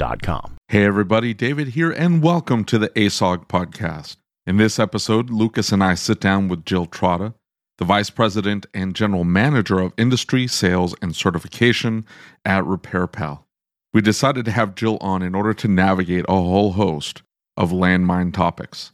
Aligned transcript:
Getshopware.com. 0.00 0.56
Hey, 0.68 0.84
everybody, 0.84 1.34
David 1.34 1.68
here, 1.68 1.90
and 1.90 2.22
welcome 2.22 2.64
to 2.64 2.78
the 2.78 2.88
ASOG 2.90 3.48
podcast. 3.48 4.16
In 4.46 4.56
this 4.56 4.78
episode, 4.78 5.30
Lucas 5.30 5.72
and 5.72 5.84
I 5.84 5.94
sit 5.94 6.20
down 6.20 6.48
with 6.48 6.64
Jill 6.64 6.86
Trotta, 6.86 7.34
the 7.78 7.84
Vice 7.84 8.08
President 8.08 8.66
and 8.72 8.96
General 8.96 9.24
Manager 9.24 9.78
of 9.78 9.92
Industry, 9.98 10.46
Sales, 10.46 10.94
and 11.02 11.14
Certification 11.14 12.06
at 12.44 12.64
RepairPal. 12.64 13.44
We 13.92 14.00
decided 14.00 14.44
to 14.46 14.50
have 14.52 14.74
Jill 14.74 14.96
on 15.00 15.22
in 15.22 15.34
order 15.34 15.52
to 15.54 15.68
navigate 15.68 16.24
a 16.28 16.32
whole 16.32 16.72
host 16.72 17.22
of 17.56 17.70
landmine 17.70 18.32
topics. 18.32 18.92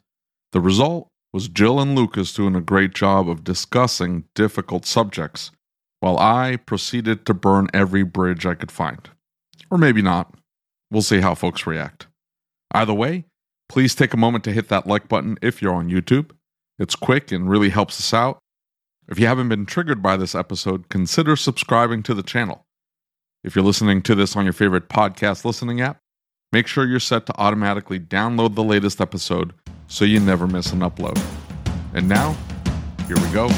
The 0.52 0.60
result 0.60 1.08
was 1.32 1.48
Jill 1.48 1.78
and 1.80 1.94
Lucas 1.94 2.32
doing 2.32 2.56
a 2.56 2.60
great 2.60 2.94
job 2.94 3.28
of 3.28 3.44
discussing 3.44 4.24
difficult 4.34 4.86
subjects, 4.86 5.52
while 6.00 6.18
I 6.18 6.56
proceeded 6.56 7.26
to 7.26 7.34
burn 7.34 7.68
every 7.72 8.02
bridge 8.02 8.44
I 8.46 8.54
could 8.54 8.72
find. 8.72 9.08
Or 9.70 9.78
maybe 9.78 10.02
not. 10.02 10.34
We'll 10.90 11.02
see 11.02 11.20
how 11.20 11.34
folks 11.34 11.66
react. 11.66 12.06
Either 12.72 12.94
way, 12.94 13.24
please 13.68 13.94
take 13.94 14.14
a 14.14 14.18
moment 14.18 14.44
to 14.44 14.52
hit 14.52 14.68
that 14.68 14.86
like 14.86 15.08
button 15.08 15.38
if 15.42 15.60
you're 15.60 15.74
on 15.74 15.90
YouTube. 15.90 16.30
It's 16.78 16.94
quick 16.94 17.32
and 17.32 17.48
really 17.48 17.70
helps 17.70 17.98
us 17.98 18.12
out. 18.12 18.38
If 19.08 19.18
you 19.18 19.26
haven't 19.26 19.48
been 19.48 19.66
triggered 19.66 20.02
by 20.02 20.16
this 20.16 20.34
episode, 20.34 20.88
consider 20.88 21.36
subscribing 21.36 22.02
to 22.04 22.14
the 22.14 22.22
channel. 22.22 22.66
If 23.44 23.54
you're 23.54 23.64
listening 23.64 24.02
to 24.02 24.14
this 24.14 24.36
on 24.36 24.44
your 24.44 24.52
favorite 24.52 24.88
podcast 24.88 25.44
listening 25.44 25.80
app, 25.80 25.98
make 26.52 26.66
sure 26.66 26.86
you're 26.86 27.00
set 27.00 27.26
to 27.26 27.38
automatically 27.38 28.00
download 28.00 28.54
the 28.54 28.64
latest 28.64 29.00
episode 29.00 29.52
so 29.86 30.04
you 30.04 30.18
never 30.18 30.46
miss 30.46 30.72
an 30.72 30.80
upload. 30.80 31.20
And 31.94 32.08
now, 32.08 32.36
here 33.06 33.16
we 33.16 33.32
go. 33.32 33.48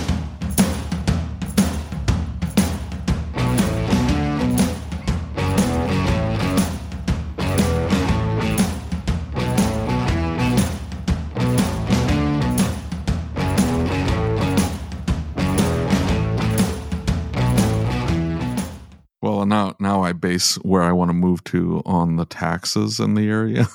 Now 19.48 19.74
now 19.80 20.02
I 20.02 20.12
base 20.12 20.56
where 20.56 20.82
I 20.82 20.92
want 20.92 21.08
to 21.10 21.14
move 21.14 21.42
to 21.44 21.82
on 21.86 22.16
the 22.16 22.24
taxes 22.26 23.00
in 23.00 23.14
the 23.14 23.28
area. 23.28 23.66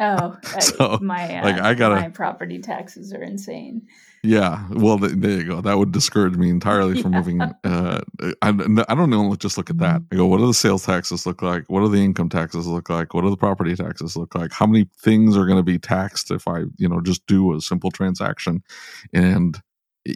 Oh, 0.00 0.36
So, 0.60 0.98
my 1.02 1.38
uh, 1.38 1.44
like, 1.44 1.60
I 1.60 1.74
gotta- 1.74 1.96
my 1.96 2.08
property 2.08 2.58
taxes 2.60 3.12
are 3.12 3.22
insane. 3.22 3.82
yeah, 4.22 4.66
well, 4.70 4.98
th- 4.98 5.12
there 5.16 5.32
you 5.40 5.44
go. 5.44 5.60
That 5.60 5.78
would 5.78 5.92
discourage 5.92 6.36
me 6.36 6.48
entirely 6.48 7.02
from 7.02 7.12
Yeah. 7.12 7.18
moving. 7.18 7.40
Uh, 7.42 8.00
I, 8.40 8.48
I 8.48 8.94
don't 8.94 9.10
know. 9.10 9.34
Just 9.36 9.58
look 9.58 9.68
at 9.70 9.78
that. 9.78 10.02
I 10.12 10.16
go, 10.16 10.26
what 10.26 10.38
do 10.38 10.46
the 10.46 10.54
sales 10.54 10.86
taxes 10.86 11.26
look 11.26 11.42
like? 11.42 11.64
What 11.68 11.80
do 11.80 11.88
the 11.88 12.02
income 12.02 12.28
taxes 12.28 12.66
look 12.66 12.88
like? 12.88 13.12
What 13.14 13.22
do 13.22 13.30
the 13.30 13.36
property 13.36 13.74
taxes 13.74 14.16
look 14.16 14.34
like? 14.34 14.52
How 14.52 14.66
many 14.66 14.88
things 15.02 15.36
are 15.36 15.44
going 15.46 15.58
to 15.58 15.62
be 15.62 15.78
taxed 15.78 16.30
if 16.30 16.46
I, 16.48 16.60
you 16.78 16.88
know, 16.88 17.00
just 17.00 17.26
do 17.26 17.54
a 17.54 17.60
simple 17.60 17.90
transaction? 17.90 18.62
And 19.12 19.60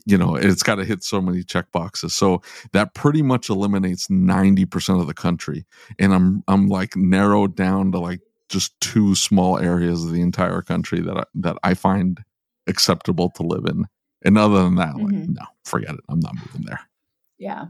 you 0.04 0.18
know, 0.18 0.34
it's 0.36 0.62
got 0.62 0.76
to 0.76 0.84
hit 0.84 1.02
so 1.04 1.20
many 1.20 1.42
check 1.42 1.70
boxes. 1.72 2.14
So 2.14 2.42
that 2.72 2.94
pretty 2.94 3.22
much 3.22 3.48
eliminates 3.48 4.08
ninety 4.10 4.64
percent 4.64 5.00
of 5.00 5.06
the 5.06 5.14
country. 5.14 5.64
And 5.98 6.12
I'm 6.14 6.42
I'm 6.48 6.68
like 6.68 6.96
narrowed 6.96 7.54
down 7.56 7.92
to 7.92 7.98
like 7.98 8.20
just 8.48 8.78
two 8.80 9.14
small 9.14 9.58
areas 9.58 10.04
of 10.04 10.12
the 10.12 10.20
entire 10.20 10.62
country 10.62 11.00
that 11.00 11.16
I, 11.16 11.24
that 11.34 11.56
I 11.64 11.74
find 11.74 12.22
acceptable 12.66 13.30
to 13.30 13.42
live 13.42 13.64
in. 13.66 13.84
And 14.24 14.38
other 14.38 14.62
than 14.64 14.74
that, 14.76 14.96
like, 14.96 15.14
Mhm. 15.14 15.28
no, 15.36 15.42
forget 15.64 15.94
it. 15.94 16.00
I'm 16.08 16.20
not 16.20 16.34
moving 16.34 16.62
there. 16.66 16.80
Yeah. 17.38 17.66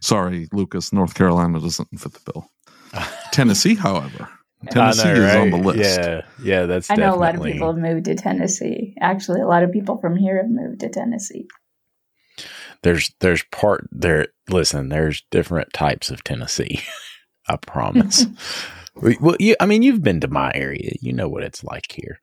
Sorry, 0.00 0.48
Lucas. 0.52 0.92
North 0.92 1.14
Carolina 1.14 1.60
doesn't 1.60 1.88
fit 2.00 2.12
the 2.14 2.32
bill. 2.32 2.50
Tennessee, 3.32 3.74
however, 3.74 4.28
I 4.28 4.41
Tennessee 4.70 5.08
I 5.08 5.14
know, 5.14 5.24
is 5.24 5.34
on 5.36 5.50
the 5.50 5.56
list. 5.58 6.00
Yeah, 6.00 6.22
yeah, 6.42 6.66
that's 6.66 6.90
I 6.90 6.96
know 6.96 7.14
a 7.14 7.16
lot 7.16 7.34
of 7.34 7.42
people 7.42 7.72
have 7.72 7.82
moved 7.82 8.04
to 8.06 8.14
Tennessee. 8.14 8.94
Actually, 9.00 9.40
a 9.40 9.46
lot 9.46 9.62
of 9.62 9.72
people 9.72 9.98
from 9.98 10.16
here 10.16 10.36
have 10.36 10.50
moved 10.50 10.80
to 10.80 10.88
Tennessee. 10.88 11.48
there's 12.82 13.12
there's 13.20 13.44
part 13.50 13.88
there 13.90 14.28
listen 14.48 14.88
there's 14.88 15.22
different 15.30 15.72
types 15.72 16.10
of 16.10 16.22
tennessee 16.24 16.80
i 17.48 17.56
promise 17.56 18.26
well 19.20 19.36
you, 19.38 19.56
i 19.60 19.66
mean 19.66 19.82
you've 19.82 20.02
been 20.02 20.20
to 20.20 20.28
my 20.28 20.50
area 20.54 20.92
you 21.00 21.12
know 21.12 21.28
what 21.28 21.42
it's 21.42 21.64
like 21.64 21.90
here 21.90 22.20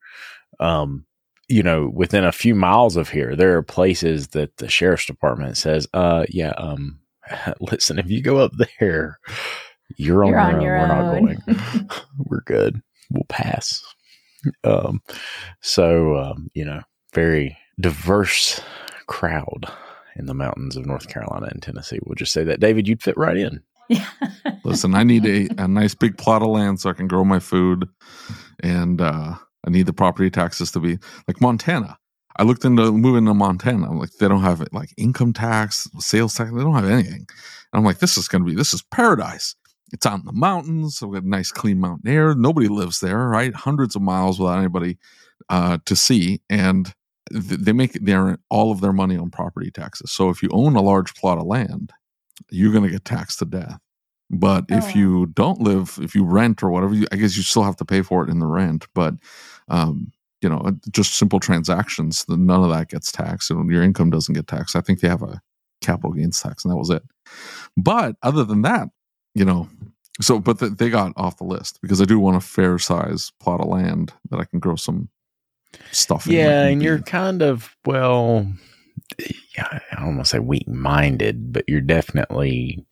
um 0.59 1.05
you 1.47 1.63
know 1.63 1.89
within 1.93 2.23
a 2.23 2.31
few 2.31 2.53
miles 2.55 2.95
of 2.95 3.09
here 3.09 3.35
there 3.35 3.57
are 3.57 3.63
places 3.63 4.29
that 4.29 4.55
the 4.57 4.69
sheriff's 4.69 5.05
department 5.05 5.57
says 5.57 5.87
uh 5.93 6.25
yeah 6.29 6.53
um 6.57 6.99
listen 7.59 7.99
if 7.99 8.09
you 8.09 8.21
go 8.21 8.37
up 8.37 8.51
there 8.79 9.19
you're 9.97 10.23
on, 10.23 10.29
You're 10.29 10.39
on 10.39 10.61
your, 10.61 10.75
your 10.77 10.77
own 10.77 10.89
we're 10.89 11.17
own. 11.17 11.25
not 11.25 11.45
going 11.45 11.89
we're 12.25 12.41
good 12.41 12.81
we'll 13.11 13.25
pass 13.29 13.83
um 14.63 15.01
so 15.61 16.17
um 16.17 16.49
you 16.53 16.63
know 16.65 16.81
very 17.13 17.57
diverse 17.79 18.61
crowd 19.07 19.65
in 20.15 20.25
the 20.25 20.33
mountains 20.33 20.75
of 20.75 20.85
North 20.85 21.07
Carolina 21.07 21.47
and 21.51 21.61
Tennessee. 21.61 21.99
We'll 22.05 22.15
just 22.15 22.33
say 22.33 22.43
that, 22.43 22.59
David, 22.59 22.87
you'd 22.87 23.01
fit 23.01 23.17
right 23.17 23.37
in. 23.37 23.61
Yeah. 23.87 24.05
Listen, 24.63 24.93
I 24.93 25.03
need 25.03 25.25
a, 25.25 25.47
a 25.63 25.67
nice 25.67 25.95
big 25.95 26.17
plot 26.17 26.41
of 26.41 26.49
land 26.49 26.79
so 26.79 26.89
I 26.89 26.93
can 26.93 27.07
grow 27.07 27.23
my 27.23 27.39
food, 27.39 27.87
and 28.61 29.01
uh, 29.01 29.33
I 29.65 29.69
need 29.69 29.85
the 29.87 29.93
property 29.93 30.29
taxes 30.29 30.71
to 30.73 30.79
be 30.79 30.99
like 31.27 31.41
Montana. 31.41 31.97
I 32.37 32.43
looked 32.43 32.65
into 32.65 32.91
moving 32.91 33.25
to 33.25 33.33
Montana. 33.33 33.89
I'm 33.89 33.97
like, 33.97 34.11
they 34.19 34.27
don't 34.27 34.41
have 34.43 34.65
like 34.71 34.93
income 34.97 35.33
tax, 35.33 35.89
sales 35.99 36.35
tax. 36.35 36.51
They 36.51 36.61
don't 36.61 36.75
have 36.75 36.85
anything. 36.85 37.25
And 37.25 37.27
I'm 37.73 37.83
like, 37.83 37.99
this 37.99 38.17
is 38.17 38.27
going 38.27 38.43
to 38.43 38.49
be 38.49 38.55
this 38.55 38.73
is 38.73 38.81
paradise. 38.83 39.55
It's 39.91 40.05
out 40.05 40.19
in 40.19 40.25
the 40.25 40.33
mountains. 40.33 40.97
So 40.97 41.07
we 41.07 41.17
got 41.17 41.25
nice, 41.25 41.51
clean 41.51 41.79
mountain 41.79 42.09
air. 42.09 42.35
Nobody 42.35 42.67
lives 42.67 42.99
there, 42.99 43.27
right? 43.27 43.53
Hundreds 43.53 43.95
of 43.95 44.01
miles 44.01 44.39
without 44.39 44.59
anybody 44.59 44.97
uh, 45.49 45.79
to 45.85 45.95
see, 45.95 46.41
and 46.49 46.93
th- 47.31 47.59
they 47.59 47.73
make 47.73 47.93
their 47.93 48.37
all 48.49 48.71
of 48.71 48.81
their 48.81 48.93
money 48.93 49.17
on 49.17 49.31
property 49.31 49.71
taxes. 49.71 50.11
So 50.11 50.29
if 50.29 50.43
you 50.43 50.49
own 50.51 50.75
a 50.75 50.81
large 50.81 51.15
plot 51.15 51.37
of 51.37 51.45
land, 51.45 51.91
you're 52.51 52.71
going 52.71 52.83
to 52.85 52.89
get 52.89 53.05
taxed 53.05 53.39
to 53.39 53.45
death. 53.45 53.79
But 54.29 54.65
Oh, 54.71 54.77
if 54.77 54.95
you 54.95 55.25
don't 55.27 55.59
live, 55.59 55.97
if 56.01 56.13
you 56.13 56.23
rent 56.23 56.61
or 56.61 56.69
whatever, 56.69 56.93
you, 56.93 57.07
I 57.11 57.15
guess 57.15 57.35
you 57.35 57.43
still 57.43 57.63
have 57.63 57.77
to 57.77 57.85
pay 57.85 58.01
for 58.03 58.23
it 58.23 58.29
in 58.29 58.39
the 58.39 58.45
rent. 58.45 58.85
But 58.93 59.15
um, 59.69 60.11
you 60.41 60.49
know, 60.49 60.71
just 60.91 61.15
simple 61.15 61.39
transactions, 61.39 62.25
none 62.29 62.63
of 62.63 62.69
that 62.69 62.89
gets 62.89 63.11
taxed, 63.11 63.49
and 63.51 63.69
your 63.71 63.83
income 63.83 64.09
doesn't 64.09 64.35
get 64.35 64.47
taxed. 64.47 64.75
I 64.75 64.81
think 64.81 64.99
they 64.99 65.07
have 65.09 65.23
a 65.23 65.41
capital 65.81 66.11
gains 66.11 66.39
tax, 66.39 66.63
and 66.63 66.71
that 66.71 66.77
was 66.77 66.89
it. 66.89 67.03
But 67.75 68.15
other 68.23 68.43
than 68.43 68.61
that, 68.61 68.89
you 69.39 69.45
know, 69.45 69.69
So, 70.21 70.37
but 70.39 70.59
th- 70.59 70.73
they 70.73 70.89
got 70.89 71.13
off 71.15 71.37
the 71.37 71.45
list 71.45 71.79
because 71.81 72.01
I 72.01 72.05
do 72.05 72.19
want 72.19 72.35
a 72.35 72.41
fair 72.41 72.77
size 72.77 73.31
plot 73.39 73.61
of 73.61 73.67
land 73.67 74.11
that 74.29 74.39
I 74.39 74.43
can 74.45 74.59
grow 74.59 74.75
some 74.75 75.07
stuff. 75.91 76.27
in, 76.27 76.33
Yeah, 76.33 76.65
and 76.65 76.83
you're 76.83 76.99
kind 76.99 77.41
of 77.41 77.73
well. 77.85 78.45
yeah, 79.57 79.79
I 79.91 79.95
don't 79.95 80.15
want 80.17 80.25
to 80.25 80.29
say 80.29 80.39
weak 80.39 80.67
minded, 80.67 81.53
but 81.53 81.63
you're 81.69 81.79
definitely, 81.79 82.85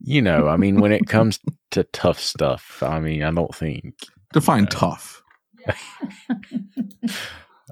you 0.00 0.20
know, 0.20 0.48
I 0.48 0.56
mean, 0.56 0.80
when 0.80 0.90
it 0.92 1.06
comes 1.06 1.38
to 1.70 1.84
tough 1.84 2.18
stuff, 2.18 2.82
I 2.82 2.98
mean, 2.98 3.22
I 3.22 3.30
don't 3.30 3.54
think 3.54 3.94
define 4.32 4.64
uh, 4.64 4.70
tough. 4.70 5.22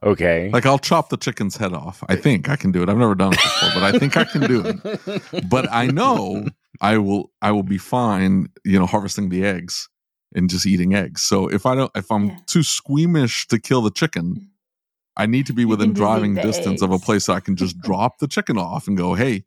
okay. 0.05 0.51
Like 0.53 0.67
I'll 0.67 0.79
chop 0.79 1.09
the 1.09 1.17
chicken's 1.17 1.57
head 1.57 1.73
off. 1.73 2.03
I 2.09 2.17
think 2.17 2.49
I 2.49 2.57
can 2.57 2.71
do 2.71 2.83
it. 2.83 2.89
I've 2.89 2.99
never 2.99 3.15
done 3.15 3.33
it 3.33 3.41
before, 3.41 3.71
but 3.75 3.83
I 3.83 3.99
think 3.99 4.17
I 4.17 4.25
can 4.25 4.43
do 4.43 4.63
it. 4.65 5.23
But 5.51 5.71
I 5.73 5.87
know 5.87 6.47
I 6.81 6.99
will. 6.99 7.31
I 7.43 7.51
will 7.53 7.63
be 7.63 7.79
fine. 7.79 8.49
You 8.65 8.79
know, 8.79 8.87
harvesting 8.87 9.29
the 9.29 9.45
eggs 9.45 9.89
and 10.35 10.49
just 10.51 10.67
eating 10.67 10.95
eggs. 10.95 11.23
So 11.23 11.49
if 11.49 11.67
I 11.67 11.75
don't, 11.75 11.91
if 11.95 12.11
I'm 12.11 12.29
Yeah. 12.29 12.37
too 12.47 12.63
squeamish 12.63 13.47
to 13.49 13.59
kill 13.59 13.83
the 13.83 13.91
chicken, 13.91 14.51
I 15.17 15.27
need 15.27 15.47
to 15.47 15.53
be 15.53 15.63
You 15.63 15.69
within 15.69 15.89
can 15.91 15.95
just 15.95 16.01
eat 16.01 16.05
driving 16.05 16.35
distance 16.37 16.83
of 16.83 16.91
a 16.93 16.99
place 16.99 17.27
that 17.27 17.33
I 17.35 17.41
can 17.41 17.57
just 17.57 17.79
drop 17.83 18.19
the 18.19 18.29
chicken 18.29 18.59
off 18.59 18.87
and 18.87 18.97
go, 18.97 19.15
"Hey, 19.15 19.45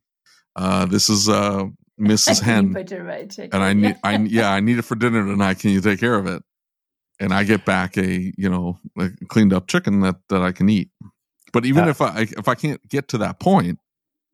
uh, 0.55 0.85
this 0.85 1.09
is 1.09 1.29
uh, 1.29 1.65
Mrs. 1.99 2.41
Hen, 2.41 2.73
butcher 2.73 3.03
my 3.03 3.25
chicken. 3.25 3.49
and 3.53 3.63
I 3.63 3.73
need, 3.73 3.95
I 4.03 4.17
yeah, 4.17 4.51
I 4.51 4.59
need 4.59 4.77
it 4.79 4.83
for 4.83 4.95
dinner 4.95 5.25
tonight. 5.25 5.59
Can 5.59 5.71
you 5.71 5.81
take 5.81 5.99
care 5.99 6.15
of 6.15 6.25
it?" 6.27 6.43
And 7.19 7.33
I 7.33 7.43
get 7.43 7.63
back 7.65 7.97
a 7.97 8.33
you 8.37 8.49
know 8.49 8.79
a 8.97 9.09
cleaned 9.27 9.53
up 9.53 9.67
chicken 9.67 10.01
that 10.01 10.15
that 10.29 10.41
I 10.41 10.51
can 10.51 10.67
eat. 10.69 10.89
But 11.53 11.65
even 11.65 11.83
Uh, 11.85 11.89
if 11.89 12.01
I 12.01 12.21
if 12.21 12.47
I 12.47 12.55
can't 12.55 12.81
get 12.89 13.07
to 13.09 13.17
that 13.19 13.39
point, 13.39 13.77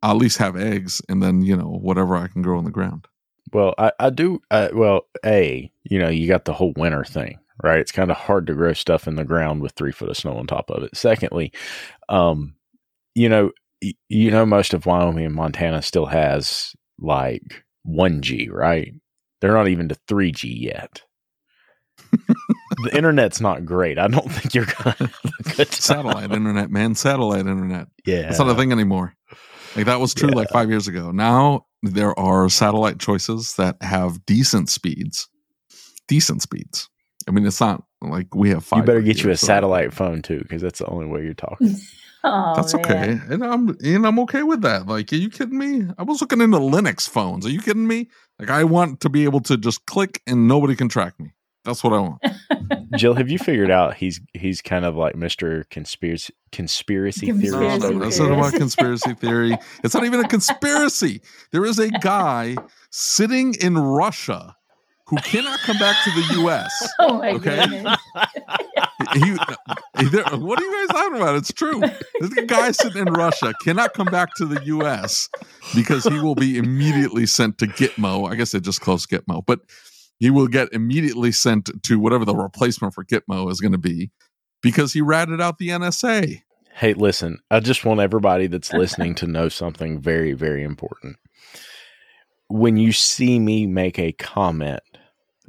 I'll 0.02 0.12
at 0.12 0.16
least 0.18 0.38
have 0.38 0.56
eggs, 0.56 1.02
and 1.08 1.22
then 1.22 1.42
you 1.42 1.56
know 1.56 1.68
whatever 1.68 2.16
I 2.16 2.28
can 2.28 2.42
grow 2.42 2.58
in 2.58 2.64
the 2.64 2.70
ground. 2.70 3.06
Well, 3.52 3.74
I, 3.78 3.92
I 3.98 4.10
do. 4.10 4.40
Uh, 4.50 4.68
well, 4.72 5.02
a 5.24 5.70
you 5.84 5.98
know, 5.98 6.08
you 6.08 6.28
got 6.28 6.44
the 6.44 6.52
whole 6.52 6.72
winter 6.76 7.04
thing, 7.04 7.38
right? 7.62 7.80
It's 7.80 7.92
kind 7.92 8.10
of 8.10 8.16
hard 8.16 8.46
to 8.48 8.54
grow 8.54 8.72
stuff 8.74 9.08
in 9.08 9.16
the 9.16 9.24
ground 9.24 9.62
with 9.62 9.72
three 9.72 9.92
foot 9.92 10.10
of 10.10 10.16
snow 10.16 10.36
on 10.36 10.46
top 10.46 10.70
of 10.70 10.82
it. 10.82 10.96
Secondly, 10.96 11.52
um, 12.08 12.54
you 13.14 13.28
know, 13.28 13.50
y- 13.82 13.94
you 14.08 14.30
know, 14.30 14.44
most 14.46 14.74
of 14.74 14.86
Wyoming 14.86 15.24
and 15.24 15.34
Montana 15.34 15.82
still 15.82 16.06
has 16.06 16.74
like 16.98 17.64
one 17.84 18.20
G, 18.22 18.48
right? 18.50 18.92
They're 19.40 19.54
not 19.54 19.68
even 19.68 19.88
to 19.88 19.96
three 20.06 20.30
G 20.32 20.48
yet. 20.48 21.02
the 22.12 22.90
internet's 22.96 23.40
not 23.40 23.64
great. 23.64 23.98
I 23.98 24.08
don't 24.08 24.30
think 24.30 24.54
you're 24.54 24.66
gonna 24.66 24.96
have 24.98 25.32
a 25.40 25.42
good 25.42 25.56
time. 25.56 25.80
satellite 25.80 26.30
internet, 26.32 26.70
man, 26.70 26.94
satellite 26.94 27.40
internet. 27.46 27.88
Yeah, 28.04 28.28
It's 28.28 28.38
not 28.38 28.48
a 28.48 28.54
thing 28.54 28.72
anymore. 28.72 29.14
Like 29.78 29.86
that 29.86 30.00
was 30.00 30.12
true 30.12 30.30
like 30.30 30.48
five 30.50 30.68
years 30.68 30.88
ago. 30.88 31.10
Now 31.12 31.66
there 31.82 32.18
are 32.18 32.48
satellite 32.48 32.98
choices 32.98 33.54
that 33.54 33.76
have 33.80 34.24
decent 34.26 34.68
speeds. 34.68 35.28
Decent 36.08 36.42
speeds. 36.42 36.88
I 37.28 37.30
mean, 37.30 37.46
it's 37.46 37.60
not 37.60 37.84
like 38.00 38.34
we 38.34 38.50
have 38.50 38.64
five. 38.64 38.78
You 38.80 38.84
better 38.84 39.00
get 39.02 39.22
you 39.22 39.30
a 39.30 39.36
satellite 39.36 39.92
phone 39.92 40.22
too, 40.22 40.40
because 40.40 40.62
that's 40.62 40.80
the 40.80 40.86
only 40.86 41.06
way 41.06 41.22
you're 41.24 41.34
talking. 41.34 41.76
Oh, 42.24 42.52
That's 42.56 42.74
okay, 42.74 43.14
man. 43.14 43.26
and 43.30 43.44
I'm 43.44 43.76
and 43.80 44.04
I'm 44.04 44.18
okay 44.18 44.42
with 44.42 44.62
that. 44.62 44.88
Like, 44.88 45.12
are 45.12 45.16
you 45.16 45.30
kidding 45.30 45.56
me? 45.56 45.86
I 45.98 46.02
was 46.02 46.20
looking 46.20 46.40
into 46.40 46.58
Linux 46.58 47.08
phones. 47.08 47.46
Are 47.46 47.50
you 47.50 47.60
kidding 47.60 47.86
me? 47.86 48.10
Like, 48.40 48.50
I 48.50 48.64
want 48.64 48.98
to 49.02 49.08
be 49.08 49.22
able 49.22 49.38
to 49.42 49.56
just 49.56 49.86
click 49.86 50.20
and 50.26 50.48
nobody 50.48 50.74
can 50.74 50.88
track 50.88 51.18
me. 51.20 51.32
That's 51.64 51.84
what 51.84 51.92
I 51.92 51.98
want. 52.00 52.22
Jill, 52.96 53.14
have 53.14 53.28
you 53.30 53.38
figured 53.38 53.70
out 53.70 53.94
he's 53.94 54.20
he's 54.34 54.62
kind 54.62 54.84
of 54.84 54.96
like 54.96 55.14
Mister 55.16 55.64
Conspiracy 55.70 56.32
Conspiracy 56.52 57.26
Conspiracy 57.26 57.78
No, 57.78 57.78
Theorist? 57.90 58.18
no, 58.18 58.24
over 58.24 58.34
not 58.34 58.38
about 58.48 58.54
conspiracy 58.58 59.14
theory. 59.14 59.56
It's 59.84 59.94
not 59.94 60.04
even 60.04 60.20
a 60.20 60.28
conspiracy. 60.28 61.20
There 61.52 61.64
is 61.66 61.78
a 61.78 61.90
guy 61.90 62.56
sitting 62.90 63.54
in 63.60 63.76
Russia 63.76 64.56
who 65.08 65.16
cannot 65.18 65.58
come 65.60 65.78
back 65.78 65.96
to 66.04 66.10
the 66.10 66.34
U.S. 66.40 66.92
Oh 66.98 67.18
my 67.18 67.30
Okay. 67.32 67.66
goodness. 67.66 67.98
He, 69.14 69.20
he- 69.20 69.36
what 70.36 70.58
are 70.60 70.64
you 70.64 70.86
guys 70.86 70.88
talking 70.88 71.16
about? 71.16 71.36
It's 71.36 71.52
true. 71.52 71.80
This 72.20 72.34
guy 72.46 72.70
sitting 72.72 73.06
in 73.06 73.12
Russia 73.12 73.54
cannot 73.62 73.94
come 73.94 74.06
back 74.08 74.34
to 74.36 74.44
the 74.46 74.62
U.S. 74.66 75.28
because 75.74 76.04
he 76.04 76.18
will 76.18 76.34
be 76.34 76.58
immediately 76.58 77.24
sent 77.26 77.58
to 77.58 77.66
Gitmo. 77.66 78.30
I 78.30 78.34
guess 78.34 78.52
they 78.52 78.60
just 78.60 78.80
closed 78.80 79.08
Gitmo, 79.08 79.44
but 79.46 79.60
he 80.18 80.30
will 80.30 80.48
get 80.48 80.72
immediately 80.72 81.32
sent 81.32 81.70
to 81.84 81.98
whatever 81.98 82.24
the 82.24 82.34
replacement 82.34 82.94
for 82.94 83.04
Gitmo 83.04 83.50
is 83.50 83.60
going 83.60 83.72
to 83.72 83.78
be 83.78 84.10
because 84.62 84.92
he 84.92 85.00
ratted 85.00 85.40
out 85.40 85.58
the 85.58 85.68
NSA. 85.68 86.42
Hey, 86.74 86.94
listen, 86.94 87.38
I 87.50 87.60
just 87.60 87.84
want 87.84 88.00
everybody 88.00 88.46
that's 88.46 88.72
listening 88.72 89.14
to 89.16 89.26
know 89.26 89.48
something 89.48 90.00
very, 90.00 90.32
very 90.32 90.62
important. 90.62 91.16
When 92.48 92.76
you 92.76 92.92
see 92.92 93.38
me 93.38 93.66
make 93.66 93.98
a 93.98 94.12
comment 94.12 94.80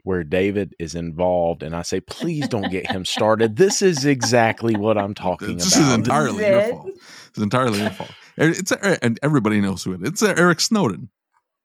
where 0.04 0.24
David 0.24 0.75
is 0.80 0.95
involved 0.95 1.62
and 1.63 1.75
I 1.75 1.81
say, 1.83 2.00
please 2.01 2.48
don't 2.48 2.69
get 2.71 2.89
him 2.89 3.06
started, 3.06 3.56
this 3.57 3.81
is 3.81 4.06
exactly 4.06 4.75
what 4.75 4.98
I'm 4.98 5.13
talking 5.13 5.50
about. 5.50 5.60
This 5.60 5.75
is 5.77 5.94
entirely 5.94 6.45
your 6.45 6.60
It? 6.60 6.71
fault. 6.71 6.89
It's 7.30 7.38
entirely 7.38 7.80
your 7.80 7.92
fault. 7.92 8.10
Er, 8.39 8.50
it's 8.50 8.71
er, 8.71 8.98
and 9.01 9.19
everybody 9.21 9.62
knows 9.62 9.83
who 9.83 9.94
it 9.94 10.01
is. 10.01 10.10
It's 10.10 10.24
Eric 10.24 10.60
Snowden. 10.62 11.10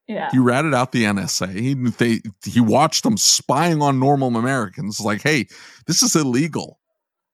Yeah. 0.06 0.28
He 0.30 0.38
ratted 0.38 0.74
out 0.74 0.92
the 0.92 1.04
NSA. 1.04 1.54
He 1.54 1.74
they 1.74 2.20
he 2.44 2.60
watched 2.60 3.04
them 3.04 3.16
spying 3.16 3.80
on 3.80 3.98
normal 3.98 4.36
Americans. 4.36 5.00
Like, 5.00 5.22
hey, 5.22 5.46
this 5.86 6.02
is 6.02 6.14
illegal, 6.14 6.78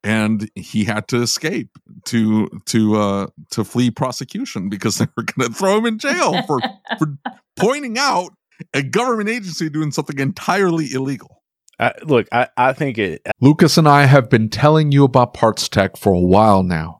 and 0.05 0.49
he 0.55 0.85
had 0.85 1.09
to 1.09 1.21
escape 1.21 1.71
to 2.07 2.49
to 2.67 2.97
uh 2.97 3.27
to 3.51 3.65
flee 3.65 3.91
prosecution 3.91 4.69
because 4.69 4.99
they 4.99 5.07
were 5.17 5.25
going 5.25 5.51
to 5.51 5.57
throw 5.57 5.79
him 5.79 5.87
in 5.87 5.99
jail 5.99 6.43
for 6.43 6.61
for 6.99 7.19
pointing 7.57 7.99
out 7.99 8.33
a 8.73 8.83
government 8.83 9.29
agency 9.29 9.69
doing 9.69 9.91
something 9.91 10.19
entirely 10.19 10.93
illegal. 10.93 11.43
I, 11.81 11.95
look, 12.03 12.29
I, 12.31 12.47
I 12.59 12.75
think 12.75 12.99
it, 12.99 13.23
Lucas 13.41 13.79
and 13.79 13.89
I 13.89 14.05
have 14.05 14.29
been 14.29 14.51
telling 14.51 14.93
you 14.93 15.03
about 15.03 15.33
PartsTech 15.33 15.97
for 15.97 16.13
a 16.13 16.21
while 16.21 16.63
now 16.63 17.00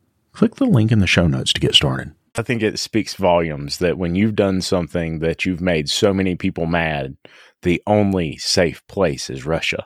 Click 0.33 0.55
the 0.55 0.65
link 0.65 0.91
in 0.91 0.99
the 0.99 1.07
show 1.07 1.27
notes 1.27 1.53
to 1.53 1.59
get 1.61 1.75
started. 1.75 2.13
I 2.37 2.41
think 2.43 2.61
it 2.63 2.79
speaks 2.79 3.15
volumes 3.15 3.79
that 3.79 3.97
when 3.97 4.15
you've 4.15 4.35
done 4.35 4.61
something 4.61 5.19
that 5.19 5.45
you've 5.45 5.59
made 5.59 5.89
so 5.89 6.13
many 6.13 6.35
people 6.35 6.65
mad, 6.65 7.17
the 7.63 7.83
only 7.85 8.37
safe 8.37 8.81
place 8.87 9.29
is 9.29 9.45
Russia. 9.45 9.85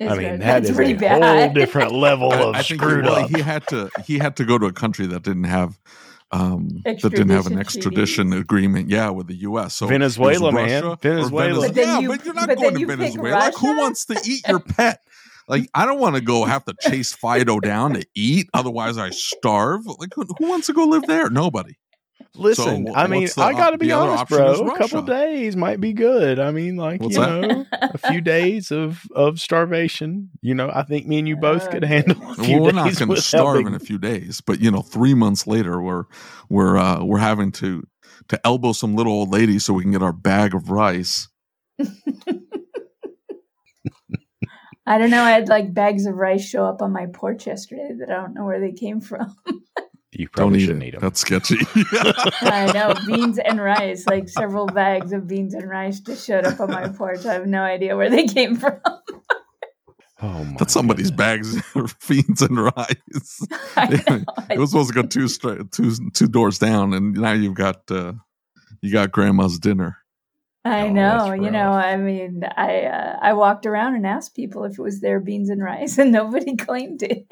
I 0.00 0.04
mean, 0.04 0.16
good. 0.16 0.40
that 0.40 0.64
That's 0.64 0.70
is 0.70 0.78
a 0.80 0.94
bad. 0.94 1.22
whole 1.22 1.52
different 1.54 1.92
level 1.92 2.32
of 2.32 2.54
I 2.56 2.62
think 2.62 2.80
screwed 2.80 3.04
well, 3.04 3.24
up. 3.24 3.30
he 3.30 3.42
had 3.42 3.66
to 3.68 3.90
he 4.06 4.18
had 4.18 4.36
to 4.36 4.44
go 4.46 4.56
to 4.58 4.66
a 4.66 4.72
country 4.72 5.06
that 5.08 5.22
didn't 5.22 5.44
have 5.44 5.78
um 6.30 6.80
that 6.86 7.00
didn't 7.02 7.28
have 7.28 7.46
an 7.46 7.58
Extradition 7.58 7.58
extradition 7.58 8.32
agreement, 8.32 8.88
yeah, 8.88 9.10
with 9.10 9.26
the 9.26 9.36
U.S. 9.42 9.74
So 9.74 9.86
Venezuela, 9.86 10.50
man. 10.50 10.82
Russia 10.82 10.88
or 10.88 10.96
Venezuela. 10.96 11.60
Venez- 11.60 11.68
But 11.68 11.76
yeah, 11.76 11.98
you- 12.00 12.08
but 12.08 12.24
you're 12.24 12.34
not 12.34 12.48
but 12.48 12.56
going 12.58 12.74
to 12.78 12.86
Venezuela. 12.86 13.34
Like, 13.38 13.54
who 13.56 13.76
wants 13.76 14.06
to 14.06 14.18
eat 14.24 14.48
your 14.48 14.60
pet? 14.60 15.00
like 15.52 15.68
I 15.74 15.86
don't 15.86 16.00
want 16.00 16.16
to 16.16 16.22
go 16.22 16.44
have 16.44 16.64
to 16.64 16.74
chase 16.80 17.12
Fido 17.12 17.60
down 17.60 17.94
to 17.94 18.04
eat, 18.14 18.48
otherwise 18.54 18.98
I 18.98 19.10
starve. 19.10 19.86
Like 19.86 20.10
who, 20.16 20.24
who 20.38 20.48
wants 20.48 20.66
to 20.68 20.72
go 20.72 20.84
live 20.86 21.06
there? 21.06 21.30
Nobody. 21.30 21.74
Listen, 22.34 22.86
So, 22.86 22.94
I 22.94 23.08
mean, 23.08 23.26
the 23.26 23.42
I 23.42 23.52
got 23.52 23.70
to 23.70 23.78
be 23.78 23.92
honest, 23.92 24.28
bro. 24.28 24.66
A 24.66 24.78
couple 24.78 25.02
days 25.02 25.54
might 25.54 25.80
be 25.82 25.92
good. 25.92 26.38
I 26.38 26.50
mean, 26.50 26.76
like 26.76 27.02
What's 27.02 27.14
you 27.16 27.20
that? 27.20 27.40
know, 27.42 27.66
a 27.82 27.98
few 27.98 28.20
days 28.22 28.70
of 28.70 29.02
of 29.14 29.38
starvation. 29.38 30.30
You 30.40 30.54
know, 30.54 30.70
I 30.72 30.82
think 30.84 31.06
me 31.06 31.18
and 31.18 31.28
you 31.28 31.36
both 31.36 31.70
could 31.70 31.84
handle. 31.84 32.16
A 32.30 32.34
few 32.36 32.54
Well, 32.54 32.60
we're 32.62 32.72
days 32.84 32.98
not 32.98 33.06
going 33.06 33.16
to 33.16 33.22
starve 33.22 33.56
being- 33.56 33.66
in 33.66 33.74
a 33.74 33.78
few 33.80 33.98
days, 33.98 34.40
but 34.40 34.60
you 34.60 34.70
know, 34.70 34.80
three 34.80 35.12
months 35.14 35.46
later, 35.46 35.82
we're 35.82 36.04
we're 36.48 36.78
uh, 36.78 37.04
we're 37.04 37.18
having 37.18 37.52
to 37.52 37.82
to 38.28 38.40
elbow 38.46 38.72
some 38.72 38.94
little 38.94 39.12
old 39.12 39.30
lady 39.30 39.58
so 39.58 39.74
we 39.74 39.82
can 39.82 39.92
get 39.92 40.02
our 40.02 40.12
bag 40.12 40.54
of 40.54 40.70
rice. 40.70 41.28
I 44.86 44.98
don't 44.98 45.10
know. 45.10 45.22
I 45.22 45.30
had 45.30 45.48
like 45.48 45.72
bags 45.72 46.06
of 46.06 46.14
rice 46.16 46.44
show 46.44 46.64
up 46.64 46.82
on 46.82 46.92
my 46.92 47.06
porch 47.06 47.46
yesterday 47.46 47.90
that 48.00 48.10
I 48.10 48.14
don't 48.20 48.34
know 48.34 48.44
where 48.44 48.60
they 48.60 48.72
came 48.72 49.00
from. 49.00 49.34
You 50.14 50.26
Don't 50.26 50.32
probably 50.34 50.58
eat 50.58 50.66
shouldn't 50.66 50.82
it. 50.82 50.88
eat 50.88 50.90
them. 50.90 51.00
That's 51.00 51.20
sketchy. 51.20 51.56
I 52.42 52.70
know 52.74 52.92
beans 53.06 53.38
and 53.38 53.58
rice, 53.58 54.06
like 54.06 54.28
several 54.28 54.66
bags 54.66 55.10
of 55.14 55.26
beans 55.26 55.54
and 55.54 55.66
rice 55.66 56.00
just 56.00 56.26
showed 56.26 56.44
up 56.44 56.60
on 56.60 56.70
my 56.70 56.88
porch. 56.90 57.24
I 57.24 57.32
have 57.32 57.46
no 57.46 57.62
idea 57.62 57.96
where 57.96 58.10
they 58.10 58.26
came 58.26 58.56
from. 58.56 58.78
Oh 60.20 60.44
my! 60.44 60.56
That's 60.58 60.74
somebody's 60.74 61.10
goodness. 61.10 61.54
bags 61.54 61.76
of 61.76 61.96
beans 62.08 62.42
and 62.42 62.58
rice. 62.62 63.40
I 63.74 63.86
know. 64.06 64.24
it 64.50 64.58
was 64.58 64.70
supposed 64.70 64.92
to 64.92 64.94
go 65.02 65.08
two 65.08 65.28
straight, 65.28 65.72
two 65.72 65.94
two 66.12 66.28
doors 66.28 66.58
down, 66.58 66.92
and 66.92 67.14
now 67.14 67.32
you've 67.32 67.54
got 67.54 67.90
uh, 67.90 68.12
you 68.82 68.92
got 68.92 69.12
grandma's 69.12 69.58
dinner. 69.58 69.96
I 70.64 70.86
Oh, 70.86 70.92
know. 70.92 71.28
that's 71.30 71.42
You 71.42 71.50
know. 71.50 71.70
I 71.72 71.96
mean, 71.96 72.42
I 72.56 72.82
uh, 72.84 73.18
I 73.20 73.32
walked 73.32 73.66
around 73.66 73.96
and 73.96 74.06
asked 74.06 74.34
people 74.36 74.64
if 74.64 74.78
it 74.78 74.82
was 74.82 75.00
their 75.00 75.18
beans 75.20 75.48
and 75.50 75.62
rice, 75.62 75.98
and 76.02 76.12
nobody 76.12 76.56
claimed 76.66 77.02
it. 77.02 77.26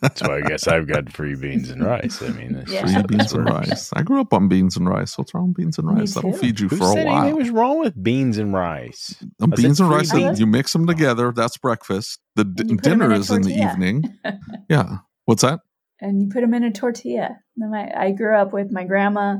That's 0.00 0.22
why 0.22 0.36
I 0.36 0.40
guess 0.42 0.68
I've 0.68 0.86
got 0.86 1.10
free 1.12 1.34
beans 1.34 1.70
and 1.70 1.82
rice. 1.84 2.22
I 2.22 2.28
mean, 2.28 2.62
Yeah. 2.68 2.82
Free 2.86 3.02
beans 3.08 3.32
and 3.32 3.46
rice. 3.46 3.90
I 3.94 4.02
grew 4.02 4.20
up 4.20 4.32
on 4.32 4.46
beans 4.48 4.76
and 4.76 4.88
rice. 4.88 5.18
What's 5.18 5.34
wrong 5.34 5.48
with 5.48 5.56
beans 5.56 5.78
and 5.78 5.88
rice? 5.88 6.14
That'll 6.14 6.34
feed 6.34 6.60
you 6.60 6.68
Who 6.68 6.76
for 6.76 6.84
a 6.84 7.04
while. 7.04 7.22
anything 7.22 7.36
was 7.36 7.50
wrong 7.50 7.80
with 7.80 8.00
beans 8.00 8.38
and 8.38 8.52
rice? 8.52 9.16
I 9.40 9.46
said 9.46 9.56
beans 9.56 9.80
and 9.80 9.90
rice, 9.90 10.12
beans. 10.12 10.38
you 10.38 10.46
mix 10.46 10.72
them 10.72 10.86
together. 10.86 11.32
That's 11.34 11.56
breakfast. 11.56 12.20
The 12.36 12.44
d- 12.44 12.60
And 12.60 12.70
you 12.70 12.76
put 12.76 12.86
'em 12.86 12.92
in 12.92 12.98
dinner 13.08 13.14
is 13.14 13.30
in 13.30 13.42
the 13.42 13.54
evening. 13.54 14.04
Yeah. 14.68 14.98
What's 15.24 15.42
that? 15.42 15.60
and 16.00 16.20
you 16.20 16.28
put 16.28 16.42
them 16.42 16.52
in 16.54 16.62
a 16.62 16.70
tortilla. 16.70 17.38
I 17.74 18.10
grew 18.12 18.36
up 18.36 18.52
with 18.52 18.70
my 18.70 18.84
grandma 18.84 19.38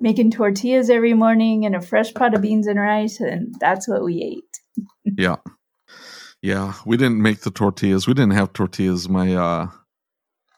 making 0.00 0.30
tortillas 0.32 0.90
every 0.90 1.14
morning 1.14 1.64
and 1.64 1.74
a 1.74 1.80
fresh 1.80 2.12
pot 2.14 2.34
of 2.34 2.42
beans 2.42 2.66
and 2.66 2.78
rice, 2.78 3.20
and 3.20 3.54
that's 3.60 3.88
what 3.88 4.04
we 4.04 4.22
ate. 4.22 4.84
Yeah. 5.16 5.36
Yeah. 6.42 6.74
We 6.84 6.96
didn't 6.96 7.22
make 7.22 7.40
the 7.40 7.50
tortillas. 7.50 8.06
We 8.06 8.14
didn't 8.14 8.32
have 8.32 8.52
tortillas. 8.52 9.08
My, 9.08 9.34
uh, 9.34 9.68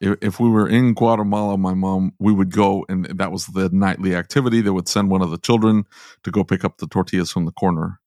if, 0.01 0.17
if 0.23 0.41
we 0.41 0.49
were 0.49 0.69
in 0.69 0.95
Guatemala, 0.95 1.59
my 1.59 1.75
mom, 1.75 2.13
we 2.19 2.33
would 2.33 2.51
go 2.51 2.85
and 2.89 3.05
that 3.19 3.31
was 3.33 3.47
the 3.47 3.69
nightly 3.71 4.15
activity. 4.15 4.61
They 4.63 4.71
would 4.71 4.89
send 4.89 5.11
one 5.11 5.23
of 5.23 5.31
the 5.31 5.39
children 5.39 5.85
to 6.25 6.31
go 6.31 6.43
pick 6.45 6.65
up 6.65 6.79
the 6.79 6.87
tortillas 6.87 7.31
from 7.31 7.45
the 7.45 7.53
corner 7.53 8.01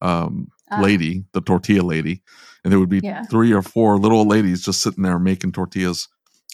um, 0.00 0.48
Ah. 0.70 0.80
lady, 0.80 1.24
the 1.32 1.40
tortilla 1.40 1.82
lady. 1.82 2.22
And 2.64 2.72
there 2.72 2.78
would 2.80 2.88
be 2.88 3.00
Yeah. 3.02 3.24
three 3.24 3.52
or 3.52 3.62
four 3.62 3.98
little 3.98 4.26
ladies 4.26 4.64
just 4.64 4.82
sitting 4.82 5.02
there 5.02 5.18
making 5.18 5.52
tortillas 5.52 6.08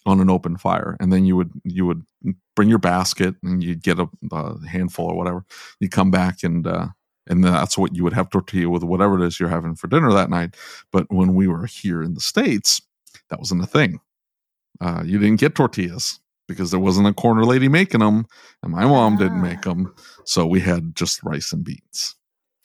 on 0.06 0.20
an 0.20 0.30
open 0.30 0.56
fire. 0.56 0.96
And 1.00 1.12
then 1.12 1.24
you 1.24 1.36
would, 1.36 1.50
you 1.64 1.86
would 1.86 2.02
bring 2.56 2.68
your 2.68 2.78
basket 2.78 3.34
and 3.42 3.62
you'd 3.62 3.82
get 3.82 3.98
a, 3.98 4.08
a 4.32 4.66
handful 4.66 5.06
or 5.06 5.16
whatever. 5.16 5.44
You 5.80 5.88
come 5.88 6.10
back 6.10 6.42
and, 6.42 6.66
uh, 6.66 6.88
and 7.28 7.44
that's 7.44 7.78
what 7.78 7.94
you 7.94 8.02
would 8.02 8.12
have 8.14 8.30
tortilla 8.30 8.68
with 8.68 8.82
whatever 8.82 9.22
it 9.22 9.26
is 9.26 9.38
you're 9.38 9.48
having 9.48 9.76
for 9.76 9.86
dinner 9.86 10.12
that 10.12 10.28
night. 10.30 10.56
But 10.90 11.06
when 11.08 11.34
we 11.34 11.46
were 11.46 11.66
here 11.66 12.02
in 12.02 12.14
the 12.14 12.20
States, 12.20 12.82
that 13.30 13.38
wasn't 13.38 13.62
a 13.62 13.66
thing. 13.66 14.00
Uh, 14.80 15.02
you 15.06 15.18
didn't 15.18 15.38
get 15.38 15.54
tortillas 15.54 16.18
because 16.48 16.72
there 16.72 16.80
wasn't 16.80 17.06
a 17.06 17.12
corner 17.14 17.44
lady 17.44 17.68
making 17.68 18.00
them, 18.00 18.26
and 18.62 18.72
my 18.72 18.84
mom 18.84 19.16
didn't 19.16 19.38
Ah. 19.38 19.42
make 19.42 19.62
them. 19.62 19.94
So 20.24 20.44
we 20.44 20.58
had 20.58 20.96
just 20.96 21.22
rice 21.22 21.52
and 21.52 21.62
beans. 21.62 22.16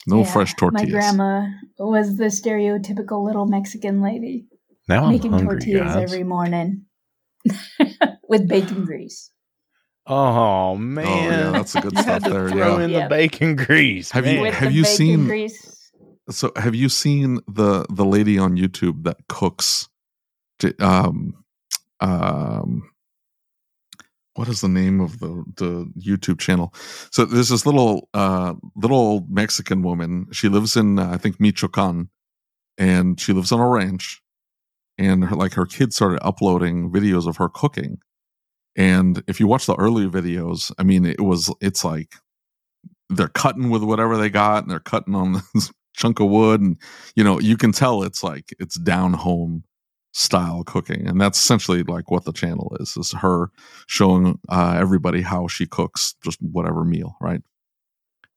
No 0.08 0.20
Yeah, 0.22 0.34
fresh 0.34 0.56
tortillas. 0.56 0.92
My 0.92 1.00
grandma 1.00 1.48
was 1.78 2.18
the 2.18 2.26
stereotypical 2.26 3.24
little 3.24 3.46
Mexican 3.46 4.02
lady 4.02 4.48
Now 4.90 5.04
I'm 5.06 5.12
making 5.12 5.34
hungry, 5.34 5.60
tortillas 5.60 5.94
guys. 5.94 6.12
every 6.12 6.24
morning 6.24 6.87
with 8.30 8.48
bacon 8.48 8.86
grease. 8.86 9.32
Oh 10.06 10.76
man, 10.76 11.06
Oh, 11.06 11.10
yeah, 11.30 11.50
that's 11.52 11.74
the 11.74 11.82
good 11.82 11.94
you 11.96 12.02
stuff 12.02 12.24
to 12.24 12.30
there, 12.30 12.50
Throw 12.50 12.78
yeah. 12.78 12.84
in 12.86 12.90
Yep. 12.92 13.10
the 13.10 13.16
bacon 13.16 13.56
grease. 13.56 14.12
Have 14.12 14.26
you- 14.26 14.42
With 14.42 14.54
have 14.54 14.72
you 14.72 14.84
seen- 14.86 15.26
grease. 15.26 15.74
So 16.30 16.52
have 16.58 16.76
you 16.76 16.90
seen 16.90 17.40
the 17.48 17.86
the 17.90 18.04
lady 18.06 18.38
on 18.38 18.58
YouTube 18.58 19.04
that 19.04 19.18
cooks? 19.30 19.88
Um, 20.80 21.44
um, 22.02 22.90
what 24.34 24.48
is 24.50 24.62
the 24.62 24.68
name 24.68 25.00
of 25.02 25.20
the 25.20 25.44
the 25.56 25.92
YouTube 25.98 26.40
channel? 26.40 26.74
So 27.12 27.26
there's 27.26 27.50
this 27.50 27.66
little 27.66 28.10
uh 28.14 28.54
little 28.76 28.98
old 28.98 29.32
Mexican 29.32 29.82
woman. 29.84 30.28
She 30.32 30.50
lives 30.50 30.76
in 30.76 31.00
uh, 31.00 31.10
I 31.12 31.18
think 31.18 31.40
Michoacan, 31.40 32.10
and 32.78 33.20
she 33.20 33.32
lives 33.34 33.52
on 33.52 33.60
a 33.60 33.68
ranch. 33.68 34.22
And 34.98 35.26
her, 35.26 35.36
like 35.36 35.54
her 35.54 35.66
kids 35.66 35.96
started 35.96 36.20
uploading 36.24 36.92
videos 36.92 37.28
of 37.28 37.38
her 37.38 37.50
cooking, 37.50 38.00
and 38.76 39.24
if 39.28 39.40
you 39.40 39.48
watch 39.48 39.66
the 39.66 39.76
earlier 39.76 40.10
videos, 40.10 40.72
I 40.78 40.84
mean, 40.84 41.06
it 41.06 41.22
was 41.22 41.54
it's 41.62 41.86
like 41.86 42.16
they're 43.10 43.28
cutting 43.28 43.70
with 43.70 43.84
whatever 43.84 44.18
they 44.18 44.30
got, 44.30 44.64
and 44.64 44.72
they're 44.72 44.80
cutting 44.80 45.16
on 45.16 45.42
this 45.54 45.72
chunk 45.96 46.20
of 46.20 46.30
wood, 46.30 46.62
and 46.62 46.78
you 47.16 47.24
know 47.24 47.40
you 47.40 47.58
can 47.58 47.72
tell 47.72 48.04
it's 48.04 48.24
like 48.24 48.56
it's 48.60 48.76
down 48.80 49.14
home 49.14 49.64
style 50.14 50.64
cooking 50.64 51.08
and 51.08 51.22
that's 51.22 51.38
essentially 51.38 51.84
like 51.84 52.10
what 52.10 52.26
the 52.26 52.32
channel 52.32 52.76
is 52.80 52.98
is 52.98 53.12
her 53.12 53.52
showing 53.86 54.40
uh, 54.50 54.76
everybody 54.76 55.22
how 55.22 55.48
she 55.48 55.68
cooks 55.68 56.16
just 56.24 56.40
whatever 56.42 56.84
meal 56.84 57.16
right 57.22 57.42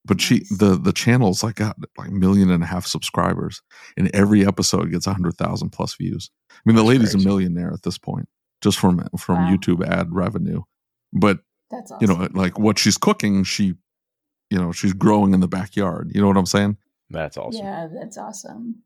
but 0.05 0.21
she 0.21 0.37
Nice. 0.39 0.59
the 0.59 0.77
the 0.77 0.93
channel's 0.93 1.43
like 1.43 1.57
got 1.57 1.77
like 1.99 2.09
a 2.09 2.13
million 2.13 2.51
and 2.51 2.63
a 2.63 2.67
half 2.67 2.87
subscribers 2.87 3.63
and 3.97 4.11
every 4.15 4.47
episode 4.47 4.91
gets 4.91 5.07
a 5.07 5.13
hundred 5.13 5.35
thousand 5.37 5.71
plus 5.71 5.95
views 5.95 6.31
i 6.51 6.55
mean 6.65 6.77
the 6.77 6.83
That's 6.83 6.89
lady's 6.89 7.13
crazy. 7.13 7.25
a 7.25 7.29
millionaire 7.29 7.73
at 7.73 7.83
this 7.83 7.99
point 7.99 8.29
just 8.63 8.79
from 8.79 9.07
from 9.19 9.37
Wow. 9.37 9.51
youtube 9.57 9.87
ad 9.87 10.09
revenue 10.13 10.63
but 11.13 11.41
That's 11.71 11.93
you 12.01 12.07
know 12.07 12.29
like 12.33 12.59
what 12.59 12.79
she's 12.79 12.97
cooking 12.99 13.45
she 13.45 13.75
you 14.51 14.59
know 14.59 14.73
she's 14.73 14.93
growing 14.93 15.35
in 15.35 15.41
the 15.41 15.49
backyard 15.49 16.11
you 16.15 16.21
know 16.21 16.29
what 16.29 16.37
i'm 16.37 16.47
saying 16.47 16.77
That's 17.11 17.37
awesome. 17.37 17.65
Yeah, 17.65 17.89
that's 17.93 18.17
awesome. 18.19 18.83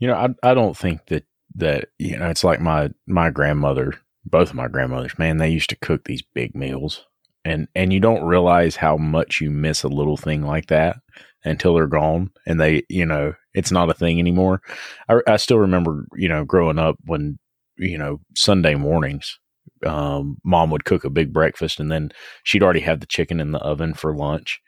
You 0.00 0.08
know, 0.08 0.14
I 0.14 0.50
I 0.50 0.54
don't 0.54 0.76
think 0.76 1.06
that 1.06 1.24
that 1.56 1.88
you 1.98 2.16
know 2.18 2.28
it's 2.30 2.44
like 2.44 2.60
my 2.60 2.90
my 3.06 3.30
grandmother, 3.30 3.94
both 4.24 4.50
of 4.50 4.54
my 4.56 4.68
grandmothers. 4.68 5.18
Man, 5.18 5.38
they 5.38 5.48
used 5.50 5.70
to 5.70 5.76
cook 5.76 6.04
these 6.04 6.22
big 6.22 6.54
meals, 6.54 7.04
and 7.44 7.68
and 7.74 7.92
you 7.92 8.00
don't 8.00 8.24
realize 8.24 8.76
how 8.76 8.96
much 8.96 9.40
you 9.40 9.50
miss 9.50 9.82
a 9.82 9.88
little 9.88 10.16
thing 10.16 10.42
like 10.42 10.66
that 10.66 10.96
until 11.44 11.74
they're 11.74 11.86
gone, 11.86 12.30
and 12.46 12.60
they 12.60 12.82
you 12.88 13.06
know 13.06 13.34
it's 13.54 13.70
not 13.72 13.90
a 13.90 13.94
thing 13.94 14.18
anymore. 14.18 14.60
I 15.08 15.20
I 15.26 15.36
still 15.36 15.58
remember 15.58 16.06
you 16.16 16.28
know 16.28 16.44
growing 16.44 16.78
up 16.78 16.96
when 17.04 17.38
you 17.76 17.98
know 17.98 18.20
Sunday 18.36 18.74
mornings. 18.74 19.38
Um, 19.84 20.38
mom 20.44 20.70
would 20.70 20.84
cook 20.86 21.04
a 21.04 21.10
big 21.10 21.32
breakfast 21.32 21.78
and 21.78 21.90
then 21.92 22.10
she'd 22.42 22.62
already 22.62 22.80
have 22.80 23.00
the 23.00 23.06
chicken 23.06 23.38
in 23.38 23.52
the 23.52 23.58
oven 23.58 23.92
for 23.92 24.16
lunch. 24.16 24.60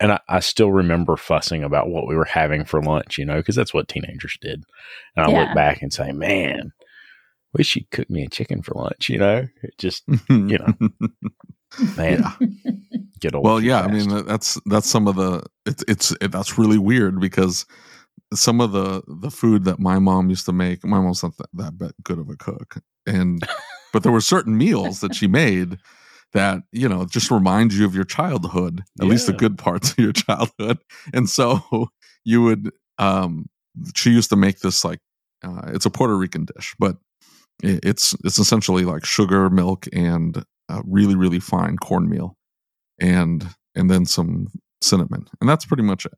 And 0.00 0.12
I, 0.12 0.20
I 0.28 0.40
still 0.40 0.72
remember 0.72 1.16
fussing 1.16 1.62
about 1.64 1.88
what 1.88 2.06
we 2.06 2.16
were 2.16 2.24
having 2.24 2.64
for 2.64 2.82
lunch, 2.82 3.16
you 3.18 3.24
know, 3.24 3.36
because 3.36 3.56
that's 3.56 3.72
what 3.74 3.88
teenagers 3.88 4.36
did. 4.40 4.64
And 5.16 5.26
I 5.26 5.30
Yeah. 5.30 5.40
look 5.46 5.54
back 5.54 5.82
and 5.82 5.92
say, 5.92 6.12
man, 6.12 6.72
wish 7.54 7.68
she'd 7.68 7.90
cook 7.90 8.10
me 8.10 8.24
a 8.24 8.28
chicken 8.28 8.62
for 8.62 8.74
lunch, 8.74 9.08
you 9.08 9.18
know? 9.18 9.46
It 9.62 9.78
just, 9.78 10.04
you 10.28 10.58
know, 10.58 10.74
man, 11.96 12.22
Yeah. 12.22 12.32
get 13.20 13.34
old. 13.34 13.44
well 13.44 13.60
yeah 13.60 13.80
i 13.80 13.88
mean 13.88 14.24
that's 14.26 14.60
that's 14.66 14.88
some 14.88 15.08
of 15.08 15.16
the 15.16 15.42
it's 15.66 15.82
it's 15.88 16.10
it, 16.20 16.30
that's 16.30 16.58
really 16.58 16.78
weird 16.78 17.18
because 17.20 17.64
some 18.34 18.60
of 18.60 18.72
the 18.72 19.02
the 19.06 19.30
food 19.30 19.64
that 19.64 19.78
my 19.78 19.98
mom 19.98 20.28
used 20.28 20.44
to 20.46 20.52
make 20.52 20.84
my 20.84 21.00
mom's 21.00 21.22
not 21.22 21.32
that, 21.54 21.78
that 21.78 21.94
good 22.04 22.18
of 22.18 22.28
a 22.28 22.36
cook 22.36 22.76
and 23.06 23.42
but 23.92 24.02
there 24.02 24.12
were 24.12 24.20
certain 24.20 24.56
meals 24.56 25.00
that 25.00 25.14
she 25.14 25.26
made 25.26 25.78
that 26.32 26.62
you 26.72 26.88
know 26.88 27.04
just 27.06 27.30
remind 27.30 27.72
you 27.72 27.84
of 27.86 27.94
your 27.94 28.04
childhood 28.04 28.82
at 29.00 29.06
least 29.06 29.26
the 29.26 29.32
good 29.32 29.56
parts 29.58 29.92
of 29.92 29.98
your 29.98 30.12
childhood 30.12 30.78
and 31.12 31.28
so 31.30 31.88
you 32.24 32.42
would 32.42 32.70
um 32.98 33.46
she 33.96 34.10
used 34.10 34.30
to 34.30 34.36
make 34.36 34.60
this 34.60 34.84
like 34.84 35.00
uh, 35.44 35.62
it's 35.74 35.86
a 35.86 35.90
puerto 35.90 36.16
rican 36.16 36.44
dish 36.44 36.74
but 36.78 36.96
it's 37.62 38.14
it's 38.24 38.38
essentially 38.38 38.84
like 38.84 39.04
sugar 39.04 39.48
milk 39.50 39.86
and 39.92 40.44
uh, 40.68 40.82
really 40.84 41.14
really 41.14 41.40
fine 41.40 41.76
cornmeal 41.76 42.36
and 43.00 43.46
and 43.74 43.90
then 43.90 44.04
some 44.04 44.46
cinnamon 44.82 45.26
and 45.40 45.48
that's 45.48 45.64
pretty 45.64 45.82
much 45.82 46.04
it 46.06 46.12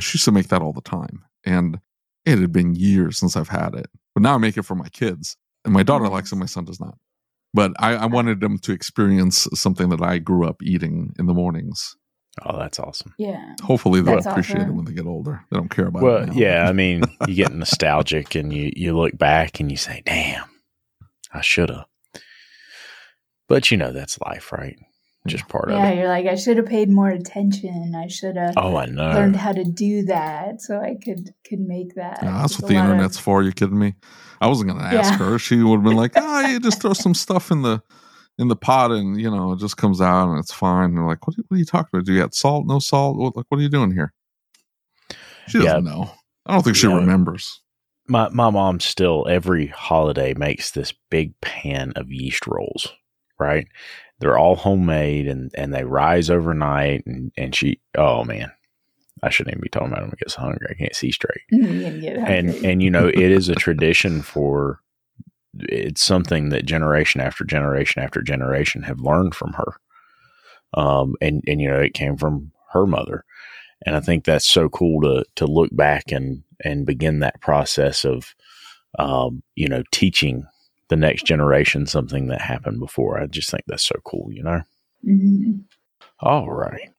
she 0.00 0.16
used 0.16 0.24
to 0.24 0.32
make 0.32 0.48
that 0.48 0.62
all 0.62 0.72
the 0.72 0.80
time 0.80 1.24
and 1.44 1.78
it 2.24 2.38
had 2.38 2.52
been 2.52 2.74
years 2.74 3.18
since 3.18 3.36
i've 3.36 3.48
had 3.48 3.74
it 3.74 3.86
but 4.14 4.22
now 4.22 4.34
i 4.34 4.38
make 4.38 4.56
it 4.56 4.62
for 4.62 4.74
my 4.74 4.88
kids 4.90 5.36
and 5.64 5.74
my 5.74 5.82
daughter 5.82 6.08
likes 6.08 6.32
it 6.32 6.36
my 6.36 6.46
son 6.46 6.64
does 6.64 6.80
not 6.80 6.96
but 7.54 7.72
I, 7.78 7.94
I 7.94 8.06
wanted 8.06 8.40
them 8.40 8.58
to 8.58 8.72
experience 8.72 9.48
something 9.54 9.88
that 9.90 10.02
i 10.02 10.18
grew 10.18 10.46
up 10.46 10.62
eating 10.62 11.12
in 11.18 11.26
the 11.26 11.34
mornings 11.34 11.96
Oh, 12.44 12.56
that's 12.56 12.78
awesome. 12.78 13.14
Yeah. 13.18 13.54
Hopefully 13.64 14.00
they'll 14.00 14.14
That's 14.14 14.26
appreciate 14.26 14.58
awesome. 14.58 14.70
it 14.70 14.74
when 14.74 14.84
they 14.84 14.92
get 14.92 15.06
older. 15.06 15.44
They 15.50 15.56
don't 15.56 15.70
care 15.70 15.88
about 15.88 16.04
Well, 16.04 16.22
it. 16.22 16.26
now. 16.28 16.34
yeah, 16.34 16.68
I 16.68 16.72
mean, 16.72 17.02
you 17.26 17.34
get 17.34 17.52
nostalgic 17.52 18.36
and 18.36 18.52
you 18.52 18.70
you 18.76 18.96
look 18.96 19.18
back 19.18 19.58
and 19.58 19.72
you 19.72 19.76
say, 19.76 20.04
"Damn, 20.06 20.44
I 21.32 21.40
should 21.40 21.70
have." 21.70 21.86
But 23.48 23.70
you 23.70 23.76
know 23.76 23.92
that's 23.92 24.20
life, 24.20 24.52
right? 24.52 24.78
Just 25.26 25.48
part 25.48 25.68
Yeah, 25.68 25.76
of 25.76 25.84
it. 25.84 25.86
Yeah, 25.96 26.00
you're 26.00 26.08
like, 26.08 26.26
I 26.26 26.36
should 26.36 26.56
have 26.58 26.66
paid 26.66 26.88
more 26.88 27.08
attention. 27.10 27.94
I 27.94 28.06
should 28.08 28.36
have 28.36 28.54
Oh, 28.56 28.76
I 28.76 28.86
know. 28.86 29.10
learned 29.10 29.36
how 29.36 29.52
to 29.52 29.64
do 29.64 30.04
that 30.04 30.62
so 30.62 30.80
I 30.80 30.96
could 31.02 31.34
could 31.46 31.60
make 31.60 31.94
that. 31.96 32.20
Yeah, 32.22 32.32
that's 32.40 32.52
It's 32.54 32.62
what 32.62 32.68
the 32.68 32.74
lot 32.76 32.84
of- 32.86 32.90
internet's 32.92 33.18
for. 33.18 33.42
You 33.42 33.52
kidding 33.52 33.78
me? 33.78 33.94
I 34.40 34.46
wasn't 34.46 34.70
going 34.70 34.80
to 34.80 34.86
ask 34.86 35.10
Yeah. 35.12 35.18
her. 35.18 35.38
She 35.38 35.56
would 35.62 35.76
have 35.78 35.84
been 35.84 35.96
like, 35.96 36.12
"Ah, 36.16 36.46
you 36.46 36.60
just 36.60 36.80
throw 36.80 36.92
some 36.92 37.14
stuff 37.14 37.50
in 37.50 37.62
the 37.62 37.82
in 38.38 38.46
the 38.48 38.56
pot, 38.56 38.92
and 38.92 39.20
you 39.20 39.28
know, 39.30 39.52
it 39.52 39.58
just 39.58 39.76
comes 39.76 40.00
out, 40.00 40.30
and 40.30 40.38
it's 40.38 40.52
fine." 40.52 40.90
And 40.90 40.98
they're 40.98 41.04
like, 41.06 41.26
"What, 41.26 41.36
are- 41.38 41.42
what 41.48 41.56
are 41.56 41.58
you 41.58 41.64
talking 41.64 41.88
about? 41.92 42.06
Do 42.06 42.12
you 42.12 42.20
got 42.20 42.34
salt? 42.34 42.66
No 42.66 42.78
salt? 42.78 43.16
What, 43.16 43.36
like, 43.36 43.46
what 43.48 43.58
are 43.58 43.62
you 43.62 43.68
doing 43.68 43.90
here?" 43.90 44.12
She 45.48 45.58
doesn't 45.58 45.84
know. 45.84 46.10
I 46.46 46.52
don't 46.54 46.62
think 46.62 46.76
she 46.76 46.86
Yeah. 46.86 46.94
remembers. 46.96 47.60
My 48.08 48.28
my 48.30 48.50
mom 48.50 48.80
still 48.80 49.26
every 49.28 49.66
holiday 49.68 50.34
makes 50.34 50.70
this 50.70 50.92
big 51.10 51.38
pan 51.40 51.92
of 51.96 52.10
yeast 52.10 52.46
rolls, 52.46 52.92
right? 53.38 53.68
They're 54.18 54.38
all 54.38 54.56
homemade 54.56 55.28
and 55.28 55.50
and 55.54 55.72
they 55.72 55.84
rise 55.84 56.30
overnight 56.30 57.06
and 57.06 57.32
and 57.36 57.54
she 57.54 57.80
oh 57.96 58.24
man, 58.24 58.50
I 59.22 59.30
shouldn't 59.30 59.54
even 59.54 59.62
be 59.62 59.68
talking 59.68 59.88
about 59.88 60.00
them. 60.00 60.12
I 60.12 60.16
get 60.16 60.32
hungry 60.32 60.68
I 60.70 60.74
can't 60.74 60.96
see 60.96 61.12
straight. 61.12 61.42
And 62.26 62.50
and 62.64 62.82
you 62.82 62.90
know 62.90 63.08
it 63.08 63.18
is 63.18 63.48
a 63.48 63.54
tradition 63.54 64.22
for 64.22 64.80
it's 65.60 66.02
something 66.02 66.50
that 66.50 66.66
generation 66.66 67.20
after 67.20 67.44
generation 67.44 68.02
after 68.02 68.22
generation 68.22 68.82
have 68.82 69.00
learned 69.00 69.34
from 69.34 69.52
her. 69.52 69.74
Um 70.74 71.14
and 71.20 71.42
and 71.46 71.60
you 71.60 71.68
know 71.68 71.80
it 71.80 71.94
came 71.94 72.16
from 72.16 72.52
her 72.72 72.86
mother. 72.86 73.24
And 73.86 73.94
I 73.94 74.00
think 74.00 74.24
that's 74.24 74.48
so 74.48 74.68
cool 74.68 75.02
to 75.02 75.24
to 75.36 75.46
look 75.46 75.70
back 75.74 76.10
and 76.10 76.42
and 76.64 76.86
begin 76.86 77.20
that 77.20 77.40
process 77.40 78.04
of 78.04 78.34
um, 78.98 79.42
you 79.54 79.68
know, 79.68 79.82
teaching 79.92 80.44
the 80.88 80.96
next 80.96 81.26
generation 81.26 81.86
something 81.86 82.28
that 82.28 82.40
happened 82.40 82.80
before. 82.80 83.20
I 83.20 83.26
just 83.26 83.50
think 83.50 83.64
that's 83.66 83.82
so 83.86 83.96
cool, 84.04 84.28
you 84.32 84.42
know. 84.42 84.62
Mhm. 85.06 85.64
All 86.20 86.50
right. 86.50 86.90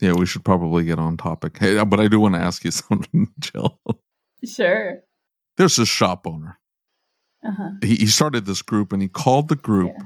Yeah, 0.00 0.12
we 0.12 0.26
should 0.26 0.44
probably 0.44 0.84
get 0.84 0.98
on 0.98 1.16
topic. 1.16 1.56
Hey, 1.58 1.82
but 1.84 1.98
I 2.00 2.08
do 2.08 2.20
want 2.20 2.34
to 2.34 2.40
ask 2.40 2.64
you 2.64 2.70
something, 2.70 3.28
Jill. 3.38 3.80
Sure. 4.44 5.00
There's 5.56 5.76
this 5.76 5.88
shop 5.88 6.26
owner. 6.26 6.58
Uh 7.44 7.52
huh. 7.56 7.70
He, 7.82 7.96
he 7.96 8.06
started 8.06 8.44
this 8.44 8.60
group, 8.62 8.92
and 8.92 9.00
he 9.02 9.08
called 9.08 9.48
the 9.48 9.56
group 9.56 9.92
Yeah. 9.98 10.04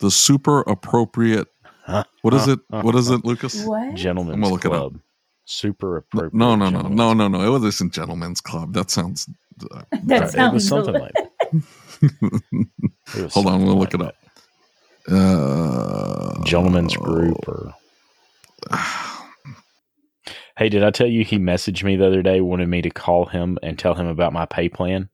the 0.00 0.10
Super 0.12 0.60
Appropriate. 0.62 1.48
What 2.22 2.34
is 2.34 2.46
it? 2.48 2.60
What 2.68 2.94
is 2.94 3.10
it, 3.10 3.24
Lucas? 3.24 3.64
What? 3.64 3.80
I'm 3.82 3.96
Gentlemen's 3.96 4.36
gonna 4.36 4.48
look 4.52 4.64
it 4.64 4.72
up. 4.72 4.92
Club. 5.48 5.52
Super 5.52 5.96
appropriate. 5.98 6.34
no, 6.34 6.56
no, 6.56 6.70
no, 6.70 6.82
no, 6.88 7.14
no, 7.14 7.28
no. 7.28 7.42
It 7.42 7.50
wasn't 7.60 7.92
Gentlemen's 7.92 8.40
Club. 8.40 8.74
That 8.74 8.90
sounds. 8.90 9.28
Uh, 9.70 9.82
That 10.04 10.20
Right, 10.20 10.30
sounds 10.30 10.52
it 10.52 10.54
was 10.54 10.66
something 10.66 10.96
like 10.98 11.12
that. 11.18 11.32
Hold 13.32 13.46
on, 13.46 13.64
we'll 13.64 13.76
look 13.76 13.92
like 13.92 13.94
it 13.94 14.02
up. 14.02 14.16
uh, 15.08 16.34
that. 16.38 16.44
Gentlemen's 16.46 16.96
group 16.96 17.48
or 17.48 17.74
Hey, 20.58 20.68
did 20.68 20.84
I 20.84 20.90
tell 20.90 21.06
you 21.06 21.24
he 21.24 21.38
messaged 21.38 21.84
me 21.84 21.96
the 21.96 22.06
other 22.06 22.22
day, 22.22 22.40
wanted 22.40 22.68
me 22.68 22.82
to 22.82 22.90
call 22.90 23.26
him 23.26 23.58
and 23.62 23.78
tell 23.78 23.94
him 23.94 24.06
about 24.08 24.32
my 24.32 24.46
pay 24.46 24.68
plan? 24.68 25.08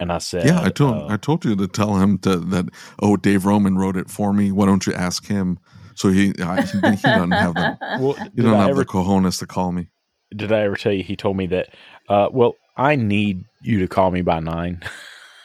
And 0.00 0.12
I 0.12 0.18
said, 0.18 0.46
Yeah, 0.46 0.62
I 0.62 0.70
told 0.70 0.96
uh, 0.96 1.06
I 1.08 1.16
told 1.16 1.44
you 1.44 1.56
to 1.56 1.68
tell 1.68 1.96
him 1.96 2.18
to, 2.18 2.36
that. 2.36 2.66
Oh, 3.00 3.16
Dave 3.16 3.46
Roman 3.46 3.76
wrote 3.78 3.96
it 3.96 4.10
for 4.10 4.32
me. 4.32 4.52
Why 4.52 4.66
don't 4.66 4.86
you 4.86 4.94
ask 4.94 5.26
him? 5.26 5.58
So 5.96 6.10
he 6.10 6.32
I, 6.42 6.62
he, 6.62 6.78
he 6.78 6.96
doesn't 7.02 7.30
have 7.32 7.54
the 7.54 7.76
well, 8.00 8.12
he 8.34 8.42
don't 8.42 8.54
I 8.54 8.58
have 8.62 8.70
ever 8.70 8.80
the 8.80 8.86
cojones 8.86 9.38
to 9.40 9.46
call 9.46 9.72
me. 9.72 9.88
did 10.34 10.52
I 10.52 10.60
ever 10.62 10.76
tell 10.76 10.92
you 10.92 11.02
he 11.02 11.16
told 11.16 11.36
me 11.36 11.46
that? 11.48 11.68
Uh, 12.08 12.28
well, 12.30 12.54
I 12.76 12.96
need 12.96 13.44
you 13.62 13.80
to 13.80 13.88
call 13.88 14.10
me 14.10 14.20
by 14.22 14.40
nine. 14.40 14.82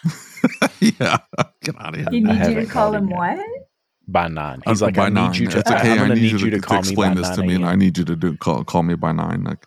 yeah, 0.79 1.17
get 1.63 1.79
out 1.79 1.93
of 1.93 1.95
here. 1.95 2.07
He 2.11 2.17
I 2.27 2.33
needs 2.33 2.49
you 2.49 2.55
to 2.55 2.65
call 2.65 2.93
him 2.93 3.05
him 3.07 3.09
what? 3.17 3.39
By 4.07 4.27
nine, 4.27 4.61
he's 4.65 4.81
Uh, 4.81 4.85
like, 4.87 4.95
by 4.95 5.05
I 5.05 5.09
need 5.09 5.15
nine. 5.15 5.33
you 5.35 5.47
to. 5.47 5.59
It's 5.59 5.71
okay. 5.71 5.91
I'm 5.91 5.93
I 5.93 5.97
gonna 6.07 6.15
need 6.15 6.41
you 6.41 6.49
to, 6.49 6.59
call 6.59 6.77
me 6.77 6.79
explain 6.79 7.13
by 7.15 7.21
this 7.21 7.29
to 7.37 7.43
me, 7.43 7.55
and 7.55 7.65
I 7.65 7.75
need 7.75 7.97
you 7.97 8.03
to 8.05 8.15
do 8.15 8.35
call 8.37 8.63
call 8.63 8.83
me 8.83 8.95
by 8.95 9.11
nine. 9.11 9.43
Like 9.43 9.65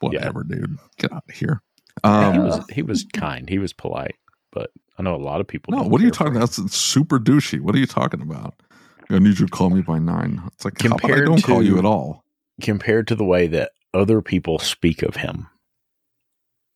whatever, 0.00 0.44
dude. 0.44 0.76
Get 0.98 1.12
out 1.12 1.24
of 1.28 1.34
here. 1.34 1.60
Um, 2.04 2.32
he 2.32 2.38
was 2.38 2.60
he 2.72 2.82
was 2.82 3.04
kind. 3.12 3.48
He 3.48 3.58
was 3.58 3.72
polite, 3.72 4.14
but 4.52 4.70
I 4.98 5.02
know 5.02 5.14
a 5.14 5.18
lot 5.18 5.40
of 5.40 5.48
people. 5.48 5.72
no, 5.72 5.78
don't 5.82 5.90
what 5.90 6.00
are 6.00 6.04
you 6.04 6.10
talking 6.10 6.34
him. 6.34 6.42
about? 6.42 6.52
That's 6.52 6.74
super 6.76 7.18
douchey. 7.18 7.60
What 7.60 7.74
are 7.74 7.78
you 7.78 7.86
talking 7.86 8.22
about? 8.22 8.54
I 9.10 9.18
need 9.18 9.38
you 9.38 9.46
to 9.46 9.50
call 9.52 9.70
me 9.70 9.82
by 9.82 9.98
nine. 9.98 10.42
It's 10.54 10.64
like 10.64 10.80
how 10.82 10.96
about 10.96 11.10
I 11.12 11.20
don't 11.20 11.42
call 11.42 11.62
you 11.62 11.78
at 11.78 11.84
all. 11.84 12.24
compared 12.60 13.06
to 13.08 13.14
the 13.14 13.24
way 13.24 13.46
that 13.48 13.72
other 13.94 14.20
people 14.22 14.58
speak 14.58 15.02
of 15.02 15.16
him. 15.16 15.46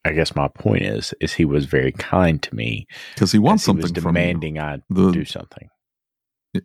I 0.04 0.12
guess 0.12 0.34
my 0.34 0.48
point 0.48 0.82
is, 0.82 1.12
is 1.20 1.34
he 1.34 1.44
was 1.44 1.66
very 1.66 1.92
kind 1.92 2.42
to 2.42 2.54
me. 2.54 2.86
Because 3.14 3.32
he 3.32 3.38
wants 3.38 3.64
as 3.64 3.66
he 3.66 3.72
was 3.76 3.84
something 3.86 4.02
from 4.02 4.16
you. 4.16 4.22
demanding 4.22 4.58
I 4.58 4.78
The- 4.88 5.10
do 5.12 5.24
something. 5.24 5.68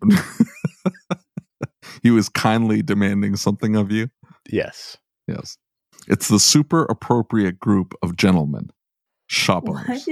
he 2.04 2.12
was 2.12 2.30
kindly 2.30 2.82
demanding 2.82 3.36
something 3.36 3.76
of 3.76 3.92
you. 3.92 4.10
Yes, 4.50 4.98
Yes. 5.28 5.58
It's 6.08 6.28
the 6.28 6.40
super 6.40 6.84
appropriate 6.84 7.60
group 7.60 7.96
of 8.04 8.16
gentlemen, 8.16 8.70
shop 9.28 9.64
What? 9.64 9.90
owners. 9.90 10.06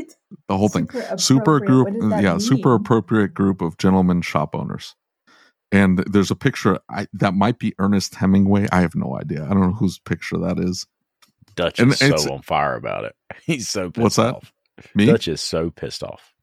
The 0.47 0.57
whole 0.57 0.69
thing. 0.69 0.89
Super 0.89 1.17
Super 1.19 1.59
group, 1.59 1.85
What 1.89 1.99
does 1.99 2.09
that 2.09 2.23
yeah, 2.23 2.37
super 2.39 2.73
appropriate 2.73 3.33
group 3.35 3.61
of 3.61 3.77
gentlemen 3.77 4.21
shop 4.23 4.55
owners. 4.55 4.95
And 5.73 5.99
there's 5.99 6.29
a 6.31 6.35
picture 6.35 6.79
I, 6.89 7.07
that 7.13 7.33
might 7.33 7.57
be 7.57 7.73
Ernest 7.79 8.15
Hemingway. 8.15 8.67
I 8.71 8.81
have 8.81 8.95
no 8.95 9.17
idea. 9.19 9.43
I 9.43 9.49
don't 9.49 9.61
know 9.61 9.73
whose 9.73 9.97
picture 9.99 10.37
that 10.37 10.59
is. 10.59 10.85
Dutch 11.55 11.79
And 11.79 11.91
is 11.91 11.99
so 11.99 12.33
on 12.33 12.41
fire 12.41 12.75
about 12.75 13.05
it. 13.05 13.15
He's 13.43 13.67
so 13.67 13.89
pissed 13.89 14.03
What's 14.03 14.15
that? 14.17 14.35
off. 14.35 14.53
Me? 14.95 15.07
Dutch 15.07 15.27
is 15.27 15.41
so 15.41 15.71
pissed 15.71 16.03
off. 16.03 16.33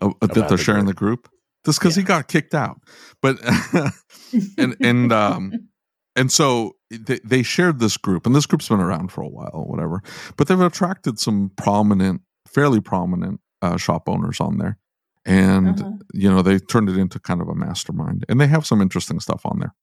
Oh, 0.00 0.14
that 0.20 0.32
they're 0.32 0.48
the 0.48 0.56
sharing 0.56 0.86
the 0.86 0.94
group. 0.94 1.28
Just 1.64 1.78
because 1.78 1.94
he 1.94 2.02
got 2.02 2.26
kicked 2.26 2.54
out, 2.54 2.80
but 3.20 3.38
and 4.58 4.74
and 4.80 5.12
um 5.12 5.68
and 6.16 6.32
so 6.32 6.76
they, 6.90 7.20
they 7.24 7.42
shared 7.44 7.78
this 7.78 7.96
group, 7.96 8.26
and 8.26 8.34
this 8.34 8.46
group's 8.46 8.68
been 8.68 8.80
around 8.80 9.12
for 9.12 9.22
a 9.22 9.28
while, 9.28 9.64
whatever. 9.68 10.02
But 10.36 10.48
they've 10.48 10.60
attracted 10.60 11.20
some 11.20 11.52
prominent, 11.56 12.22
fairly 12.48 12.80
prominent 12.80 13.40
uh, 13.62 13.76
shop 13.76 14.08
owners 14.08 14.40
on 14.40 14.58
there, 14.58 14.78
and 15.24 15.80
Uh-huh. 15.80 15.92
you 16.12 16.30
know 16.30 16.42
they 16.42 16.58
turned 16.58 16.88
it 16.88 16.96
into 16.96 17.18
kind 17.20 17.40
of 17.40 17.48
a 17.48 17.54
mastermind, 17.54 18.24
and 18.28 18.40
they 18.40 18.46
have 18.48 18.66
some 18.66 18.80
interesting 18.82 19.20
stuff 19.20 19.42
on 19.44 19.58
there. 19.60 19.74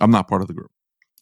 I'm 0.00 0.10
not 0.10 0.28
part 0.28 0.42
of 0.42 0.48
the 0.48 0.54
group. 0.54 0.70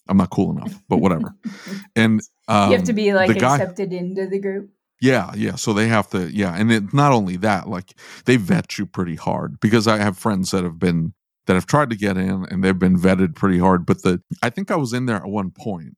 I'm 0.08 0.16
not 0.18 0.30
cool 0.30 0.50
enough, 0.56 0.74
but 0.88 0.98
whatever. 0.98 1.34
And 1.96 2.20
um, 2.48 2.70
you 2.70 2.76
have 2.76 2.86
to 2.86 2.92
be 2.92 3.12
like 3.12 3.36
guy- 3.38 3.56
accepted 3.56 3.92
into 3.92 4.26
the 4.26 4.38
group. 4.38 4.70
yeah, 5.00 5.32
yeah. 5.34 5.56
So 5.56 5.72
they 5.72 5.88
have 5.88 6.08
to, 6.10 6.30
yeah, 6.32 6.54
and 6.54 6.70
it, 6.70 6.94
not 6.94 7.10
only 7.12 7.36
that, 7.38 7.68
like 7.68 7.94
they 8.24 8.36
vet 8.36 8.78
you 8.78 8.86
pretty 8.86 9.16
hard 9.16 9.58
because 9.60 9.86
I 9.88 9.96
have 9.98 10.16
friends 10.18 10.50
that 10.52 10.62
have 10.64 10.78
been 10.78 11.12
that 11.46 11.54
have 11.54 11.66
tried 11.66 11.90
to 11.90 11.96
get 11.96 12.16
in 12.16 12.44
and 12.50 12.62
they've 12.62 12.78
been 12.78 12.98
vetted 12.98 13.34
pretty 13.34 13.58
hard. 13.58 13.84
But 13.86 14.02
the 14.02 14.20
I 14.42 14.50
think 14.50 14.70
I 14.70 14.76
was 14.76 14.92
in 14.92 15.06
there 15.06 15.16
at 15.16 15.26
one 15.26 15.50
point, 15.50 15.96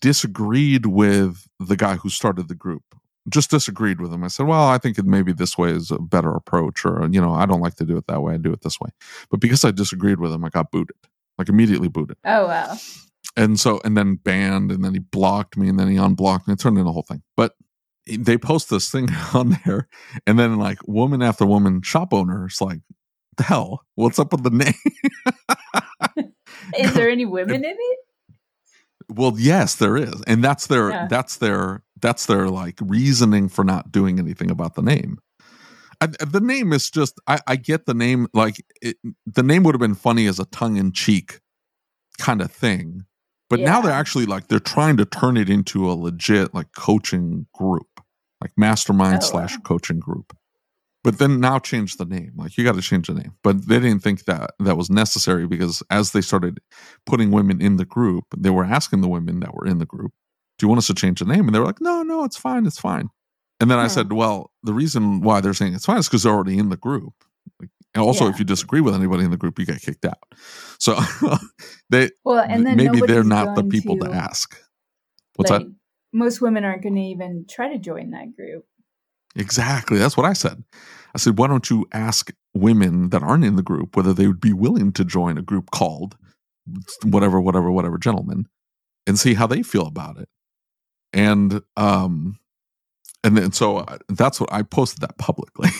disagreed 0.00 0.86
with 0.86 1.46
the 1.58 1.76
guy 1.76 1.96
who 1.96 2.08
started 2.08 2.48
the 2.48 2.54
group. 2.54 2.82
Just 3.28 3.50
disagreed 3.50 4.00
with 4.00 4.12
him. 4.12 4.24
I 4.24 4.28
said, 4.28 4.46
"Well, 4.46 4.66
I 4.68 4.78
think 4.78 4.98
it 4.98 5.04
maybe 5.04 5.32
this 5.32 5.56
way 5.56 5.70
is 5.70 5.90
a 5.90 5.98
better 5.98 6.34
approach, 6.34 6.84
or 6.84 7.08
you 7.10 7.20
know, 7.20 7.32
I 7.34 7.46
don't 7.46 7.60
like 7.60 7.76
to 7.76 7.84
do 7.84 7.96
it 7.96 8.06
that 8.08 8.20
way. 8.22 8.34
I 8.34 8.36
do 8.36 8.52
it 8.52 8.62
this 8.62 8.80
way." 8.80 8.90
But 9.30 9.40
because 9.40 9.64
I 9.64 9.70
disagreed 9.70 10.18
with 10.18 10.32
him, 10.32 10.44
I 10.44 10.48
got 10.48 10.70
booted, 10.72 10.96
like 11.38 11.48
immediately 11.48 11.88
booted 11.88 12.16
Oh 12.24 12.46
wow. 12.48 12.76
and 13.36 13.58
so 13.60 13.80
and 13.84 13.96
then 13.96 14.16
banned 14.16 14.70
and 14.72 14.84
then 14.84 14.92
he 14.92 14.98
blocked 14.98 15.56
me 15.56 15.68
and 15.68 15.78
then 15.78 15.88
he 15.88 15.96
unblocked 15.96 16.46
me 16.48 16.54
it 16.54 16.58
turned 16.60 16.76
into 16.78 16.90
a 16.90 16.92
whole 16.92 17.02
thing 17.08 17.22
but 17.36 17.54
they 18.06 18.36
post 18.36 18.68
this 18.68 18.90
thing 18.90 19.08
on 19.34 19.56
there 19.64 19.88
and 20.26 20.38
then 20.38 20.58
like 20.58 20.78
woman 20.86 21.22
after 21.22 21.46
woman 21.46 21.80
shop 21.82 22.12
owners 22.12 22.60
like 22.60 22.80
the 23.38 23.44
hell 23.44 23.82
what's 23.94 24.18
up 24.18 24.32
with 24.32 24.42
the 24.42 24.50
name 24.50 24.74
Is 26.78 26.94
there 26.94 27.08
any 27.16 27.24
women 27.24 27.64
in 27.64 27.76
it? 27.78 27.98
Well 29.14 29.34
yes 29.38 29.76
there 29.76 29.96
is 29.96 30.22
and 30.26 30.42
that's 30.42 30.66
their 30.66 30.90
Yeah. 30.90 31.06
that's 31.08 31.36
their 31.36 31.82
that's 32.00 32.26
their 32.26 32.48
like 32.48 32.78
reasoning 32.82 33.48
for 33.48 33.64
not 33.64 33.92
doing 33.92 34.18
anything 34.18 34.50
about 34.50 34.74
the 34.74 34.82
name 34.82 35.18
I, 36.00 36.06
the 36.08 36.40
name 36.40 36.72
is 36.72 36.90
just 36.90 37.20
I, 37.28 37.38
I 37.46 37.56
get 37.56 37.86
the 37.86 37.94
name 37.94 38.26
like 38.34 38.64
it, 38.80 38.96
the 39.26 39.42
name 39.44 39.62
would 39.62 39.74
have 39.74 39.80
been 39.80 39.94
funny 39.94 40.26
as 40.26 40.40
a 40.40 40.46
tongue-in-cheek 40.46 41.38
kind 42.18 42.40
of 42.42 42.50
thing 42.50 43.04
but 43.48 43.60
now 43.60 43.80
they're 43.80 43.92
actually 43.92 44.26
like 44.26 44.48
they're 44.48 44.58
trying 44.58 44.96
to 44.96 45.04
turn 45.04 45.36
it 45.36 45.48
into 45.48 45.88
a 45.90 45.94
legit 45.94 46.54
like 46.54 46.68
coaching 46.76 47.46
group 47.54 48.00
like 48.40 48.50
mastermind 48.56 49.18
Oh, 49.22 49.26
slash 49.26 49.52
wow. 49.54 49.60
coaching 49.64 50.00
group 50.00 50.36
but 51.04 51.18
then 51.18 51.40
now 51.40 51.58
change 51.58 51.96
the 51.96 52.04
name 52.04 52.32
like 52.36 52.56
you 52.56 52.64
got 52.64 52.74
to 52.74 52.82
change 52.82 53.06
the 53.08 53.14
name 53.14 53.32
but 53.42 53.66
they 53.68 53.78
didn't 53.80 54.02
think 54.02 54.24
that 54.24 54.52
that 54.58 54.76
was 54.76 54.90
necessary 54.90 55.46
because 55.46 55.82
as 55.90 56.12
they 56.12 56.20
started 56.20 56.60
putting 57.06 57.30
women 57.30 57.60
in 57.60 57.76
the 57.76 57.84
group 57.84 58.24
they 58.36 58.50
were 58.50 58.64
asking 58.64 59.00
the 59.00 59.08
women 59.08 59.40
that 59.40 59.54
were 59.54 59.66
in 59.66 59.78
the 59.78 59.86
group 59.86 60.12
do 60.58 60.64
you 60.64 60.68
want 60.68 60.78
us 60.78 60.86
to 60.86 60.94
change 60.94 61.18
the 61.20 61.24
name 61.24 61.46
and 61.46 61.54
they 61.54 61.58
were 61.58 61.66
like 61.66 61.80
no 61.80 62.02
no 62.02 62.24
it's 62.24 62.36
fine 62.36 62.66
it's 62.66 62.78
fine 62.80 63.08
and 63.60 63.70
then 63.70 63.78
i 63.78 63.84
Hmm. 63.84 63.88
said 63.88 64.12
well 64.12 64.50
the 64.62 64.74
reason 64.74 65.20
why 65.20 65.40
they're 65.40 65.54
saying 65.54 65.74
it's 65.74 65.86
fine 65.86 65.98
is 65.98 66.08
because 66.08 66.22
they're 66.22 66.32
already 66.32 66.58
in 66.58 66.68
the 66.68 66.76
group 66.76 67.14
like, 67.60 67.70
And 67.94 68.02
also, 68.02 68.24
Yeah. 68.24 68.30
if 68.30 68.38
you 68.38 68.44
disagree 68.44 68.80
with 68.80 68.94
anybody 68.94 69.24
in 69.24 69.30
the 69.30 69.36
group, 69.36 69.58
you 69.58 69.66
get 69.66 69.82
kicked 69.82 70.04
out. 70.04 70.22
So 70.78 70.96
they 71.90 72.10
Well, 72.24 72.38
and 72.38 72.64
then 72.66 72.76
maybe 72.76 73.00
they're 73.02 73.24
not 73.24 73.54
the 73.54 73.64
people 73.64 73.98
to, 73.98 74.08
to, 74.08 74.14
ask. 74.14 74.56
What's 75.36 75.50
like, 75.50 75.62
that? 75.62 75.74
Most 76.12 76.40
women 76.40 76.64
aren't 76.64 76.82
going 76.82 76.94
to 76.94 77.00
even 77.00 77.46
try 77.48 77.72
to 77.72 77.78
join 77.78 78.10
that 78.10 78.36
group. 78.36 78.64
Exactly. 79.34 79.98
That's 79.98 80.16
what 80.16 80.26
I 80.26 80.32
said. 80.32 80.62
I 81.14 81.18
said, 81.18 81.38
why 81.38 81.46
don't 81.46 81.68
you 81.68 81.86
ask 81.92 82.32
women 82.54 83.10
that 83.10 83.22
aren't 83.22 83.44
in 83.44 83.56
the 83.56 83.62
group 83.62 83.96
whether 83.96 84.12
they 84.12 84.26
would 84.26 84.40
be 84.40 84.52
willing 84.52 84.92
to 84.92 85.04
join 85.04 85.38
a 85.38 85.42
group 85.42 85.70
called 85.70 86.16
whatever, 87.04 87.40
whatever, 87.40 87.70
whatever 87.70 87.98
gentlemen 87.98 88.46
and 89.06 89.18
see 89.18 89.34
how 89.34 89.46
they 89.46 89.62
feel 89.62 89.86
about 89.86 90.18
it. 90.18 90.28
And, 91.12 91.62
um, 91.76 92.38
and 93.24 93.36
then 93.36 93.52
so 93.52 93.78
uh, 93.78 93.98
that's 94.08 94.40
what 94.40 94.52
I 94.52 94.62
posted 94.62 95.00
that 95.00 95.18
publicly. 95.18 95.70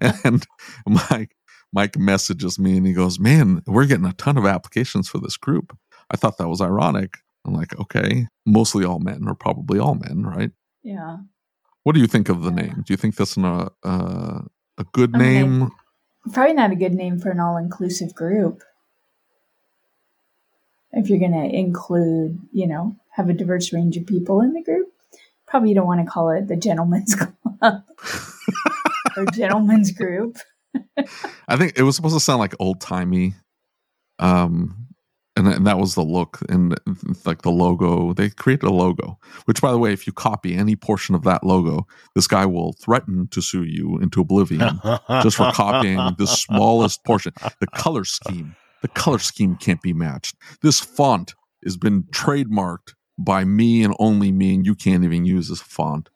and 0.24 0.46
Mike, 0.86 1.36
Mike 1.72 1.98
messages 1.98 2.58
me 2.58 2.76
and 2.76 2.86
he 2.86 2.92
goes, 2.92 3.18
Man, 3.18 3.62
we're 3.66 3.86
getting 3.86 4.06
a 4.06 4.12
ton 4.14 4.38
of 4.38 4.46
applications 4.46 5.08
for 5.08 5.18
this 5.18 5.36
group. 5.36 5.76
I 6.10 6.16
thought 6.16 6.38
that 6.38 6.48
was 6.48 6.60
ironic. 6.60 7.18
I'm 7.46 7.54
like, 7.54 7.78
okay, 7.78 8.26
mostly 8.44 8.84
all 8.84 8.98
men 8.98 9.24
or 9.26 9.34
probably 9.34 9.78
all 9.78 9.94
men, 9.94 10.24
right? 10.24 10.50
Yeah. 10.82 11.18
What 11.86 11.94
do 11.94 12.00
you 12.00 12.08
think 12.08 12.28
of 12.28 12.42
the 12.42 12.50
name? 12.50 12.82
Do 12.84 12.92
you 12.92 12.96
think 12.96 13.14
that's 13.14 13.36
an, 13.36 13.44
uh, 13.44 13.68
uh, 13.84 14.40
a 14.76 14.84
good 14.90 15.12
name? 15.12 15.70
Probably 16.32 16.52
not 16.52 16.72
a 16.72 16.74
good 16.74 16.94
name 16.94 17.20
for 17.20 17.30
an 17.30 17.38
all 17.38 17.56
inclusive 17.56 18.12
group. 18.12 18.64
If 20.90 21.08
you're 21.08 21.20
going 21.20 21.30
to 21.30 21.44
include, 21.44 22.40
you 22.50 22.66
know, 22.66 22.96
have 23.10 23.28
a 23.28 23.32
diverse 23.32 23.72
range 23.72 23.96
of 23.96 24.04
people 24.04 24.40
in 24.40 24.52
the 24.52 24.64
group, 24.64 24.88
probably 25.46 25.68
you 25.68 25.76
don't 25.76 25.86
want 25.86 26.04
to 26.04 26.10
call 26.10 26.30
it 26.30 26.48
the 26.48 26.56
Gentleman's 26.56 27.14
Club 27.60 27.84
or 29.16 29.26
Gentleman's 29.26 29.92
Group. 29.92 30.38
I 31.46 31.56
think 31.56 31.78
it 31.78 31.84
was 31.84 31.94
supposed 31.94 32.16
to 32.16 32.20
sound 32.20 32.40
like 32.40 32.56
old 32.58 32.80
timey, 32.80 33.34
um, 34.18 34.85
and, 35.36 35.46
and 35.46 35.66
that 35.66 35.78
was 35.78 35.94
the 35.94 36.02
look 36.02 36.40
and 36.48 36.78
like 37.24 37.42
the 37.42 37.50
logo. 37.50 38.14
They 38.14 38.30
created 38.30 38.66
a 38.66 38.72
logo, 38.72 39.18
which, 39.44 39.60
by 39.60 39.70
the 39.70 39.78
way, 39.78 39.92
if 39.92 40.06
you 40.06 40.12
copy 40.12 40.54
any 40.54 40.74
portion 40.76 41.14
of 41.14 41.22
that 41.24 41.44
logo, 41.44 41.86
this 42.14 42.26
guy 42.26 42.46
will 42.46 42.72
threaten 42.72 43.28
to 43.28 43.42
sue 43.42 43.64
you 43.64 43.98
into 43.98 44.20
oblivion 44.22 44.80
just 45.22 45.36
for 45.36 45.52
copying 45.52 45.98
the 46.18 46.26
smallest 46.26 47.04
portion. 47.04 47.32
The 47.60 47.66
color 47.66 48.04
scheme, 48.04 48.56
the 48.82 48.88
color 48.88 49.18
scheme 49.18 49.56
can't 49.56 49.82
be 49.82 49.92
matched. 49.92 50.36
This 50.62 50.80
font 50.80 51.34
has 51.64 51.76
been 51.76 52.04
trademarked 52.04 52.94
by 53.18 53.44
me 53.44 53.82
and 53.82 53.94
only 53.98 54.32
me, 54.32 54.54
and 54.54 54.64
you 54.66 54.74
can't 54.74 55.04
even 55.04 55.24
use 55.24 55.48
this 55.48 55.60
font. 55.60 56.08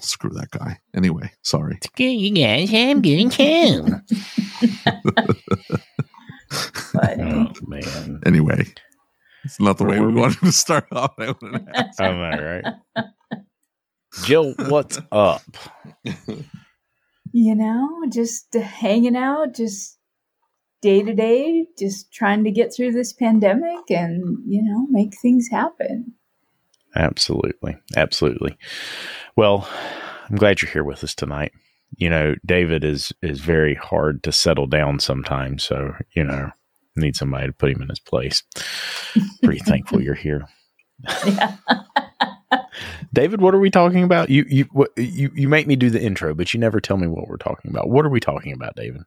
Screw 0.00 0.30
that 0.30 0.50
guy. 0.50 0.80
Anyway, 0.94 1.32
sorry. 1.42 1.78
Screw 1.84 2.06
you 2.06 2.34
guys, 2.34 2.72
I'm 2.74 3.00
going 3.00 3.30
home. 3.30 4.02
But 7.02 7.20
Oh 7.20 7.52
man, 7.66 8.20
Anyway, 8.24 8.64
it's 9.44 9.60
not 9.60 9.78
the 9.78 9.84
way 9.84 9.98
we 10.00 10.12
wanted 10.20 10.38
to 10.40 10.52
start 10.52 10.86
off. 10.92 11.14
I 11.18 11.34
wanted 11.42 11.66
to. 11.66 12.02
I 12.02 12.40
right? 12.40 13.04
Jill, 14.24 14.54
what's 14.68 15.00
up? 15.10 15.42
you 17.32 17.54
know, 17.54 18.04
just 18.08 18.54
hanging 18.54 19.16
out, 19.16 19.54
just 19.54 19.98
day 20.80 21.02
to 21.02 21.14
day, 21.14 21.66
just 21.78 22.12
trying 22.12 22.44
to 22.44 22.50
get 22.50 22.72
through 22.74 22.92
this 22.92 23.12
pandemic 23.12 23.90
and, 23.90 24.38
you 24.46 24.62
know, 24.62 24.86
make 24.90 25.14
things 25.20 25.48
happen. 25.50 26.14
Absolutely, 26.94 27.78
absolutely. 27.96 28.58
Well, 29.34 29.68
I'm 30.28 30.36
glad 30.36 30.60
you're 30.60 30.70
here 30.70 30.84
with 30.84 31.02
us 31.02 31.14
tonight. 31.14 31.52
You 31.96 32.10
know, 32.10 32.34
David 32.44 32.84
is 32.84 33.12
is 33.22 33.40
very 33.40 33.74
hard 33.74 34.22
to 34.24 34.32
settle 34.32 34.66
down 34.66 34.98
sometimes, 34.98 35.62
so 35.62 35.94
you 36.14 36.24
know, 36.24 36.50
need 36.96 37.16
somebody 37.16 37.46
to 37.46 37.52
put 37.52 37.70
him 37.70 37.82
in 37.82 37.88
his 37.88 38.00
place. 38.00 38.42
Pretty 39.42 39.60
thankful 39.60 40.02
you're 40.02 40.14
here. 40.14 40.46
Yeah. 41.26 41.56
David, 43.12 43.40
what 43.40 43.54
are 43.54 43.58
we 43.60 43.70
talking 43.70 44.02
about? 44.04 44.30
You 44.30 44.44
you 44.48 44.64
what, 44.72 44.90
you 44.96 45.30
you 45.34 45.48
make 45.48 45.66
me 45.66 45.76
do 45.76 45.90
the 45.90 46.02
intro, 46.02 46.34
but 46.34 46.54
you 46.54 46.60
never 46.60 46.80
tell 46.80 46.96
me 46.96 47.06
what 47.06 47.28
we're 47.28 47.36
talking 47.36 47.70
about. 47.70 47.90
What 47.90 48.06
are 48.06 48.10
we 48.10 48.20
talking 48.20 48.52
about, 48.52 48.76
David? 48.76 49.02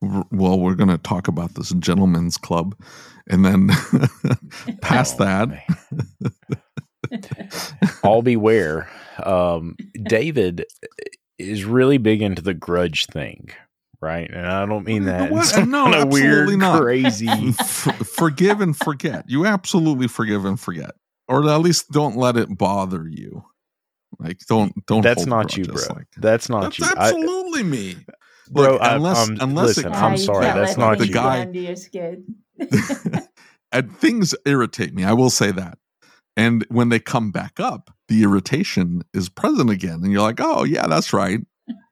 Well, 0.00 0.60
we're 0.60 0.76
going 0.76 0.90
to 0.90 0.98
talk 0.98 1.26
about 1.26 1.54
this 1.54 1.70
gentleman's 1.70 2.36
club, 2.36 2.76
and 3.28 3.44
then 3.44 3.68
past 4.80 5.20
Oh, 5.20 5.24
that, 5.24 5.64
all 8.04 8.22
beware. 8.22 8.88
Um, 9.24 9.76
David 10.04 10.64
is 11.38 11.64
really 11.64 11.98
big 11.98 12.22
into 12.22 12.42
the 12.42 12.54
grudge 12.54 13.06
thing, 13.06 13.50
right? 14.00 14.30
And 14.30 14.46
I 14.46 14.64
don't 14.66 14.84
mean 14.84 15.04
that 15.04 15.28
in 15.28 15.34
What? 15.34 15.46
some 15.46 15.70
No, 15.70 15.84
kind 15.84 15.96
of 15.96 16.08
weird, 16.12 16.48
not. 16.58 16.80
crazy. 16.82 17.28
f- 17.58 18.06
forgive 18.06 18.60
and 18.60 18.76
forget. 18.76 19.24
You 19.28 19.46
absolutely 19.46 20.08
forgive 20.08 20.44
and 20.44 20.58
forget, 20.58 20.92
or 21.26 21.48
at 21.48 21.60
least 21.60 21.90
don't 21.90 22.16
let 22.16 22.36
it 22.36 22.56
bother 22.56 23.06
you. 23.08 23.44
Like 24.18 24.38
don't 24.48 24.72
don't. 24.86 25.02
That's 25.02 25.20
hold 25.22 25.28
not 25.28 25.56
you, 25.56 25.64
bro. 25.64 25.82
like- 25.90 26.06
That's 26.16 26.48
not 26.48 26.62
That's 26.62 26.78
you, 26.78 26.86
I, 26.96 27.08
absolutely 27.08 27.62
me, 27.62 27.96
bro. 28.50 28.72
Look, 28.72 28.82
I, 28.82 28.94
unless 28.96 29.28
um, 29.28 29.36
unless 29.40 29.76
listen, 29.76 29.92
it 29.92 29.96
I'm 29.96 30.16
sorry, 30.16 30.46
that's 30.46 30.76
not 30.76 30.98
the 30.98 31.06
you. 31.06 31.12
guy- 31.12 31.40
under 31.42 31.60
your 31.60 31.76
skin. 31.76 32.36
and 33.72 33.96
things 33.98 34.34
irritate 34.46 34.94
me. 34.94 35.04
I 35.04 35.12
will 35.12 35.30
say 35.30 35.50
that. 35.52 35.78
And 36.36 36.64
when 36.68 36.88
they 36.88 37.00
come 37.00 37.32
back 37.32 37.58
up, 37.58 37.90
the 38.08 38.22
irritation 38.22 39.02
is 39.12 39.28
present 39.28 39.70
again, 39.70 40.00
and 40.02 40.10
you're 40.12 40.22
like, 40.22 40.40
"Oh 40.40 40.64
yeah, 40.64 40.86
that's 40.86 41.12
right. 41.12 41.40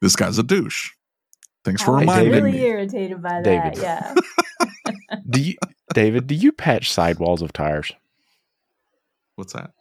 This 0.01 0.17
guy's 0.17 0.39
a 0.39 0.43
douche." 0.43 0.91
Thanks 1.67 1.83
for 1.83 1.91
I 1.91 1.95
was 1.95 2.01
reminding 2.03 2.33
really 2.33 2.53
me. 2.53 2.61
irritated 2.61 3.21
by 3.21 3.43
David. 3.43 3.75
that. 3.75 4.17
Yeah. 4.57 4.95
Do 5.29 5.41
you, 5.43 5.55
David? 5.93 6.27
Do 6.29 6.35
you 6.37 6.53
patch 6.53 6.93
sidewalls 6.93 7.43
of 7.43 7.53
tires? 7.53 7.93
What's 9.35 9.53
that? 9.53 9.73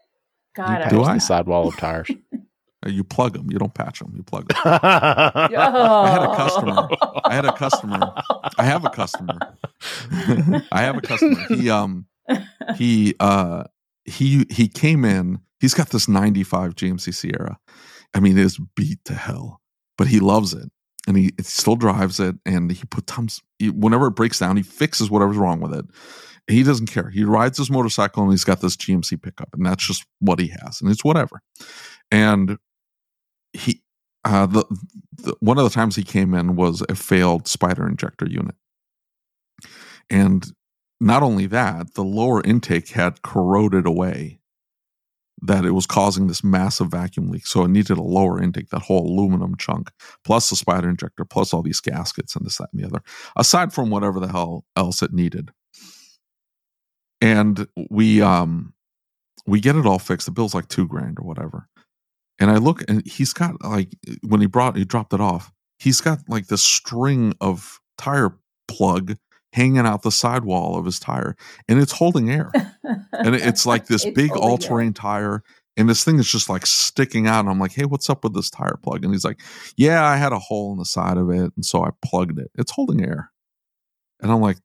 Do 0.55 0.61
you 0.63 0.67
God, 0.67 0.81
patch 0.81 0.89
Do 0.89 0.97
the 0.97 1.03
I? 1.03 1.17
sidewall 1.19 1.67
of 1.69 1.77
tires? 1.77 2.09
Uh, 2.85 2.89
You 2.89 3.03
plug 3.03 3.33
them. 3.33 3.49
You 3.49 3.57
don't 3.57 3.73
patch 3.73 3.99
them. 3.99 4.13
You 4.15 4.21
plug 4.23 4.47
them. 4.49 4.57
I 4.65 5.47
I 5.55 6.09
had 6.11 6.23
a 6.23 6.35
customer. 6.35 6.87
I 7.23 7.33
had 7.33 7.45
a 7.45 7.53
customer. 7.53 8.13
I 8.57 8.63
have 8.65 8.85
a 8.85 8.89
customer. 8.89 9.37
I 10.71 10.81
have 10.81 10.97
a 10.97 11.01
customer. 11.01 11.39
He 11.47 11.69
um 11.69 12.05
he 12.75 13.15
uh 13.19 13.63
he 14.03 14.45
he 14.51 14.67
came 14.67 15.05
in. 15.05 15.39
He's 15.61 15.73
got 15.73 15.89
this 15.89 16.07
95 16.07 16.75
GMC 16.75 17.13
Sierra. 17.15 17.57
I 18.13 18.19
mean, 18.19 18.37
it 18.37 18.43
is 18.45 18.59
beat 18.75 19.03
to 19.05 19.13
hell, 19.15 19.61
but 19.97 20.07
he 20.07 20.19
loves 20.19 20.53
it. 20.53 20.69
And 21.07 21.17
he 21.17 21.31
still 21.41 21.75
drives 21.75 22.19
it 22.19 22.35
and 22.45 22.71
he 22.71 22.83
put 22.85 23.05
times 23.05 23.41
he, 23.59 23.69
whenever 23.69 24.07
it 24.07 24.15
breaks 24.15 24.39
down, 24.39 24.57
he 24.57 24.63
fixes 24.63 25.09
whatever's 25.09 25.37
wrong 25.37 25.59
with 25.59 25.73
it. 25.73 25.85
He 26.47 26.63
doesn't 26.63 26.87
care. 26.87 27.09
He 27.09 27.23
rides 27.23 27.57
his 27.57 27.71
motorcycle 27.71 28.23
and 28.23 28.31
he's 28.31 28.43
got 28.43 28.61
this 28.61 28.75
GMC 28.75 29.21
pickup, 29.21 29.49
and 29.53 29.65
that's 29.65 29.85
just 29.85 30.05
what 30.19 30.39
he 30.39 30.53
has, 30.61 30.81
and 30.81 30.91
it's 30.91 31.03
whatever. 31.03 31.41
And 32.11 32.57
he 33.53 33.81
uh 34.23 34.45
the, 34.45 34.65
the 35.17 35.35
one 35.39 35.57
of 35.57 35.63
the 35.63 35.69
times 35.69 35.95
he 35.95 36.03
came 36.03 36.33
in 36.33 36.55
was 36.55 36.83
a 36.89 36.95
failed 36.95 37.47
spider 37.47 37.87
injector 37.87 38.27
unit. 38.27 38.55
And 40.09 40.45
not 40.99 41.23
only 41.23 41.45
that, 41.47 41.95
the 41.95 42.03
lower 42.03 42.41
intake 42.43 42.89
had 42.89 43.21
corroded 43.21 43.85
away 43.85 44.39
that 45.41 45.65
it 45.65 45.71
was 45.71 45.85
causing 45.85 46.27
this 46.27 46.43
massive 46.43 46.87
vacuum 46.87 47.29
leak. 47.29 47.45
So 47.45 47.63
it 47.63 47.69
needed 47.69 47.97
a 47.97 48.03
lower 48.03 48.41
intake, 48.41 48.69
that 48.69 48.83
whole 48.83 49.05
aluminum 49.07 49.55
chunk, 49.57 49.91
plus 50.23 50.49
the 50.49 50.55
spider 50.55 50.89
injector, 50.89 51.25
plus 51.25 51.53
all 51.53 51.61
these 51.61 51.81
gaskets 51.81 52.35
and 52.35 52.45
this, 52.45 52.57
that, 52.57 52.69
and 52.73 52.81
the 52.81 52.87
other, 52.87 53.01
aside 53.35 53.73
from 53.73 53.89
whatever 53.89 54.19
the 54.19 54.29
hell 54.29 54.65
else 54.75 55.01
it 55.01 55.13
needed. 55.13 55.51
And 57.21 57.67
we 57.89 58.21
um 58.21 58.73
we 59.45 59.59
get 59.59 59.75
it 59.75 59.85
all 59.85 59.99
fixed. 59.99 60.25
The 60.25 60.31
bill's 60.31 60.55
like 60.55 60.67
two 60.67 60.87
grand 60.87 61.17
or 61.19 61.25
whatever. 61.25 61.67
And 62.39 62.51
I 62.51 62.57
look 62.57 62.83
and 62.89 63.05
he's 63.05 63.33
got 63.33 63.63
like 63.63 63.89
when 64.21 64.41
he 64.41 64.47
brought 64.47 64.75
he 64.75 64.85
dropped 64.85 65.13
it 65.13 65.21
off, 65.21 65.51
he's 65.79 66.01
got 66.01 66.19
like 66.27 66.47
this 66.47 66.63
string 66.63 67.33
of 67.41 67.79
tire 67.97 68.37
plug 68.67 69.15
hanging 69.55 69.85
out 69.85 70.01
the 70.01 70.11
sidewall 70.11 70.77
of 70.77 70.85
his 70.85 70.99
tire 70.99 71.35
and 71.69 71.79
it's 71.79 71.93
holding 71.93 72.29
air 72.29 72.51
and 73.13 73.35
it's 73.35 73.65
like 73.65 73.85
this 73.87 74.03
It's 74.03 74.13
big 74.13 74.31
all 74.31 74.57
terrain 74.57 74.93
tire. 74.93 75.43
And 75.77 75.89
this 75.89 76.03
thing 76.03 76.19
is 76.19 76.27
just 76.27 76.49
like 76.49 76.65
sticking 76.65 77.27
out. 77.27 77.41
And 77.41 77.49
I'm 77.49 77.59
like, 77.59 77.73
hey, 77.73 77.85
what's 77.85 78.09
up 78.09 78.23
with 78.23 78.33
this 78.33 78.49
tire 78.49 78.77
plug? 78.81 79.03
And 79.03 79.13
he's 79.13 79.25
like, 79.25 79.41
yeah, 79.75 80.05
I 80.05 80.15
had 80.17 80.31
a 80.31 80.39
hole 80.39 80.71
in 80.71 80.77
the 80.77 80.85
side 80.85 81.17
of 81.17 81.29
it. 81.29 81.51
And 81.55 81.65
so 81.65 81.83
I 81.83 81.89
plugged 82.03 82.39
it. 82.39 82.49
It's 82.55 82.71
holding 82.71 83.03
air. 83.03 83.31
And 84.21 84.31
I'm 84.31 84.39
like, 84.41 84.57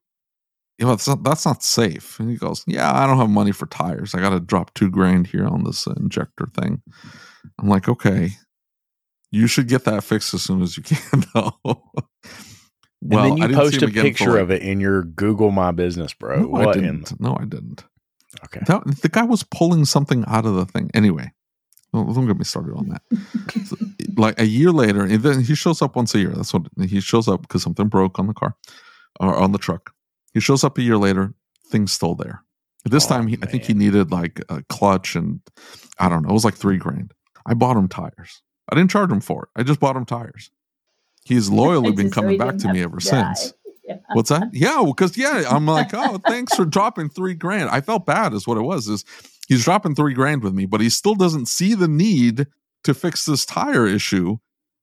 you 0.79 0.87
know, 0.87 0.93
that's 0.93 1.09
not, 1.09 1.25
that's 1.25 1.45
not 1.45 1.63
safe. 1.63 2.19
And 2.21 2.31
he 2.31 2.37
goes, 2.37 2.65
yeah, 2.67 2.93
I 2.93 3.07
don't 3.07 3.19
have 3.19 3.29
money 3.29 3.53
for 3.53 3.67
tires. 3.67 4.15
I 4.15 4.21
got 4.21 4.31
to 4.31 4.41
drop 4.41 4.73
two 4.75 4.89
grand 4.91 5.27
here 5.27 5.47
on 5.47 5.65
this 5.65 5.87
injector 5.87 6.47
thing. 6.59 6.81
I'm 7.61 7.69
like, 7.69 7.89
okay, 7.89 8.31
you 9.33 9.47
should 9.47 9.69
get 9.69 9.85
that 9.85 10.05
fixed 10.05 10.33
as 10.33 10.43
soon 10.43 10.63
as 10.63 10.77
you 10.77 10.83
can, 10.83 11.25
though. 11.35 11.83
And 13.03 13.11
then 13.13 13.37
you 13.39 13.45
I 13.45 13.53
post 13.53 13.83
a 13.83 13.89
picture 13.89 14.37
of 14.39 14.51
it 14.51 14.63
in 14.63 14.81
your 14.81 15.03
Google 15.05 15.51
My 15.51 15.71
Business, 15.71 16.13
bro. 16.13 16.41
No, 16.41 16.55
I 16.57 16.67
what 16.67 16.77
in 16.77 16.83
didn't. 16.83 17.21
No, 17.21 17.37
I 17.41 17.45
didn't. 17.45 17.85
Okay. 18.45 18.61
That, 18.67 18.85
the 19.03 19.09
guy 19.09 19.23
was 19.25 19.43
pulling 19.43 19.85
something 19.85 20.25
out 20.27 20.47
of 20.47 20.55
the 20.55 20.65
thing. 20.67 20.91
Anyway, 20.95 21.33
Don't, 21.93 22.13
don't 22.15 22.27
get 22.27 22.39
me 22.39 22.45
started 22.45 22.75
on 22.77 22.89
that. 22.89 23.03
So, 23.67 23.77
like 24.17 24.39
a 24.41 24.47
year 24.47 24.71
later, 24.71 25.03
and 25.03 25.23
then 25.23 25.43
he 25.43 25.55
shows 25.55 25.83
up 25.83 25.97
once 25.97 26.15
a 26.15 26.19
year. 26.21 26.31
That's 26.31 26.53
what 26.55 26.63
he 26.87 27.01
shows 27.01 27.27
up 27.29 27.43
because 27.43 27.63
something 27.63 27.89
broke 27.89 28.19
on 28.19 28.27
the 28.29 28.35
car 28.35 28.55
or 29.19 29.35
on 29.37 29.53
the 29.53 29.59
truck. 29.59 29.93
He 30.33 30.41
shows 30.41 30.63
up 30.63 30.79
a 30.79 30.83
year 30.83 30.97
later, 30.97 31.35
things 31.69 31.93
still 31.93 32.15
there. 32.15 32.45
This 32.85 33.05
Oh, 33.07 33.09
time, 33.09 33.27
he, 33.27 33.37
I 33.43 33.47
think 33.47 33.65
he 33.65 33.75
needed 33.75 34.11
like 34.13 34.41
a 34.49 34.63
clutch 34.69 35.17
and 35.17 35.41
I 35.99 36.09
don't 36.09 36.23
know. 36.23 36.31
It 36.31 36.35
was 36.35 36.45
like 36.45 36.55
three 36.55 36.79
grand. 36.79 37.13
I 37.45 37.55
bought 37.55 37.77
him 37.77 37.89
tires. 37.89 38.43
I 38.71 38.77
didn't 38.77 38.91
charge 38.91 39.11
him 39.11 39.21
for 39.21 39.45
it. 39.45 39.61
I 39.61 39.65
just 39.65 39.81
bought 39.81 39.97
him 39.97 40.05
tires. 40.07 40.51
He's 41.31 41.49
loyally 41.49 41.93
been 41.93 42.11
coming 42.11 42.37
back 42.37 42.57
to 42.59 42.73
me 42.73 42.83
ever 42.83 42.99
to 42.99 43.07
since. 43.07 43.55
Yeah. 43.89 43.97
What's 44.13 44.29
that? 44.29 44.51
Yeah, 44.53 44.85
because 44.87 45.19
yeah, 45.19 45.43
I'm 45.51 45.67
like, 45.67 45.91
oh, 45.93 46.19
thanks 46.25 46.55
for 46.55 46.65
dropping 46.65 47.09
three 47.09 47.35
grand. 47.35 47.71
I 47.71 47.81
felt 47.81 48.07
bad, 48.07 48.33
is 48.35 48.47
what 48.47 48.57
it 48.57 48.61
was. 48.61 48.87
Is 48.87 49.05
he's 49.49 49.65
dropping 49.65 49.97
three 49.97 50.15
grand 50.15 50.45
with 50.45 50.55
me, 50.55 50.65
but 50.65 50.81
he 50.81 50.89
still 50.89 51.17
doesn't 51.17 51.47
see 51.47 51.75
the 51.75 51.89
need 51.89 52.47
to 52.85 52.95
fix 52.95 53.25
this 53.25 53.45
tire 53.45 53.89
issue. 53.89 54.37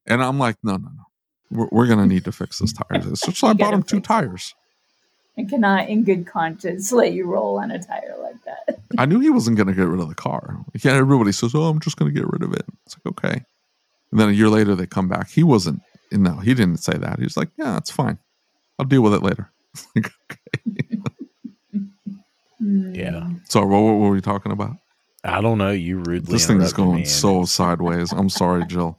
And 0.06 0.22
I'm 0.22 0.38
like, 0.40 0.58
no, 0.62 0.74
no, 0.74 0.90
no, 0.90 1.04
we're, 1.50 1.70
we're 1.72 1.88
gonna 1.88 2.06
need 2.06 2.26
to 2.26 2.34
fix 2.34 2.60
this 2.60 2.74
tire. 2.74 3.02
So, 3.16 3.32
so 3.32 3.48
I 3.48 3.54
bought 3.54 3.74
him 3.74 3.84
two 3.84 4.02
tires. 4.02 4.54
I 5.38 5.46
cannot, 5.46 5.88
in 5.88 6.04
good 6.04 6.28
conscience, 6.28 6.92
let 6.92 7.14
you 7.14 7.28
roll 7.28 7.60
on 7.60 7.72
a 7.72 7.82
tire 7.82 8.18
like 8.22 8.44
that. 8.44 8.80
I 8.98 9.06
knew 9.06 9.22
he 9.22 9.30
wasn't 9.38 9.58
gonna 9.58 9.74
get 9.74 9.88
rid 9.88 10.02
of 10.02 10.10
the 10.10 10.16
car. 10.16 10.66
Yeah, 10.84 10.96
everybody 10.96 11.32
says, 11.32 11.56
oh, 11.56 11.64
I'm 11.64 11.80
just 11.80 11.96
gonna 11.96 12.12
get 12.12 12.28
rid 12.28 12.44
of 12.44 12.52
it. 12.54 12.66
It's 12.86 12.98
like 12.98 13.06
okay. 13.06 13.46
And 14.12 14.20
then 14.20 14.28
a 14.28 14.34
year 14.34 14.50
later, 14.50 14.76
they 14.76 14.86
come 14.86 15.08
back. 15.08 15.30
He 15.30 15.44
wasn't. 15.44 15.82
No, 16.12 16.38
he 16.38 16.54
didn't 16.54 16.78
say 16.78 16.98
that. 16.98 17.18
He 17.20 17.24
was 17.26 17.38
like, 17.38 17.50
yeah, 17.58 17.78
it's 17.78 17.92
fine. 17.92 18.18
I'll 18.80 18.86
deal 18.86 19.02
with 19.02 19.14
it 19.14 19.24
later. 19.24 19.52
Like, 19.96 20.12
Hmm. 22.60 22.96
Yeah. 22.96 23.30
so 23.48 23.62
what, 23.66 23.82
what 23.82 23.94
were 24.00 24.10
we 24.10 24.20
talking 24.22 24.52
about? 24.52 24.78
I 25.24 25.42
don't 25.42 25.58
know. 25.60 25.70
You 25.72 25.98
rudely. 26.00 26.32
This 26.34 26.48
thing 26.48 26.60
is 26.62 26.74
going 26.74 27.06
so 27.06 27.46
sideways. 27.46 28.12
I'm 28.12 28.30
sorry, 28.30 28.66
Jill. 28.66 28.98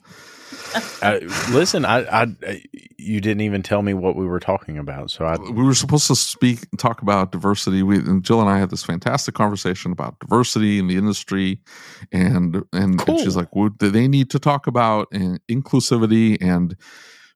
I, 1.02 1.18
listen, 1.50 1.84
I, 1.84 2.22
I, 2.22 2.62
you 2.98 3.20
didn't 3.20 3.42
even 3.42 3.62
tell 3.62 3.82
me 3.82 3.94
what 3.94 4.16
we 4.16 4.26
were 4.26 4.40
talking 4.40 4.78
about. 4.78 5.10
So 5.10 5.24
I, 5.24 5.36
We 5.38 5.62
were 5.62 5.74
supposed 5.74 6.06
to 6.08 6.16
speak, 6.16 6.66
talk 6.78 7.02
about 7.02 7.32
diversity. 7.32 7.82
We 7.82 7.96
and 7.98 8.22
Jill 8.22 8.40
and 8.40 8.50
I 8.50 8.58
had 8.58 8.70
this 8.70 8.82
fantastic 8.82 9.34
conversation 9.34 9.92
about 9.92 10.18
diversity 10.20 10.78
in 10.78 10.88
the 10.88 10.96
industry, 10.96 11.60
and 12.12 12.64
and, 12.72 13.00
and 13.00 13.20
she's 13.20 13.36
like, 13.36 13.54
"What 13.54 13.78
do 13.78 13.90
they 13.90 14.08
need 14.08 14.30
to 14.30 14.38
talk 14.38 14.66
about 14.66 15.08
and 15.12 15.40
inclusivity 15.48 16.36
and 16.40 16.76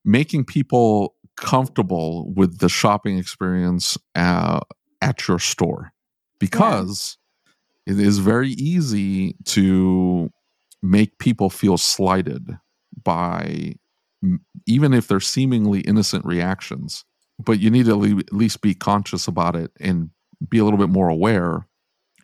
making 0.05 0.45
people 0.45 1.15
comfortable 1.37 2.33
with 2.35 2.59
the 2.59 2.69
shopping 2.69 3.19
experience 3.19 3.97
uh, 4.15 4.61
at 5.01 5.27
your 5.27 5.39
store 5.39 5.93
because 6.39 7.19
it 7.87 7.99
is 7.99 8.19
very 8.19 8.51
easy 8.51 9.35
to 9.45 10.31
make 10.83 11.19
people 11.19 11.49
feel 11.49 11.79
slighted 11.79 12.59
by 13.05 13.75
even 14.67 14.93
if 14.95 15.09
they're 15.09 15.21
seemingly 15.21 15.81
innocent 15.81 16.25
reactions 16.25 17.05
but 17.43 17.59
you 17.59 17.71
need 17.71 17.87
to 17.87 17.93
at 18.19 18.33
least 18.33 18.61
be 18.61 18.75
conscious 18.75 19.27
about 19.27 19.57
it 19.57 19.71
and 19.81 20.11
be 20.49 20.59
a 20.59 20.65
little 20.65 20.79
bit 20.79 20.89
more 20.91 21.09
aware 21.09 21.67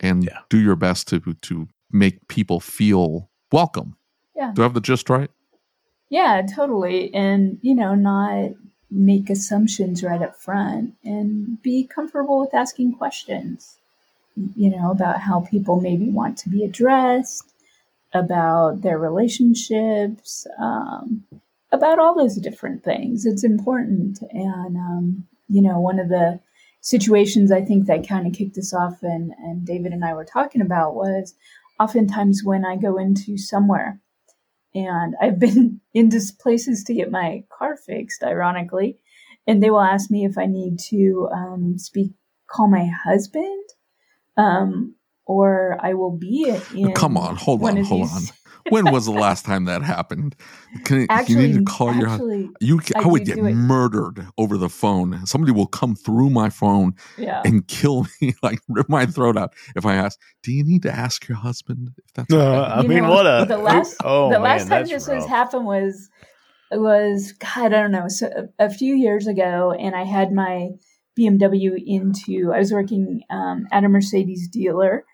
and 0.01 0.25
Yeah. 0.25 0.39
do 0.49 0.59
your 0.59 0.77
best 0.77 1.09
to 1.09 1.21
to 1.21 1.67
make 1.91 2.29
people 2.29 2.61
feel 2.61 3.31
welcome 3.53 3.97
Yeah. 4.37 4.53
do 4.55 4.63
i 4.63 4.65
have 4.65 4.75
the 4.75 4.81
gist 4.81 5.09
right 5.11 5.31
Yeah, 6.11 6.41
totally. 6.57 7.13
And, 7.13 7.59
you 7.61 7.75
know, 7.75 7.95
not 7.95 8.53
make 8.91 9.29
assumptions 9.29 10.03
right 10.03 10.23
up 10.23 10.37
front 10.37 10.95
and 11.05 11.61
be 11.63 11.85
comfortable 11.85 12.41
with 12.41 12.55
asking 12.55 12.95
questions, 12.95 13.77
you 14.57 14.71
know, 14.71 14.91
about 14.91 15.21
how 15.21 15.41
people 15.41 15.81
maybe 15.83 16.09
want 16.09 16.39
to 16.39 16.49
be 16.49 16.65
addressed, 16.65 17.53
about 18.13 18.83
their 18.83 18.99
relationships, 18.99 20.47
um, 20.61 21.25
about 21.73 21.99
all 21.99 22.15
those 22.15 22.37
different 22.37 22.83
things. 22.83 23.27
It's 23.27 23.45
important. 23.45 24.19
And, 24.33 24.77
um, 24.77 25.27
you 25.49 25.63
know, 25.63 25.81
one 25.81 25.99
of 25.99 26.09
the 26.09 26.41
situations 26.81 27.53
I 27.53 27.63
think 27.63 27.87
that 27.87 28.09
kind 28.09 28.27
of 28.27 28.33
kicked 28.33 28.57
us 28.57 28.73
off 28.73 29.03
and, 29.03 29.33
and 29.39 29.67
David 29.67 29.93
and 29.93 30.05
I 30.05 30.15
were 30.15 30.25
talking 30.25 30.63
about 30.63 30.95
was 30.95 31.35
oftentimes 31.79 32.43
when 32.45 32.65
I 32.65 32.77
go 32.77 32.99
into 32.99 33.37
somewhere 33.37 34.01
and 34.75 35.15
I've 35.21 35.39
been 35.47 35.81
into 35.93 36.21
places 36.41 36.85
to 36.85 36.95
get 36.95 37.11
my 37.11 37.45
car 37.51 37.77
fixed, 37.77 38.23
ironically, 38.23 38.99
and 39.47 39.63
they 39.63 39.71
will 39.71 39.81
ask 39.81 40.11
me 40.11 40.25
if 40.25 40.37
I 40.39 40.47
need 40.47 40.79
to 40.91 41.29
um, 41.33 41.79
speak, 41.79 42.13
call 42.47 42.69
my 42.69 42.87
husband, 43.05 43.65
um, 44.37 44.95
or 45.29 45.77
I 45.81 45.95
will 45.95 46.11
be 46.17 46.53
in. 46.75 46.93
come 46.95 47.17
on 47.17 47.37
hold 47.37 47.61
one 47.61 47.79
on 47.79 47.85
hold 47.85 48.09
these- 48.09 48.31
on 48.31 48.37
when 48.71 48.91
was 48.91 49.07
the 49.07 49.13
last 49.13 49.45
time 49.47 49.65
that 49.67 49.83
happened 49.83 50.35
Can, 50.85 51.07
Actually, 51.09 51.35
you 51.35 51.49
need 51.49 51.55
to 51.59 51.65
call 51.65 51.95
your 51.95 52.09
husband 52.09 52.51
actually, 52.57 52.67
you 52.69 52.81
I 52.97 53.03
i 53.03 53.07
would 53.07 53.25
get 53.25 53.39
murdered 53.39 54.27
over 54.37 54.59
the 54.59 54.69
phone 54.69 55.25
somebody 55.27 55.53
will 55.53 55.67
come 55.69 55.95
through 55.95 56.31
my 56.31 56.51
phone 56.51 56.95
yeah. 57.17 57.41
and 57.45 57.67
kill 57.69 58.07
me 58.21 58.35
like 58.43 58.61
rip 58.69 58.89
my 58.89 59.07
throat 59.07 59.37
out 59.39 59.55
if 59.77 59.87
i 59.87 59.95
ask 59.95 60.19
do 60.43 60.53
you 60.53 60.65
need 60.65 60.83
to 60.83 60.93
ask 60.93 61.29
your 61.29 61.39
husband 61.39 61.91
if 62.05 62.13
that's 62.15 62.33
okay?" 62.33 62.45
I 62.45 62.83
You 62.83 62.89
mean, 62.89 63.03
know, 63.05 63.11
what 63.11 63.27
a 63.27 63.45
the 63.47 63.59
last 63.59 63.97
oh, 64.05 64.29
the 64.31 64.41
man, 64.41 64.43
last 64.43 64.61
time 64.69 64.71
that's 64.71 64.91
this 64.91 65.09
was 65.09 65.25
happened 65.27 65.65
was 65.65 66.11
was 66.71 67.33
God 67.33 67.67
I 67.73 67.81
don't 67.81 67.93
know 67.93 68.09
so 68.09 68.27
a, 68.59 68.67
a 68.67 68.71
few 68.71 68.95
years 68.95 69.27
ago, 69.27 69.73
and 69.73 69.95
I 69.95 70.05
had 70.05 70.33
my 70.33 70.71
BMW 71.19 71.73
into 71.85 72.53
I 72.55 72.59
was 72.59 72.73
working 72.73 73.23
um, 73.31 73.67
at 73.73 73.85
a 73.85 73.89
Mercedes 73.89 74.49
dealer, 74.49 75.05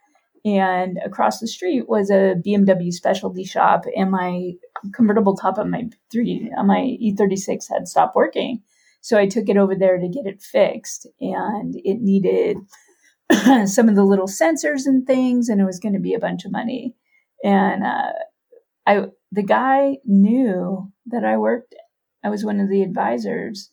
and 0.45 0.99
across 1.05 1.41
the 1.41 1.49
street 1.49 1.89
was 1.89 2.11
a 2.11 2.35
BMW 2.47 2.93
specialty 2.93 3.45
shop, 3.45 3.85
and 3.97 4.11
my 4.11 4.53
convertible 4.93 5.37
top 5.37 5.59
on 5.59 5.71
my 5.71 5.89
three 6.13 6.53
on 6.57 6.67
my 6.67 6.97
E36 7.03 7.71
had 7.71 7.89
stopped 7.89 8.15
working, 8.15 8.63
so 9.01 9.19
I 9.19 9.27
took 9.27 9.49
it 9.49 9.57
over 9.57 9.75
there 9.75 9.99
to 9.99 10.09
get 10.09 10.27
it 10.27 10.43
fixed, 10.43 11.07
and 11.21 11.75
it 11.77 12.01
needed 12.01 12.59
some 13.67 13.89
of 13.89 13.97
the 13.97 14.05
little 14.05 14.27
sensors 14.27 14.87
and 14.87 15.07
things, 15.07 15.49
and 15.49 15.61
it 15.61 15.65
was 15.65 15.81
going 15.81 15.95
to 15.95 16.01
be 16.01 16.15
a 16.15 16.21
bunch 16.21 16.45
of 16.45 16.53
money, 16.53 16.95
and 17.43 17.85
uh, 17.85 18.13
I 18.87 19.07
the 19.33 19.43
guy 19.43 19.99
knew 20.05 20.93
that 21.07 21.25
I 21.25 21.39
worked. 21.39 21.75
I 22.23 22.31
was 22.31 22.45
one 22.45 22.61
of 22.61 22.69
the 22.69 22.83
advisors 22.83 23.71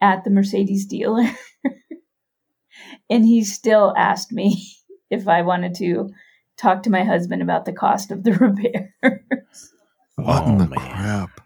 at 0.00 0.24
the 0.24 0.30
Mercedes 0.30 0.86
dealer, 0.86 1.30
and 3.10 3.24
he 3.24 3.44
still 3.44 3.94
asked 3.96 4.32
me 4.32 4.72
if 5.12 5.28
I 5.28 5.42
wanted 5.42 5.74
to 5.76 6.10
talk 6.58 6.82
to 6.84 6.90
my 6.90 7.04
husband 7.04 7.42
about 7.42 7.64
the 7.66 7.72
cost 7.72 8.10
of 8.10 8.24
the 8.24 8.32
repairs. 9.02 9.72
what 10.16 10.42
Oh, 10.44 10.48
in 10.48 10.58
the 10.58 10.66
man. 10.68 10.78
crap 10.92 11.40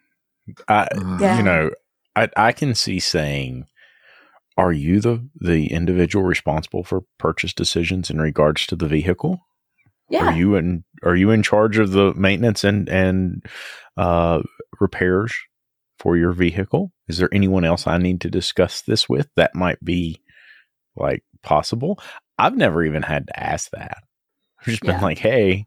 I, 0.69 0.89
Yeah. 1.21 1.37
you 1.39 1.43
know, 1.43 1.71
I, 2.15 2.29
I 2.37 2.53
can 2.53 2.75
see 2.75 3.01
saying, 3.01 3.67
are 4.57 4.73
you 4.73 5.01
the, 5.01 5.29
the 5.41 5.73
individual 5.73 6.25
responsible 6.25 6.85
for 6.85 7.03
purchase 7.19 7.53
decisions 7.53 8.11
in 8.11 8.21
regards 8.21 8.67
to 8.69 8.77
the 8.77 8.89
vehicle? 8.89 9.41
yeah, 10.09 10.33
Are 10.33 10.33
you 10.37 10.55
in, 10.57 10.85
are 11.05 11.17
you 11.17 11.31
in 11.31 11.43
charge 11.43 11.79
of 11.79 11.91
the 11.93 12.15
maintenance 12.15 12.65
and, 12.65 12.89
and, 12.89 13.45
uh, 13.97 14.43
repairs 14.81 15.35
for 15.99 16.17
your 16.17 16.33
vehicle? 16.33 16.93
Is 17.09 17.19
there 17.19 17.29
anyone 17.33 17.65
else 17.65 17.87
I 17.87 17.99
need 17.99 18.21
to 18.23 18.31
discuss 18.31 18.83
this 18.83 19.09
with 19.09 19.29
that 19.37 19.55
might 19.55 19.83
be 19.85 20.23
like 20.97 21.25
possible? 21.43 21.99
I've 22.39 22.57
never 22.57 22.85
even 22.85 23.03
had 23.03 23.27
to 23.29 23.41
ask 23.41 23.71
that. 23.71 23.99
I've 24.61 24.67
just 24.67 24.83
been 24.83 25.01
like, 25.01 25.19
Hey, 25.19 25.67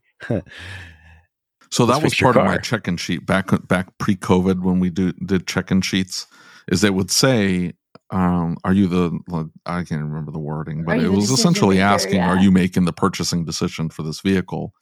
So 1.72 1.86
that 1.86 2.02
was 2.02 2.14
fix 2.14 2.22
your 2.22 2.34
part 2.34 2.38
of 2.38 2.44
my 2.46 2.58
check-in 2.58 2.98
sheet 2.98 3.26
back 3.26 3.50
back 3.68 3.96
pre-COVID 4.00 4.62
when 4.62 4.80
we 4.80 4.90
do 4.90 5.12
did 5.14 5.48
check-in 5.48 5.82
sheets. 5.82 6.26
Is 6.68 6.82
they 6.82 6.90
would 6.90 7.12
say, 7.12 7.74
um, 8.12 8.58
"Are 8.64 8.74
you 8.74 8.88
the?" 8.88 9.50
I 9.66 9.84
can't 9.84 10.02
remember 10.04 10.32
the 10.32 10.40
wording, 10.40 10.84
but 10.84 10.98
you 11.00 11.06
it 11.06 11.10
was 11.16 11.30
essentially 11.32 11.78
maker? 11.78 11.86
asking, 11.88 12.22
"Are 12.22 12.38
you 12.38 12.52
making 12.52 12.86
the 12.86 12.94
purchasing 12.94 13.46
decision 13.46 13.90
for 13.90 14.04
this 14.04 14.22
vehicle?" 14.22 14.74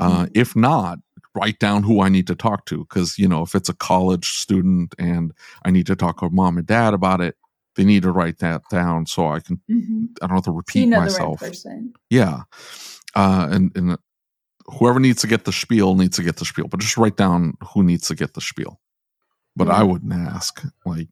Uh, 0.00 0.24
Mhm. 0.24 0.30
if 0.34 0.56
not, 0.56 0.98
write 1.34 1.58
down 1.58 1.82
who 1.82 2.00
I 2.00 2.08
need 2.08 2.26
to 2.28 2.34
talk 2.34 2.64
to 2.66 2.78
because 2.78 3.18
you 3.18 3.28
know 3.28 3.42
if 3.42 3.54
it's 3.54 3.68
a 3.68 3.74
college 3.74 4.28
student 4.38 4.94
and 4.98 5.32
I 5.64 5.70
need 5.70 5.86
to 5.86 5.96
talk 5.96 6.20
to 6.20 6.30
mom 6.30 6.56
and 6.58 6.66
dad 6.66 6.94
about 6.94 7.20
it, 7.20 7.36
they 7.76 7.84
need 7.84 8.02
to 8.02 8.12
write 8.12 8.38
that 8.38 8.62
down 8.70 9.06
so 9.06 9.28
I 9.28 9.40
can. 9.40 9.60
Mhm. 9.70 10.08
I 10.20 10.26
don't 10.26 10.36
have 10.36 10.44
to 10.44 10.50
so 10.50 10.52
you 10.52 10.56
repeat 10.56 10.86
know 10.86 11.00
myself. 11.00 11.40
right 11.42 11.48
person. 11.50 11.92
Yeah. 12.10 12.42
Uh, 13.14 13.48
and, 13.50 13.72
and 13.76 13.96
whoever 14.78 15.00
needs 15.00 15.20
to 15.22 15.26
get 15.26 15.44
the 15.44 15.52
spiel 15.52 15.94
needs 15.94 16.16
to 16.16 16.22
get 16.22 16.36
the 16.36 16.44
spiel, 16.44 16.68
but 16.68 16.80
just 16.80 16.96
write 16.96 17.16
down 17.16 17.54
who 17.74 17.82
needs 17.82 18.06
to 18.08 18.14
get 18.14 18.34
the 18.34 18.40
spiel. 18.40 18.80
But 19.56 19.68
Yeah. 19.68 19.74
I 19.74 19.82
wouldn't 19.82 20.12
ask. 20.12 20.62
Like, 20.86 21.08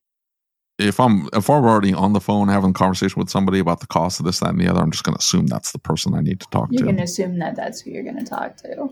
if 0.79 0.99
I'm 0.99 1.29
if 1.35 1.51
I'm 1.51 1.65
already 1.65 1.93
on 1.93 2.15
the 2.15 2.21
phone 2.21 2.49
having 2.49 2.71
a 2.71 2.73
conversation 2.75 3.19
with 3.21 3.29
somebody 3.29 3.59
about 3.59 3.81
the 3.81 3.87
cost 3.87 4.19
of 4.19 4.25
this, 4.25 4.41
that, 4.41 4.51
and 4.51 4.61
the 4.61 4.67
other, 4.69 4.81
I'm 4.81 4.91
just 4.91 5.05
going 5.05 5.15
to 5.15 5.19
assume 5.19 5.47
that's 5.47 5.73
the 5.73 5.79
person 5.79 6.15
I 6.15 6.21
need 6.21 6.41
to 6.41 6.47
talk 6.51 6.69
to. 6.71 6.73
You're 6.75 6.81
to. 6.81 6.85
going 6.87 6.97
to 6.97 7.03
assume 7.03 7.39
that 7.41 7.55
that's 7.57 7.83
who 7.83 7.91
you're 7.91 8.03
going 8.03 8.17
to 8.19 8.25
talk 8.25 8.57
to. 8.59 8.89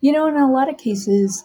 You 0.00 0.12
know, 0.12 0.26
in 0.28 0.36
a 0.36 0.50
lot 0.50 0.70
of 0.70 0.78
cases, 0.78 1.44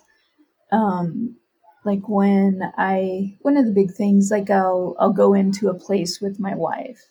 um, 0.72 1.36
like 1.84 2.08
when 2.08 2.72
I 2.78 3.36
one 3.42 3.58
of 3.58 3.66
the 3.66 3.72
big 3.72 3.92
things, 3.92 4.30
like 4.32 4.50
I'll 4.50 4.96
I'll 5.00 5.14
go 5.14 5.34
into 5.34 5.70
a 5.70 5.74
place 5.74 6.22
with 6.22 6.40
my 6.40 6.56
wife, 6.56 7.08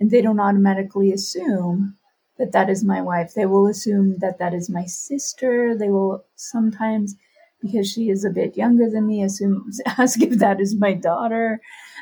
and 0.00 0.10
they 0.10 0.22
don't 0.22 0.40
automatically 0.40 1.12
assume 1.12 1.96
that 2.38 2.52
that 2.52 2.68
is 2.68 2.84
my 2.84 3.00
wife. 3.00 3.34
They 3.34 3.46
will 3.46 3.66
assume 3.66 4.18
that 4.18 4.38
that 4.38 4.54
is 4.54 4.68
my 4.68 4.84
sister. 4.84 5.76
They 5.76 5.88
will 5.88 6.24
sometimes, 6.34 7.14
because 7.62 7.90
she 7.90 8.10
is 8.10 8.24
a 8.24 8.30
bit 8.30 8.56
younger 8.56 8.90
than 8.90 9.06
me, 9.06 9.22
assume 9.22 9.70
ask 9.86 10.20
if 10.20 10.38
that 10.38 10.60
is 10.60 10.74
my 10.74 10.92
daughter. 10.92 11.60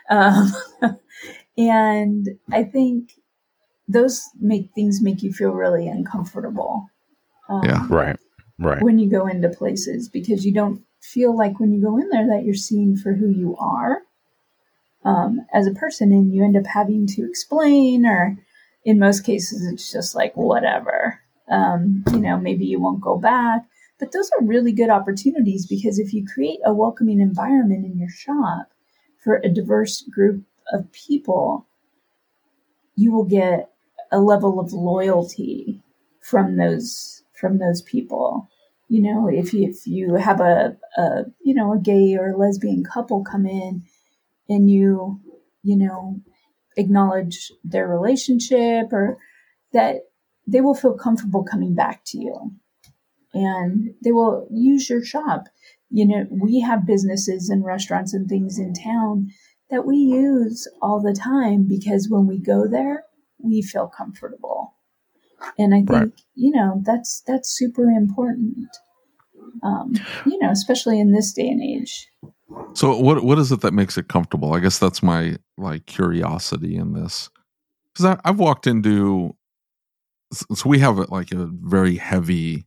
Um, 0.08 0.52
and 1.58 2.28
I 2.50 2.64
think 2.64 3.12
those 3.86 4.24
make 4.40 4.70
things 4.74 5.02
make 5.02 5.22
you 5.22 5.32
feel 5.32 5.52
really 5.52 5.86
uncomfortable. 5.88 6.88
Um, 7.48 7.64
Yeah. 7.64 7.86
Right. 7.90 8.16
Right. 8.56 8.80
when 8.80 9.00
you 9.00 9.10
go 9.10 9.26
into 9.26 9.48
places 9.48 10.08
because 10.08 10.46
you 10.46 10.54
don't 10.54 10.80
feel 11.12 11.36
like 11.36 11.60
when 11.60 11.72
you 11.72 11.82
go 11.82 11.98
in 11.98 12.08
there 12.08 12.26
that 12.28 12.44
you're 12.44 12.54
seen 12.54 12.96
for 12.96 13.12
who 13.12 13.28
you 13.28 13.56
are 13.58 14.02
um, 15.04 15.44
as 15.52 15.66
a 15.66 15.74
person 15.74 16.12
and 16.12 16.32
you 16.32 16.42
end 16.42 16.56
up 16.56 16.66
having 16.66 17.06
to 17.06 17.26
explain 17.28 18.06
or 18.06 18.36
in 18.84 18.98
most 18.98 19.20
cases 19.20 19.66
it's 19.70 19.92
just 19.92 20.14
like 20.14 20.36
whatever. 20.36 21.20
Um, 21.48 22.04
you 22.10 22.20
know 22.20 22.38
maybe 22.38 22.64
you 22.64 22.80
won't 22.80 23.02
go 23.02 23.18
back. 23.18 23.66
But 23.98 24.12
those 24.12 24.30
are 24.32 24.44
really 24.44 24.72
good 24.72 24.90
opportunities 24.90 25.66
because 25.66 25.98
if 25.98 26.12
you 26.12 26.26
create 26.26 26.58
a 26.64 26.74
welcoming 26.74 27.20
environment 27.20 27.84
in 27.84 27.98
your 27.98 28.08
shop 28.08 28.72
for 29.22 29.36
a 29.36 29.48
diverse 29.48 30.02
group 30.02 30.44
of 30.72 30.90
people 30.92 31.66
you 32.96 33.12
will 33.12 33.24
get 33.24 33.70
a 34.10 34.20
level 34.20 34.60
of 34.60 34.72
loyalty 34.72 35.82
from 36.20 36.56
those 36.56 37.22
from 37.32 37.58
those 37.58 37.82
people 37.82 38.48
you 38.88 39.02
know 39.02 39.28
if 39.28 39.52
you 39.52 39.68
if 39.68 39.86
you 39.86 40.14
have 40.14 40.40
a, 40.40 40.76
a 40.96 41.24
you 41.42 41.54
know 41.54 41.72
a 41.72 41.78
gay 41.78 42.16
or 42.16 42.36
lesbian 42.36 42.84
couple 42.84 43.24
come 43.24 43.46
in 43.46 43.82
and 44.48 44.70
you 44.70 45.20
you 45.62 45.76
know 45.76 46.20
acknowledge 46.76 47.52
their 47.62 47.88
relationship 47.88 48.92
or 48.92 49.18
that 49.72 49.96
they 50.46 50.60
will 50.60 50.74
feel 50.74 50.94
comfortable 50.94 51.44
coming 51.44 51.74
back 51.74 52.02
to 52.06 52.18
you. 52.18 52.52
And 53.32 53.94
they 54.02 54.12
will 54.12 54.46
use 54.50 54.88
your 54.88 55.04
shop. 55.04 55.44
You 55.90 56.06
know 56.06 56.26
we 56.30 56.60
have 56.60 56.86
businesses 56.86 57.48
and 57.48 57.64
restaurants 57.64 58.14
and 58.14 58.28
things 58.28 58.58
in 58.58 58.74
town 58.74 59.30
that 59.70 59.86
we 59.86 59.96
use 59.96 60.68
all 60.82 61.00
the 61.00 61.14
time 61.14 61.66
because 61.68 62.08
when 62.08 62.26
we 62.26 62.38
go 62.38 62.66
there 62.68 63.04
we 63.38 63.62
feel 63.62 63.88
comfortable 63.88 64.73
and 65.58 65.74
i 65.74 65.78
think 65.78 65.90
Right. 65.90 66.12
you 66.34 66.50
know 66.50 66.82
that's 66.84 67.22
that's 67.26 67.48
super 67.50 67.84
important 67.90 68.68
um, 69.62 69.94
you 70.26 70.38
know 70.38 70.50
especially 70.50 70.98
in 71.00 71.12
this 71.12 71.32
day 71.32 71.48
and 71.48 71.62
age 71.62 72.08
So 72.74 72.98
what 72.98 73.24
what 73.24 73.38
is 73.38 73.52
it 73.52 73.60
that 73.62 73.72
makes 73.72 73.96
it 73.96 74.08
comfortable? 74.08 74.52
I 74.52 74.60
guess 74.60 74.78
that's 74.78 75.02
my 75.02 75.36
like 75.56 75.86
curiosity 75.86 76.76
in 76.76 76.92
this 76.92 77.30
because 77.94 78.18
I've 78.24 78.38
walked 78.38 78.66
into 78.66 79.34
so 80.32 80.68
we 80.68 80.80
have 80.80 80.98
like 81.10 81.32
a 81.32 81.46
very 81.46 81.96
heavy 81.96 82.64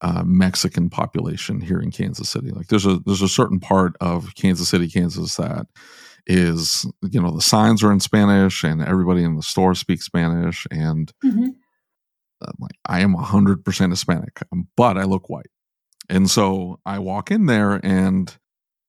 uh, 0.00 0.22
Mexican 0.24 0.88
population 0.90 1.60
here 1.60 1.80
in 1.80 1.90
Kansas 1.90 2.28
City. 2.30 2.50
Like 2.50 2.68
there's 2.68 2.86
a 2.86 3.00
there's 3.04 3.22
a 3.22 3.28
certain 3.28 3.58
part 3.60 3.96
of 4.00 4.34
Kansas 4.36 4.68
City, 4.68 4.88
Kansas 4.88 5.36
that 5.36 5.66
is 6.26 6.86
you 7.02 7.20
know 7.20 7.30
the 7.32 7.42
signs 7.42 7.82
are 7.82 7.92
in 7.92 8.00
Spanish 8.00 8.64
and 8.64 8.82
everybody 8.82 9.22
in 9.24 9.36
the 9.36 9.42
store 9.42 9.74
speaks 9.74 10.04
Spanish 10.06 10.66
and 10.70 11.12
uh, 12.42 12.52
like 12.58 12.76
I 12.86 13.00
am 13.00 13.14
100% 13.14 13.90
Hispanic, 13.90 14.40
um, 14.52 14.68
but 14.76 14.96
I 14.98 15.04
look 15.04 15.28
white. 15.28 15.50
And 16.08 16.30
so 16.30 16.78
I 16.86 16.98
walk 16.98 17.30
in 17.30 17.46
there 17.46 17.80
and, 17.84 18.34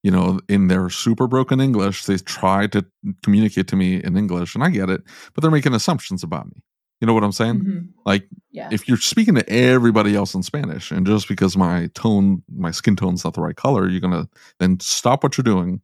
you 0.03 0.12
know, 0.12 0.39
in 0.47 0.67
their 0.67 0.89
super 0.89 1.27
broken 1.27 1.60
English, 1.60 2.05
they 2.05 2.17
try 2.17 2.67
to 2.67 2.86
communicate 3.23 3.67
to 3.69 3.75
me 3.75 4.03
in 4.03 4.15
English 4.17 4.53
and 4.55 4.63
I 4.63 4.69
get 4.69 4.89
it, 4.89 5.01
but 5.33 5.41
they're 5.41 5.51
making 5.51 5.73
assumptions 5.73 6.23
about 6.23 6.47
me. 6.47 6.62
You 7.01 7.05
know 7.07 7.13
what 7.13 7.23
I'm 7.23 7.31
saying? 7.31 7.60
Mhm. 7.62 7.88
Like 8.05 8.27
yeah 8.51 8.69
if 8.71 8.88
you're 8.88 8.97
speaking 8.97 9.36
to 9.36 9.47
everybody 9.49 10.15
else 10.15 10.33
in 10.33 10.41
Spanish 10.43 10.91
and 10.91 11.05
just 11.05 11.27
because 11.27 11.55
my 11.55 11.88
tone, 11.93 12.41
my 12.55 12.71
skin 12.71 12.95
tone's 12.95 13.23
not 13.23 13.33
the 13.36 13.41
right 13.41 13.55
color, 13.55 13.88
you're 13.88 14.01
going 14.01 14.13
to 14.13 14.27
then 14.60 14.79
stop 14.79 15.23
what 15.23 15.38
you're 15.38 15.43
doing 15.43 15.81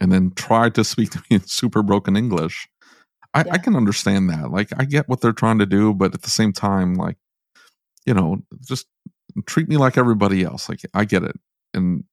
and 0.00 0.12
then 0.12 0.32
try 0.34 0.68
to 0.70 0.84
speak 0.84 1.10
to 1.10 1.18
me 1.18 1.36
in 1.36 1.46
super 1.46 1.82
broken 1.82 2.16
English. 2.16 2.68
I, 3.38 3.44
Yeah. 3.46 3.52
I 3.52 3.58
can 3.58 3.76
understand 3.76 4.30
that. 4.30 4.50
Like, 4.50 4.70
I 4.76 4.84
get 4.84 5.08
what 5.08 5.20
they're 5.20 5.32
trying 5.32 5.58
to 5.58 5.66
do, 5.66 5.94
but 5.94 6.14
at 6.14 6.22
the 6.22 6.30
same 6.30 6.52
time, 6.52 6.94
like, 6.94 7.16
you 8.04 8.14
know, 8.14 8.38
just 8.66 8.86
treat 9.46 9.68
me 9.68 9.76
like 9.76 9.96
everybody 9.96 10.42
else. 10.42 10.68
Like, 10.68 10.80
I 10.94 11.04
get 11.04 11.22
it. 11.22 11.36
And 11.72 12.04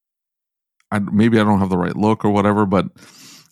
I, 0.90 1.00
maybe 1.00 1.40
I 1.40 1.44
don't 1.44 1.58
have 1.58 1.70
the 1.70 1.78
right 1.78 1.96
look 1.96 2.24
or 2.24 2.30
whatever, 2.30 2.64
but 2.64 2.86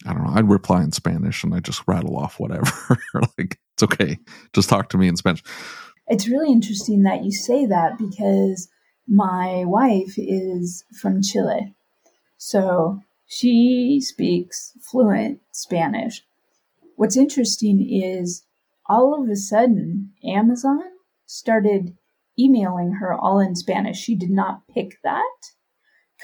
I 0.07 0.13
don't 0.13 0.25
know. 0.25 0.35
I'd 0.35 0.49
reply 0.49 0.83
in 0.83 0.93
Spanish 0.93 1.43
and 1.43 1.55
I 1.55 1.61
just 1.61 1.83
rattle 1.87 2.17
off 2.17 2.39
whatever. 2.39 2.71
like, 3.39 3.59
it's 3.75 3.83
okay. 3.83 4.19
Just 4.53 4.69
talk 4.69 4.91
to 4.91 4.99
me 4.99 5.09
in 5.09 5.17
Spanish. 5.17 5.43
It's 6.07 6.29
really 6.29 6.53
interesting 6.53 7.03
that 7.05 7.25
you 7.25 7.33
say 7.33 7.67
that 7.67 7.99
because 7.99 8.69
my 9.09 9.65
wife 9.67 10.15
is 10.17 10.85
from 11.01 11.23
Chile. 11.23 11.75
So 12.37 13.01
she 13.27 14.01
speaks 14.01 14.73
fluent 14.81 15.41
Spanish. 15.51 16.23
What's 16.97 17.17
interesting 17.17 17.87
is 17.91 18.45
all 18.89 19.21
of 19.21 19.29
a 19.29 19.37
sudden, 19.37 20.13
Amazon 20.25 20.83
started 21.27 21.97
emailing 22.39 22.93
her 23.01 23.13
all 23.13 23.41
in 23.41 23.57
Spanish. 23.57 23.99
She 23.99 24.15
did 24.15 24.31
not 24.31 24.63
pick 24.73 24.99
that. 25.03 25.23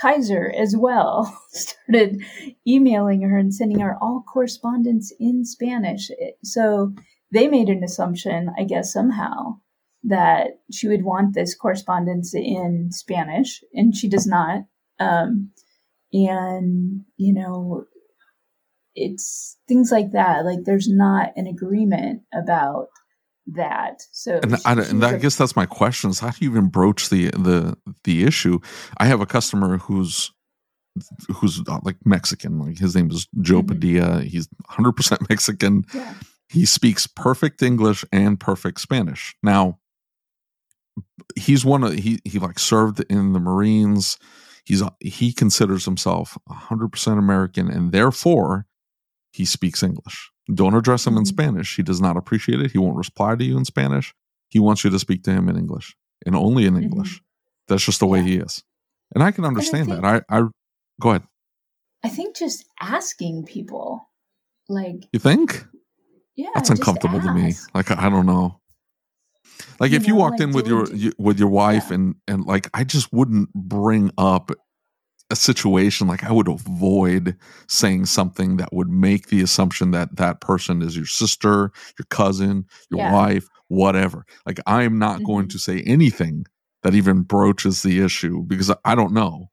Kaiser 0.01 0.53
as 0.57 0.77
well 0.77 1.39
started 1.51 2.23
emailing 2.67 3.23
her 3.23 3.37
and 3.37 3.55
sending 3.55 3.81
her 3.81 3.97
all 4.01 4.25
correspondence 4.33 5.13
in 5.19 5.45
Spanish. 5.45 6.11
So 6.43 6.95
they 7.33 7.49
made 7.49 7.69
an 7.69 7.85
assumption, 7.85 8.51
I 8.59 8.65
guess, 8.65 8.93
somehow 8.93 9.59
that 10.05 10.61
she 10.73 10.89
would 10.89 11.05
want 11.05 11.35
this 11.35 11.55
correspondence 11.55 12.35
in 12.35 12.91
Spanish, 12.91 13.63
and 13.75 13.95
she 13.95 14.09
does 14.09 14.27
not. 14.27 14.65
Um, 14.99 15.51
and, 16.13 17.05
you 17.17 17.35
know, 17.35 17.85
it's 19.01 19.57
things 19.69 19.91
like 19.91 20.13
that. 20.13 20.45
Like, 20.45 20.61
there's 20.65 20.89
not 20.89 21.31
an 21.37 21.47
agreement 21.47 22.23
about 22.35 22.87
that. 23.47 24.03
So, 24.13 24.39
and, 24.43 24.57
I, 24.65 24.73
and 24.75 25.05
I 25.05 25.17
guess 25.19 25.37
that's 25.37 25.57
my 25.57 25.67
question: 25.67 26.11
is 26.11 26.21
how 26.21 26.31
do 26.31 26.45
you 26.45 26.51
even 26.51 26.69
broach 26.69 27.09
the 27.09 27.31
the 27.31 27.77
the 28.05 28.25
issue? 28.25 28.61
I 28.99 29.07
have 29.07 29.21
a 29.21 29.27
customer 29.27 29.79
who's 29.79 30.31
who's 31.37 31.61
uh, 31.69 31.79
like 31.83 31.97
Mexican. 32.05 32.59
Like 32.59 32.79
his 32.79 32.95
name 32.95 33.11
is 33.11 33.27
Joe 33.41 33.63
Mhm. 33.63 33.69
Padilla. 33.69 34.21
He's 34.23 34.49
100 34.67 34.93
percent 34.93 35.21
Mexican. 35.31 35.85
yeah. 35.95 36.15
He 36.49 36.67
speaks 36.67 37.07
perfect 37.07 37.63
English 37.63 38.05
and 38.13 38.39
perfect 38.39 38.81
Spanish. 38.81 39.37
Now, 39.43 39.79
he's 41.37 41.65
one 41.65 41.85
of 41.85 41.95
he 41.95 42.19
he 42.25 42.39
like 42.39 42.59
served 42.59 43.01
in 43.09 43.33
the 43.33 43.41
Marines. 43.41 44.19
He's 44.65 44.83
he 45.01 45.33
considers 45.33 45.85
himself 45.85 46.37
100% 46.49 47.19
American 47.19 47.71
and 47.71 47.93
therefore 47.93 48.67
he 49.33 49.45
speaks 49.45 49.83
English. 49.83 50.31
Don't 50.53 50.75
address 50.75 51.07
him 51.07 51.17
in 51.17 51.23
Mhm. 51.25 51.29
Spanish. 51.29 51.77
He 51.77 51.83
does 51.83 52.01
not 52.01 52.17
appreciate 52.17 52.61
it. 52.61 52.73
He 52.73 52.79
won't 52.79 52.97
reply 52.97 53.37
to 53.37 53.45
you 53.45 53.57
in 53.57 53.65
Spanish. 53.65 54.15
He 54.49 54.59
wants 54.59 54.83
you 54.85 54.91
to 54.91 54.99
speak 54.99 55.23
to 55.25 55.33
him 55.33 55.49
in 55.49 55.57
English 55.57 55.97
and 56.27 56.35
only 56.35 56.67
in 56.67 56.75
Mhm. 56.75 56.83
English. 56.83 57.23
That's 57.69 57.85
just 57.85 58.01
the 58.01 58.07
way 58.07 58.19
Yeah. 58.21 58.25
he 58.27 58.37
is. 58.39 58.65
And 59.15 59.23
I 59.23 59.31
can 59.31 59.45
understand 59.45 59.89
think- 59.89 60.03
that. 60.03 60.25
I 60.31 60.39
I 60.39 60.49
go 61.01 61.11
ahead. 61.11 61.23
I 62.03 62.09
think 62.09 62.37
just 62.37 62.65
asking 62.81 63.45
people, 63.45 64.09
like, 64.69 65.07
You 65.13 65.21
think? 65.21 65.67
yeah, 66.37 66.49
That's 66.55 66.71
uncomfortable 66.71 67.21
to 67.21 67.33
me. 67.35 67.55
Like 67.75 67.91
I 67.91 68.09
don't 68.09 68.27
know. 68.27 68.61
Like 69.79 69.91
You 69.93 69.99
if 69.99 70.07
you 70.07 70.15
walked 70.15 70.41
like, 70.41 70.49
in 70.49 70.53
with 70.55 70.67
your 70.67 70.87
you- 70.95 71.13
with 71.19 71.39
your 71.39 71.49
wife 71.51 71.87
Yeah. 71.89 71.95
and 71.97 72.15
and 72.27 72.45
like 72.45 72.69
I 72.75 72.83
just 72.85 73.13
wouldn't 73.13 73.53
bring 73.55 74.11
up 74.19 74.51
a 75.31 75.37
situation 75.37 76.07
like 76.09 76.25
I 76.25 76.33
would 76.33 76.49
avoid 76.49 77.37
saying 77.69 78.07
something 78.07 78.57
that 78.57 78.73
would 78.73 78.89
make 78.89 79.29
the 79.29 79.43
assumption 79.43 79.93
that 79.93 80.17
that 80.17 80.41
person 80.41 80.83
is 80.83 80.97
your 80.97 81.07
sister, 81.07 81.71
your 81.99 82.07
cousin, 82.11 82.67
your 82.91 83.01
Yeah. 83.01 83.13
wife, 83.13 83.47
whatever. 83.69 84.27
Like 84.45 84.59
I 84.67 84.83
am 84.83 84.99
not 84.99 85.23
going 85.23 85.47
Mhm. 85.47 85.51
to 85.51 85.59
say 85.59 85.83
anything 85.83 86.47
that 86.83 86.95
even 86.95 87.23
broaches 87.23 87.83
the 87.83 88.01
issue 88.01 88.43
because 88.43 88.71
I, 88.85 88.95
don't 88.95 89.13
know. 89.13 89.51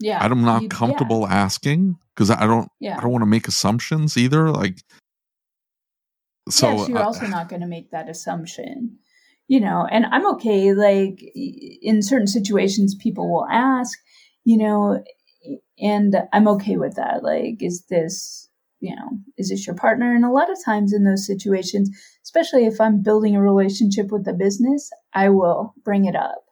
Yeah, 0.00 0.18
I'm 0.20 0.42
not 0.44 0.62
you- 0.62 0.68
yeah, 0.70 0.76
comfortable 0.76 1.26
asking 1.28 1.96
because 2.14 2.30
I 2.30 2.46
don't 2.46 2.68
Yeah, 2.80 2.98
I 2.98 3.00
don't 3.00 3.12
want 3.12 3.22
to 3.22 3.26
make 3.26 3.48
assumptions 3.48 4.16
either. 4.16 4.50
Like 4.50 4.82
so 6.50 6.72
yes, 6.72 6.88
you're 6.88 6.98
uh, 6.98 7.04
also 7.04 7.26
not 7.26 7.48
going 7.48 7.62
to 7.62 7.66
make 7.66 7.90
that 7.92 8.08
assumption, 8.10 8.98
you 9.48 9.60
know. 9.60 9.86
And 9.90 10.04
I'm 10.06 10.26
okay. 10.34 10.74
Like 10.74 11.22
in 11.34 12.02
certain 12.02 12.26
situations, 12.26 12.94
people 12.94 13.32
will 13.32 13.46
ask, 13.50 13.98
you 14.44 14.58
know, 14.58 15.02
and 15.78 16.16
I'm 16.32 16.48
okay 16.48 16.76
with 16.76 16.96
that. 16.96 17.22
Like, 17.22 17.62
is 17.62 17.84
this, 17.90 18.48
you 18.80 18.94
know, 18.94 19.18
is 19.36 19.48
this 19.50 19.66
your 19.66 19.76
partner? 19.76 20.14
And 20.14 20.24
a 20.24 20.30
lot 20.30 20.50
of 20.50 20.58
times 20.64 20.92
in 20.92 21.04
those 21.04 21.26
situations, 21.26 21.90
especially 22.22 22.66
if 22.66 22.80
I'm 22.80 23.02
building 23.02 23.34
a 23.34 23.42
relationship 23.42 24.10
with 24.10 24.24
the 24.24 24.32
business, 24.32 24.90
I 25.12 25.30
will 25.30 25.74
bring 25.84 26.04
it 26.04 26.16
up. 26.16 26.44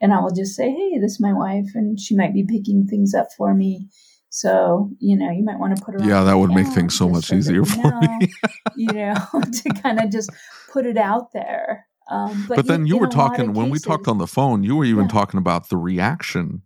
And 0.00 0.12
I 0.12 0.20
will 0.20 0.32
just 0.32 0.56
say, 0.56 0.70
hey, 0.70 0.98
this 0.98 1.12
is 1.12 1.20
my 1.20 1.32
wife, 1.32 1.68
and 1.74 1.98
she 1.98 2.16
might 2.16 2.34
be 2.34 2.44
picking 2.44 2.86
things 2.88 3.14
up 3.14 3.28
for 3.36 3.54
me. 3.54 3.88
So, 4.30 4.90
you 4.98 5.16
know, 5.16 5.30
you 5.30 5.44
might 5.44 5.58
want 5.60 5.78
to 5.78 5.84
put 5.84 5.94
it 5.94 6.00
Yeah, 6.04 6.24
that 6.24 6.34
would 6.34 6.50
make 6.52 6.66
things 6.68 6.94
so 6.94 7.08
much 7.08 7.32
easier 7.32 7.64
for 7.64 8.00
me. 8.00 8.28
you 8.74 8.94
know, 8.94 9.14
to 9.62 9.70
kind 9.74 10.00
of 10.00 10.10
just 10.10 10.32
put 10.72 10.86
it 10.86 10.96
out 10.96 11.32
there. 11.32 11.86
Um, 12.10 12.46
But, 12.48 12.56
but, 12.56 12.66
then 12.66 12.86
you 12.86 12.98
were 12.98 13.06
talking 13.06 13.52
when 13.52 13.70
we 13.70 13.78
talked 13.78 14.08
on 14.08 14.18
the 14.18 14.26
phone, 14.26 14.64
you 14.64 14.74
were 14.76 14.84
even 14.84 15.04
Yeah. 15.04 15.12
talking 15.12 15.38
about 15.38 15.68
the 15.68 15.76
reaction. 15.76 16.62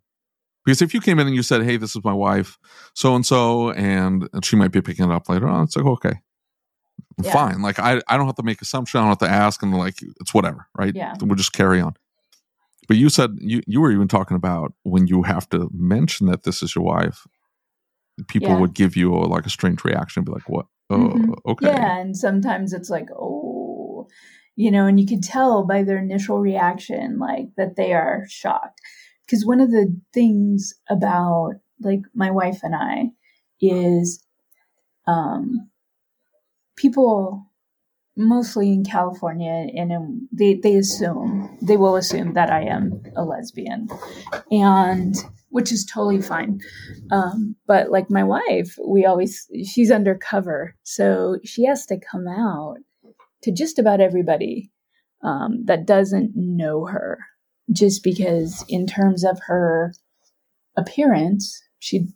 Because 0.67 0.83
if 0.83 0.93
you 0.93 1.01
came 1.01 1.19
in 1.21 1.27
and 1.29 1.35
you 1.37 1.43
said, 1.45 1.63
"Hey, 1.63 1.77
this 1.79 1.95
is 1.97 2.05
my 2.05 2.13
wife, 2.13 2.59
so 2.93 3.15
and 3.15 3.25
so," 3.25 3.71
and 3.71 4.29
she 4.43 4.57
might 4.57 4.73
be 4.73 4.83
picking 4.83 5.05
it 5.07 5.13
up 5.15 5.29
later 5.29 5.47
on, 5.49 5.63
it's 5.65 5.77
like 5.77 5.87
okay, 5.87 6.21
Yeah. 7.23 7.33
fine. 7.33 7.63
Like 7.63 7.79
I, 7.79 8.03
I 8.09 8.17
don't 8.17 8.27
have 8.27 8.35
to 8.35 8.43
make 8.43 8.61
assumption. 8.61 8.99
I 8.99 9.03
don't 9.05 9.11
have 9.11 9.19
to 9.19 9.31
ask, 9.31 9.63
and 9.63 9.73
like 9.79 10.03
it's 10.21 10.35
whatever, 10.35 10.67
right? 10.77 10.93
Yeah. 10.95 11.15
We'll 11.23 11.37
just 11.37 11.53
carry 11.53 11.81
on. 11.81 11.95
But 12.89 12.97
you 12.97 13.09
said 13.09 13.39
you 13.41 13.63
you 13.67 13.81
were 13.81 13.93
even 13.93 14.09
talking 14.09 14.37
about 14.37 14.73
when 14.83 15.07
you 15.07 15.23
have 15.23 15.49
to 15.51 15.71
mention 15.73 16.27
that 16.27 16.43
this 16.43 16.63
is 16.65 16.75
your 16.75 16.85
wife, 16.85 17.27
people 18.29 18.49
Yeah. 18.51 18.59
would 18.61 18.75
give 18.75 18.97
you 18.97 19.15
a, 19.15 19.25
like 19.27 19.47
a 19.47 19.51
strange 19.51 19.85
reaction, 19.85 20.25
be 20.25 20.33
like, 20.33 20.49
"What? 20.49 20.67
Oh, 20.91 20.97
Mhm. 20.99 21.35
okay." 21.47 21.67
Yeah, 21.69 21.99
and 22.01 22.17
sometimes 22.17 22.73
it's 22.73 22.91
like, 22.91 23.09
oh, 23.17 24.09
you 24.57 24.71
know, 24.73 24.87
and 24.87 24.99
you 24.99 25.07
can 25.07 25.21
tell 25.21 25.65
by 25.65 25.85
their 25.85 25.99
initial 25.99 26.41
reaction, 26.41 27.19
like 27.21 27.55
that 27.57 27.77
they 27.77 27.93
are 27.93 28.25
shocked. 28.29 28.81
Because 29.27 29.45
one 29.45 29.61
of 29.61 29.71
the 29.71 29.95
things 30.15 30.75
about 30.89 31.55
like 31.81 32.01
my 32.15 32.31
wife 32.31 32.61
and 32.63 32.75
I 32.75 33.11
is, 33.61 34.25
um, 35.07 35.69
people 36.77 37.47
mostly 38.17 38.73
in 38.73 38.85
California 38.85 39.67
and 39.75 39.93
in, 39.93 40.29
they 40.33 40.55
they 40.55 40.77
assume 40.77 41.59
they 41.61 41.77
will 41.77 41.97
assume 41.97 42.33
that 42.35 42.51
I 42.51 42.63
am 42.63 43.03
a 43.15 43.25
lesbian, 43.25 43.89
and 44.51 45.15
which 45.51 45.71
is 45.71 45.85
totally 45.85 46.23
fine. 46.23 46.61
Um, 47.11 47.57
but 47.67 47.91
like 47.91 48.11
my 48.11 48.25
wife, 48.25 48.77
we 48.87 49.05
always 49.05 49.47
she's 49.65 49.91
undercover, 49.91 50.75
so 50.83 51.39
she 51.45 51.65
has 51.67 51.87
to 51.87 51.99
come 51.99 52.27
out 52.27 52.77
to 53.43 53.53
just 53.53 53.79
about 53.79 54.01
everybody 54.01 54.71
um, 55.23 55.65
that 55.67 55.87
doesn't 55.87 56.33
know 56.35 56.87
her, 56.87 57.19
just 57.73 58.03
because 58.03 58.65
in 58.69 58.87
terms 58.87 59.25
of 59.25 59.39
her 59.47 59.93
appearance, 60.77 61.63
she 61.79 62.09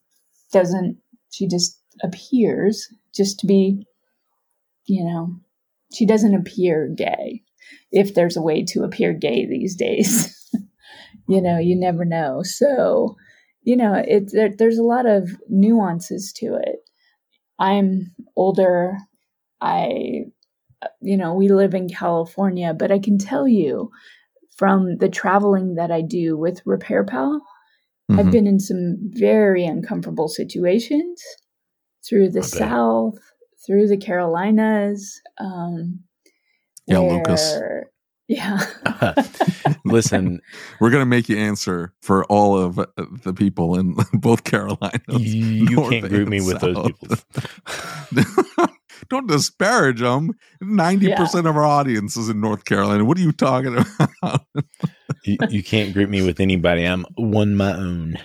doesn't. 0.53 0.99
She 1.31 1.47
just 1.47 1.79
appears 2.03 2.89
just 3.15 3.39
to 3.41 3.47
be, 3.47 3.87
you 4.87 5.05
know, 5.05 5.37
she 5.93 6.07
doesn't 6.07 6.35
appear 6.35 6.89
gay. 6.89 7.43
If 7.93 8.15
there's 8.15 8.37
a 8.37 8.43
way 8.43 8.65
to 8.65 8.83
appear 8.83 9.13
gay 9.13 9.47
these 9.47 9.77
days, 9.77 10.51
you 11.29 11.41
know, 11.41 11.59
you 11.59 11.77
never 11.77 12.05
know. 12.05 12.43
So, 12.43 13.17
you 13.63 13.77
know, 13.77 13.95
it 13.95 14.31
there, 14.33 14.51
there's 14.57 14.79
a 14.79 14.85
lot 14.85 15.07
of 15.07 15.31
nuances 15.49 16.33
to 16.37 16.55
it. 16.55 16.81
I'm 17.59 18.15
older. 18.37 18.97
I, 19.61 20.25
you 21.01 21.17
know, 21.17 21.35
we 21.35 21.49
live 21.49 21.75
in 21.75 21.89
California, 21.89 22.73
but 22.73 22.91
I 22.91 22.99
can 22.99 23.19
tell 23.19 23.47
you 23.47 23.91
from 24.61 24.99
the 24.99 25.09
traveling 25.09 25.77
that 25.77 25.91
I 25.91 26.03
do 26.03 26.37
with 26.37 26.63
RepairPal, 26.67 27.41
I've 28.11 28.31
been 28.31 28.47
in 28.47 28.61
some 28.61 28.99
very 29.15 29.65
uncomfortable 29.65 30.29
situations 30.29 31.23
through 32.07 32.29
the. 32.29 32.43
South, 32.43 33.19
through 33.67 33.89
the 33.89 33.97
Carolinas. 33.97 35.19
Um, 35.39 36.01
Yeah, 36.87 36.99
Lucas. 36.99 37.59
Where- 38.39 39.15
Yeah. 39.15 39.15
Listen, 39.85 40.41
We're 40.81 40.91
gonna 40.91 41.07
make 41.07 41.29
you 41.29 41.37
answer 41.37 41.93
for 42.03 42.25
all 42.27 42.57
of 42.59 42.79
uh, 42.79 42.87
the 43.25 43.33
people 43.33 43.79
in 43.79 43.97
both 44.13 44.45
Carolinas. 44.45 45.01
you 45.09 45.65
North 45.77 45.91
can't 45.91 46.09
group 46.09 46.21
and 46.23 46.31
me 46.31 46.41
with 46.41 46.61
those 46.61 46.93
people. 46.93 48.67
Don't 49.09 49.27
disparage 49.27 50.01
them. 50.01 50.33
Ninety 50.61 51.13
percent 51.15 51.47
of 51.47 51.57
our 51.57 51.65
audience 51.65 52.17
is 52.17 52.29
in 52.29 52.41
North 52.41 52.65
Carolina. 52.65 53.05
What 53.05 53.17
are 53.19 53.23
you 53.23 53.33
talking 53.33 53.77
about? 54.23 54.43
you, 55.25 55.39
you 55.49 55.63
can't 55.63 55.93
group 55.93 56.09
me 56.11 56.23
with 56.25 56.39
anybody. 56.39 56.85
I'm 56.85 57.05
one 57.17 57.57
my 57.57 57.73
own. 57.73 58.17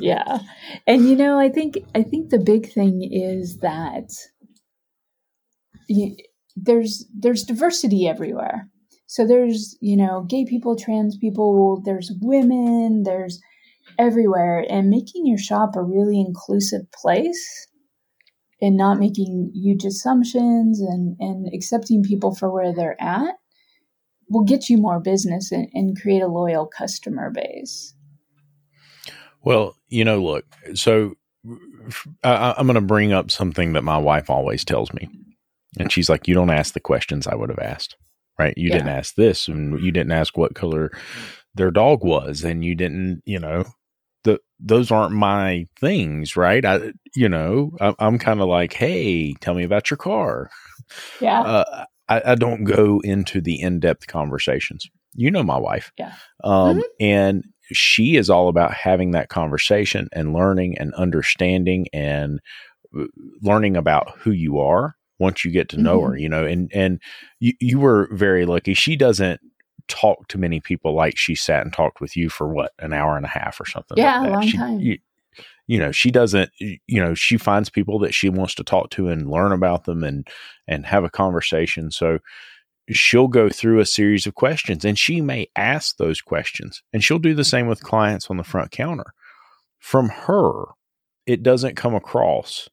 yeah 0.00 0.40
and 0.88 1.08
you 1.08 1.14
know 1.14 1.38
i 1.38 1.48
think 1.48 1.78
i 1.94 2.02
think 2.02 2.30
the 2.30 2.38
big 2.40 2.68
thing 2.72 3.08
is 3.12 3.58
that 3.58 4.10
you, 5.88 6.16
there's 6.56 7.06
there's 7.16 7.44
diversity 7.44 8.08
everywhere 8.08 8.66
so 9.10 9.26
there's 9.26 9.76
you 9.80 9.96
know 9.96 10.24
gay 10.28 10.44
people 10.44 10.76
trans 10.76 11.16
people 11.16 11.82
there's 11.84 12.12
women 12.20 13.02
there's 13.02 13.40
everywhere. 13.98 14.64
And 14.68 14.88
making 14.88 15.26
your 15.26 15.38
shop 15.38 15.76
a 15.76 15.82
really 15.82 16.20
inclusive 16.20 16.90
place 16.92 17.68
and 18.60 18.76
not 18.76 18.98
making 18.98 19.52
huge 19.54 19.84
assumptions 19.84 20.80
and 20.80 21.16
and 21.20 21.52
accepting 21.54 22.02
people 22.02 22.34
for 22.34 22.50
where 22.50 22.74
they're 22.74 23.00
at 23.00 23.34
will 24.28 24.44
get 24.44 24.68
you 24.68 24.78
more 24.78 25.00
business 25.00 25.50
and, 25.50 25.68
and 25.74 26.00
create 26.00 26.22
a 26.22 26.28
loyal 26.28 26.66
customer 26.66 27.30
base. 27.30 27.94
Well, 29.42 29.76
you 29.88 30.04
know, 30.04 30.22
look, 30.22 30.44
so 30.74 31.16
I, 32.22 32.54
I'm 32.56 32.66
going 32.66 32.74
to 32.74 32.80
bring 32.80 33.12
up 33.12 33.30
something 33.30 33.72
that 33.72 33.82
my 33.82 33.98
wife 33.98 34.30
always 34.30 34.64
tells 34.64 34.92
me. 34.92 35.08
And 35.78 35.90
she's 35.90 36.08
like, 36.08 36.28
You 36.28 36.34
don't 36.34 36.50
ask 36.50 36.74
the 36.74 36.80
questions 36.80 37.26
I 37.26 37.34
would 37.34 37.48
have 37.48 37.58
asked, 37.58 37.96
right? 38.40 38.54
You 38.56 38.68
Yeah. 38.68 38.76
didn't 38.76 38.88
ask 38.88 39.14
this, 39.14 39.48
and 39.48 39.78
you 39.80 39.92
didn't 39.92 40.12
ask 40.12 40.36
what 40.36 40.54
color 40.54 40.90
their 41.54 41.70
dog 41.70 42.02
was, 42.04 42.42
and 42.44 42.64
you 42.64 42.74
didn't, 42.74 43.22
you 43.26 43.38
know, 43.38 43.64
the, 44.24 44.40
those 44.58 44.90
aren't 44.90 45.12
my 45.12 45.66
things, 45.78 46.36
right? 46.36 46.64
I, 46.64 46.92
you 47.14 47.28
know, 47.28 47.72
I, 47.80 47.94
I'm 47.98 48.18
kind 48.18 48.40
of 48.40 48.48
like, 48.48 48.72
Hey, 48.72 49.34
tell 49.40 49.54
me 49.54 49.64
about 49.64 49.90
your 49.90 49.98
car. 49.98 50.50
yeah 51.20 51.40
uh, 51.40 51.84
I, 52.08 52.22
I 52.32 52.34
don't 52.34 52.64
go 52.64 53.00
into 53.04 53.40
the 53.40 53.60
in-depth 53.60 54.06
conversations. 54.06 54.88
You 55.14 55.30
know 55.30 55.42
my 55.42 55.58
wife, 55.58 55.92
Yeah. 55.98 56.12
um, 56.44 56.80
and 56.98 57.44
she 57.72 58.16
is 58.16 58.30
all 58.30 58.48
about 58.48 58.72
having 58.72 59.12
that 59.12 59.28
conversation 59.28 60.08
and 60.12 60.32
learning 60.32 60.76
and 60.78 60.92
understanding 60.94 61.86
and 61.92 62.40
uh, 62.98 63.04
learning 63.42 63.76
about 63.76 64.16
who 64.18 64.32
you 64.32 64.58
are 64.58 64.96
once 65.20 65.44
you 65.44 65.52
get 65.52 65.68
to 65.68 65.80
know 65.80 66.00
mm-hmm. 66.00 66.12
her. 66.12 66.18
You 66.18 66.28
know, 66.28 66.44
and 66.44 66.70
and 66.74 67.00
you 67.38 67.52
you 67.60 67.78
were 67.78 68.08
very 68.10 68.44
lucky. 68.44 68.74
She 68.74 68.96
doesn't 68.96 69.40
talk 69.86 70.26
to 70.28 70.38
many 70.38 70.60
people 70.60 70.94
like 70.94 71.16
she 71.16 71.34
sat 71.34 71.62
and 71.62 71.72
talked 71.72 72.00
with 72.00 72.16
you 72.16 72.28
for 72.28 72.48
what 72.48 72.72
an 72.78 72.92
hour 72.92 73.16
and 73.16 73.26
a 73.26 73.28
half 73.28 73.60
or 73.60 73.66
something. 73.66 73.98
Yeah, 73.98 74.20
like 74.20 74.28
a 74.28 74.32
long 74.32 74.46
She- 74.46 74.56
time. 74.56 74.80
You, 74.80 74.98
you 75.66 75.78
know, 75.78 75.92
she 75.92 76.10
doesn't. 76.10 76.50
You 76.58 77.00
know, 77.00 77.14
she 77.14 77.36
finds 77.36 77.70
people 77.70 78.00
that 78.00 78.12
she 78.12 78.28
wants 78.28 78.56
to 78.56 78.64
talk 78.64 78.90
to 78.90 79.08
and 79.08 79.30
learn 79.30 79.52
about 79.52 79.84
them 79.84 80.02
and 80.02 80.26
and 80.66 80.84
have 80.86 81.04
a 81.04 81.10
conversation. 81.10 81.92
So 81.92 82.18
she'll 82.88 83.28
go 83.28 83.48
through 83.48 83.78
a 83.78 83.86
series 83.86 84.26
of 84.26 84.34
questions 84.34 84.84
and 84.84 84.98
she 84.98 85.20
may 85.20 85.46
ask 85.54 85.96
those 85.96 86.20
questions 86.20 86.82
and 86.92 87.04
she'll 87.04 87.20
do 87.20 87.34
the 87.34 87.44
same 87.44 87.68
with 87.68 87.84
clients 87.84 88.28
on 88.30 88.36
the 88.36 88.42
front 88.42 88.72
counter. 88.72 89.14
From 89.78 90.08
her, 90.08 90.64
it 91.24 91.42
doesn't 91.42 91.76
come 91.76 91.94
across 91.94 92.68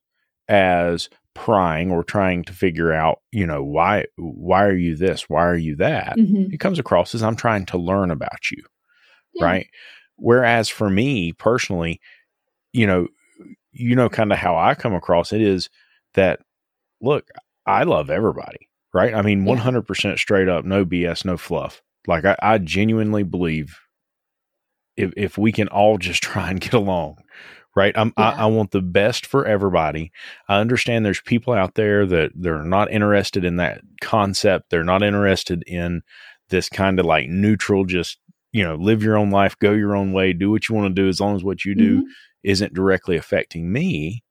as 0.48 1.10
prying 1.38 1.92
or 1.92 2.04
trying 2.04 2.44
to 2.46 2.54
figure 2.54 2.92
out, 2.92 3.22
you 3.32 3.48
know, 3.48 3.64
why 3.64 4.06
why 4.18 4.66
are 4.66 4.76
you 4.78 4.96
this? 4.96 5.30
Why 5.30 5.46
are 5.46 5.58
you 5.58 5.76
that? 5.78 6.18
Mhm. 6.18 6.54
It 6.54 6.60
comes 6.60 6.80
across 6.80 7.16
as 7.16 7.24
I'm 7.24 7.36
trying 7.38 7.66
to 7.68 7.78
learn 7.78 8.12
about 8.12 8.52
you 8.52 8.64
Yeah. 9.36 9.46
right? 9.46 9.68
Whereas 10.18 10.70
for 10.70 10.90
me 10.90 11.34
personally, 11.34 12.02
you 12.74 12.88
know, 12.88 13.08
you 13.72 13.96
know, 13.96 14.10
kind 14.10 14.32
of 14.34 14.40
how 14.40 14.58
I 14.58 14.76
come 14.76 14.94
across 14.96 15.32
it 15.34 15.42
is 15.42 15.70
that 16.16 16.40
look, 17.02 17.30
I 17.68 17.84
love 17.84 18.10
everybody, 18.10 18.70
right? 18.94 19.14
I 19.14 19.22
mean, 19.22 19.40
Yeah. 19.46 19.54
100% 19.54 20.20
straight 20.20 20.50
up, 20.50 20.66
no 20.66 20.86
BS, 20.86 21.26
no 21.26 21.38
fluff. 21.38 21.82
Like 22.08 22.26
I, 22.26 22.36
I 22.42 22.58
genuinely 22.60 23.24
believe 23.24 23.78
if, 24.96 25.14
if 25.16 25.38
we 25.38 25.52
can 25.52 25.68
all 25.68 25.98
just 25.98 26.24
try 26.24 26.50
and 26.50 26.60
get 26.62 26.74
along, 26.74 27.18
right? 27.78 27.96
I'm, 27.98 28.12
Yeah. 28.18 28.32
I, 28.32 28.44
I 28.44 28.46
want 28.48 28.72
the 28.72 28.82
best 28.82 29.26
for 29.26 29.46
everybody. 29.46 30.12
I 30.50 30.58
understand 30.60 31.06
there's 31.06 31.22
people 31.22 31.54
out 31.54 31.76
there 31.76 32.06
that 32.08 32.32
they're 32.36 32.64
not 32.64 32.92
interested 32.92 33.46
in 33.46 33.58
that 33.58 33.82
concept. 34.02 34.70
They're 34.70 34.84
not 34.84 35.04
interested 35.04 35.64
in 35.68 36.02
this 36.50 36.68
kind 36.70 37.00
of 37.00 37.06
like 37.06 37.30
neutral, 37.30 37.86
just, 37.86 38.18
you 38.52 38.64
know, 38.64 38.76
live 38.76 39.04
your 39.04 39.16
own 39.18 39.30
life, 39.30 39.58
go 39.60 39.72
your 39.74 39.96
own 39.96 40.12
way, 40.12 40.34
do 40.34 40.50
what 40.50 40.68
you 40.68 40.76
want 40.76 40.94
to 40.96 41.02
do 41.02 41.08
as 41.08 41.22
long 41.22 41.36
as 41.36 41.44
what 41.44 41.64
you 41.66 41.76
do 41.76 42.02
Mhm. 42.02 42.06
isn't 42.44 42.74
directly 42.74 43.16
affecting 43.16 43.72
me, 43.72 44.24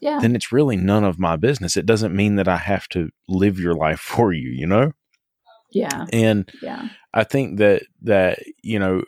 Yeah. 0.00 0.18
then 0.20 0.34
it's 0.34 0.50
really 0.52 0.76
none 0.76 1.04
of 1.04 1.18
my 1.18 1.36
business. 1.36 1.76
It 1.76 1.86
doesn't 1.86 2.16
mean 2.16 2.34
that 2.36 2.48
I 2.48 2.56
have 2.56 2.88
to 2.88 3.10
live 3.28 3.58
your 3.60 3.74
life 3.74 4.00
for 4.16 4.32
you, 4.32 4.50
you 4.50 4.66
know? 4.66 4.92
Yeah. 5.70 6.06
And 6.12 6.50
Yeah. 6.62 6.88
I 7.14 7.24
think 7.24 7.58
that 7.58 7.82
that 8.02 8.38
you 8.62 8.78
know 8.78 9.02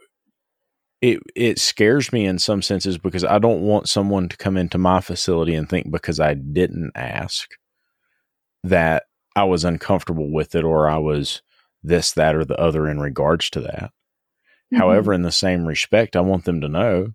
it 1.02 1.20
it 1.34 1.58
scares 1.58 2.12
me 2.12 2.26
in 2.26 2.38
some 2.38 2.62
senses 2.62 2.98
because 2.98 3.24
I 3.24 3.38
don't 3.38 3.62
want 3.62 3.88
someone 3.88 4.28
to 4.28 4.36
come 4.36 4.56
into 4.56 4.78
my 4.78 5.00
facility 5.00 5.54
and 5.54 5.68
think 5.68 5.90
because 5.90 6.20
I 6.20 6.34
didn't 6.34 6.92
ask 6.94 7.48
that 8.64 9.04
I 9.34 9.44
was 9.44 9.64
uncomfortable 9.64 10.30
with 10.30 10.54
it 10.54 10.64
or 10.64 10.88
I 10.88 10.98
was 10.98 11.42
this 11.82 12.12
that 12.12 12.36
or 12.36 12.44
the 12.44 12.60
other 12.60 12.88
in 12.88 13.00
regards 13.00 13.48
to 13.50 13.60
that. 13.62 13.84
Mm-hmm. 14.72 14.76
However, 14.76 15.12
in 15.14 15.22
the 15.22 15.32
same 15.32 15.66
respect, 15.66 16.16
I 16.16 16.20
want 16.20 16.44
them 16.44 16.60
to 16.60 16.68
know 16.68 17.14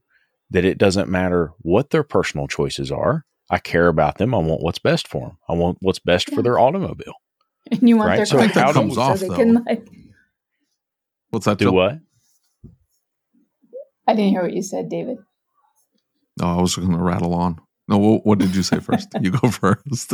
that 0.50 0.66
it 0.66 0.78
doesn't 0.78 1.10
matter 1.10 1.52
what 1.60 1.92
their 1.92 2.04
personal 2.04 2.48
choices 2.48 2.92
are. 2.92 3.26
I 3.50 3.60
care 3.60 3.88
about 3.88 4.18
them. 4.18 4.34
I 4.34 4.40
want 4.40 4.62
what's 4.62 4.80
best 4.80 5.08
for 5.08 5.28
them. 5.28 5.38
I 5.48 5.54
want 5.54 5.78
what's 5.82 6.00
best 6.00 6.34
for 6.34 6.42
their 6.42 6.58
automobile. 6.58 7.14
And 7.72 7.88
you 7.88 7.98
want 7.98 8.10
Right, 8.10 8.16
their 8.18 8.26
so 8.26 8.38
car 8.38 8.40
I 8.40 8.44
think 8.44 8.54
that 8.56 8.66
happy 8.68 8.74
comes 8.74 8.98
off, 8.98 9.18
so 9.20 9.24
they 9.24 9.30
though. 9.30 9.36
can 9.36 9.64
like. 9.66 9.88
What's 11.30 11.46
that? 11.46 11.58
Do 11.58 11.72
what? 11.72 12.00
I 14.08 14.14
didn't 14.14 14.32
hear 14.32 14.44
what 14.44 14.54
you 14.54 14.62
said, 14.62 14.90
David. 14.90 15.18
No, 16.40 16.58
I 16.58 16.62
was 16.62 16.76
going 16.76 16.92
to 16.92 16.98
rattle 16.98 17.34
on. 17.34 17.60
No, 17.88 17.98
what, 17.98 18.26
what 18.26 18.40
did 18.40 18.56
you 18.56 18.64
say 18.64 18.80
first? 18.80 19.10
you 19.22 19.32
go 19.32 19.50
first. 19.52 20.14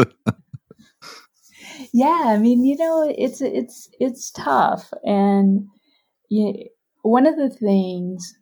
Yeah, 1.93 2.23
I 2.27 2.37
mean, 2.37 2.63
you 2.63 2.77
know, 2.77 3.13
it's 3.17 3.41
it's 3.41 3.89
it's 3.99 4.31
tough, 4.31 4.91
and 5.03 5.67
you, 6.29 6.67
one 7.01 7.25
of 7.25 7.35
the 7.37 7.49
things 7.49 8.37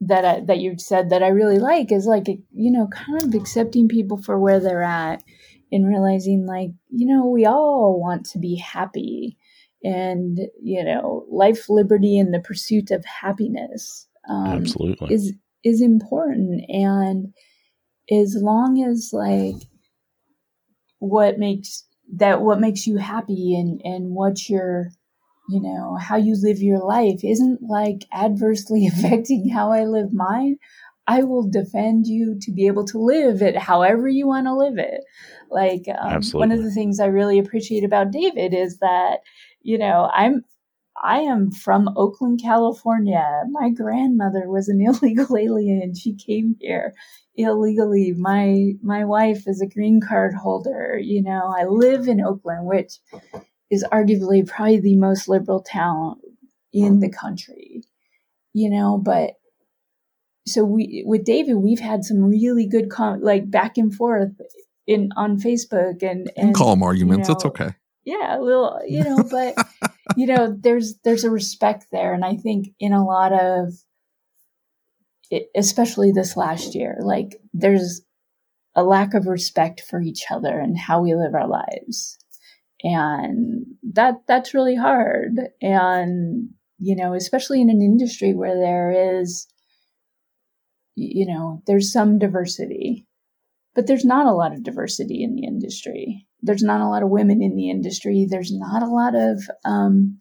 that 0.00 0.24
I, 0.24 0.40
that 0.40 0.58
you've 0.58 0.80
said 0.80 1.10
that 1.10 1.22
I 1.22 1.28
really 1.28 1.58
like 1.58 1.92
is 1.92 2.06
like 2.06 2.26
you 2.26 2.70
know, 2.70 2.88
kind 2.88 3.22
of 3.22 3.34
accepting 3.34 3.88
people 3.88 4.20
for 4.22 4.38
where 4.38 4.60
they're 4.60 4.82
at, 4.82 5.22
and 5.70 5.88
realizing 5.88 6.46
like 6.46 6.70
you 6.90 7.06
know, 7.06 7.26
we 7.26 7.44
all 7.44 8.00
want 8.00 8.26
to 8.30 8.38
be 8.38 8.56
happy, 8.56 9.36
and 9.84 10.38
you 10.62 10.84
know, 10.84 11.26
life, 11.30 11.68
liberty, 11.68 12.18
and 12.18 12.32
the 12.32 12.40
pursuit 12.40 12.90
of 12.90 13.04
happiness. 13.04 14.08
Um, 14.28 14.52
Absolutely. 14.52 15.14
is 15.14 15.32
is 15.64 15.80
important. 15.80 16.64
And 16.68 17.32
as 18.10 18.36
long 18.40 18.82
as 18.82 19.10
like 19.12 19.56
what 20.98 21.38
makes 21.38 21.84
that 22.14 22.40
what 22.40 22.60
makes 22.60 22.86
you 22.86 22.96
happy 22.96 23.54
and 23.54 23.80
and 23.84 24.10
what 24.10 24.48
your 24.48 24.88
you 25.48 25.60
know 25.60 25.96
how 25.96 26.16
you 26.16 26.36
live 26.40 26.58
your 26.58 26.78
life 26.78 27.20
isn't 27.22 27.60
like 27.62 28.04
adversely 28.12 28.86
affecting 28.92 29.48
how 29.48 29.72
i 29.72 29.84
live 29.84 30.12
mine 30.12 30.56
i 31.06 31.22
will 31.22 31.48
defend 31.48 32.06
you 32.06 32.36
to 32.40 32.52
be 32.52 32.66
able 32.66 32.84
to 32.84 32.98
live 32.98 33.42
it 33.42 33.56
however 33.56 34.08
you 34.08 34.26
want 34.26 34.46
to 34.46 34.54
live 34.54 34.78
it. 34.78 35.02
Like 35.50 35.84
um, 36.00 36.22
one 36.32 36.50
of 36.50 36.62
the 36.62 36.70
things 36.70 36.98
i 36.98 37.06
really 37.06 37.38
appreciate 37.38 37.84
about 37.84 38.10
david 38.10 38.54
is 38.54 38.78
that 38.78 39.18
you 39.62 39.78
know 39.78 40.10
i'm 40.14 40.44
I 41.02 41.20
am 41.20 41.50
from 41.50 41.90
Oakland, 41.96 42.40
California. 42.42 43.42
My 43.50 43.70
grandmother 43.70 44.48
was 44.48 44.68
an 44.68 44.80
illegal 44.84 45.36
alien. 45.36 45.94
She 45.94 46.14
came 46.14 46.56
here 46.60 46.94
illegally. 47.34 48.12
My 48.16 48.72
my 48.82 49.04
wife 49.04 49.46
is 49.46 49.60
a 49.60 49.66
green 49.66 50.00
card 50.00 50.34
holder. 50.34 50.98
You 51.00 51.22
know, 51.22 51.54
I 51.56 51.64
live 51.64 52.08
in 52.08 52.20
Oakland, 52.20 52.66
which 52.66 52.94
is 53.70 53.84
arguably 53.92 54.46
probably 54.46 54.80
the 54.80 54.96
most 54.96 55.28
liberal 55.28 55.62
town 55.62 56.16
in 56.72 57.00
the 57.00 57.10
country. 57.10 57.82
You 58.52 58.70
know, 58.70 58.98
but 58.98 59.34
so 60.46 60.64
we 60.64 61.02
with 61.06 61.24
David, 61.24 61.56
we've 61.56 61.80
had 61.80 62.04
some 62.04 62.22
really 62.22 62.66
good 62.66 62.90
com- 62.90 63.20
like 63.20 63.50
back 63.50 63.76
and 63.76 63.94
forth 63.94 64.32
in 64.86 65.10
on 65.16 65.38
Facebook 65.38 66.02
and 66.02 66.30
and 66.36 66.54
call 66.54 66.70
them 66.70 66.82
arguments. 66.82 67.28
you 67.28 67.34
it's 67.34 67.44
know, 67.44 67.50
okay. 67.50 67.74
yeah, 68.04 68.38
well, 68.38 68.80
you 68.86 69.02
know, 69.02 69.24
but 69.30 69.56
you 70.14 70.26
know, 70.26 70.54
there's 70.58 70.96
there's 71.04 71.24
a 71.24 71.30
respect 71.30 71.86
there, 71.90 72.14
and 72.14 72.24
I 72.24 72.36
think 72.36 72.68
in 72.78 72.92
a 72.92 73.04
lot 73.04 73.32
of, 73.32 73.72
especially 75.56 76.12
this 76.12 76.36
last 76.36 76.74
year, 76.74 76.98
like 77.00 77.40
there's 77.52 78.02
a 78.74 78.84
lack 78.84 79.14
of 79.14 79.26
respect 79.26 79.80
for 79.80 80.00
each 80.00 80.24
other 80.30 80.60
and 80.60 80.78
how 80.78 81.00
we 81.00 81.14
live 81.14 81.34
our 81.34 81.48
lives, 81.48 82.18
and 82.82 83.66
that 83.94 84.16
that's 84.28 84.54
really 84.54 84.76
hard, 84.76 85.32
and 85.60 86.50
you 86.78 86.94
know, 86.94 87.14
especially 87.14 87.60
in 87.60 87.70
an 87.70 87.82
industry 87.82 88.34
where 88.34 88.54
there 88.54 89.20
is, 89.20 89.46
you 90.94 91.26
know, 91.26 91.62
there's 91.66 91.92
some 91.92 92.18
diversity, 92.18 93.06
but 93.74 93.86
there's 93.86 94.04
not 94.04 94.26
a 94.26 94.34
lot 94.34 94.52
of 94.52 94.62
diversity 94.62 95.24
in 95.24 95.34
the 95.34 95.46
industry 95.46 96.25
there's 96.42 96.62
not 96.62 96.80
a 96.80 96.88
lot 96.88 97.02
of 97.02 97.08
women 97.10 97.42
in 97.42 97.56
the 97.56 97.70
industry. 97.70 98.26
There's 98.28 98.52
not 98.52 98.82
a 98.82 98.86
lot 98.86 99.14
of, 99.14 99.42
um, 99.64 100.18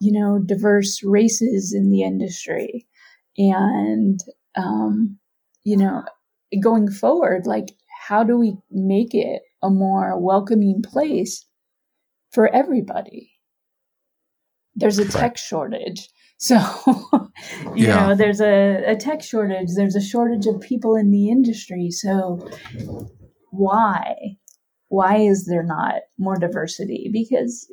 you 0.00 0.12
know, 0.12 0.38
diverse 0.44 1.02
races 1.04 1.74
in 1.74 1.90
the 1.90 2.02
industry. 2.02 2.86
And, 3.36 4.18
um, 4.56 5.18
you 5.64 5.76
know, 5.76 6.04
going 6.62 6.90
forward, 6.90 7.46
like, 7.46 7.66
how 8.08 8.24
do 8.24 8.38
we 8.38 8.56
make 8.70 9.14
it 9.14 9.42
a 9.62 9.70
more 9.70 10.18
welcoming 10.18 10.82
place 10.82 11.44
for 12.32 12.48
everybody? 12.54 13.32
There's 14.74 14.98
a 14.98 15.08
tech 15.08 15.36
shortage. 15.36 16.08
So, 16.38 16.56
you 17.74 17.88
Yeah. 17.88 18.08
know, 18.08 18.14
there's 18.14 18.40
a, 18.40 18.84
a 18.86 18.96
tech 18.96 19.22
shortage. 19.22 19.68
There's 19.76 19.96
a 19.96 20.00
shortage 20.00 20.46
of 20.46 20.60
people 20.60 20.94
in 20.96 21.10
the 21.10 21.28
industry. 21.30 21.90
So, 21.90 22.48
why? 23.50 24.37
Why 24.88 25.16
is 25.18 25.46
there 25.46 25.62
not 25.62 25.96
more 26.18 26.36
diversity? 26.38 27.10
Because 27.12 27.70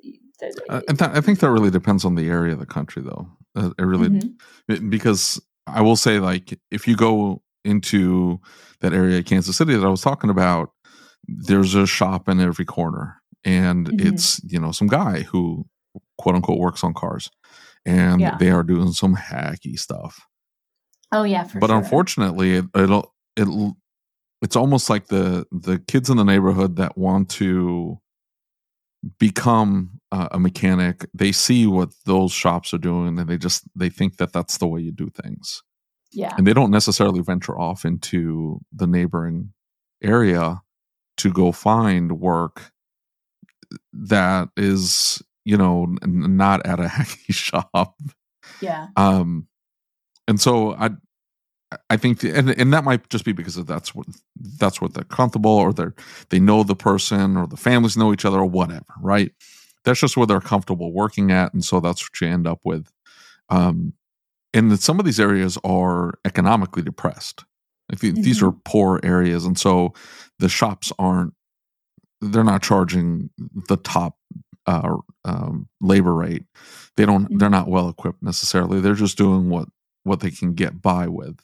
Uh, 0.69 0.81
and 0.89 0.97
that, 0.97 1.15
I 1.15 1.21
think 1.21 1.39
that 1.39 1.49
really 1.49 1.71
depends 1.71 2.03
on 2.03 2.15
the 2.15 2.27
area 2.29 2.53
of 2.53 2.59
the 2.59 2.65
country, 2.65 3.01
though. 3.01 3.29
Uh, 3.55 3.71
it 3.79 3.83
really 3.83 4.09
Mhm. 4.09 4.33
It- 4.67 4.89
because 4.89 5.41
I 5.65 5.81
will 5.81 5.95
say, 5.95 6.19
like, 6.19 6.59
if 6.71 6.87
you 6.87 6.95
go 6.97 7.41
into 7.63 8.39
that 8.81 8.93
area 8.93 9.19
of 9.19 9.25
Kansas 9.25 9.55
City 9.55 9.73
that 9.75 9.85
I 9.85 9.89
was 9.89 10.01
talking 10.01 10.29
about, 10.29 10.71
there's 11.27 11.73
a 11.73 11.87
shop 11.87 12.27
in 12.27 12.39
every 12.41 12.65
corner, 12.65 13.21
and 13.45 13.87
Mhm. 13.87 14.05
it's 14.13 14.43
you 14.43 14.59
know 14.59 14.71
some 14.73 14.87
guy 14.87 15.21
who 15.23 15.65
quote 16.17 16.35
unquote 16.35 16.59
works 16.59 16.83
on 16.83 16.93
cars, 16.93 17.31
and 17.85 18.19
Yeah. 18.21 18.37
they 18.37 18.51
are 18.51 18.61
doing 18.63 18.91
some 18.91 19.15
hacky 19.15 19.79
stuff. 19.79 20.27
oh 21.11 21.23
yeah, 21.23 21.45
for 21.45 21.59
but 21.59 21.67
sure. 21.69 21.77
unfortunately, 21.77 22.55
it, 22.57 22.65
it'll 22.75 23.13
it 23.37 23.47
it's 24.45 24.55
almost 24.55 24.91
like 24.91 25.07
the 25.07 25.47
the 25.51 25.79
kids 25.79 26.07
in 26.07 26.17
the 26.17 26.23
neighborhood 26.23 26.75
that 26.75 26.95
want 26.95 27.29
to 27.29 27.99
become 29.19 29.99
uh, 30.11 30.27
a 30.31 30.39
mechanic 30.39 31.03
they 31.15 31.31
see 31.31 31.65
what 31.65 31.89
those 32.05 32.31
shops 32.31 32.71
are 32.71 32.77
doing 32.77 33.17
and 33.17 33.27
they 33.27 33.39
just 33.39 33.63
they 33.75 33.89
think 33.89 34.17
that 34.17 34.31
that's 34.31 34.59
the 34.59 34.67
way 34.67 34.79
you 34.79 34.91
do 34.91 35.09
things. 35.09 35.63
Yeah, 36.11 36.35
and 36.37 36.45
they 36.45 36.53
don't 36.53 36.69
necessarily 36.69 37.21
venture 37.21 37.57
off 37.57 37.85
into 37.85 38.59
the 38.71 38.85
neighboring 38.85 39.51
area 40.03 40.61
to 41.17 41.33
go 41.33 41.51
find 41.51 42.19
work 42.19 42.71
that 43.93 44.49
is 44.55 45.23
you 45.43 45.57
know 45.57 45.87
n- 46.03 46.37
not 46.37 46.63
at 46.67 46.79
a 46.79 46.83
hacky 46.97 47.33
shop. 47.33 47.95
Yeah, 48.61 48.89
um 48.95 49.47
and 50.27 50.39
so 50.39 50.73
i 50.75 50.91
i 51.89 51.97
think 51.97 52.19
the, 52.19 52.31
and 52.31 52.49
and 52.51 52.73
that 52.73 52.83
might 52.83 53.07
just 53.09 53.25
be 53.25 53.31
because 53.31 53.57
of 53.57 53.67
that's 53.67 53.93
what 53.95 54.07
that's 54.59 54.81
what 54.81 54.93
they're 54.93 55.03
comfortable 55.03 55.51
or 55.51 55.73
they're 55.73 55.93
they 56.29 56.39
know 56.39 56.63
the 56.63 56.75
person 56.75 57.37
or 57.37 57.47
the 57.47 57.57
families 57.57 57.97
know 57.97 58.13
each 58.13 58.25
other 58.25 58.39
or 58.39 58.45
whatever 58.45 58.85
right? 59.01 59.31
That's 59.83 59.99
just 59.99 60.17
where 60.17 60.25
they're 60.25 60.41
comfortable 60.41 60.91
working 60.91 61.31
at 61.31 61.53
and 61.53 61.63
so 61.63 61.79
that's 61.79 62.01
what 62.03 62.19
you 62.21 62.27
end 62.27 62.47
up 62.47 62.59
with. 62.63 62.91
Um 63.49 63.93
and 64.53 64.71
that 64.71 64.81
some 64.81 64.99
of 64.99 65.05
these 65.05 65.19
areas 65.19 65.57
are 65.63 66.13
economically 66.25 66.81
depressed. 66.81 67.43
Like 67.89 67.99
the, 67.99 68.11
these 68.11 68.39
Mhm. 68.39 68.47
are 68.47 68.51
poor 68.65 68.99
areas 69.03 69.45
and 69.45 69.57
so 69.59 69.93
the 70.39 70.49
shops 70.49 70.91
aren't 70.97 71.33
they're 72.21 72.43
not 72.43 72.63
charging 72.63 73.29
the 73.67 73.77
top 73.77 74.17
uh, 74.67 74.97
um, 75.25 75.67
labor 75.81 76.15
rate. 76.15 76.45
They 76.97 77.05
don't 77.05 77.37
they're 77.37 77.49
not 77.51 77.67
well 77.67 77.89
equipped 77.89 78.23
necessarily. 78.23 78.79
They're 78.79 78.95
just 78.95 79.17
doing 79.17 79.49
what 79.49 79.67
what 80.03 80.21
they 80.21 80.31
can 80.31 80.53
get 80.53 80.81
by 80.81 81.07
with 81.07 81.39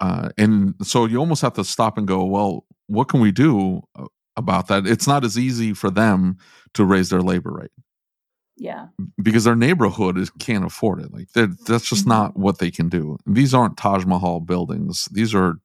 uh, 0.00 0.28
and 0.38 0.74
so 0.82 1.06
you 1.06 1.18
almost 1.18 1.42
have 1.42 1.54
to 1.54 1.64
stop 1.64 1.96
and 1.98 2.06
go 2.06 2.24
well 2.24 2.64
what 2.88 3.08
can 3.08 3.20
we 3.20 3.32
do 3.32 3.82
uh, 3.98 4.06
about 4.36 4.68
that? 4.68 4.86
It's 4.86 5.06
not 5.08 5.24
as 5.24 5.38
easy 5.38 5.72
for 5.74 5.90
them 5.90 6.36
to 6.74 6.84
raise 6.84 7.08
their 7.08 7.22
labor 7.22 7.52
rate. 7.52 7.70
Yeah, 8.58 8.86
because 9.22 9.44
their 9.44 9.56
neighborhood 9.56 10.16
is, 10.16 10.30
can't 10.38 10.64
afford 10.64 11.00
it. 11.00 11.12
Like 11.12 11.28
that's 11.32 11.88
just 11.88 12.04
Mhm. 12.04 12.08
not 12.08 12.36
what 12.38 12.58
they 12.58 12.70
can 12.70 12.88
do. 12.88 13.18
These 13.26 13.52
aren't 13.54 13.76
taj 13.76 14.04
mahal 14.06 14.40
buildings. 14.40 15.08
These 15.12 15.34
are 15.34 15.56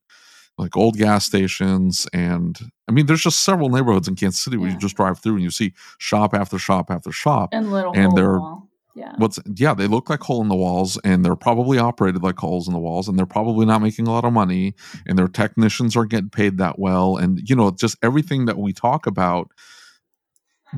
like 0.58 0.76
old 0.76 0.96
gas 0.98 1.24
stations 1.24 2.06
and 2.12 2.58
i 2.86 2.92
mean 2.92 3.06
there's 3.06 3.22
just 3.22 3.42
several 3.42 3.70
neighborhoods 3.70 4.06
in 4.06 4.14
kansas 4.14 4.38
city 4.42 4.58
where 4.58 4.68
you 4.70 4.76
just 4.76 4.94
drive 4.96 5.18
through 5.18 5.32
and 5.36 5.42
you 5.42 5.50
see 5.50 5.72
shop 5.96 6.34
after 6.34 6.58
shop 6.58 6.90
after 6.90 7.10
shop 7.10 7.48
and 7.52 7.72
little 7.72 7.90
And 7.96 8.12
they're- 8.14 8.38
wall. 8.38 8.68
Yeah, 8.94 9.12
what's 9.16 9.38
yeah 9.56 9.74
they 9.74 9.86
look 9.86 10.10
like 10.10 10.20
hole 10.20 10.42
in 10.42 10.48
the 10.48 10.54
walls 10.56 10.98
and 11.04 11.24
they're 11.24 11.36
probably 11.36 11.78
operated 11.78 12.22
like 12.22 12.38
holes 12.38 12.66
in 12.68 12.74
the 12.74 12.80
walls 12.80 13.08
and 13.08 13.18
they're 13.18 13.26
probably 13.26 13.66
not 13.66 13.82
making 13.82 14.06
a 14.06 14.12
lot 14.12 14.24
of 14.24 14.32
money 14.32 14.74
and 15.06 15.18
their 15.18 15.28
technicians 15.28 15.96
aren't 15.96 16.10
getting 16.10 16.30
paid 16.30 16.58
that 16.58 16.78
well 16.78 17.16
and 17.16 17.40
you 17.48 17.56
know 17.56 17.70
just 17.70 17.96
everything 18.02 18.46
that 18.46 18.58
we 18.58 18.72
talk 18.72 19.06
about 19.06 19.50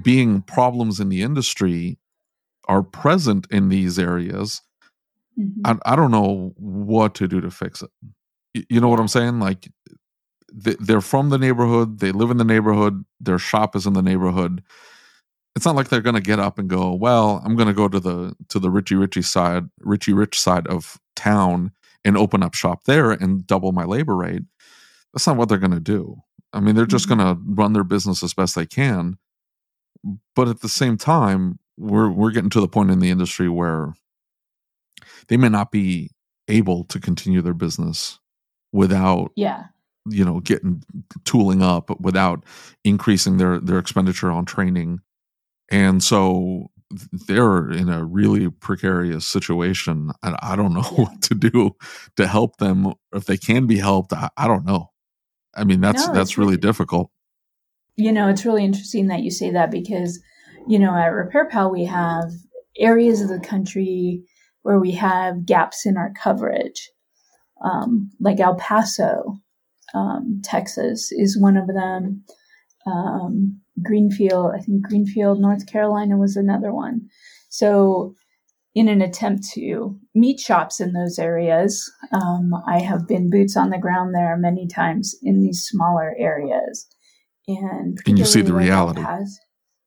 being 0.02 0.42
problems 0.42 1.00
in 1.00 1.08
the 1.08 1.22
industry 1.22 1.98
are 2.68 2.82
present 2.82 3.46
in 3.50 3.68
these 3.68 3.98
areas 3.98 4.62
Mhm. 5.38 5.62
I, 5.64 5.92
I 5.92 5.96
don't 5.96 6.12
know 6.12 6.52
what 6.56 7.14
to 7.16 7.26
do 7.26 7.40
to 7.40 7.50
fix 7.50 7.82
it. 7.82 7.90
You 8.70 8.80
know 8.80 8.88
what 8.88 9.00
i'm 9.00 9.08
saying? 9.08 9.40
Like 9.40 9.68
th- 10.64 10.78
they're 10.80 11.00
from 11.00 11.30
the 11.30 11.38
neighborhood 11.38 12.00
they 12.00 12.12
live 12.12 12.30
in 12.30 12.36
the 12.38 12.44
neighborhood 12.44 13.04
their 13.20 13.38
shop 13.38 13.74
is 13.76 13.86
in 13.86 13.94
the 13.94 14.02
neighborhood 14.02 14.62
it's 15.56 15.64
not 15.64 15.76
like 15.76 15.88
they're 15.88 16.00
going 16.00 16.14
to 16.16 16.20
get 16.20 16.40
up 16.40 16.58
and 16.58 16.68
go 16.68 16.92
well 16.92 17.40
i'm 17.44 17.54
going 17.56 17.68
to 17.68 17.74
go 17.74 17.88
to 17.88 18.00
the 18.00 18.34
to 18.48 18.58
the 18.58 18.70
richie 18.70 18.94
richie 18.96 19.22
side 19.22 19.64
richie 19.80 20.12
rich 20.12 20.38
side 20.40 20.66
of 20.66 20.98
town 21.16 21.70
and 22.04 22.16
open 22.18 22.42
up 22.42 22.54
shop 22.54 22.84
there 22.84 23.10
and 23.12 23.46
double 23.46 23.72
my 23.72 23.84
labor 23.84 24.14
rate. 24.14 24.42
That's 25.14 25.26
not 25.26 25.36
what 25.38 25.48
they're 25.48 25.56
going 25.56 25.70
to 25.70 25.80
do. 25.80 26.16
I 26.52 26.60
mean, 26.60 26.74
they're 26.74 26.84
just 26.84 27.06
Mhm. 27.06 27.16
going 27.16 27.36
to 27.36 27.42
run 27.54 27.72
their 27.72 27.82
business 27.84 28.22
as 28.22 28.34
best 28.34 28.54
they 28.54 28.66
can. 28.66 29.16
But 30.36 30.48
at 30.48 30.60
the 30.60 30.68
same 30.68 30.98
time, 30.98 31.58
we're 31.78 32.10
we're 32.10 32.30
getting 32.32 32.50
to 32.50 32.60
the 32.60 32.68
point 32.68 32.90
in 32.90 32.98
the 32.98 33.08
industry 33.10 33.48
where 33.48 33.94
they 35.28 35.36
may 35.38 35.48
not 35.48 35.70
be 35.70 36.10
able 36.48 36.84
to 36.84 37.00
continue 37.00 37.40
their 37.40 37.54
business 37.54 38.18
without 38.72 39.32
Yeah. 39.34 39.68
you 40.06 40.24
know 40.24 40.40
getting 40.40 40.82
tooling 41.24 41.62
up 41.62 41.98
without 42.00 42.44
increasing 42.84 43.38
their 43.38 43.58
their 43.58 43.78
expenditure 43.78 44.30
on 44.30 44.44
training 44.44 45.00
and 45.70 46.02
so 46.02 46.70
they're 47.26 47.70
in 47.70 47.88
a 47.88 48.04
really 48.04 48.48
precarious 48.50 49.26
situation 49.26 50.10
and 50.22 50.36
i 50.42 50.54
don't 50.56 50.72
know 50.78 50.82
Yeah. 50.92 51.04
what 51.04 51.22
to 51.22 51.34
do 51.34 51.70
to 52.16 52.26
help 52.26 52.56
them 52.58 52.92
if 53.12 53.24
they 53.24 53.36
can 53.36 53.66
be 53.66 53.78
helped 53.78 54.12
i, 54.12 54.28
I 54.36 54.46
don't 54.46 54.64
know 54.64 54.90
i 55.56 55.64
mean 55.64 55.80
that's 55.80 56.06
No, 56.06 56.14
that's 56.14 56.36
really 56.38 56.50
really- 56.52 56.60
difficult 56.60 57.10
You 57.96 58.12
know, 58.12 58.28
it's 58.28 58.44
really 58.44 58.64
interesting 58.64 59.06
that 59.08 59.22
you 59.22 59.30
say 59.30 59.50
that 59.52 59.70
because, 59.70 60.18
you 60.66 60.80
know, 60.80 60.90
at 60.96 61.12
RepairPal, 61.12 61.70
we 61.70 61.84
have 61.84 62.24
areas 62.76 63.20
of 63.22 63.28
the 63.28 63.38
country 63.38 64.24
where 64.62 64.80
we 64.80 64.90
have 64.92 65.46
gaps 65.46 65.86
in 65.86 65.96
our 65.96 66.12
coverage. 66.12 66.90
Um, 67.64 68.10
like 68.18 68.40
El 68.40 68.56
Paso, 68.56 69.38
um, 69.94 70.40
Texas 70.42 71.12
is 71.12 71.38
one 71.40 71.56
of 71.56 71.68
them. 71.68 72.24
Um, 72.84 73.60
Greenfield, 73.82 74.52
I 74.54 74.60
think 74.60 74.82
Greenfield, 74.82 75.40
North 75.40 75.66
Carolina 75.66 76.16
was 76.16 76.36
another 76.36 76.72
one. 76.72 77.08
So, 77.48 78.14
in 78.74 78.88
an 78.88 79.00
attempt 79.00 79.44
to 79.54 79.96
meet 80.14 80.40
shops 80.40 80.80
in 80.80 80.92
those 80.92 81.18
areas, 81.18 81.92
um, 82.12 82.52
I 82.66 82.80
have 82.80 83.06
been 83.06 83.30
boots 83.30 83.56
on 83.56 83.70
the 83.70 83.78
ground 83.78 84.14
there 84.14 84.36
many 84.36 84.66
times 84.66 85.14
in 85.22 85.40
these 85.40 85.62
smaller 85.62 86.14
areas. 86.18 86.88
And, 87.46 87.98
And 88.06 88.18
you 88.18 88.24
see 88.24 88.40
the 88.40 88.52
particularly 88.52 88.70
like 88.70 88.76
El 88.76 88.86
reality. 88.94 89.00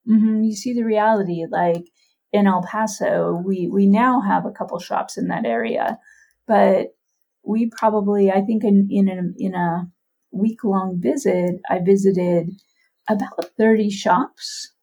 Mhm, 0.08 0.46
you 0.46 0.56
see 0.56 0.74
the 0.74 0.84
reality. 0.84 1.46
Like 1.50 1.84
in 2.32 2.48
El 2.48 2.62
Paso, 2.64 3.42
we, 3.46 3.68
we 3.68 3.88
now 3.88 4.22
have 4.22 4.46
a 4.46 4.52
couple 4.52 4.80
shops 4.80 5.18
in 5.18 5.28
that 5.28 5.46
area, 5.46 6.00
but 6.48 6.96
we 7.44 7.70
probably, 7.70 8.32
I 8.32 8.42
think 8.42 8.64
in, 8.64 8.88
in 8.90 9.10
a, 9.10 9.22
in 9.38 9.54
a 9.54 9.92
week 10.32 10.64
long 10.64 11.00
visit, 11.02 11.60
I 11.70 11.80
visited 11.80 12.52
about 13.10 13.52
30 13.58 13.90
shops 13.90 14.74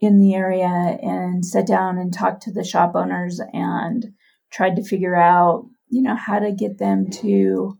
in 0.00 0.18
the 0.18 0.34
area 0.34 0.66
and 0.66 1.44
sat 1.44 1.66
down 1.66 1.98
and 1.98 2.12
talked 2.12 2.42
to 2.42 2.52
the 2.52 2.64
shop 2.64 2.92
owners 2.94 3.40
and 3.52 4.12
tried 4.50 4.76
to 4.76 4.84
figure 4.84 5.14
out, 5.14 5.66
you 5.88 6.02
know, 6.02 6.16
how 6.16 6.38
to 6.38 6.52
get 6.52 6.78
them 6.78 7.08
to 7.10 7.78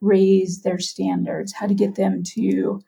raise 0.00 0.62
their 0.62 0.78
standards, 0.78 1.52
how 1.52 1.66
to 1.66 1.74
get 1.74 1.96
them 1.96 2.22
to 2.22 2.80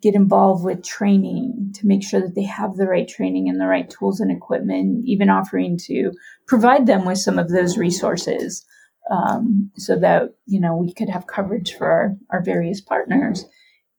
get 0.00 0.14
involved 0.14 0.64
with 0.64 0.82
training 0.82 1.72
to 1.74 1.86
make 1.86 2.02
sure 2.02 2.20
that 2.20 2.34
they 2.34 2.44
have 2.44 2.76
the 2.76 2.86
right 2.86 3.06
training 3.06 3.48
and 3.48 3.60
the 3.60 3.66
right 3.66 3.90
tools 3.90 4.18
and 4.18 4.30
equipment, 4.30 5.04
even 5.06 5.28
offering 5.28 5.76
to 5.76 6.10
provide 6.46 6.86
them 6.86 7.04
with 7.04 7.18
some 7.18 7.38
of 7.38 7.50
those 7.50 7.76
resources 7.76 8.64
um, 9.10 9.70
so 9.76 9.98
that, 9.98 10.34
you 10.46 10.58
know, 10.58 10.74
we 10.74 10.92
could 10.92 11.10
have 11.10 11.26
coverage 11.26 11.74
for 11.74 11.90
our, 11.90 12.16
our 12.30 12.42
various 12.42 12.80
partners. 12.80 13.44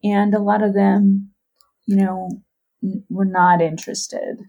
And 0.04 0.34
a 0.34 0.40
lot 0.40 0.64
of 0.64 0.74
them, 0.74 1.32
you 1.86 1.98
know, 1.98 2.30
were 3.10 3.26
not 3.26 3.62
interested 3.62 4.40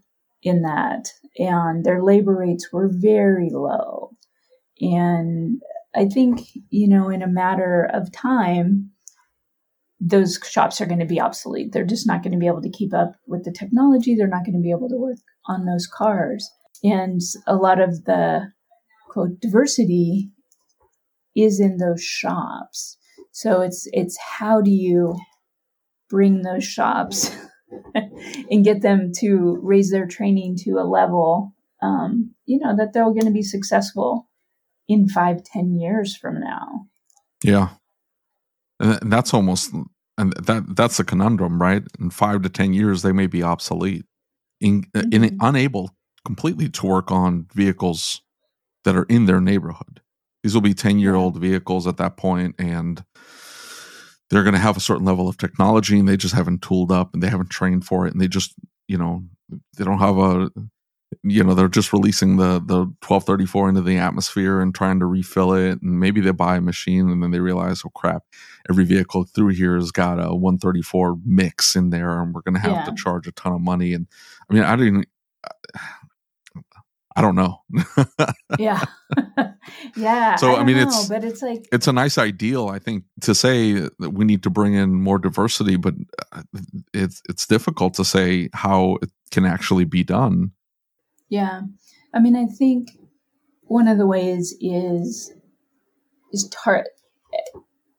in 0.43 0.63
that. 0.63 1.13
And 1.39 1.85
their 1.85 2.03
labor 2.03 2.37
rates 2.37 2.69
were 2.73 2.91
very 2.93 3.51
low. 3.51 4.11
And 4.81 5.61
I 5.95 6.07
think, 6.07 6.41
you 6.71 6.89
know, 6.89 7.09
in 7.09 7.23
a 7.23 7.29
matter 7.29 7.89
of 7.93 8.13
time, 8.13 8.93
those 10.01 10.39
shops 10.49 10.81
are 10.81 10.87
going 10.87 11.01
to 11.01 11.07
be 11.07 11.21
obsolete. 11.21 11.73
They're 11.73 11.85
just 11.85 12.07
not 12.07 12.23
going 12.23 12.33
to 12.33 12.39
be 12.39 12.47
able 12.47 12.63
to 12.63 12.71
keep 12.71 12.95
up 12.95 13.13
with 13.27 13.45
the 13.45 13.53
technology. 13.53 14.15
They're 14.15 14.27
not 14.27 14.45
going 14.45 14.57
to 14.57 14.63
be 14.63 14.71
able 14.71 14.89
to 14.89 14.97
work 14.97 15.19
on 15.47 15.67
those 15.67 15.87
cars. 15.87 16.51
And 16.83 17.21
a 17.47 17.57
lot 17.57 17.81
of 17.81 18.05
the 18.05 18.53
quote 19.11 19.41
diversity 19.41 20.31
is 21.37 21.61
in 21.61 21.77
those 21.77 22.03
shops. 22.03 22.97
So 23.33 23.61
it's 23.61 23.87
it's 23.93 24.19
how 24.39 24.63
do 24.63 24.71
you 24.71 25.19
bring 26.11 26.43
those 26.43 26.65
shops 26.65 27.31
and 28.51 28.65
get 28.65 28.83
them 28.83 29.13
to 29.21 29.59
raise 29.63 29.91
their 29.93 30.07
training 30.07 30.57
to 30.65 30.73
a 30.73 30.85
level, 30.85 31.55
um, 31.83 32.35
you 32.47 32.59
know, 32.59 32.77
that 32.77 32.93
they're 32.93 33.05
going 33.05 33.27
to 33.27 33.31
be 33.33 33.43
successful 33.43 34.29
in 34.89 35.09
five, 35.09 35.43
ten 35.45 35.79
years 35.79 36.17
from 36.17 36.41
now. 36.41 36.87
yeah 37.45 37.69
and 38.81 39.13
that's 39.13 39.35
almost 39.35 39.73
and 40.19 40.33
that 40.35 40.65
that's 40.77 40.99
a 41.01 41.05
conundrum 41.05 41.61
right 41.61 41.83
in 41.99 42.11
five 42.11 42.43
to 42.43 42.49
ten 42.49 42.73
years 42.73 43.03
they 43.03 43.13
may 43.13 43.27
be 43.27 43.43
obsolete 43.43 44.05
in, 44.61 44.85
in 44.95 45.23
Mhm. 45.23 45.37
unable 45.41 45.91
completely 46.25 46.69
to 46.69 46.87
work 46.87 47.11
on 47.11 47.47
vehicles 47.55 48.23
that 48.85 48.97
are 48.97 49.05
in 49.05 49.27
their 49.27 49.41
neighborhood 49.41 50.01
these 50.43 50.55
will 50.55 50.61
be 50.63 50.75
10 50.75 50.99
year 50.99 51.15
old 51.15 51.39
vehicles 51.39 51.87
at 51.87 51.97
that 51.99 52.17
point 52.17 52.55
and 52.59 53.05
they're 54.31 54.45
going 54.45 54.55
to 54.55 54.61
have 54.61 54.77
a 54.77 54.81
certain 54.81 55.05
level 55.05 55.29
of 55.29 55.37
technology 55.37 55.99
and 55.99 56.09
they 56.09 56.17
just 56.17 56.35
haven't 56.35 56.63
tooled 56.63 56.93
up 56.93 57.13
and 57.13 57.23
they 57.23 57.29
haven't 57.29 57.51
trained 57.51 57.85
for 57.85 58.07
it 58.07 58.13
and 58.13 58.21
they 58.21 58.29
just 58.29 58.55
you 58.89 58.97
know 58.97 59.23
they 59.77 59.85
don't 59.85 59.99
have 59.99 60.19
a 60.19 60.51
you 61.25 61.43
know 61.43 61.55
they're 61.55 61.69
just 61.69 61.93
releasing 61.93 62.37
the 62.37 62.61
the 62.65 62.87
1234 63.07 63.69
into 63.71 63.81
the 63.83 63.99
atmosphere 63.99 64.61
and 64.61 64.75
trying 64.75 65.01
to 65.01 65.07
refill 65.07 65.53
it 65.53 65.83
and 65.83 65.99
maybe 65.99 66.21
they 66.21 66.31
buy 66.31 66.57
a 66.57 66.61
machine 66.61 67.11
and 67.11 67.23
then 67.23 67.33
they 67.33 67.41
realize 67.41 67.83
oh 67.85 67.91
crap 67.91 68.23
every 68.69 68.85
vehicle 68.85 69.25
through 69.25 69.49
here 69.49 69.75
has 69.75 69.91
got 69.91 70.21
a 70.21 70.35
134 70.35 71.19
mix 71.25 71.75
in 71.75 71.91
there 71.91 72.23
and 72.23 72.33
we're 72.33 72.43
going 72.43 72.55
to 72.55 72.61
have 72.61 72.85
to 72.85 72.95
charge 72.95 73.27
a 73.27 73.33
ton 73.33 73.53
of 73.53 73.61
money. 73.61 73.93
And 73.93 74.07
i 74.49 74.55
mean 74.55 74.63
i 74.63 74.77
didn't 74.77 75.07
i 77.21 77.23
don't 77.23 77.35
know 77.37 77.63
Yeah. 78.59 78.83
yeah. 79.97 80.37
So, 80.37 80.53
I 80.53 80.57
don't 80.57 80.67
mean, 80.67 80.77
know, 80.77 80.83
it's- 80.83 81.09
but 81.09 81.25
it's 81.25 81.43
like, 81.43 81.69
it's 81.73 81.87
a 81.87 81.93
nice 81.93 82.17
ideal 82.19 82.69
i 82.69 82.79
think 82.79 83.05
to 83.23 83.35
say 83.35 83.73
that 83.99 84.11
we 84.19 84.25
need 84.25 84.43
to 84.43 84.51
bring 84.51 84.75
in 84.75 84.91
more 84.95 85.19
diversity 85.19 85.77
but 85.77 85.95
uh, 86.33 86.43
it's 86.95 87.23
it's 87.29 87.47
difficult 87.47 87.95
to 87.95 88.05
say 88.05 88.49
how 88.53 88.99
it 89.03 89.11
can 89.31 89.45
actually 89.45 89.85
be 89.85 90.03
done 90.05 90.53
yeah. 91.29 91.61
I 92.13 92.19
mean, 92.19 92.35
I 92.35 92.47
think 92.47 92.89
one 93.63 93.87
of 93.87 93.99
the 93.99 94.07
ways 94.07 94.53
is, 94.61 95.33
is 96.33 96.49
tar- 96.49 96.87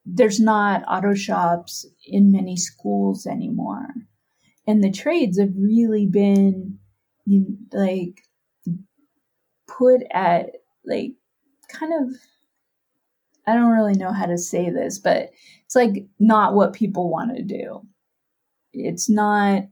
there's 0.06 0.40
not 0.42 0.84
auto 0.86 1.14
shops 1.14 1.86
in 2.06 2.30
many 2.30 2.58
schools 2.58 3.26
anymore. 3.26 3.88
And 4.68 4.84
the 4.84 4.92
trades 4.92 5.40
have 5.40 5.54
really 5.56 6.06
been 6.06 6.80
you, 7.26 7.58
like 7.72 8.20
put 9.78 10.02
at 10.12 10.52
like 10.86 11.14
kind 11.70 11.94
of 11.94 12.16
I 13.48 13.56
don't 13.56 13.72
really 13.72 13.96
know 13.96 14.12
how 14.12 14.28
to 14.28 14.38
say 14.38 14.70
this, 14.70 15.00
but 15.00 15.32
it's 15.66 15.76
like 15.76 16.06
not 16.20 16.54
what 16.54 16.74
people 16.74 17.10
want 17.10 17.36
to 17.36 17.44
do. 17.44 17.82
It's 18.74 19.10
not, 19.10 19.64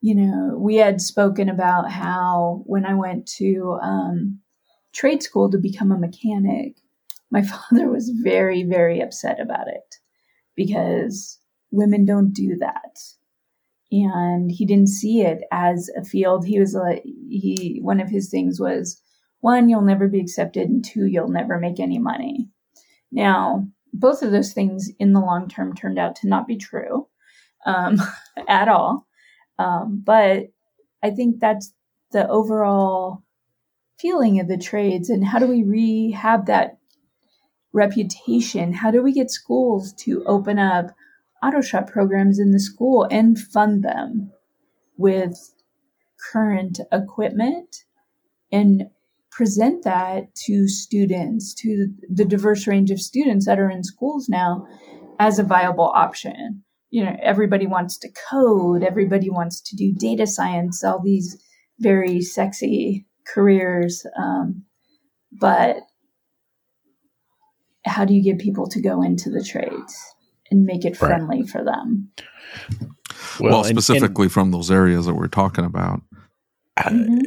you 0.00 0.14
know, 0.14 0.56
we 0.58 0.76
had 0.76 1.00
spoken 1.00 1.48
about 1.48 1.90
how 1.90 2.62
when 2.66 2.84
I 2.84 2.94
went 2.94 3.26
to 3.38 3.78
um, 3.82 4.40
trade 4.92 5.22
school 5.22 5.50
to 5.50 5.58
become 5.58 5.90
a 5.92 5.98
mechanic, 5.98 6.76
my 7.30 7.42
father 7.70 7.88
was 7.88 8.10
very, 8.22 8.64
very 8.64 9.00
upset 9.00 9.40
about 9.40 9.68
it 9.68 9.96
because 10.54 11.38
women 11.70 12.04
don't 12.04 12.32
do 12.32 12.56
that. 12.60 12.98
And 13.92 14.50
he 14.50 14.66
didn't 14.66 14.88
see 14.88 15.22
it 15.22 15.42
as 15.52 15.88
a 15.96 16.04
field. 16.04 16.44
He 16.44 16.58
was 16.58 16.74
like, 16.74 17.02
he, 17.04 17.78
one 17.82 18.00
of 18.00 18.10
his 18.10 18.28
things 18.28 18.60
was, 18.60 19.00
one, 19.46 19.68
you'll 19.68 19.80
never 19.80 20.08
be 20.08 20.18
accepted, 20.18 20.68
and 20.68 20.84
two, 20.84 21.06
you'll 21.06 21.28
never 21.28 21.56
make 21.60 21.78
any 21.78 22.00
money. 22.00 22.48
Now, 23.12 23.68
both 23.92 24.22
of 24.22 24.32
those 24.32 24.52
things 24.52 24.90
in 24.98 25.12
the 25.12 25.20
long 25.20 25.48
term 25.48 25.72
turned 25.72 26.00
out 26.00 26.16
to 26.16 26.28
not 26.28 26.48
be 26.48 26.56
true 26.56 27.06
um, 27.64 28.02
at 28.48 28.66
all. 28.66 29.06
Um, 29.56 30.02
but 30.04 30.48
I 31.00 31.10
think 31.10 31.38
that's 31.38 31.72
the 32.10 32.26
overall 32.28 33.22
feeling 34.00 34.40
of 34.40 34.48
the 34.48 34.58
trades. 34.58 35.10
And 35.10 35.24
how 35.24 35.38
do 35.38 35.46
we 35.46 35.62
rehab 35.62 36.46
that 36.46 36.78
reputation? 37.72 38.72
How 38.72 38.90
do 38.90 39.00
we 39.00 39.12
get 39.12 39.30
schools 39.30 39.92
to 40.00 40.24
open 40.26 40.58
up 40.58 40.86
auto 41.40 41.60
shop 41.60 41.88
programs 41.88 42.40
in 42.40 42.50
the 42.50 42.58
school 42.58 43.06
and 43.12 43.38
fund 43.38 43.84
them 43.84 44.32
with 44.96 45.54
current 46.32 46.80
equipment 46.90 47.84
and 48.50 48.90
present 49.36 49.84
that 49.84 50.34
to 50.34 50.66
students, 50.66 51.52
to 51.52 51.88
the 52.10 52.24
diverse 52.24 52.66
range 52.66 52.90
of 52.90 52.98
students 52.98 53.44
that 53.44 53.58
are 53.58 53.68
in 53.70 53.84
schools 53.84 54.30
now 54.30 54.66
as 55.18 55.38
a 55.38 55.42
viable 55.42 55.92
option. 55.94 56.62
You 56.88 57.04
know, 57.04 57.14
everybody 57.22 57.66
wants 57.66 57.98
to 57.98 58.08
code, 58.30 58.82
everybody 58.82 59.28
wants 59.28 59.60
to 59.60 59.76
do 59.76 59.92
data 59.92 60.26
science, 60.26 60.82
all 60.82 61.02
these 61.04 61.36
very 61.80 62.22
sexy 62.22 63.06
careers. 63.26 64.06
Um, 64.18 64.64
but 65.38 65.76
how 67.84 68.06
do 68.06 68.14
you 68.14 68.22
get 68.22 68.38
people 68.38 68.66
to 68.68 68.80
go 68.80 69.02
into 69.02 69.28
the 69.28 69.44
trades 69.44 70.14
and 70.50 70.64
make 70.64 70.86
it 70.86 70.98
Right. 71.02 71.10
friendly 71.10 71.46
for 71.46 71.62
them? 71.62 72.10
Well, 73.38 73.58
and- 73.58 73.66
and- 73.66 73.82
specifically 73.82 74.28
from 74.30 74.50
those 74.50 74.70
areas 74.70 75.04
that 75.04 75.14
we're 75.14 75.28
talking 75.28 75.66
about. 75.66 76.00
I- 76.78 76.90
Mhm. 76.90 77.20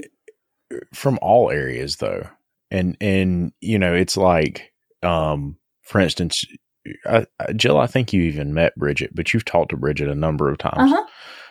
From 0.94 1.20
all 1.22 1.50
areas 1.52 1.98
though 1.98 2.28
and 2.72 2.98
and 3.02 3.52
you 3.62 3.78
know 3.80 3.94
it's 3.94 4.18
like 4.18 4.72
um 5.04 5.56
for 5.84 6.00
instance 6.02 6.44
I, 7.06 7.26
I- 7.40 7.54
jill 7.54 7.78
i 7.78 7.88
think 7.88 8.14
you 8.14 8.22
even 8.24 8.54
met 8.54 8.76
bridget 8.76 9.12
but 9.14 9.34
you've 9.34 9.46
talked 9.46 9.70
to 9.72 9.78
bridget 9.78 10.08
a 10.10 10.16
number 10.16 10.50
of 10.50 10.58
times 10.58 10.92
huh. 10.92 11.06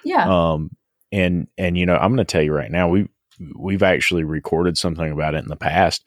Yeah. 0.04 0.52
um 0.52 0.70
and 1.12 1.46
and 1.56 1.76
you 1.78 1.86
know 1.86 1.96
i'm 1.96 2.10
going 2.14 2.18
to 2.18 2.24
tell 2.24 2.42
you 2.42 2.52
right 2.52 2.70
now 2.70 2.88
we 2.88 3.08
we've 3.56 3.82
actually 3.84 4.24
recorded 4.24 4.76
something 4.76 5.12
about 5.12 5.34
it 5.34 5.42
in 5.44 5.48
the 5.48 5.56
past 5.56 6.04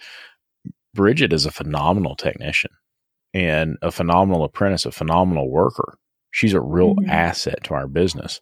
bridget 0.94 1.32
is 1.34 1.46
a 1.46 1.52
phenomenal 1.52 2.16
technician 2.16 2.72
and 3.34 3.78
a 3.82 3.92
phenomenal 3.92 4.44
apprentice 4.44 4.86
a 4.86 4.92
phenomenal 4.92 5.50
worker 5.50 5.98
she's 6.32 6.54
a 6.54 6.62
real 6.62 6.96
Mhm. 6.96 7.08
asset 7.10 7.64
to 7.64 7.74
our 7.74 7.88
business 7.88 8.42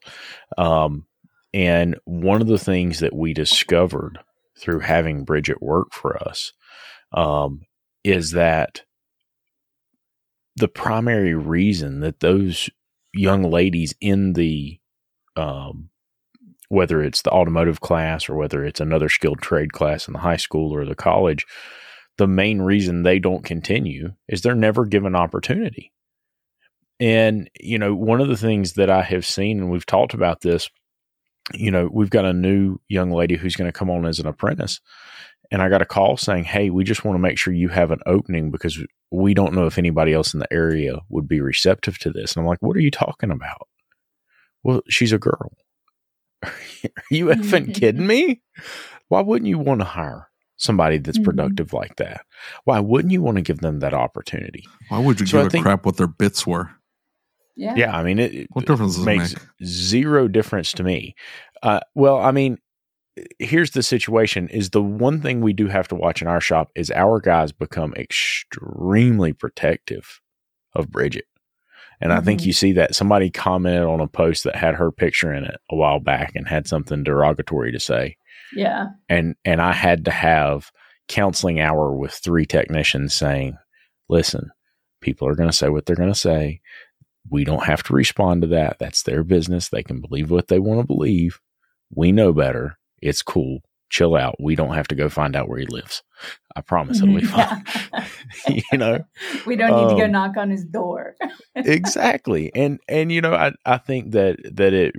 um 0.57 1.05
and 1.53 1.97
one 2.05 2.41
of 2.41 2.47
the 2.47 2.59
things 2.59 2.99
that 2.99 3.15
we 3.15 3.33
discovered 3.33 4.19
through 4.59 4.79
having 4.79 5.23
bridget 5.23 5.61
work 5.61 5.93
for 5.93 6.21
us 6.27 6.53
um 7.13 7.61
is 8.03 8.31
that 8.31 8.81
the 10.55 10.67
primary 10.67 11.33
reason 11.33 12.01
that 12.01 12.19
those 12.19 12.69
young 13.13 13.43
ladies 13.43 13.93
in 14.01 14.33
the 14.33 14.79
um, 15.35 15.89
whether 16.69 17.01
it's 17.01 17.23
the 17.23 17.31
automotive 17.31 17.81
class 17.81 18.29
or 18.29 18.35
whether 18.35 18.63
it's 18.63 18.79
another 18.79 19.09
skilled 19.09 19.41
trade 19.41 19.73
class 19.73 20.07
in 20.07 20.13
the 20.13 20.19
high 20.19 20.37
school 20.37 20.73
or 20.73 20.85
the 20.85 20.95
college, 20.95 21.45
the 22.17 22.27
main 22.27 22.61
reason 22.61 23.01
they 23.01 23.19
don't 23.19 23.43
continue 23.43 24.11
is 24.27 24.41
they're 24.41 24.53
never 24.53 24.85
given 24.85 25.15
opportunity. 25.15 25.91
And, 26.99 27.49
you 27.59 27.79
know, 27.79 27.95
one 27.95 28.21
of 28.21 28.27
the 28.27 28.37
things 28.37 28.73
that 28.73 28.89
I 28.89 29.01
have 29.01 29.25
seen, 29.25 29.59
and 29.59 29.71
we've 29.71 29.85
talked 29.85 30.13
about 30.13 30.41
this, 30.41 30.69
you 31.53 31.71
know, 31.71 31.89
we've 31.91 32.09
got 32.09 32.25
a 32.25 32.33
new 32.33 32.77
young 32.87 33.11
lady 33.11 33.35
who's 33.35 33.55
going 33.55 33.67
to 33.71 33.77
come 33.77 33.89
on 33.89 34.05
as 34.05 34.19
an 34.19 34.27
apprentice. 34.27 34.79
And 35.51 35.61
I 35.61 35.69
got 35.69 35.81
a 35.81 35.85
call 35.85 36.15
saying, 36.17 36.43
Hey, 36.43 36.69
we 36.69 36.83
just 36.83 37.03
want 37.03 37.15
to 37.15 37.19
make 37.19 37.37
sure 37.37 37.53
you 37.53 37.69
have 37.69 37.91
an 37.91 37.99
opening 38.05 38.51
because 38.51 38.79
we 39.11 39.33
don't 39.33 39.53
know 39.53 39.65
if 39.65 39.77
anybody 39.79 40.13
else 40.13 40.33
in 40.33 40.39
the 40.39 40.53
area 40.53 40.99
would 41.09 41.27
be 41.27 41.41
receptive 41.41 41.97
to 41.99 42.11
this. 42.11 42.35
And 42.35 42.41
I'm 42.43 42.47
like, 42.47 42.61
What 42.61 42.77
are 42.77 42.81
you 42.81 42.91
talking 42.91 43.31
about? 43.31 43.67
Well, 44.63 44.81
she's 44.89 45.11
a 45.11 45.17
girl. 45.17 45.51
Are 46.43 46.51
you 47.09 47.25
effing 47.27 47.73
kidding 47.73 48.05
me? 48.05 48.41
Why 49.07 49.21
wouldn't 49.21 49.47
you 49.49 49.57
want 49.57 49.81
to 49.81 49.85
hire 49.85 50.27
somebody 50.57 50.97
that's 50.99 51.17
Mhm. 51.17 51.23
productive 51.23 51.73
like 51.73 51.95
that? 51.95 52.21
Why 52.65 52.79
wouldn't 52.79 53.11
you 53.11 53.21
want 53.23 53.37
to 53.37 53.41
give 53.41 53.59
them 53.61 53.79
that 53.79 53.93
opportunity? 53.93 54.65
Why 54.89 54.99
would 54.99 55.19
you 55.19 55.25
So 55.25 55.39
give 55.39 55.47
a 55.47 55.49
think- 55.49 55.65
crap 55.65 55.85
what 55.85 55.97
their 55.97 56.07
bits 56.07 56.45
were? 56.45 56.69
Yeah. 57.59 57.75
Yeah, 57.75 57.95
I 57.97 58.03
mean, 58.03 58.19
it, 58.19 58.33
it 58.33 58.47
What 58.53 58.65
difference 58.65 58.95
does 58.95 59.03
it 59.03 59.05
makes 59.05 59.33
make? 59.35 59.43
zero 59.65 60.27
difference 60.27 60.71
to 60.73 60.83
me. 60.83 61.13
Uh, 61.61 61.81
well, 61.93 62.17
I 62.17 62.31
mean, 62.31 62.57
here's 63.37 63.71
the 63.71 63.83
situation: 63.83 64.47
is 64.49 64.69
the 64.69 64.81
one 64.81 65.21
thing 65.21 65.41
we 65.41 65.53
do 65.53 65.67
have 65.67 65.87
to 65.89 65.95
watch 65.95 66.21
in 66.21 66.27
our 66.27 66.39
shop 66.41 66.71
is 66.75 66.89
our 66.91 67.19
guys 67.19 67.51
become 67.51 67.93
extremely 67.95 69.33
protective 69.33 70.21
of 70.73 70.89
Bridget, 70.89 71.25
and 72.01 72.13
I 72.13 72.21
think 72.21 72.41
Mhm. 72.41 72.45
you 72.45 72.53
see 72.53 72.71
that 72.73 72.95
somebody 72.95 73.29
commented 73.29 73.83
on 73.83 73.99
a 73.99 74.07
post 74.07 74.43
that 74.45 74.55
had 74.55 74.75
her 74.75 74.91
picture 74.91 75.33
in 75.33 75.43
it 75.43 75.59
a 75.69 75.75
while 75.75 75.99
back 75.99 76.33
and 76.35 76.47
had 76.47 76.67
something 76.67 77.03
derogatory 77.03 77.71
to 77.73 77.79
say, 77.79 78.15
Yeah. 78.55 78.87
and 79.09 79.35
and 79.43 79.61
I 79.61 79.73
had 79.73 80.05
to 80.05 80.11
have 80.11 80.71
counseling 81.09 81.59
hour 81.59 81.93
with 81.93 82.13
three 82.13 82.45
technicians 82.45 83.13
saying, 83.13 83.57
"Listen, 84.07 84.51
people 85.01 85.27
are 85.27 85.35
going 85.35 85.49
to 85.49 85.55
say 85.55 85.69
what 85.69 85.85
they're 85.85 85.95
going 85.95 86.13
to 86.13 86.15
say. 86.15 86.61
We 87.29 87.43
don't 87.43 87.65
have 87.65 87.83
to 87.83 87.93
respond 87.93 88.41
to 88.41 88.47
that. 88.49 88.77
That's 88.79 89.03
their 89.03 89.23
business. 89.23 89.69
They 89.69 89.83
can 89.83 90.01
believe 90.01 90.31
what 90.31 90.47
they 90.47 90.59
want 90.59 90.81
to 90.81 90.87
believe. 90.87 91.39
We 91.93 92.11
know 92.11 92.33
better. 92.33 92.77
It's 93.01 93.21
cool. 93.21 93.59
Chill 93.89 94.15
out. 94.15 94.35
We 94.39 94.55
don't 94.55 94.75
have 94.75 94.87
to 94.89 94.95
go 94.95 95.09
find 95.09 95.35
out 95.35 95.49
where 95.49 95.59
he 95.59 95.65
lives. 95.65 96.03
I 96.55 96.61
promise 96.61 97.01
it'll 97.01 97.15
be 97.15 97.21
fine. 97.25 97.63
You 98.47 98.77
know." 98.77 99.03
we 99.45 99.55
don't 99.55 99.75
need 99.75 99.93
to 99.95 99.99
go 99.99 100.05
Um, 100.05 100.11
knock 100.11 100.37
on 100.37 100.49
his 100.49 100.63
door. 100.65 101.15
exactly 101.55 102.51
and 102.55 102.79
and 102.87 103.11
you 103.11 103.21
know 103.21 103.33
i 103.33 103.51
i 103.65 103.77
think 103.77 104.11
that 104.11 104.37
that 104.53 104.73
it 104.73 104.95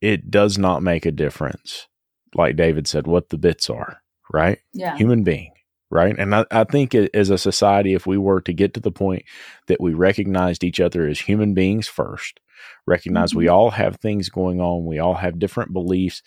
it 0.00 0.30
does 0.30 0.56
not 0.58 0.82
make 0.82 1.04
a 1.04 1.10
difference 1.12 1.88
like 2.34 2.56
david 2.56 2.86
said 2.86 3.06
what 3.06 3.28
the 3.28 3.36
bits 3.38 3.68
are 3.68 3.98
right 4.32 4.58
yeah. 4.72 4.96
human 4.96 5.22
being 5.22 5.51
right? 5.92 6.16
And 6.18 6.34
I, 6.34 6.46
I 6.50 6.64
think 6.64 6.94
as 6.94 7.28
a 7.28 7.36
society 7.36 7.92
if 7.92 8.06
we 8.06 8.16
were 8.16 8.40
to 8.40 8.52
get 8.54 8.72
to 8.74 8.80
the 8.80 8.90
point 8.90 9.24
that 9.66 9.80
we 9.80 9.92
recognized 9.92 10.64
each 10.64 10.80
other 10.80 11.06
as 11.06 11.20
human 11.20 11.52
beings 11.52 11.86
first 11.86 12.40
recognize 12.86 13.34
we 13.34 13.44
mm-hmm. 13.46 13.54
all 13.54 13.70
have 13.70 13.96
things 13.96 14.28
going 14.28 14.60
on 14.60 14.86
we 14.86 14.98
all 14.98 15.14
have 15.14 15.38
different 15.38 15.72
beliefs. 15.72 16.22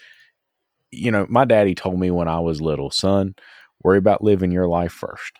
You 0.92 1.12
know 1.12 1.26
my 1.30 1.46
daddy 1.46 1.76
told 1.76 2.00
me 2.00 2.12
when 2.12 2.28
i 2.28 2.40
was 2.40 2.62
little 2.62 2.92
son 2.92 3.36
worry 3.84 3.98
about 3.98 4.24
living 4.24 4.52
your 4.52 4.68
life 4.68 4.94
first. 4.94 5.34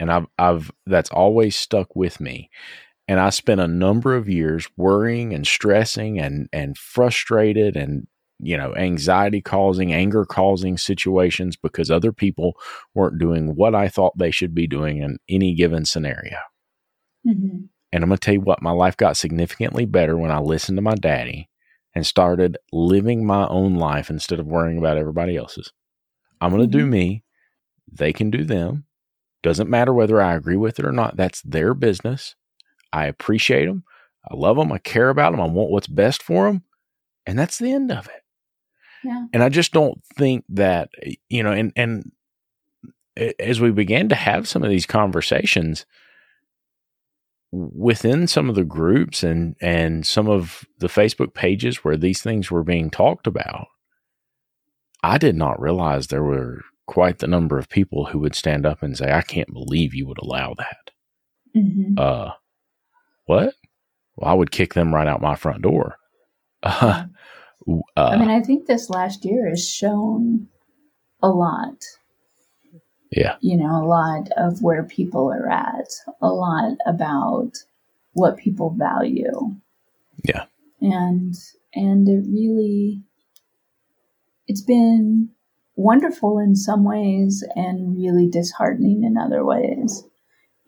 And 0.00 0.10
i've 0.10 0.26
i've 0.38 0.70
that's 0.86 1.10
always 1.10 1.54
stuck 1.54 1.94
with 1.94 2.20
me. 2.20 2.48
And 3.06 3.20
i 3.20 3.30
spent 3.30 3.60
a 3.60 3.68
number 3.68 4.16
of 4.16 4.28
years 4.28 4.66
worrying 4.76 5.34
and 5.34 5.46
stressing 5.46 6.18
and 6.18 6.48
and 6.52 6.78
frustrated 6.78 7.76
and 7.76 8.06
you 8.42 8.56
know 8.56 8.74
anxiety 8.76 9.40
causing 9.40 9.92
anger 9.92 10.24
causing 10.24 10.76
situations 10.78 11.56
because 11.56 11.90
other 11.90 12.12
people 12.12 12.54
weren't 12.94 13.18
doing 13.18 13.54
what 13.54 13.74
i 13.74 13.88
thought 13.88 14.16
they 14.18 14.30
should 14.30 14.54
be 14.54 14.66
doing 14.66 14.98
in 14.98 15.18
any 15.28 15.54
given 15.54 15.84
scenario. 15.84 16.36
Mhm. 17.26 17.68
and 17.92 18.02
i'm 18.04 18.08
going 18.08 18.16
to 18.16 18.18
tell 18.18 18.34
you 18.34 18.40
what 18.40 18.62
my 18.62 18.70
life 18.70 18.96
got 18.96 19.16
significantly 19.16 19.84
better 19.84 20.16
when 20.16 20.30
i 20.30 20.38
listened 20.38 20.76
to 20.78 20.82
my 20.82 20.94
daddy 20.94 21.48
and 21.94 22.06
started 22.06 22.56
living 22.72 23.26
my 23.26 23.46
own 23.48 23.74
life 23.74 24.10
instead 24.10 24.38
of 24.38 24.46
worrying 24.46 24.78
about 24.78 24.96
everybody 24.96 25.36
else's. 25.36 25.72
I'm 26.40 26.50
going 26.52 26.62
to 26.62 26.78
do 26.78 26.86
me. 26.86 27.24
They 27.92 28.12
can 28.12 28.30
do 28.30 28.44
them. 28.44 28.84
Doesn't 29.42 29.68
matter 29.68 29.92
whether 29.92 30.20
i 30.22 30.34
agree 30.34 30.56
with 30.56 30.78
it 30.78 30.84
or 30.84 30.92
not. 30.92 31.16
That's 31.16 31.42
their 31.42 31.74
business. 31.74 32.36
I 32.92 33.06
appreciate 33.06 33.66
them 33.66 33.84
i 34.28 34.34
love 34.34 34.56
them 34.56 34.72
i 34.72 34.78
care 34.78 35.08
about 35.08 35.32
them 35.32 35.40
i 35.40 35.46
want 35.46 35.70
what's 35.70 35.86
best 35.86 36.22
for 36.22 36.46
them 36.46 36.62
and 37.26 37.38
that's 37.38 37.58
the 37.58 37.72
end 37.72 37.90
of 37.90 38.06
it 38.06 38.22
Yeah. 39.04 39.26
and 39.32 39.42
I 39.42 39.48
just 39.48 39.72
don't 39.72 40.02
think 40.16 40.44
that 40.50 40.90
you 41.28 41.42
know, 41.42 41.52
and 41.52 41.72
and 41.76 42.12
as 43.38 43.60
we 43.60 43.70
began 43.70 44.08
to 44.08 44.14
have 44.14 44.48
some 44.48 44.62
of 44.62 44.70
these 44.70 44.86
conversations 44.86 45.84
within 47.52 48.26
some 48.28 48.48
of 48.48 48.54
the 48.54 48.64
groups 48.64 49.22
and 49.22 49.56
and 49.60 50.06
some 50.06 50.28
of 50.28 50.64
the 50.78 50.86
Facebook 50.86 51.34
pages 51.34 51.78
where 51.84 51.96
these 51.96 52.22
things 52.22 52.50
were 52.50 52.62
being 52.62 52.90
talked 52.90 53.26
about, 53.26 53.66
I 55.02 55.18
did 55.18 55.34
not 55.36 55.60
realize 55.60 56.06
there 56.06 56.22
were 56.22 56.60
quite 56.86 57.18
the 57.18 57.26
number 57.26 57.58
of 57.58 57.68
people 57.68 58.06
who 58.06 58.18
would 58.20 58.34
stand 58.34 58.66
up 58.66 58.82
and 58.82 58.96
say, 58.96 59.10
"I 59.12 59.22
can't 59.22 59.52
believe 59.52 59.94
you 59.94 60.06
would 60.06 60.18
allow 60.18 60.54
that." 60.58 60.90
Mhm. 61.56 61.98
Uh, 61.98 62.32
what? 63.26 63.54
Well, 64.16 64.30
I 64.30 64.34
would 64.34 64.50
kick 64.50 64.74
them 64.74 64.94
right 64.94 65.06
out 65.08 65.20
my 65.22 65.34
front 65.36 65.62
door. 65.62 65.96
Uh, 66.62 67.04
uh, 67.68 67.80
I 67.96 68.16
mean, 68.16 68.30
I 68.30 68.40
think 68.40 68.66
this 68.66 68.90
last 68.90 69.24
year 69.24 69.48
has 69.48 69.68
shown 69.68 70.48
a 71.22 71.28
lot. 71.28 71.84
yeah. 73.10 73.36
You 73.40 73.56
know, 73.56 73.82
a 73.82 73.86
lot 73.86 74.30
of 74.36 74.62
where 74.62 74.84
people 74.84 75.30
are 75.32 75.50
at, 75.50 75.90
a 76.20 76.28
lot 76.28 76.76
about 76.86 77.52
what 78.12 78.36
people 78.36 78.70
value. 78.70 79.56
Yeah. 80.24 80.44
And 80.80 81.34
and 81.74 82.08
it 82.08 82.24
really 82.28 83.02
it's 84.46 84.62
been 84.62 85.30
wonderful 85.76 86.38
in 86.38 86.56
some 86.56 86.84
ways 86.84 87.44
and 87.54 87.96
really 87.96 88.28
disheartening 88.28 89.04
in 89.04 89.16
other 89.16 89.44
ways. 89.44 90.04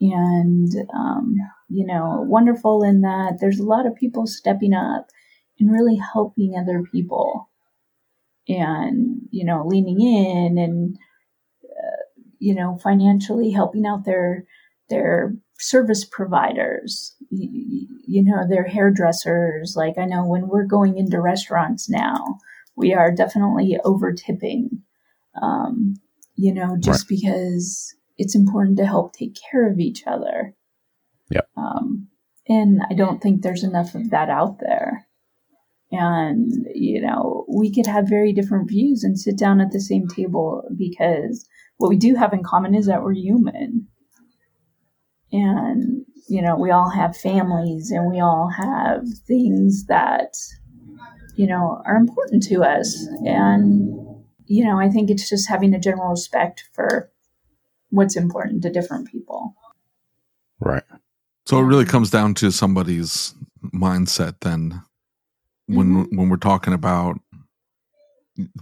And 0.01 0.73
um, 0.95 1.37
you 1.69 1.87
know, 1.87 2.25
wonderful 2.29 2.83
in 2.83 3.01
that 3.03 3.39
there's 3.41 3.59
a 3.59 3.65
lot 3.65 3.87
of 3.87 3.95
people 3.95 4.27
stepping 4.27 4.75
up 4.75 5.09
and 5.59 5.73
really 5.73 5.97
helping 5.97 6.55
other 6.57 6.83
people 6.91 7.49
and 8.49 9.21
you 9.31 9.45
know 9.45 9.65
leaning 9.67 10.01
in 10.01 10.59
and 10.59 10.97
uh, 11.65 12.03
you 12.39 12.55
know 12.55 12.79
financially 12.83 13.51
helping 13.51 13.87
out 13.87 14.05
their 14.05 14.45
their 14.91 15.35
service 15.59 16.05
providers 16.05 17.15
you, 17.31 17.87
you 18.07 18.25
know 18.25 18.47
their 18.49 18.65
hairdressers. 18.65 19.75
Like 19.77 19.97
i 19.99 20.05
know 20.05 20.27
when 20.27 20.49
we're 20.49 20.67
going 20.67 20.99
into 20.99 21.21
restaurants 21.21 21.89
now 21.89 22.39
we 22.75 22.93
are 22.95 23.13
definitely 23.13 23.79
over 23.85 24.13
tipping 24.13 24.83
um, 25.41 25.95
you 26.35 26.53
know 26.53 26.77
just 26.79 27.09
because 27.09 27.95
it's 28.19 28.35
important 28.35 28.77
to 28.79 28.87
help 28.87 29.13
take 29.13 29.37
care 29.51 29.71
of 29.71 29.79
each 29.79 30.05
other. 30.07 30.55
Yeah. 31.31 31.41
um, 31.57 32.09
and 32.47 32.83
i 32.91 32.95
don't 32.95 33.23
think 33.23 33.41
there's 33.41 33.65
enough 33.65 33.95
of 33.95 34.11
that 34.11 34.29
out 34.29 34.59
there 34.61 35.07
and 35.93 36.51
you 36.75 37.01
know 37.01 37.45
we 37.49 37.73
could 37.73 37.87
have 37.87 38.09
very 38.09 38.33
different 38.33 38.69
views 38.69 39.05
and 39.05 39.19
sit 39.19 39.37
down 39.37 39.61
at 39.61 39.71
the 39.71 39.81
same 39.81 40.09
table 40.09 40.65
because 40.77 41.47
what 41.77 41.91
we 41.91 41.97
do 41.97 42.15
have 42.15 42.33
in 42.33 42.43
common 42.43 42.75
is 42.75 42.87
that 42.87 43.03
we're 43.03 43.13
human. 43.13 43.87
And 45.31 46.05
you 46.29 46.43
know 46.43 46.57
we 46.57 46.71
all 46.71 46.91
have 46.91 47.17
families 47.17 47.91
and 47.91 48.11
we 48.11 48.21
all 48.21 48.49
have 48.49 49.03
things 49.27 49.87
that 49.87 50.35
you 51.37 51.47
know 51.47 51.83
are 51.85 51.97
important 51.97 52.43
to 52.45 52.65
us. 52.65 53.07
And 53.25 53.91
you 54.47 54.65
know 54.65 54.79
i 54.79 54.89
think 54.89 55.09
it's 55.09 55.29
just 55.29 55.49
having 55.49 55.73
a 55.73 55.79
general 55.79 56.11
respect 56.11 56.65
for 56.73 57.11
what's 57.91 58.17
important 58.17 58.63
to 58.63 58.71
different 58.71 59.09
people. 59.09 59.55
Right. 60.59 60.85
So 61.47 61.59
it 61.59 61.65
really 61.65 61.85
comes 61.85 62.11
down 62.11 62.35
to 62.35 62.51
somebody's 62.51 63.35
mindset 63.75 64.37
then 64.41 64.83
when 65.67 66.05
when 66.17 66.29
we're 66.29 66.37
talking 66.37 66.73
about 66.75 67.19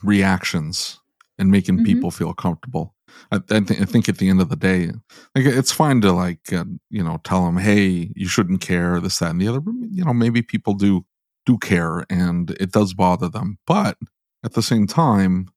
reactions 0.03 0.99
and 1.39 1.51
making 1.51 1.79
Mhm. 1.79 1.85
people 1.87 2.11
feel 2.11 2.35
comfortable. 2.35 2.95
I, 3.33 3.37
I, 3.51 3.61
th- 3.61 3.81
I 3.81 3.85
think 3.85 4.09
at 4.09 4.19
the 4.19 4.29
end 4.29 4.41
of 4.41 4.49
the 4.51 4.57
day, 4.57 4.87
like 5.35 5.45
it's 5.47 5.73
fine 5.73 6.01
to 6.03 6.13
like 6.13 6.53
uh, 6.53 6.65
you 6.91 7.03
know 7.03 7.19
tell 7.25 7.45
them, 7.45 7.57
hey, 7.57 8.13
you 8.15 8.29
shouldn't 8.29 8.61
care 8.61 9.01
this, 9.01 9.19
that, 9.19 9.31
and 9.31 9.41
the 9.41 9.49
other. 9.49 9.61
But, 9.61 9.75
you 9.91 10.05
know, 10.05 10.13
maybe 10.15 10.43
people 10.43 10.75
do 10.75 11.05
do 11.47 11.59
care, 11.59 12.05
and 12.11 12.51
it 12.61 12.71
does 12.73 12.95
bother 12.95 13.29
them. 13.29 13.59
But 13.67 13.97
at 14.45 14.53
the 14.53 14.63
same 14.63 14.87
time, 14.87 15.49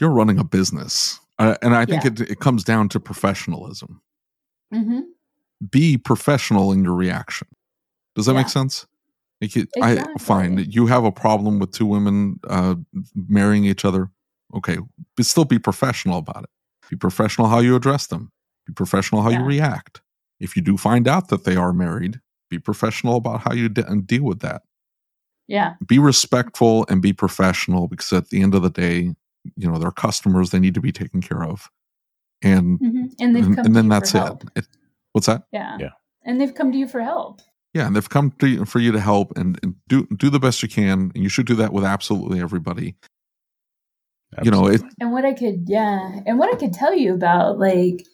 you're 0.00 0.10
running 0.10 0.38
a 0.38 0.44
business, 0.44 1.18
uh, 1.38 1.56
and 1.62 1.74
I 1.74 1.84
think 1.86 2.04
Yeah. 2.04 2.10
it 2.12 2.20
it 2.32 2.40
comes 2.40 2.64
down 2.64 2.88
to 2.90 3.00
professionalism. 3.00 4.00
mm-hmm. 4.72 5.00
Be 5.70 5.96
professional 5.98 6.70
in 6.72 6.84
your 6.84 6.94
reaction. 6.94 7.48
Does 8.14 8.26
that 8.26 8.34
make 8.34 8.48
sense? 8.48 8.86
Like 9.40 9.56
it, 9.56 9.68
I 9.80 9.92
Exactly. 9.92 10.24
fine. 10.24 10.66
You 10.70 10.86
have 10.86 11.04
a 11.04 11.12
problem 11.12 11.58
with 11.60 11.72
two 11.72 11.86
women 11.86 12.40
uh, 12.48 12.74
marrying 13.14 13.64
each 13.64 13.84
other. 13.84 14.10
Okay, 14.54 14.78
but 15.16 15.26
still 15.26 15.44
be 15.44 15.58
professional 15.58 16.18
about 16.18 16.44
it. 16.44 16.50
Be 16.88 16.96
professional 16.96 17.48
how 17.48 17.58
you 17.60 17.76
address 17.76 18.06
them. 18.06 18.32
Be 18.66 18.72
professional 18.72 19.22
how 19.22 19.30
you 19.30 19.44
react. 19.44 20.00
If 20.40 20.56
you 20.56 20.62
do 20.62 20.76
find 20.76 21.06
out 21.06 21.28
that 21.28 21.44
they 21.44 21.56
are 21.56 21.72
married, 21.72 22.20
be 22.48 22.58
professional 22.58 23.16
about 23.16 23.40
how 23.42 23.52
you 23.52 23.68
de- 23.68 23.86
and 23.86 24.06
deal 24.06 24.22
with 24.24 24.40
that. 24.40 24.62
yeah 25.48 25.74
Be 25.86 25.98
respectful 25.98 26.86
and 26.88 27.02
be 27.02 27.12
professional 27.12 27.88
because 27.88 28.12
at 28.12 28.30
the 28.30 28.42
end 28.42 28.54
of 28.54 28.62
the 28.62 28.70
day, 28.70 29.14
you 29.56 29.70
know 29.70 29.78
they're 29.78 29.90
customers. 29.90 30.50
They 30.50 30.58
need 30.60 30.74
to 30.74 30.80
be 30.80 30.92
taken 30.92 31.20
care 31.20 31.44
of, 31.44 31.70
and 32.42 32.78
hmm 32.78 33.04
and 33.20 33.36
and, 33.36 33.58
and 33.58 33.76
then 33.76 33.88
that's 33.88 34.14
it. 34.14 34.32
it. 34.56 34.66
What's 35.12 35.26
that? 35.26 35.42
yeah 35.52 35.76
Yeah. 35.78 35.90
and 36.24 36.40
they've 36.40 36.54
come 36.54 36.72
to 36.72 36.78
you 36.78 36.88
for 36.88 37.00
help 37.02 37.40
Yeah, 37.74 37.86
and 37.86 37.94
they've 37.94 38.08
come 38.08 38.32
to 38.38 38.48
you, 38.48 38.64
for 38.64 38.78
you 38.78 38.92
to 38.92 39.00
help 39.00 39.36
and, 39.36 39.58
and 39.62 39.74
do 39.88 40.06
do 40.16 40.30
the 40.30 40.40
best 40.40 40.62
you 40.62 40.68
can. 40.68 41.12
And 41.14 41.22
you 41.22 41.28
should 41.28 41.46
do 41.46 41.54
that 41.56 41.72
with 41.72 41.84
absolutely 41.84 42.40
everybody. 42.40 42.96
You 44.42 44.50
know, 44.50 44.66
it, 44.66 44.82
and 45.00 45.10
what 45.10 45.24
I 45.24 45.32
could, 45.32 45.64
yeah, 45.66 46.20
and 46.26 46.38
what 46.38 46.54
I 46.54 46.58
could 46.58 46.72
tell 46.72 46.94
you 46.94 47.14
about 47.14 47.58
like 47.58 48.04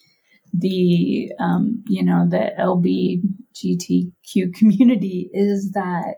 the, 0.52 1.32
um, 1.40 1.82
you 1.88 2.04
know, 2.04 2.26
the 2.28 2.52
LBGTQ 2.58 4.54
community 4.58 5.28
is 5.32 5.72
that 5.72 6.16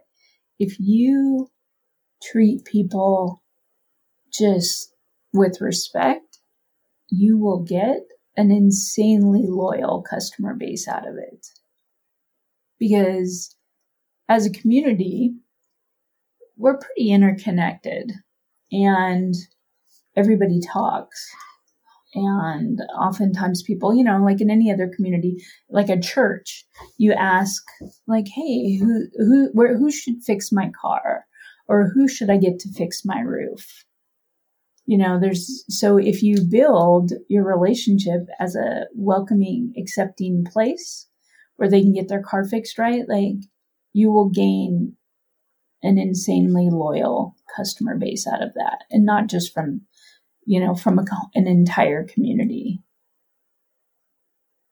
if 0.59 0.77
you 0.79 1.49
treat 2.23 2.65
people 2.65 3.43
just 4.33 4.93
with 5.33 5.61
respect, 5.61 6.39
you 7.11 7.39
will 7.39 7.65
get 7.65 8.01
an 8.37 8.51
insanely 8.51 9.47
loyal 9.47 10.03
customer 10.03 10.55
base 10.55 10.87
out 10.87 11.09
of 11.09 11.15
it. 11.17 11.47
Because 12.79 13.55
as 14.29 14.47
a 14.47 14.51
community, 14.51 15.35
we're 16.57 16.79
pretty 16.79 17.11
interconnected 17.11 18.13
and 18.73 19.35
everybody 20.17 20.61
talks. 20.61 21.29
And 22.15 22.81
oftentimes 22.99 23.63
people 23.63 23.95
you 23.95 24.03
know 24.03 24.19
like 24.25 24.41
in 24.41 24.51
any 24.51 24.73
other 24.73 24.91
community 24.95 25.45
like 25.69 25.91
a 25.91 26.01
church 26.01 26.65
you 26.97 27.13
ask 27.13 27.63
like 28.07 28.27
hey 28.27 28.79
who 28.79 29.07
who 29.19 29.51
where 29.53 29.77
who 29.77 29.91
should 29.91 30.23
fix 30.25 30.51
my 30.51 30.71
car? 30.81 31.27
Or 31.69 31.91
who 31.93 32.07
should 32.07 32.31
i 32.31 32.37
get 32.37 32.61
to 32.61 32.73
fix 32.73 33.05
my 33.05 33.21
roof? 33.21 33.85
You 34.87 34.97
know 34.97 35.19
there's 35.21 35.65
so 35.69 35.99
if 35.99 36.23
you 36.23 36.43
build 36.49 37.13
your 37.29 37.45
relationship 37.45 38.29
as 38.41 38.55
a 38.55 38.87
welcoming 38.95 39.75
accepting 39.77 40.45
place 40.51 41.09
where 41.57 41.69
they 41.69 41.81
can 41.81 41.93
get 41.93 42.09
their 42.09 42.23
car 42.23 42.45
fixed 42.45 42.79
right 42.79 43.09
like 43.09 43.37
you 43.93 44.11
will 44.11 44.29
gain 44.29 44.97
an 45.83 45.99
insanely 45.99 46.69
loyal 46.71 47.35
customer 47.55 47.97
base 47.97 48.27
out 48.27 48.43
of 48.43 48.55
that 48.55 48.85
and 48.91 49.05
not 49.05 49.29
just 49.29 49.53
from 49.53 49.83
you 50.45 50.61
know 50.61 50.75
from 50.75 50.99
a, 50.99 51.05
an 51.35 51.47
entire 51.47 52.05
community 52.05 52.83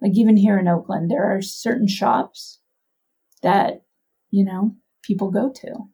like 0.01 0.13
even 0.15 0.37
here 0.37 0.59
in 0.59 0.69
oakland 0.69 1.11
there 1.11 1.25
are 1.25 1.43
certain 1.43 1.89
shops 1.89 2.61
that 3.43 3.83
you 4.31 4.45
know 4.45 4.75
people 5.03 5.31
go 5.31 5.51
to 5.51 5.89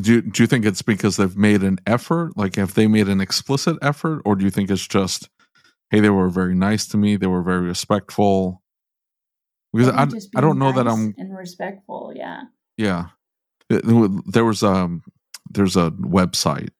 do 0.00 0.22
do 0.22 0.42
you 0.42 0.46
think 0.46 0.64
it's 0.64 0.82
because 0.82 1.16
they've 1.16 1.36
made 1.36 1.62
an 1.62 1.78
effort? 1.86 2.36
Like, 2.36 2.56
have 2.56 2.74
they 2.74 2.86
made 2.86 3.08
an 3.08 3.20
explicit 3.20 3.76
effort, 3.80 4.22
or 4.24 4.34
do 4.34 4.44
you 4.44 4.50
think 4.50 4.70
it's 4.70 4.86
just, 4.86 5.28
hey, 5.90 6.00
they 6.00 6.10
were 6.10 6.28
very 6.28 6.54
nice 6.54 6.86
to 6.88 6.96
me, 6.96 7.16
they 7.16 7.26
were 7.26 7.42
very 7.42 7.66
respectful? 7.66 8.62
Because 9.72 9.88
I, 9.88 10.06
just 10.06 10.30
I 10.36 10.40
don't 10.40 10.58
know 10.58 10.72
that 10.72 10.88
I'm 10.88 11.14
and 11.18 11.36
respectful 11.36 12.12
yeah 12.14 12.42
yeah. 12.76 13.06
There 13.68 14.44
was 14.44 14.62
um 14.62 15.02
there's 15.50 15.76
a 15.76 15.90
website. 15.90 16.70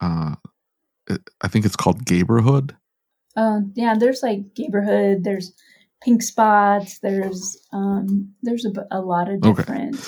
Uh, 0.00 0.34
I 1.40 1.48
think 1.48 1.64
it's 1.64 1.76
called 1.76 2.04
Gayborhood. 2.04 2.72
uh, 3.36 3.60
yeah 3.74 3.94
there's 3.98 4.22
like 4.22 4.40
neighborhood 4.58 5.24
there's 5.24 5.52
pink 6.02 6.22
spots 6.22 6.98
there's 7.00 7.56
um 7.72 8.34
there's 8.42 8.66
a 8.90 9.00
lot 9.00 9.28
of 9.30 9.40
different. 9.40 9.94
Okay. 9.96 10.04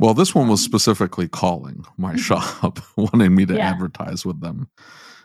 Well, 0.00 0.14
this 0.14 0.32
one 0.34 0.48
was 0.48 0.62
specifically 0.62 1.26
calling 1.28 1.84
my 1.96 2.14
Mhm. 2.14 2.18
shop, 2.18 2.78
wanting 2.96 3.34
me 3.34 3.46
to 3.46 3.54
Yeah. 3.56 3.70
advertise 3.70 4.24
with 4.24 4.40
them. 4.40 4.68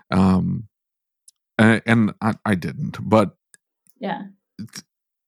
Um, 0.09 0.67
and, 1.59 1.81
and 1.85 2.13
I, 2.21 2.33
I 2.45 2.55
didn't, 2.55 2.97
but 3.07 3.35
yeah 3.99 4.23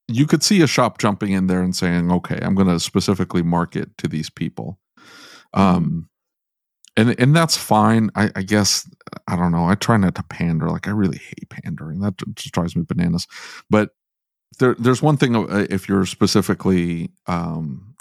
you 0.08 0.28
could 0.28 0.44
see 0.44 0.62
a 0.62 0.68
shop 0.68 1.00
jumping 1.00 1.32
in 1.32 1.48
there 1.48 1.62
and 1.62 1.76
saying, 1.76 2.12
"Okay, 2.12 2.40
I'm 2.42 2.56
going 2.56 2.68
to 2.68 2.80
specifically 2.80 3.42
market 3.42 3.98
to 3.98 4.08
these 4.08 4.30
people," 4.30 4.80
um, 5.54 6.10
and 6.96 7.20
and 7.20 7.36
that's 7.36 7.58
fine. 7.58 8.10
I, 8.16 8.32
I 8.36 8.42
guess 8.44 8.90
I 9.28 9.36
don't 9.36 9.52
know. 9.52 9.66
I 9.66 9.76
try 9.76 9.98
not 9.98 10.16
to 10.16 10.24
pander. 10.24 10.70
Like 10.70 10.88
I 10.88 10.92
really 10.92 11.18
hate 11.18 11.50
pandering. 11.50 12.00
That 12.00 12.16
just 12.36 12.54
drives 12.54 12.76
me 12.76 12.84
bananas. 12.88 13.28
But 13.70 13.92
there, 14.60 14.76
there's 14.78 15.02
one 15.02 15.18
thing 15.18 15.36
uh, 15.36 15.68
if 15.70 15.90
you're 15.90 16.06
specifically, 16.06 17.12
um, 17.28 17.96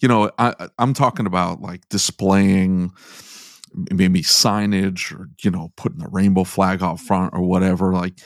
you 0.00 0.08
know, 0.08 0.30
I, 0.38 0.68
I'm 0.78 0.94
talking 0.94 1.26
about 1.26 1.60
like 1.60 1.88
displaying 1.88 2.92
maybe 3.92 4.20
signage 4.20 5.16
or 5.16 5.28
you 5.42 5.50
know 5.50 5.72
putting 5.76 5.98
the 5.98 6.08
rainbow 6.08 6.44
flag 6.44 6.82
out 6.82 7.00
front 7.00 7.34
or 7.34 7.40
whatever. 7.40 7.92
Like 7.92 8.20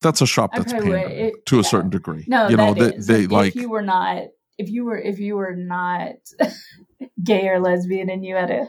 that's 0.00 0.20
a 0.20 0.26
shop 0.26 0.50
that's 0.54 0.72
probably 0.72 1.00
It- 1.00 1.46
to 1.46 1.56
a 1.56 1.58
yeah. 1.62 1.68
certain 1.68 1.90
degree. 1.90 2.24
No, 2.28 2.48
you 2.48 2.56
know 2.56 2.74
that 2.74 2.90
they, 2.92 2.96
is. 2.96 3.06
they 3.06 3.24
if 3.24 3.30
like 3.30 3.54
you 3.54 3.68
were 3.70 3.82
not 3.82 4.24
if 4.58 4.68
you 4.70 4.84
were 4.84 4.98
if 4.98 5.18
you 5.18 5.36
were 5.36 5.54
not 5.56 6.12
gay 7.22 7.48
or 7.48 7.60
lesbian 7.60 8.10
and 8.10 8.24
you 8.24 8.34
had 8.36 8.50
a 8.50 8.68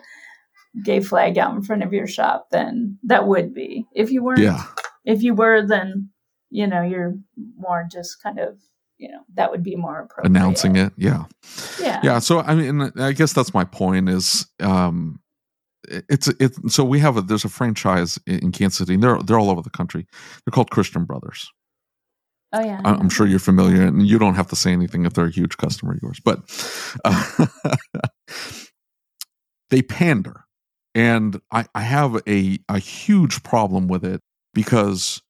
gay 0.83 0.99
flag 1.01 1.37
out 1.37 1.55
in 1.55 1.61
front 1.61 1.83
of 1.83 1.93
your 1.93 2.07
shop, 2.07 2.47
then 2.51 2.97
that 3.03 3.27
would 3.27 3.53
be. 3.53 3.85
If 3.93 4.11
you 4.11 4.23
weren't 4.23 4.39
yeah. 4.39 4.63
if 5.05 5.21
you 5.23 5.33
were 5.33 5.65
then 5.65 6.09
you 6.49 6.67
know, 6.67 6.83
you're 6.83 7.15
more 7.57 7.87
just 7.91 8.21
kind 8.21 8.39
of 8.39 8.59
you 8.99 9.09
know, 9.11 9.21
that 9.33 9.49
would 9.51 9.63
be 9.63 9.75
more 9.75 10.01
appropriate. 10.01 10.29
announcing 10.29 10.75
it 10.77 10.93
yeah 10.95 11.25
Yeah. 11.81 11.99
yeah 12.03 12.19
so 12.19 12.39
i 12.39 12.53
mean 12.55 12.91
i 12.97 13.11
guess 13.11 13.33
that's 13.33 13.53
my 13.53 13.65
point 13.65 14.07
is 14.07 14.45
um 14.61 15.19
it's 15.89 16.27
it 16.27 16.53
so 16.71 16.83
we 16.83 16.99
have 16.99 17.17
a 17.17 17.21
there's 17.21 17.45
a 17.45 17.49
franchise 17.49 18.19
in 18.25 18.51
kansas 18.51 18.77
city 18.77 18.93
and 18.93 19.03
they're 19.03 19.19
they're 19.19 19.39
all 19.39 19.49
over 19.49 19.61
the 19.61 19.69
country. 19.69 20.05
They're 20.45 20.51
called 20.51 20.71
christian 20.71 21.05
brothers. 21.05 21.51
Oh 22.55 22.63
yeah. 22.63 22.81
I'm 22.85 23.09
sure 23.09 23.25
you're 23.25 23.39
familiar 23.39 23.81
and 23.81 24.05
you 24.05 24.19
don't 24.19 24.35
have 24.35 24.47
to 24.49 24.55
say 24.55 24.71
anything 24.71 25.05
if 25.05 25.13
they're 25.13 25.25
a 25.25 25.31
huge 25.31 25.57
customer 25.57 25.93
of 25.93 25.99
yours 26.01 26.19
but 26.23 26.39
uh, 27.03 27.47
they 29.69 29.81
pander 29.81 30.45
and 30.93 31.41
i 31.51 31.65
i 31.73 31.81
have 31.81 32.21
a 32.27 32.59
a 32.69 32.79
huge 32.79 33.43
problem 33.43 33.87
with 33.87 34.05
it 34.05 34.21
because 34.53 35.21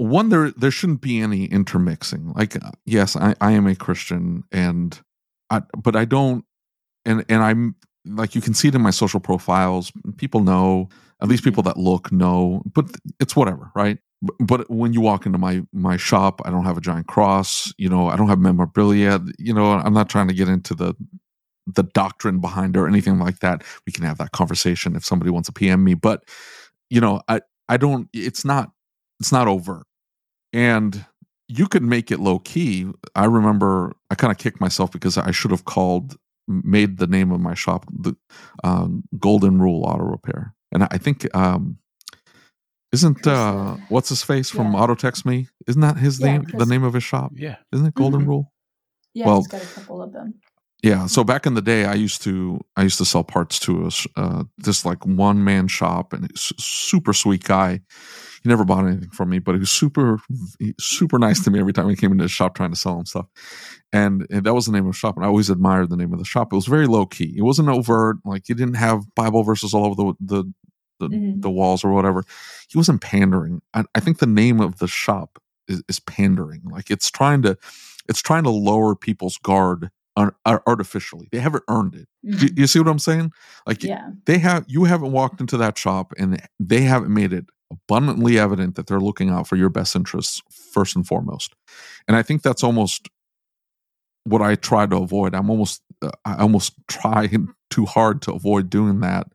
one 0.00 0.30
there 0.30 0.50
there 0.52 0.70
shouldn't 0.70 1.02
be 1.02 1.20
any 1.20 1.44
intermixing. 1.44 2.32
Like 2.32 2.56
uh, 2.56 2.70
yes 2.86 3.16
i 3.16 3.34
i 3.40 3.52
am 3.52 3.66
a 3.66 3.76
christian 3.76 4.44
and 4.50 4.98
i 5.50 5.60
but 5.76 5.94
i 5.94 6.04
don't 6.04 6.44
and 7.04 7.24
and 7.28 7.42
i'm 7.42 7.76
like 8.04 8.34
you 8.34 8.40
can 8.40 8.54
see 8.54 8.68
it 8.68 8.74
in 8.74 8.80
my 8.80 8.90
social 8.90 9.20
profiles. 9.20 9.92
People 10.16 10.40
know 10.40 10.88
at 11.22 11.28
least 11.28 11.44
people 11.44 11.62
that 11.62 11.76
look 11.76 12.10
know 12.10 12.62
but 12.74 12.86
it's 13.18 13.36
whatever 13.36 13.70
right? 13.74 13.98
But 14.38 14.70
when 14.70 14.92
you 14.92 15.00
walk 15.00 15.24
into 15.24 15.38
my 15.38 15.62
my 15.72 15.96
shop 15.96 16.42
i 16.44 16.50
don't 16.50 16.64
have 16.64 16.76
a 16.76 16.80
giant 16.82 17.06
cross 17.06 17.72
you 17.78 17.88
know 17.88 18.08
i 18.08 18.16
don't 18.16 18.28
have 18.28 18.38
memorabilia 18.38 19.18
you 19.38 19.54
know 19.54 19.72
i'm 19.72 19.94
not 19.94 20.10
trying 20.10 20.28
to 20.28 20.34
get 20.34 20.46
into 20.46 20.74
the 20.74 20.94
the 21.66 21.84
doctrine 21.84 22.40
behind 22.40 22.76
or 22.76 22.88
anything 22.88 23.18
like 23.18 23.38
that. 23.40 23.62
We 23.86 23.92
can 23.92 24.04
have 24.04 24.18
that 24.18 24.32
conversation 24.32 24.96
if 24.96 25.04
somebody 25.04 25.30
wants 25.30 25.48
to 25.48 25.52
pm 25.52 25.84
me 25.84 25.94
but 25.94 26.24
you 26.90 27.00
know 27.00 27.22
i 27.28 27.40
i 27.68 27.76
don't 27.76 28.08
it's 28.12 28.44
not 28.44 28.72
it's 29.20 29.32
not 29.32 29.48
overt 29.48 29.86
and 30.52 31.04
you 31.48 31.66
could 31.66 31.82
make 31.82 32.12
it 32.12 32.20
low 32.20 32.38
key. 32.38 32.86
I 33.16 33.24
remember 33.24 33.92
I 34.10 34.14
kind 34.14 34.30
of 34.30 34.38
kicked 34.38 34.60
myself 34.60 34.92
because 34.92 35.18
I 35.18 35.32
should 35.32 35.50
have 35.50 35.64
called, 35.64 36.16
made 36.50 36.98
the 36.98 37.06
name 37.06 37.30
of 37.32 37.40
my 37.40 37.54
shop 37.54 37.86
the 37.90 38.14
um, 38.64 39.04
Golden 39.18 39.60
Rule 39.60 39.84
Auto 39.84 40.04
Repair, 40.04 40.54
and 40.72 40.84
I 40.84 40.98
think 40.98 41.32
um, 41.34 41.78
isn't 42.92 43.26
uh, 43.26 43.76
what's 43.88 44.08
his 44.08 44.22
face 44.22 44.50
from 44.50 44.72
Yeah. 44.72 44.80
Auto 44.80 44.94
Text 44.94 45.24
Me? 45.24 45.48
Isn't 45.66 45.80
that 45.82 45.96
his 45.96 46.18
Yeah, 46.20 46.26
name? 46.38 46.46
The 46.56 46.66
name 46.66 46.82
of 46.82 46.92
his 46.94 47.04
shop? 47.04 47.32
Yeah. 47.36 47.56
Isn't 47.72 47.86
it 47.86 47.94
Golden 47.94 48.22
Mhm. 48.22 48.26
Rule? 48.28 48.52
Yeah, 49.14 49.26
Well- 49.26 49.36
he's 49.38 49.46
got 49.48 49.62
a 49.62 49.66
couple 49.66 50.02
of 50.02 50.12
them. 50.12 50.34
Yeah. 50.82 51.06
So 51.06 51.22
back 51.24 51.44
in 51.46 51.54
the 51.54 51.60
day, 51.62 51.84
I 51.84 51.92
used 51.94 52.22
to 52.22 52.58
I 52.76 52.82
used 52.82 52.98
to 52.98 53.04
sell 53.04 53.22
parts 53.22 53.58
to 53.60 53.86
a 53.86 53.90
sh- 53.90 54.06
uh, 54.16 54.44
this 54.58 54.84
like 54.84 55.04
one 55.06 55.44
man 55.44 55.68
shop, 55.68 56.12
and 56.14 56.28
he's 56.30 56.52
super 56.58 57.12
sweet 57.12 57.44
guy. 57.44 57.80
He 58.42 58.48
never 58.48 58.64
bought 58.64 58.86
anything 58.86 59.10
from 59.10 59.28
me, 59.30 59.38
but 59.38 59.54
he 59.54 59.58
was 59.58 59.70
super 59.70 60.18
super 60.78 61.18
nice 61.18 61.42
to 61.44 61.50
me 61.50 61.58
every 61.60 61.72
time 61.72 61.88
he 61.88 61.96
came 61.96 62.12
into 62.12 62.24
the 62.24 62.28
shop 62.28 62.54
trying 62.54 62.70
to 62.70 62.76
sell 62.76 62.98
him 62.98 63.06
stuff. 63.06 63.26
And, 63.92 64.26
and 64.30 64.44
that 64.44 64.54
was 64.54 64.66
the 64.66 64.72
name 64.72 64.86
of 64.86 64.92
the 64.92 64.98
shop, 64.98 65.16
and 65.16 65.24
I 65.24 65.28
always 65.28 65.50
admired 65.50 65.90
the 65.90 65.96
name 65.96 66.12
of 66.12 66.18
the 66.18 66.24
shop. 66.24 66.52
It 66.52 66.56
was 66.56 66.66
very 66.66 66.86
low 66.86 67.06
key. 67.06 67.34
It 67.36 67.42
wasn't 67.42 67.68
overt. 67.68 68.16
Like 68.24 68.44
he 68.46 68.54
didn't 68.54 68.74
have 68.74 69.14
Bible 69.14 69.42
verses 69.42 69.74
all 69.74 69.84
over 69.86 69.94
the 69.94 70.14
the 70.20 70.52
the, 71.00 71.08
Mhm. 71.08 71.40
the 71.42 71.50
walls 71.50 71.82
or 71.82 71.92
whatever. 71.92 72.24
He 72.68 72.76
wasn't 72.78 73.00
pandering. 73.00 73.62
I, 73.74 73.84
I 73.94 74.00
think 74.00 74.18
the 74.18 74.26
name 74.26 74.60
of 74.60 74.78
the 74.80 74.86
shop 74.88 75.38
is, 75.66 75.82
is 75.88 75.98
pandering. 76.00 76.60
Like 76.64 76.90
it's 76.90 77.10
trying 77.10 77.40
to 77.42 77.56
it's 78.08 78.20
trying 78.20 78.44
to 78.44 78.50
lower 78.50 78.94
people's 78.94 79.38
guard 79.38 79.90
ar- 80.16 80.36
ar- 80.44 80.62
artificially. 80.66 81.28
They 81.32 81.38
haven't 81.40 81.64
earned 81.68 81.94
it. 81.94 82.06
You, 82.22 82.34
Mhm. 82.36 82.58
you 82.58 82.66
see 82.66 82.78
what 82.80 82.88
I'm 82.88 82.98
saying? 82.98 83.32
Like 83.66 83.82
Yeah. 83.82 84.10
they 84.26 84.38
have 84.38 84.64
you 84.68 84.84
haven't 84.84 85.12
walked 85.12 85.40
into 85.40 85.56
that 85.56 85.78
shop 85.78 86.12
and 86.18 86.40
they 86.58 86.82
haven't 86.82 87.12
made 87.14 87.32
it 87.32 87.46
abundantly 87.70 88.38
evident 88.38 88.74
that 88.74 88.86
they're 88.86 89.00
looking 89.00 89.30
out 89.30 89.46
for 89.46 89.56
your 89.56 89.68
best 89.68 89.94
interests 89.96 90.42
first 90.50 90.96
and 90.96 91.06
foremost. 91.06 91.54
And 92.08 92.16
I 92.16 92.22
think 92.22 92.42
that's 92.42 92.64
almost 92.64 93.08
what 94.24 94.42
I 94.42 94.54
try 94.54 94.86
to 94.86 94.96
avoid. 94.96 95.34
I'm 95.34 95.50
almost 95.50 95.82
uh, 96.02 96.10
I 96.24 96.36
almost 96.36 96.74
try 96.88 97.28
too 97.70 97.86
hard 97.86 98.22
to 98.22 98.32
avoid 98.32 98.70
doing 98.70 99.00
that 99.00 99.26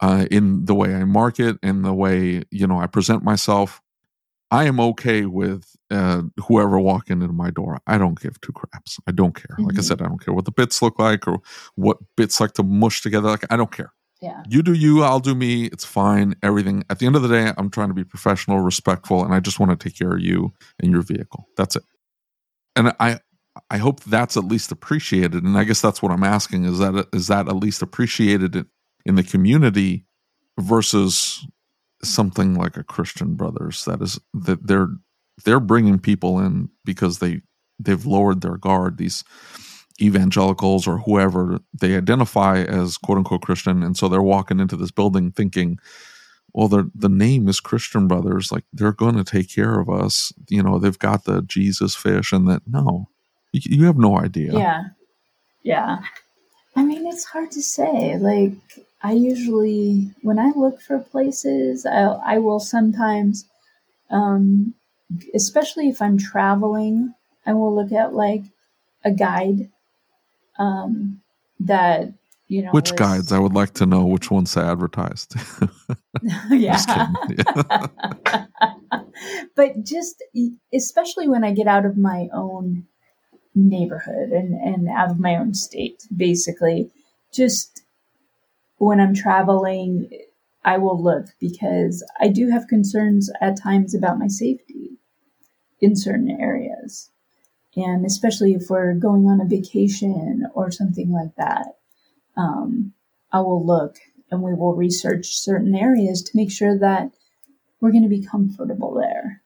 uh, 0.00 0.26
in 0.30 0.64
the 0.64 0.74
way 0.74 0.94
I 0.94 1.04
market 1.04 1.58
and 1.62 1.84
the 1.84 1.94
way 1.94 2.42
you 2.50 2.66
know 2.66 2.80
I 2.80 2.86
present 2.86 3.22
myself. 3.22 3.80
I 4.48 4.64
am 4.66 4.78
okay 4.78 5.26
with 5.26 5.64
uh, 5.90 6.22
whoever 6.46 6.78
walking 6.78 7.20
into 7.20 7.32
my 7.34 7.50
door. 7.50 7.80
I 7.88 7.98
don't 7.98 8.20
give 8.20 8.40
two 8.40 8.52
craps. 8.52 8.96
I 9.04 9.10
don't 9.10 9.34
care. 9.34 9.56
Like 9.58 9.74
I 9.76 9.80
Mhm. 9.80 9.84
said, 9.84 10.00
I 10.00 10.06
don't 10.06 10.24
care 10.24 10.34
what 10.34 10.44
the 10.44 10.52
bits 10.52 10.80
look 10.80 11.00
like 11.00 11.26
or 11.26 11.40
what 11.74 11.98
bits 12.16 12.38
like 12.40 12.52
to 12.52 12.62
mush 12.62 13.02
together. 13.02 13.28
Like 13.28 13.44
I 13.50 13.56
don't 13.56 13.72
care. 13.72 13.92
Yeah. 14.20 14.42
You 14.48 14.62
do 14.62 14.72
you, 14.72 15.02
I'll 15.02 15.20
do 15.20 15.34
me. 15.34 15.66
It's 15.66 15.84
fine. 15.84 16.34
Everything. 16.42 16.84
At 16.88 16.98
the 16.98 17.06
end 17.06 17.16
of 17.16 17.22
the 17.22 17.28
day, 17.28 17.52
I'm 17.56 17.70
trying 17.70 17.88
to 17.88 17.94
be 17.94 18.04
professional, 18.04 18.60
respectful, 18.60 19.24
and 19.24 19.34
I 19.34 19.40
just 19.40 19.60
want 19.60 19.78
to 19.78 19.88
take 19.88 19.98
care 19.98 20.12
of 20.14 20.20
you 20.20 20.52
and 20.80 20.90
your 20.90 21.02
vehicle. 21.02 21.48
That's 21.56 21.76
it. 21.76 21.82
And 22.74 22.94
I, 22.98 23.20
I 23.70 23.78
hope 23.78 24.00
that's 24.04 24.36
at 24.36 24.44
least 24.44 24.72
appreciated. 24.72 25.44
And 25.44 25.58
I 25.58 25.64
guess 25.64 25.80
that's 25.80 26.02
what 26.02 26.12
I'm 26.12 26.24
asking: 26.24 26.64
is 26.64 26.78
that 26.78 27.06
is 27.12 27.26
that 27.26 27.48
at 27.48 27.56
least 27.56 27.82
appreciated 27.82 28.56
in- 28.56 28.66
in 29.04 29.14
the 29.14 29.22
community 29.22 30.04
versus 30.58 31.46
something 32.02 32.54
like 32.54 32.76
a 32.76 32.82
Christian 32.82 33.34
Brothers 33.34 33.84
that 33.84 34.02
is 34.02 34.18
that 34.34 34.66
they're 34.66 34.88
they're 35.44 35.60
bringing 35.60 35.98
people 35.98 36.40
in 36.40 36.70
because 36.84 37.18
they 37.18 37.42
they've 37.78 38.04
lowered 38.06 38.40
their 38.40 38.56
guard. 38.56 38.98
These 38.98 39.22
evangelicals 40.00 40.86
or 40.86 40.98
whoever 40.98 41.58
they 41.72 41.96
identify 41.96 42.62
as 42.62 42.98
quote 42.98 43.18
unquote 43.18 43.42
Christian, 43.42 43.82
and 43.82 43.96
so 43.96 44.08
they're 44.08 44.22
walking 44.22 44.60
into 44.60 44.76
this 44.76 44.90
building 44.90 45.32
thinking, 45.32 45.78
well, 46.52 46.68
the 46.68 47.08
name 47.08 47.48
is 47.48 47.60
Christian 47.60 48.08
Brothers, 48.08 48.50
like 48.50 48.64
they're 48.72 48.92
going 48.92 49.16
to 49.16 49.24
take 49.24 49.54
care 49.54 49.78
of 49.78 49.90
us. 49.90 50.32
You 50.48 50.62
know, 50.62 50.78
they've 50.78 50.98
got 50.98 51.24
the 51.24 51.42
Jesus 51.42 51.94
fish, 51.94 52.32
and 52.32 52.48
that 52.48 52.62
no, 52.66 53.08
you, 53.52 53.60
you 53.64 53.84
have 53.86 53.98
no 53.98 54.18
idea. 54.18 54.52
Yeah. 54.52 54.84
Yeah. 55.62 55.98
I 56.76 56.84
mean, 56.84 57.06
it's 57.06 57.24
hard 57.24 57.50
to 57.52 57.62
say. 57.62 58.16
Like, 58.18 58.52
I 59.02 59.12
usually, 59.12 60.10
when 60.22 60.38
I 60.38 60.52
look 60.54 60.80
for 60.80 60.98
places, 60.98 61.84
I, 61.84 62.02
I 62.02 62.38
will 62.38 62.60
sometimes, 62.60 63.44
um, 64.10 64.74
especially 65.34 65.88
if 65.88 66.00
I'm 66.00 66.18
traveling, 66.18 67.14
I 67.44 67.52
will 67.52 67.74
look 67.74 67.92
at 67.92 68.14
like 68.14 68.42
a 69.04 69.10
guide 69.10 69.70
um, 70.58 71.20
that, 71.60 72.12
you 72.48 72.62
know, 72.62 72.70
Which 72.70 72.92
was- 72.92 72.98
guides? 72.98 73.32
I 73.32 73.38
would 73.38 73.54
like 73.54 73.74
to 73.74 73.86
know 73.86 74.04
which 74.06 74.30
ones 74.30 74.54
they 74.54 74.62
advertised. 74.62 75.34
Just 76.50 76.88
yeah. 76.88 77.08
but 79.54 79.84
just 79.84 80.22
especially 80.72 81.28
when 81.28 81.44
I 81.44 81.52
get 81.52 81.66
out 81.66 81.84
of 81.84 81.96
my 81.96 82.28
own 82.32 82.86
neighborhood 83.54 84.30
and, 84.30 84.54
and 84.54 84.88
out 84.88 85.10
of 85.10 85.18
my 85.18 85.36
own 85.36 85.54
state, 85.54 86.06
basically, 86.14 86.90
just 87.32 87.82
when 88.78 89.00
I'm 89.00 89.14
traveling, 89.14 90.08
I 90.64 90.78
will 90.78 91.02
look 91.02 91.26
because 91.40 92.04
I 92.20 92.28
do 92.28 92.50
have 92.50 92.68
concerns 92.68 93.30
at 93.40 93.60
times 93.60 93.94
about 93.94 94.18
my 94.18 94.28
safety 94.28 94.98
in 95.80 95.96
certain 95.96 96.30
areas. 96.30 97.10
And 97.76 98.06
especially 98.06 98.54
if 98.54 98.70
we're 98.70 98.94
going 98.94 99.26
on 99.26 99.40
a 99.40 99.44
vacation 99.44 100.46
or 100.54 100.70
something 100.70 101.12
like 101.12 101.34
that, 101.36 101.76
um, 102.36 102.94
I 103.32 103.40
will 103.40 103.64
look 103.64 103.96
and 104.30 104.42
we 104.42 104.54
will 104.54 104.74
research 104.74 105.26
certain 105.26 105.74
areas 105.74 106.22
to 106.22 106.36
make 106.36 106.50
sure 106.50 106.78
that 106.78 107.10
we're 107.80 107.92
going 107.92 108.02
to 108.02 108.08
be 108.08 108.24
comfortable 108.24 108.94
there. 108.94 109.42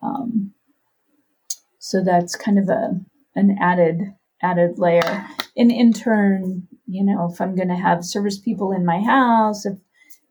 Um, 0.00 0.52
so 1.78 2.02
that's 2.04 2.36
kind 2.36 2.58
of 2.58 2.68
a 2.68 3.00
an 3.34 3.56
added 3.60 4.14
added 4.42 4.78
layer. 4.78 5.26
And 5.56 5.72
in 5.72 5.92
turn, 5.92 6.68
you 6.86 7.04
know, 7.04 7.28
if 7.32 7.40
I'm 7.40 7.56
going 7.56 7.68
to 7.68 7.76
have 7.76 8.04
service 8.04 8.38
people 8.38 8.72
in 8.72 8.86
my 8.86 9.00
house, 9.00 9.66
if 9.66 9.78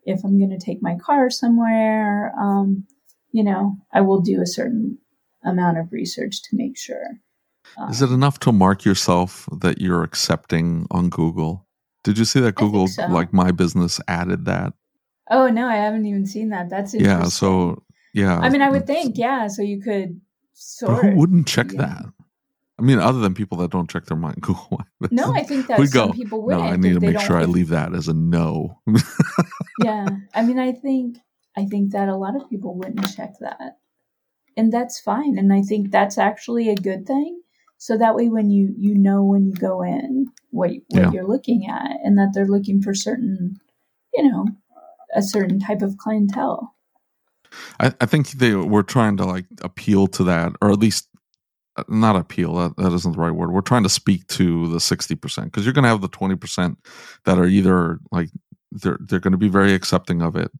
if 0.04 0.24
I'm 0.24 0.38
going 0.38 0.58
to 0.58 0.64
take 0.64 0.82
my 0.82 0.96
car 0.96 1.28
somewhere, 1.28 2.32
um, 2.40 2.86
you 3.32 3.44
know, 3.44 3.76
I 3.92 4.00
will 4.00 4.20
do 4.20 4.40
a 4.40 4.46
certain 4.46 4.98
amount 5.48 5.78
of 5.78 5.92
research 5.92 6.42
to 6.42 6.56
make 6.56 6.76
sure. 6.76 7.20
Um, 7.76 7.90
Is 7.90 8.02
it 8.02 8.10
enough 8.10 8.38
to 8.40 8.52
mark 8.52 8.84
yourself 8.84 9.48
that 9.60 9.80
you're 9.80 10.02
accepting 10.02 10.86
on 10.90 11.10
Google? 11.10 11.66
Did 12.04 12.16
you 12.18 12.24
see 12.24 12.40
that 12.40 12.54
Google, 12.54 12.86
so. 12.88 13.06
like 13.08 13.32
my 13.32 13.50
business, 13.50 14.00
added 14.08 14.44
that? 14.46 14.72
oh 15.30 15.48
no, 15.48 15.66
I 15.68 15.76
haven't 15.76 16.06
even 16.06 16.24
seen 16.24 16.48
that. 16.50 16.70
That's 16.70 16.94
interesting. 16.94 17.20
Yeah. 17.20 17.28
So 17.28 17.82
yeah. 18.14 18.38
I 18.38 18.48
mean, 18.48 18.62
I 18.62 18.70
would 18.70 18.86
think, 18.86 19.18
yeah. 19.18 19.46
So 19.48 19.60
you 19.62 19.80
could 19.80 20.18
But 20.18 20.20
sort. 20.54 21.04
who 21.04 21.16
wouldn't 21.16 21.46
check 21.46 21.72
yeah. 21.72 21.80
that? 21.82 22.04
I 22.78 22.82
mean, 22.82 22.98
other 22.98 23.18
than 23.18 23.34
people 23.34 23.58
that 23.58 23.70
don't 23.70 23.90
check 23.90 24.06
their 24.06 24.16
mind 24.16 24.36
Google. 24.40 24.80
No, 25.10 25.34
I 25.34 25.42
think 25.42 25.66
that 25.66 25.78
we 25.78 25.86
some 25.86 26.08
go. 26.08 26.12
people 26.14 26.38
No, 26.38 26.44
wouldn't. 26.56 26.64
I 26.64 26.76
need 26.76 26.94
to 26.94 27.00
make 27.00 27.20
sure 27.20 27.36
I 27.36 27.44
leave 27.44 27.68
that 27.68 27.94
as 27.94 28.08
a 28.08 28.14
no. 28.14 28.80
yeah 29.84 30.06
i 30.34 30.42
mean 30.42 30.58
i 30.58 30.72
think 30.72 31.18
i 31.56 31.64
think 31.64 31.92
that 31.92 32.08
a 32.08 32.16
lot 32.16 32.34
of 32.36 32.48
people 32.50 32.74
wouldn't 32.74 33.06
check 33.14 33.32
that 33.40 33.78
and 34.58 34.72
that's 34.72 35.00
fine 35.00 35.38
and 35.38 35.54
i 35.54 35.62
think 35.62 35.92
that's 35.92 36.18
actually 36.18 36.70
a 36.70 36.76
good 36.76 37.06
thing 37.06 37.40
so 37.78 37.98
that 37.98 38.16
way 38.16 38.28
when 38.28 38.50
you 38.50 38.74
you 38.78 38.96
know 38.96 39.24
when 39.24 39.46
you 39.46 39.54
go 39.54 39.82
in 39.82 40.26
what, 40.52 40.72
what 40.90 41.04
Yeah. 41.04 41.12
you're 41.12 41.28
looking 41.28 41.68
at 41.70 41.92
and 42.04 42.18
that 42.18 42.32
they're 42.34 42.48
looking 42.48 42.82
for 42.82 42.94
certain 42.94 43.58
you 44.14 44.30
know 44.30 44.46
a 45.16 45.22
certain 45.22 45.60
type 45.60 45.82
of 45.82 45.98
clientele 45.98 46.74
I, 47.80 47.94
I 48.00 48.06
think 48.06 48.30
they 48.32 48.54
were 48.54 48.84
trying 48.84 49.16
to 49.18 49.26
like 49.26 49.46
appeal 49.62 50.08
to 50.08 50.24
that, 50.24 50.52
or 50.62 50.70
at 50.72 50.80
least 50.80 51.08
uh, 51.76 51.84
not 51.88 52.16
appeal. 52.16 52.54
That, 52.56 52.76
that 52.78 52.92
isn't 52.94 53.12
the 53.12 53.18
right 53.20 53.32
word. 53.34 53.52
We're 53.52 53.60
trying 53.62 53.84
to 53.84 53.88
speak 53.90 54.26
to 54.28 54.68
the 54.68 54.80
sixty 54.80 55.14
percent 55.16 55.48
because 55.52 55.64
you're 55.66 55.74
going 55.74 55.84
to 55.84 55.88
have 55.90 56.02
the 56.02 56.08
twenty 56.08 56.36
percent 56.36 56.78
that 57.24 57.38
are 57.38 57.46
either 57.46 58.00
like 58.12 58.30
they're 58.72 58.98
they're 59.00 59.20
going 59.20 59.32
to 59.32 59.38
be 59.38 59.48
very 59.48 59.74
accepting 59.74 60.22
of 60.22 60.36
it, 60.36 60.50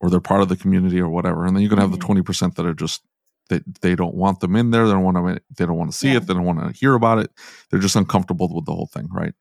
or 0.00 0.10
they're 0.10 0.20
part 0.20 0.42
of 0.42 0.48
the 0.48 0.56
community 0.56 1.00
or 1.00 1.08
whatever, 1.08 1.46
and 1.46 1.56
then 1.56 1.62
you're 1.62 1.70
going 1.70 1.78
to 1.78 1.84
have 1.84 1.92
the 1.92 1.98
Mhm. 1.98 2.06
twenty 2.06 2.22
percent 2.22 2.56
that 2.56 2.66
are 2.66 2.74
just 2.74 3.02
they 3.50 3.60
they 3.82 3.94
don't 3.94 4.14
want 4.14 4.40
them 4.40 4.56
in 4.56 4.70
there. 4.70 4.86
They 4.86 4.92
don't 4.92 5.02
want 5.04 5.16
to. 5.16 5.42
They 5.56 5.66
don't 5.66 5.76
want 5.76 5.90
to 5.92 5.96
see 5.96 6.10
Yeah. 6.12 6.18
it. 6.18 6.26
They 6.26 6.34
don't 6.34 6.44
want 6.44 6.60
to 6.60 6.72
hear 6.78 6.94
about 6.94 7.18
it. 7.18 7.30
They're 7.70 7.80
just 7.80 7.96
uncomfortable 7.96 8.48
with 8.54 8.64
the 8.66 8.72
whole 8.74 8.86
thing, 8.92 9.08
right? 9.10 9.34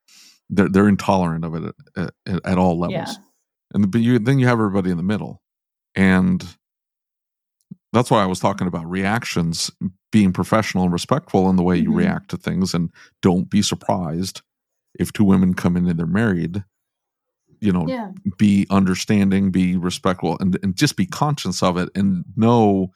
They're 0.50 0.70
they're 0.70 0.90
intolerant 0.90 1.46
of 1.46 1.56
it 1.56 1.74
at, 1.96 2.12
at, 2.28 2.46
at 2.46 2.58
all 2.58 2.78
levels 2.80 3.10
yeah 3.10 3.24
and 3.74 3.90
but 3.90 4.02
you 4.02 4.20
then 4.20 4.38
you 4.40 4.46
have 4.46 4.60
everybody 4.60 4.92
in 4.92 4.98
the 4.98 5.04
middle 5.04 5.42
and 5.96 6.46
that's 7.92 8.12
why 8.12 8.22
i 8.22 8.26
was 8.26 8.40
talking 8.40 8.68
about 8.68 8.86
reactions 8.90 9.72
being 10.12 10.32
professional 10.34 10.84
and 10.84 10.94
respectful 10.94 11.50
in 11.50 11.56
the 11.56 11.64
way 11.64 11.78
you 11.78 11.90
Mhm. 11.90 11.96
react 11.96 12.30
to 12.30 12.38
things 12.38 12.74
and 12.74 12.92
don't 13.22 13.50
be 13.50 13.62
surprised 13.62 14.42
if 15.00 15.12
two 15.12 15.24
women 15.24 15.54
come 15.54 15.76
in 15.78 15.88
and 15.88 15.98
they're 15.98 16.06
married 16.06 16.64
you 17.62 17.72
know 17.72 17.88
yeah 17.88 18.12
be 18.38 18.68
understanding 18.70 19.50
be 19.50 19.76
respectful 19.78 20.38
and, 20.40 20.60
and 20.62 20.76
just 20.76 20.96
be 20.98 21.06
conscious 21.06 21.64
of 21.64 21.78
it 21.78 21.90
and 21.96 22.26
know 22.36 22.92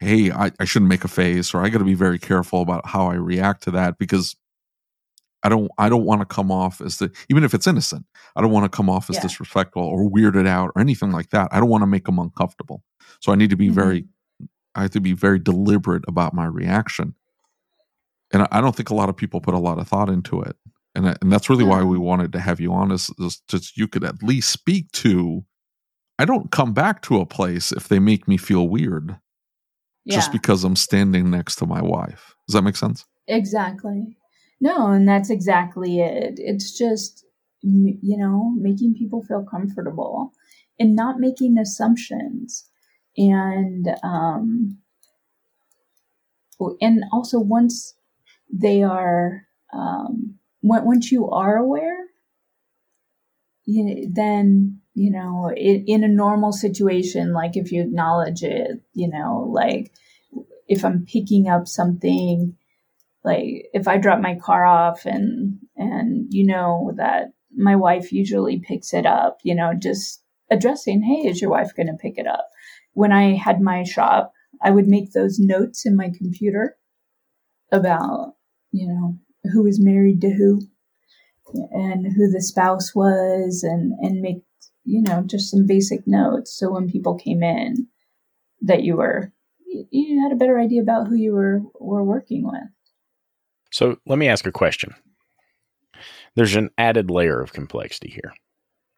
hey 0.00 0.30
i, 0.30 0.50
I 0.58 0.64
shouldn't 0.64 0.88
make 0.88 1.04
a 1.04 1.08
face 1.08 1.54
or 1.54 1.64
i 1.64 1.68
got 1.68 1.78
to 1.78 1.84
be 1.84 1.94
very 1.94 2.18
careful 2.18 2.62
about 2.62 2.86
how 2.86 3.08
i 3.08 3.14
react 3.14 3.64
to 3.64 3.70
that 3.72 3.98
because 3.98 4.36
i 5.42 5.48
don't 5.48 5.70
i 5.78 5.88
don't 5.88 6.04
want 6.04 6.20
to 6.20 6.26
come 6.26 6.50
off 6.50 6.80
as 6.80 6.98
the 6.98 7.10
even 7.28 7.44
if 7.44 7.54
it's 7.54 7.66
innocent 7.66 8.06
i 8.36 8.40
don't 8.40 8.52
want 8.52 8.70
to 8.70 8.76
come 8.76 8.90
off 8.90 9.10
as 9.10 9.16
Yeah. 9.16 9.22
disrespectful 9.22 9.82
or 9.82 10.10
weirded 10.10 10.46
out 10.46 10.72
or 10.74 10.80
anything 10.80 11.10
like 11.10 11.30
that 11.30 11.48
i 11.52 11.58
don't 11.58 11.68
want 11.68 11.82
to 11.82 11.86
make 11.86 12.04
them 12.04 12.18
uncomfortable 12.18 12.82
so 13.20 13.32
i 13.32 13.34
need 13.34 13.50
to 13.50 13.56
be 13.56 13.68
very 13.68 14.02
mm-hmm. 14.02 14.12
I 14.78 14.82
have 14.82 14.90
to 14.92 15.00
be 15.00 15.12
very 15.12 15.40
deliberate 15.40 16.04
about 16.06 16.34
my 16.34 16.46
reaction. 16.46 17.14
And 18.32 18.42
I, 18.42 18.48
I 18.52 18.60
don't 18.60 18.76
think 18.76 18.90
a 18.90 18.94
lot 18.94 19.08
of 19.08 19.16
people 19.16 19.40
put 19.40 19.54
a 19.54 19.58
lot 19.58 19.78
of 19.78 19.88
thought 19.88 20.08
into 20.08 20.40
it. 20.40 20.56
And, 20.94 21.08
I, 21.08 21.16
and 21.20 21.32
that's 21.32 21.50
really 21.50 21.64
why 21.64 21.80
mm-hmm. 21.80 21.90
we 21.90 21.98
wanted 21.98 22.32
to 22.32 22.40
have 22.40 22.60
you 22.60 22.72
on 22.72 22.92
is, 22.92 23.10
is 23.18 23.42
just 23.48 23.76
you 23.76 23.88
could 23.88 24.04
at 24.04 24.22
least 24.22 24.50
speak 24.50 24.90
to 24.92 25.44
I 26.20 26.24
don't 26.24 26.50
come 26.50 26.72
back 26.72 27.02
to 27.02 27.20
a 27.20 27.26
place 27.26 27.70
if 27.72 27.88
they 27.88 27.98
make 27.98 28.26
me 28.26 28.36
feel 28.36 28.68
weird 28.68 29.18
Yeah. 30.08 30.16
just 30.16 30.32
because 30.32 30.64
I'm 30.64 30.74
standing 30.74 31.30
next 31.30 31.56
to 31.56 31.66
my 31.66 31.82
wife. 31.82 32.34
Does 32.46 32.54
that 32.54 32.62
make 32.62 32.76
sense? 32.76 33.04
Exactly. 33.26 34.16
No, 34.58 34.86
and 34.90 35.06
that's 35.06 35.28
exactly 35.28 36.00
it. 36.00 36.34
It's 36.38 36.76
just, 36.76 37.26
you 37.60 38.16
know, 38.16 38.54
making 38.56 38.94
people 38.94 39.22
feel 39.22 39.44
comfortable 39.44 40.32
and 40.80 40.96
not 40.96 41.20
making 41.20 41.58
assumptions. 41.58 42.70
And, 43.18 43.86
um, 44.02 44.78
and 46.80 47.04
also 47.12 47.38
once 47.38 47.94
they 48.50 48.82
are, 48.82 49.46
um, 49.74 50.38
once 50.62 51.12
you 51.12 51.28
are 51.28 51.56
aware, 51.58 52.06
you 53.66 53.84
know, 53.84 54.02
then, 54.10 54.77
you 54.98 55.12
know, 55.12 55.50
in, 55.56 55.84
in 55.86 56.04
a 56.04 56.08
normal 56.08 56.52
situation, 56.52 57.32
like 57.32 57.56
if 57.56 57.70
you 57.70 57.82
acknowledge 57.82 58.42
it, 58.42 58.82
you 58.94 59.08
know, 59.08 59.48
like 59.52 59.92
if 60.66 60.84
I'm 60.84 61.06
picking 61.06 61.48
up 61.48 61.68
something, 61.68 62.56
like 63.24 63.68
if 63.72 63.86
I 63.86 63.96
drop 63.98 64.20
my 64.20 64.36
car 64.36 64.66
off 64.66 65.06
and 65.06 65.58
and 65.76 66.26
you 66.30 66.44
know 66.46 66.92
that 66.96 67.28
my 67.56 67.76
wife 67.76 68.12
usually 68.12 68.58
picks 68.58 68.92
it 68.92 69.06
up, 69.06 69.38
you 69.44 69.54
know, 69.54 69.72
just 69.72 70.22
addressing, 70.50 71.02
hey, 71.02 71.28
is 71.28 71.40
your 71.40 71.50
wife 71.50 71.76
going 71.76 71.86
to 71.86 72.02
pick 72.02 72.18
it 72.18 72.26
up? 72.26 72.48
When 72.94 73.12
I 73.12 73.36
had 73.36 73.60
my 73.60 73.84
shop, 73.84 74.32
I 74.62 74.70
would 74.70 74.88
make 74.88 75.12
those 75.12 75.38
notes 75.38 75.86
in 75.86 75.96
my 75.96 76.10
computer 76.16 76.76
about, 77.70 78.34
you 78.72 78.88
know, 78.88 79.16
who 79.52 79.62
was 79.62 79.80
married 79.80 80.20
to 80.22 80.30
who 80.30 80.60
and 81.70 82.06
who 82.06 82.30
the 82.30 82.42
spouse 82.42 82.94
was 82.94 83.62
and 83.62 83.92
and 84.00 84.20
make, 84.20 84.42
you 84.88 85.02
know, 85.02 85.22
just 85.22 85.50
some 85.50 85.66
basic 85.66 86.06
notes 86.06 86.56
so 86.58 86.72
when 86.72 86.88
people 86.88 87.14
came 87.14 87.42
in 87.42 87.86
that 88.62 88.82
you 88.82 88.96
were 88.96 89.32
you- 89.66 89.86
you 89.90 90.22
had 90.22 90.32
a 90.32 90.36
better 90.36 90.58
idea 90.58 90.80
about 90.80 91.08
who 91.08 91.14
you 91.14 91.32
were 91.34 91.60
were 91.78 92.02
working 92.04 92.44
with. 92.44 92.68
So 93.70 93.98
let 94.06 94.18
me 94.18 94.28
ask 94.28 94.46
a 94.46 94.52
question. 94.52 94.94
There's 96.34 96.56
an 96.56 96.70
added 96.78 97.10
layer 97.10 97.40
of 97.40 97.52
complexity 97.52 98.08
here. 98.10 98.32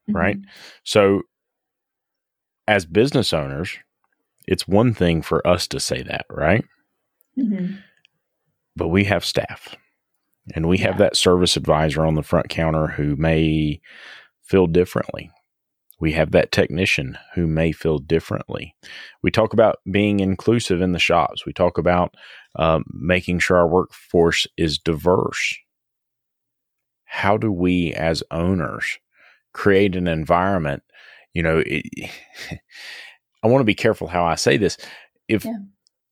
Right. 0.08 0.38
So, 0.84 1.22
as 2.66 2.84
business 2.84 3.32
owners, 3.32 3.78
it's 4.46 4.66
one 4.68 4.92
thing 4.94 5.22
for 5.22 5.44
us 5.46 5.66
to 5.68 5.80
say 5.80 6.02
that, 6.02 6.26
right? 6.30 6.64
Mhm. 7.38 7.78
But 8.76 8.88
we 8.88 9.04
have 9.04 9.24
staff 9.24 9.76
and 10.54 10.68
we 10.68 10.78
have 10.78 10.98
that 10.98 11.16
service 11.16 11.56
advisor 11.56 12.04
on 12.04 12.14
the 12.14 12.22
front 12.22 12.48
counter 12.48 12.88
who 12.88 13.16
may 13.16 13.80
feel 14.42 14.66
differently. 14.66 15.30
We 16.00 16.12
have 16.12 16.30
that 16.32 16.50
technician 16.52 17.18
who 17.34 17.46
may 17.46 17.72
feel 17.72 17.98
differently. 17.98 18.74
We 19.22 19.30
talk 19.30 19.52
about 19.52 19.76
being 19.90 20.20
inclusive 20.20 20.80
in 20.80 20.92
the 20.92 20.98
shops. 20.98 21.44
We 21.44 21.52
talk 21.52 21.76
about 21.78 22.14
um, 22.56 22.84
making 22.92 23.40
sure 23.40 23.58
our 23.58 23.68
workforce 23.68 24.46
is 24.56 24.78
diverse. 24.78 25.56
How 27.04 27.36
do 27.36 27.52
we, 27.52 27.92
as 27.92 28.22
owners, 28.30 28.98
create 29.52 29.94
an 29.96 30.08
environment? 30.08 30.82
You 31.34 31.42
know, 31.42 31.62
it, 31.66 31.84
I 33.42 33.48
want 33.48 33.60
to 33.60 33.64
be 33.66 33.74
careful 33.74 34.06
how 34.08 34.24
I 34.24 34.36
say 34.36 34.56
this. 34.56 34.78
If 35.28 35.44
Yeah. 35.44 35.58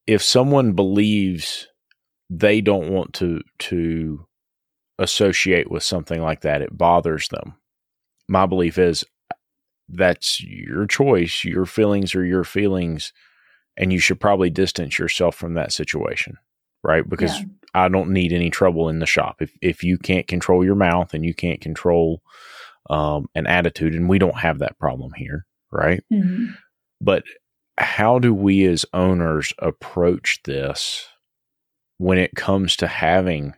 if 0.06 0.22
someone 0.22 0.72
believes 0.72 1.68
they 2.30 2.60
don't 2.60 2.90
want 2.90 3.14
to 3.14 3.40
to 3.58 4.26
associate 4.98 5.70
with 5.70 5.82
something 5.82 6.20
like 6.20 6.42
that, 6.42 6.62
it 6.62 6.76
bothers 6.76 7.28
them. 7.28 7.54
My 8.28 8.46
belief 8.46 8.78
is 8.78 9.04
that's 9.88 10.40
your 10.42 10.86
choice. 10.86 11.44
Your 11.44 11.66
feelings 11.66 12.14
are 12.14 12.24
your 12.24 12.44
feelings, 12.44 13.12
and 13.76 13.92
you 13.92 13.98
should 13.98 14.20
probably 14.20 14.50
distance 14.50 14.98
yourself 14.98 15.34
from 15.34 15.54
that 15.54 15.72
situation, 15.72 16.36
right? 16.82 17.08
Because 17.08 17.38
Yeah. 17.38 17.44
I 17.74 17.88
don't 17.88 18.10
need 18.10 18.32
any 18.32 18.50
trouble 18.50 18.88
in 18.88 18.98
the 18.98 19.06
shop. 19.06 19.40
If 19.40 19.52
if 19.60 19.84
you 19.84 19.98
can't 19.98 20.26
control 20.26 20.64
your 20.64 20.74
mouth 20.74 21.12
and 21.14 21.24
you 21.24 21.34
can't 21.34 21.60
control 21.60 22.22
um, 22.90 23.28
an 23.34 23.46
attitude, 23.46 23.94
and 23.94 24.08
we 24.08 24.18
don't 24.18 24.38
have 24.38 24.60
that 24.60 24.78
problem 24.78 25.12
here, 25.14 25.44
right? 25.70 26.02
Mhm. 26.12 26.56
But 27.00 27.24
how 27.76 28.18
do 28.18 28.32
we 28.34 28.64
as 28.64 28.86
owners 28.94 29.52
approach 29.58 30.40
this 30.44 31.06
when 31.98 32.16
it 32.18 32.34
comes 32.34 32.76
to 32.76 32.86
having, 32.86 33.54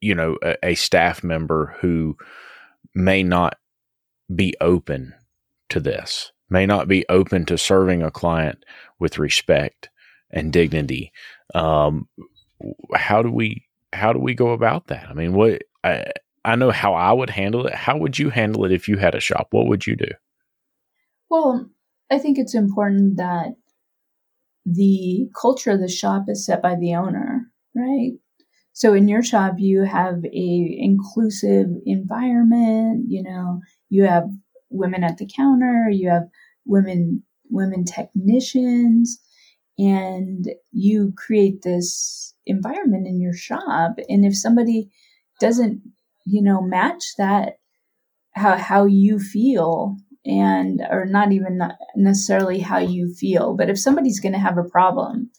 you 0.00 0.14
know, 0.14 0.36
a, 0.42 0.56
a 0.62 0.74
staff 0.74 1.24
member 1.24 1.74
who 1.80 2.16
may 2.94 3.22
not 3.22 3.56
be 4.32 4.54
open 4.60 5.14
to 5.70 5.80
this, 5.80 6.32
may 6.50 6.66
not 6.66 6.88
be 6.88 7.04
open 7.08 7.44
to 7.46 7.58
serving 7.58 8.02
a 8.02 8.10
client 8.10 8.64
with 8.98 9.18
respect 9.18 9.90
and 10.30 10.52
dignity? 10.52 11.12
Um, 11.54 12.08
how 12.94 13.22
do 13.22 13.30
we 13.30 13.66
how 13.92 14.12
do 14.12 14.18
we 14.18 14.34
go 14.34 14.50
about 14.50 14.88
that? 14.88 15.08
I 15.08 15.14
mean, 15.14 15.34
what 15.34 15.62
I 15.82 16.04
I 16.44 16.56
know 16.56 16.70
how 16.70 16.94
I 16.94 17.12
would 17.12 17.30
handle 17.30 17.66
it. 17.66 17.74
How 17.74 17.96
would 17.96 18.18
you 18.18 18.30
handle 18.30 18.64
it 18.64 18.72
if 18.72 18.88
you 18.88 18.98
had 18.98 19.14
a 19.14 19.20
shop? 19.20 19.48
What 19.50 19.66
would 19.66 19.86
you 19.86 19.96
do? 19.96 20.08
Well, 21.30 21.70
I 22.10 22.18
think 22.18 22.38
it's 22.38 22.54
important 22.54 23.16
that 23.16 23.54
the 24.66 25.28
culture 25.40 25.70
of 25.70 25.80
the 25.80 25.88
shop 25.88 26.24
is 26.28 26.44
set 26.44 26.62
by 26.62 26.74
the 26.76 26.94
owner, 26.94 27.50
right? 27.74 28.12
So 28.72 28.92
in 28.92 29.08
your 29.08 29.22
shop, 29.22 29.54
you 29.58 29.82
have 29.82 30.24
a 30.24 30.76
inclusive 30.78 31.68
environment. 31.86 33.06
You 33.08 33.22
know, 33.22 33.60
you 33.94 34.04
have 34.04 34.24
women 34.70 35.04
at 35.04 35.18
the 35.18 35.26
counter, 35.26 35.88
you 35.90 36.10
have 36.10 36.24
women 36.66 37.22
women 37.50 37.84
technicians, 37.84 39.20
and 39.78 40.48
you 40.72 41.12
create 41.16 41.62
this 41.62 42.34
environment 42.46 43.06
in 43.06 43.20
your 43.20 43.34
shop. 43.34 43.96
And 44.08 44.24
if 44.24 44.36
somebody 44.36 44.90
doesn't, 45.40 45.82
you 46.26 46.42
know, 46.42 46.60
match 46.60 47.04
that, 47.18 47.58
how 48.32 48.56
how 48.56 48.86
you 48.86 49.18
feel, 49.20 49.96
and 50.24 50.80
or 50.90 51.06
not 51.06 51.32
even 51.32 51.60
necessarily 51.94 52.58
how 52.58 52.78
you 52.78 53.14
feel, 53.14 53.54
but 53.54 53.70
if 53.70 53.78
somebody's 53.78 54.20
going 54.20 54.32
to 54.32 54.38
have 54.38 54.58
a 54.58 54.68
problem 54.68 55.30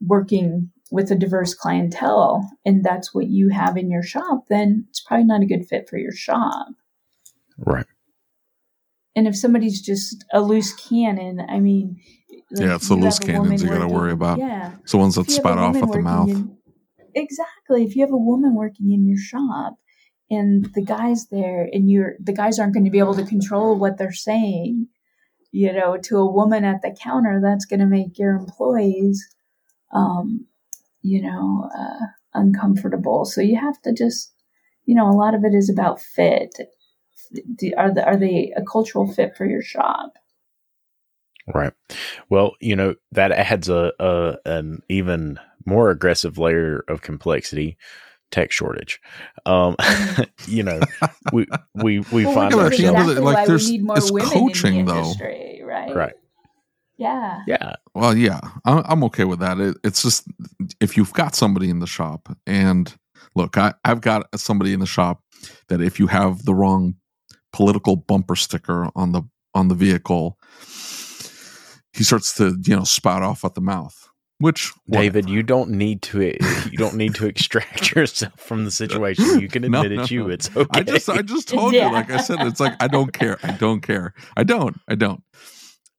working 0.00 0.70
with 0.90 1.10
a 1.10 1.14
diverse 1.14 1.54
clientele 1.54 2.46
and 2.66 2.84
that's 2.84 3.14
what 3.14 3.26
you 3.28 3.48
have 3.48 3.76
in 3.76 3.90
your 3.90 4.02
shop, 4.02 4.44
then 4.50 4.84
it's 4.90 5.00
probably 5.00 5.24
not 5.24 5.42
a 5.42 5.46
good 5.46 5.66
fit 5.66 5.88
for 5.88 5.96
your 5.96 6.12
shop. 6.12 6.66
Right. 7.58 7.86
And 9.16 9.28
if 9.28 9.36
somebody's 9.36 9.80
just 9.80 10.24
a 10.32 10.40
loose 10.40 10.72
cannon, 10.74 11.40
I 11.48 11.60
mean, 11.60 12.00
like, 12.50 12.66
Yeah, 12.66 12.74
it's 12.74 12.88
the 12.88 12.94
loose 12.96 13.18
cannons 13.18 13.62
you 13.62 13.68
gotta 13.68 13.88
worry 13.88 14.12
about. 14.12 14.38
Yeah, 14.38 14.72
It's 14.82 14.92
the 14.92 14.98
ones 14.98 15.14
that 15.14 15.22
if 15.22 15.28
you 15.28 15.34
have 15.34 15.44
a 15.44 15.48
spout 15.50 15.58
off 15.58 15.76
at 15.76 15.92
the 15.92 16.00
mouth. 16.00 16.28
in- 16.30 16.56
exactly. 17.14 17.84
If 17.84 17.94
you 17.94 18.02
have 18.02 18.12
a 18.12 18.16
woman 18.16 18.54
working 18.54 18.90
in 18.92 19.06
your 19.06 19.18
shop 19.18 19.76
and 20.30 20.68
the 20.74 20.82
guys 20.82 21.28
there 21.30 21.68
and 21.72 21.88
you're 21.90 22.14
the 22.18 22.32
guys 22.32 22.58
aren't 22.58 22.74
going 22.74 22.84
to 22.84 22.90
be 22.90 22.98
able 22.98 23.14
to 23.14 23.24
control 23.24 23.78
what 23.78 23.98
they're 23.98 24.12
saying, 24.12 24.88
you 25.52 25.72
know, 25.72 25.96
to 25.96 26.16
a 26.18 26.30
woman 26.30 26.64
at 26.64 26.82
the 26.82 26.90
counter, 27.00 27.40
that's 27.40 27.66
going 27.66 27.80
to 27.80 27.86
make 27.86 28.18
your 28.18 28.34
employees, 28.34 29.24
um, 29.92 30.46
you 31.02 31.22
know, 31.22 31.70
uh, 31.78 32.06
uncomfortable. 32.34 33.24
So 33.24 33.40
you 33.40 33.60
have 33.60 33.80
to 33.82 33.92
just, 33.92 34.32
you 34.86 34.96
know, 34.96 35.08
a 35.08 35.14
lot 35.14 35.34
of 35.36 35.44
it 35.44 35.54
is 35.54 35.70
about 35.70 36.00
fit. 36.00 36.58
Do, 37.56 37.72
are 37.76 37.92
the, 37.92 38.04
are 38.04 38.16
they 38.16 38.52
a 38.56 38.62
cultural 38.62 39.10
fit 39.12 39.36
for 39.36 39.44
your 39.46 39.62
shop? 39.62 40.12
Right. 41.52 41.72
Well, 42.30 42.52
you 42.60 42.74
know 42.74 42.94
that 43.12 43.30
adds 43.32 43.68
a, 43.68 43.92
a 44.00 44.36
an 44.46 44.82
even 44.88 45.38
more 45.66 45.90
aggressive 45.90 46.38
layer 46.38 46.84
of 46.88 47.02
complexity. 47.02 47.76
Tech 48.30 48.50
shortage. 48.50 49.00
Um, 49.46 49.76
you 50.48 50.62
know, 50.62 50.80
we 51.32 51.46
we 51.74 51.98
we 52.12 52.24
Well, 52.24 52.34
find 52.34 52.54
look 52.54 52.64
that, 52.64 52.72
is 52.72 52.80
you 52.80 52.86
know, 52.86 52.92
ourselves. 52.94 53.10
exactly 53.12 53.24
like, 53.24 53.36
why 53.36 53.46
there's- 53.46 53.64
we 53.66 53.70
need 53.72 53.84
more 53.84 53.96
it's 53.98 54.10
women 54.10 54.28
coaching, 54.30 54.74
in 54.76 54.84
the 54.86 54.92
though. 54.92 54.98
industry, 55.02 55.60
right? 55.64 55.94
right. 55.94 56.14
Yeah. 56.96 57.42
Yeah. 57.46 57.74
Well, 57.94 58.16
yeah, 58.16 58.40
I- 58.64 58.82
I'm 58.86 59.04
okay 59.04 59.24
with 59.24 59.40
that. 59.40 59.60
It, 59.60 59.76
it's 59.84 60.02
just 60.02 60.26
if 60.80 60.96
you've 60.96 61.12
got 61.12 61.34
somebody 61.34 61.68
in 61.70 61.80
the 61.80 61.86
shop, 61.86 62.28
and 62.46 62.92
look, 63.36 63.56
I, 63.58 63.74
I've 63.84 64.00
got 64.00 64.26
somebody 64.38 64.72
in 64.72 64.80
the 64.80 64.86
shop 64.86 65.20
that 65.68 65.80
if 65.82 66.00
you 66.00 66.06
have 66.08 66.44
the 66.44 66.54
wrong 66.54 66.94
political 67.54 67.94
bumper 67.94 68.34
sticker 68.34 68.90
on 68.96 69.12
the 69.12 69.22
on 69.54 69.68
the 69.68 69.74
vehicle, 69.76 70.36
he 71.92 72.02
starts 72.02 72.34
to 72.34 72.56
you 72.66 72.74
know 72.76 72.82
spout 72.84 73.22
off 73.22 73.44
at 73.44 73.54
the 73.54 73.60
mouth. 73.60 74.08
Which 74.40 74.72
David, 74.90 75.28
you 75.30 75.44
don't 75.44 75.70
need 75.70 76.02
to 76.02 76.20
you 76.20 76.76
don't 76.76 76.96
need 76.96 77.14
to 77.14 77.26
extract 77.32 77.92
yourself 77.94 78.32
from 78.40 78.64
the 78.64 78.72
situation. 78.72 79.38
You 79.40 79.46
can 79.48 79.62
admit 79.68 79.92
no, 79.92 80.02
it's 80.02 80.10
you. 80.10 80.28
It's 80.28 80.50
okay. 80.56 80.80
I 80.80 80.82
just 80.82 81.08
I 81.08 81.22
just 81.22 81.48
told 81.48 81.72
Yeah. 81.72 81.86
you, 81.86 81.92
like 81.94 82.10
I 82.10 82.16
said, 82.16 82.40
it's 82.40 82.58
like 82.58 82.74
I 82.82 82.88
don't 82.88 83.12
care. 83.12 83.38
I 83.44 83.52
don't 83.52 83.80
care. 83.80 84.12
I 84.36 84.42
don't. 84.42 84.76
I 84.88 84.96
don't. 84.96 85.22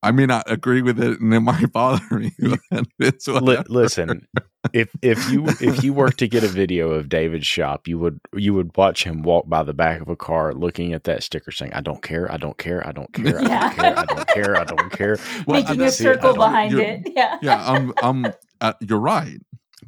I 0.06 0.11
may 0.11 0.26
not 0.26 0.49
agree 0.49 0.82
with 0.82 0.99
it, 1.02 1.19
and 1.19 1.34
it 1.34 1.40
might 1.41 1.72
bother 1.73 2.03
me. 2.19 2.32
it's 2.99 3.27
Li- 3.27 3.40
whatever. 3.41 3.64
listen, 3.69 4.27
if 4.73 4.90
if 5.02 5.30
you 5.32 5.45
if 5.60 5.84
you 5.84 5.94
were 5.94 6.10
to 6.11 6.27
get 6.27 6.44
a 6.44 6.48
video 6.48 6.91
of 6.91 7.10
David's 7.10 7.48
shop, 7.48 7.88
you 7.88 7.98
would 7.99 8.19
you 8.34 8.53
would 8.53 8.76
watch 8.77 9.03
him 9.03 9.22
walk 9.23 9.49
by 9.49 9.64
the 9.64 9.73
back 9.73 10.02
of 10.02 10.07
a 10.10 10.15
car, 10.15 10.53
looking 10.53 10.94
at 10.94 11.03
that 11.06 11.23
sticker, 11.23 11.52
saying, 11.52 11.73
"I 11.73 11.82
don't 11.82 12.02
care, 12.02 12.32
I 12.32 12.38
don't 12.38 12.57
care, 12.57 12.86
I 12.88 12.91
don't 12.91 13.11
care, 13.14 13.40
I 13.40 13.44
don't 13.44 13.76
care, 13.76 13.98
I 13.98 14.06
don't 14.06 14.27
care, 14.27 14.56
I 14.57 14.64
don't 14.64 14.91
care." 14.91 15.18
Well, 15.48 15.61
Making 15.61 15.82
I- 15.82 15.86
a 15.86 15.91
see 15.91 16.03
it, 16.06 16.14
circle 16.15 16.34
behind 16.36 16.77
it. 16.80 17.11
Yeah. 17.15 17.38
yeah, 17.41 17.64
I'm, 17.72 17.94
I'm, 18.02 18.34
uh, 18.61 18.73
you're 18.82 18.99
right, 18.99 19.40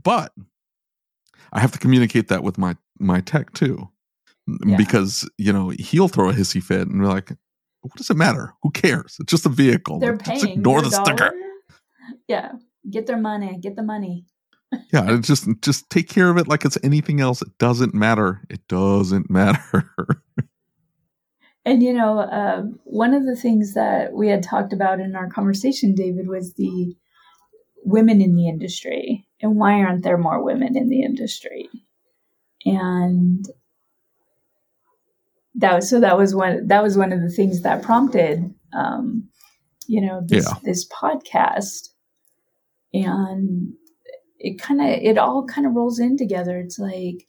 but 0.03 0.33
I 1.53 1.59
have 1.59 1.71
to 1.73 1.79
communicate 1.79 2.27
that 2.29 2.43
with 2.43 2.57
my 2.57 2.75
my 2.99 3.21
tech 3.21 3.53
too, 3.53 3.89
Yeah. 4.65 4.77
because 4.77 5.29
you 5.37 5.53
know 5.53 5.69
he'll 5.69 6.07
throw 6.07 6.29
a 6.29 6.33
hissy 6.33 6.61
fit 6.61 6.87
and 6.87 7.01
be 7.01 7.07
like, 7.07 7.31
"What 7.81 7.95
does 7.95 8.09
it 8.09 8.17
matter? 8.17 8.53
Who 8.63 8.71
cares? 8.71 9.15
It's 9.19 9.31
just 9.31 9.45
a 9.45 9.49
vehicle. 9.49 9.99
They're 9.99 10.13
Like, 10.13 10.25
just 10.25 10.43
paying. 10.43 10.57
ignore 10.59 10.75
your 10.81 10.89
the 10.89 10.91
sticker." 10.91 11.29
dollar. 11.29 11.33
Yeah. 12.27 12.51
Get 12.89 13.05
their 13.07 13.17
money. 13.19 13.57
Get 13.61 13.75
the 13.75 13.83
money. 13.83 14.25
Yeah, 14.91 15.17
just 15.21 15.47
just 15.61 15.89
take 15.89 16.09
care 16.09 16.29
of 16.29 16.37
it 16.37 16.47
like 16.49 16.65
it's 16.65 16.77
anything 16.83 17.21
else. 17.21 17.41
It 17.41 17.57
doesn't 17.57 17.93
matter. 17.93 18.41
It 18.49 18.67
doesn't 18.67 19.29
matter. 19.39 19.89
And 21.65 21.81
you 21.83 21.93
know, 21.93 22.19
uh, 22.19 22.63
one 22.83 23.13
of 23.13 23.25
the 23.25 23.35
things 23.35 23.73
that 23.75 24.11
we 24.13 24.27
had 24.27 24.43
talked 24.43 24.73
about 24.73 24.99
in 24.99 25.15
our 25.15 25.29
conversation, 25.29 25.95
David, 25.95 26.27
was 26.27 26.53
the 26.55 26.95
women 27.85 28.19
in 28.21 28.35
the 28.35 28.47
industry 28.49 29.25
and 29.41 29.55
why 29.57 29.79
aren't 29.81 30.03
there 30.03 30.17
more 30.17 30.43
women 30.43 30.75
in 30.77 30.89
the 30.89 31.01
industry? 31.01 31.69
And 32.65 33.45
that 35.57 35.75
was 35.75 35.89
so 35.89 35.99
that 35.99 36.17
was 36.17 36.33
one 36.35 36.67
that 36.67 36.81
was 36.83 36.97
one 36.97 37.11
of 37.13 37.21
the 37.21 37.29
things 37.29 37.61
that 37.61 37.81
prompted 37.83 38.53
um, 38.73 39.27
you 39.87 40.01
know 40.01 40.21
this 40.25 40.45
Yeah. 40.47 40.53
this 40.63 40.87
podcast. 40.87 41.89
And 42.93 43.73
it 44.39 44.59
kind 44.61 44.81
of 44.81 44.87
it 44.87 45.17
all 45.17 45.45
kind 45.45 45.67
of 45.67 45.73
rolls 45.73 45.99
in 45.99 46.17
together. 46.17 46.57
It's 46.59 46.79
like 46.79 47.25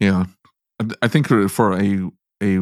Yeah, 0.00 0.26
I- 1.02 1.08
think 1.08 1.28
for- 1.28 1.72
a 1.72 2.10
a 2.42 2.58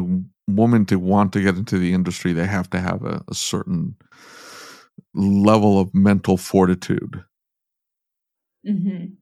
woman 0.48 0.85
to 0.86 0.97
want 0.98 1.32
to 1.32 1.40
get 1.43 1.56
into 1.56 1.78
the 1.78 1.93
industry, 1.93 2.32
they 2.32 2.47
have 2.47 2.69
to 2.70 2.78
have 2.81 3.02
a, 3.05 3.23
a 3.28 3.35
certain 3.35 3.97
level 5.14 5.81
of 5.81 5.94
mental 5.94 6.36
fortitude, 6.36 7.24
mhm, 8.66 9.16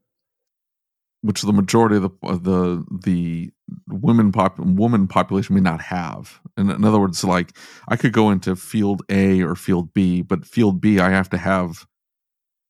which 1.22 1.42
the 1.42 1.52
majority 1.52 1.97
of 1.97 2.02
the 2.02 2.10
uh, 2.22 2.36
the 2.36 2.84
the 3.05 3.51
women 3.88 4.32
pop 4.32 4.59
woman 4.59 5.06
population 5.06 5.55
may 5.55 5.60
not 5.60 5.80
have. 5.80 6.40
And 6.56 6.70
in 6.70 6.84
other 6.84 7.01
words, 7.01 7.22
like 7.24 7.56
I 7.88 7.97
could 7.97 8.12
go 8.12 8.30
into 8.30 8.56
field 8.56 9.02
A 9.10 9.42
or 9.42 9.55
field 9.55 9.92
B, 9.92 10.22
but 10.22 10.47
field 10.47 10.80
B 10.80 10.98
I 10.98 11.10
have 11.10 11.30
to 11.30 11.38
have 11.38 11.86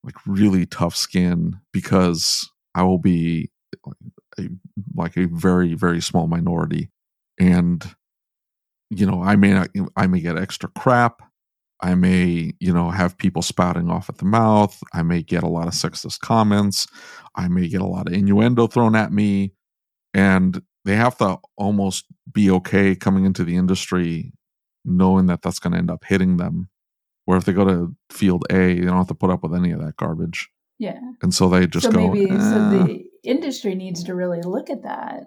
like 0.04 0.16
really 0.26 0.66
tough 0.66 0.96
skin 0.96 1.60
because 1.72 2.50
I 2.74 2.82
will 2.82 2.98
be 2.98 3.50
a, 4.38 4.48
like 4.94 5.16
a 5.16 5.26
very 5.26 5.74
very 5.74 6.00
small 6.00 6.26
minority 6.26 6.90
and 7.38 7.94
you 8.90 9.06
know 9.06 9.22
i 9.22 9.34
may 9.34 9.52
not 9.52 9.68
i 9.96 10.06
may 10.06 10.20
get 10.20 10.38
extra 10.38 10.68
crap 10.78 11.22
i 11.82 11.94
may 11.94 12.52
you 12.60 12.72
know 12.72 12.90
have 12.90 13.18
people 13.18 13.42
spouting 13.42 13.90
off 13.90 14.08
at 14.08 14.18
the 14.18 14.24
mouth. 14.24 14.80
I 14.92 15.02
may 15.02 15.22
get 15.22 15.42
a 15.42 15.48
lot 15.48 15.66
of 15.66 15.74
sexist 15.74 16.20
comments. 16.20 16.86
I 17.34 17.48
may 17.48 17.68
get 17.68 17.80
a 17.80 17.86
lot 17.86 18.08
of 18.08 18.14
innuendo 18.14 18.66
thrown 18.66 18.96
at 18.96 19.12
me. 19.12 19.52
And 20.12 20.60
they 20.84 20.96
have 20.96 21.16
to 21.18 21.38
almost 21.56 22.06
be 22.32 22.50
okay 22.50 22.94
coming 22.94 23.24
into 23.24 23.44
the 23.44 23.56
industry 23.56 24.32
knowing 24.84 25.26
that 25.26 25.42
that's 25.42 25.58
going 25.58 25.72
to 25.72 25.78
end 25.78 25.90
up 25.90 26.04
hitting 26.04 26.36
them. 26.38 26.68
Where 27.26 27.38
if 27.38 27.44
they 27.44 27.52
go 27.52 27.64
to 27.64 27.94
field 28.10 28.44
a 28.50 28.74
they 28.74 28.80
don't 28.80 28.96
have 28.96 29.08
to 29.08 29.14
put 29.14 29.30
up 29.30 29.42
with 29.42 29.54
any 29.54 29.70
of 29.70 29.80
that 29.80 29.96
garbage. 29.96 30.48
Yeah. 30.78 30.98
And 31.22 31.34
so 31.34 31.48
they 31.48 31.66
just 31.66 31.86
so 31.86 31.92
go 31.92 32.08
maybe 32.08 32.26
so 32.26 32.34
"Eh." 32.34 32.70
the 32.70 33.04
industry 33.22 33.74
needs 33.74 34.02
to 34.04 34.14
really 34.14 34.40
look 34.42 34.70
at 34.70 34.82
that 34.82 35.24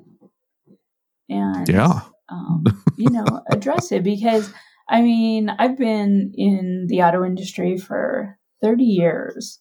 and 1.29 1.69
yeah. 1.69 2.01
um, 2.29 2.63
you 2.97 3.09
know 3.09 3.25
address 3.51 3.91
it 3.91 4.03
because 4.03 4.51
i 4.89 5.01
mean 5.01 5.49
i've 5.59 5.77
been 5.77 6.31
in 6.35 6.85
the 6.87 7.01
auto 7.01 7.23
industry 7.23 7.77
for 7.77 8.37
30 8.61 8.83
years 8.83 9.59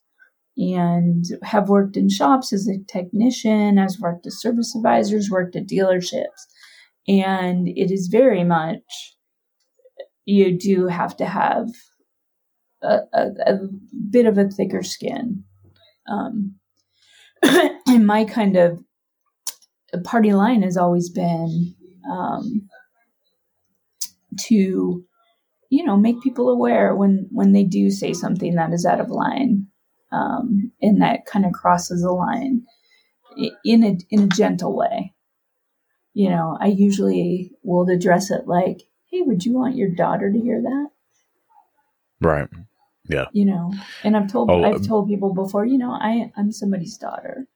and 0.57 1.24
have 1.43 1.69
worked 1.69 1.97
in 1.97 2.09
shops 2.09 2.53
as 2.53 2.69
a 2.69 2.82
technician 2.93 3.78
i've 3.78 3.99
worked 4.01 4.27
as 4.27 4.40
service 4.40 4.74
advisors 4.77 5.31
worked 5.31 5.57
at 5.57 5.66
dealerships 5.66 6.47
and 7.09 7.69
it 7.69 7.90
is 7.90 8.09
very 8.09 8.44
much 8.44 9.16
you 10.24 10.57
do 10.57 10.86
have 10.86 11.16
to 11.16 11.27
have 11.27 11.69
a, 12.82 12.99
a, 13.12 13.27
a 13.47 13.59
bit 14.11 14.27
of 14.27 14.39
a 14.39 14.49
thicker 14.49 14.82
skin. 14.82 15.44
Um, 16.09 16.57
and 17.43 18.07
my 18.07 18.24
kind 18.24 18.57
of 18.57 18.82
party 20.05 20.32
line 20.32 20.62
has 20.62 20.77
always 20.77 21.11
been 21.11 21.74
um, 22.11 22.69
to 24.40 25.05
you 25.73 25.82
know 25.82 25.97
make 25.97 26.20
people 26.20 26.51
aware 26.51 26.94
when 26.94 27.27
when 27.32 27.53
they 27.53 27.65
do 27.65 27.90
say 27.90 28.12
something 28.12 28.57
that 28.57 28.74
is 28.74 28.85
out 28.85 29.01
of 29.01 29.11
line 29.11 29.66
um, 30.12 30.70
and 30.82 31.01
that 31.01 31.24
kind 31.24 31.47
of 31.47 31.53
crosses 31.53 32.03
the 32.03 32.12
line 32.12 32.62
in 33.65 33.82
a 33.82 33.97
in 34.11 34.24
a 34.24 34.27
gentle 34.27 34.77
way 34.77 35.15
you 36.12 36.28
know 36.28 36.59
i 36.61 36.66
usually 36.66 37.53
will 37.62 37.89
address 37.89 38.31
it 38.31 38.47
like 38.47 38.82
hey 39.11 39.23
would 39.23 39.47
you 39.47 39.55
want 39.55 39.74
your 39.74 39.89
daughter 39.89 40.31
to 40.31 40.39
hear 40.39 40.61
that 40.61 40.89
Right. 42.20 42.49
Yeah. 43.09 43.27
You 43.32 43.47
know 43.47 43.73
and 44.05 44.15
i've 44.15 44.31
told 44.31 44.51
Oh, 44.51 44.62
i've 44.62 44.77
um, 44.77 44.85
told 44.85 45.09
people 45.09 45.32
before 45.32 45.65
you 45.65 45.78
know 45.78 45.93
i 45.93 46.31
i'm 46.36 46.53
somebody's 46.53 46.99
daughter 46.99 47.49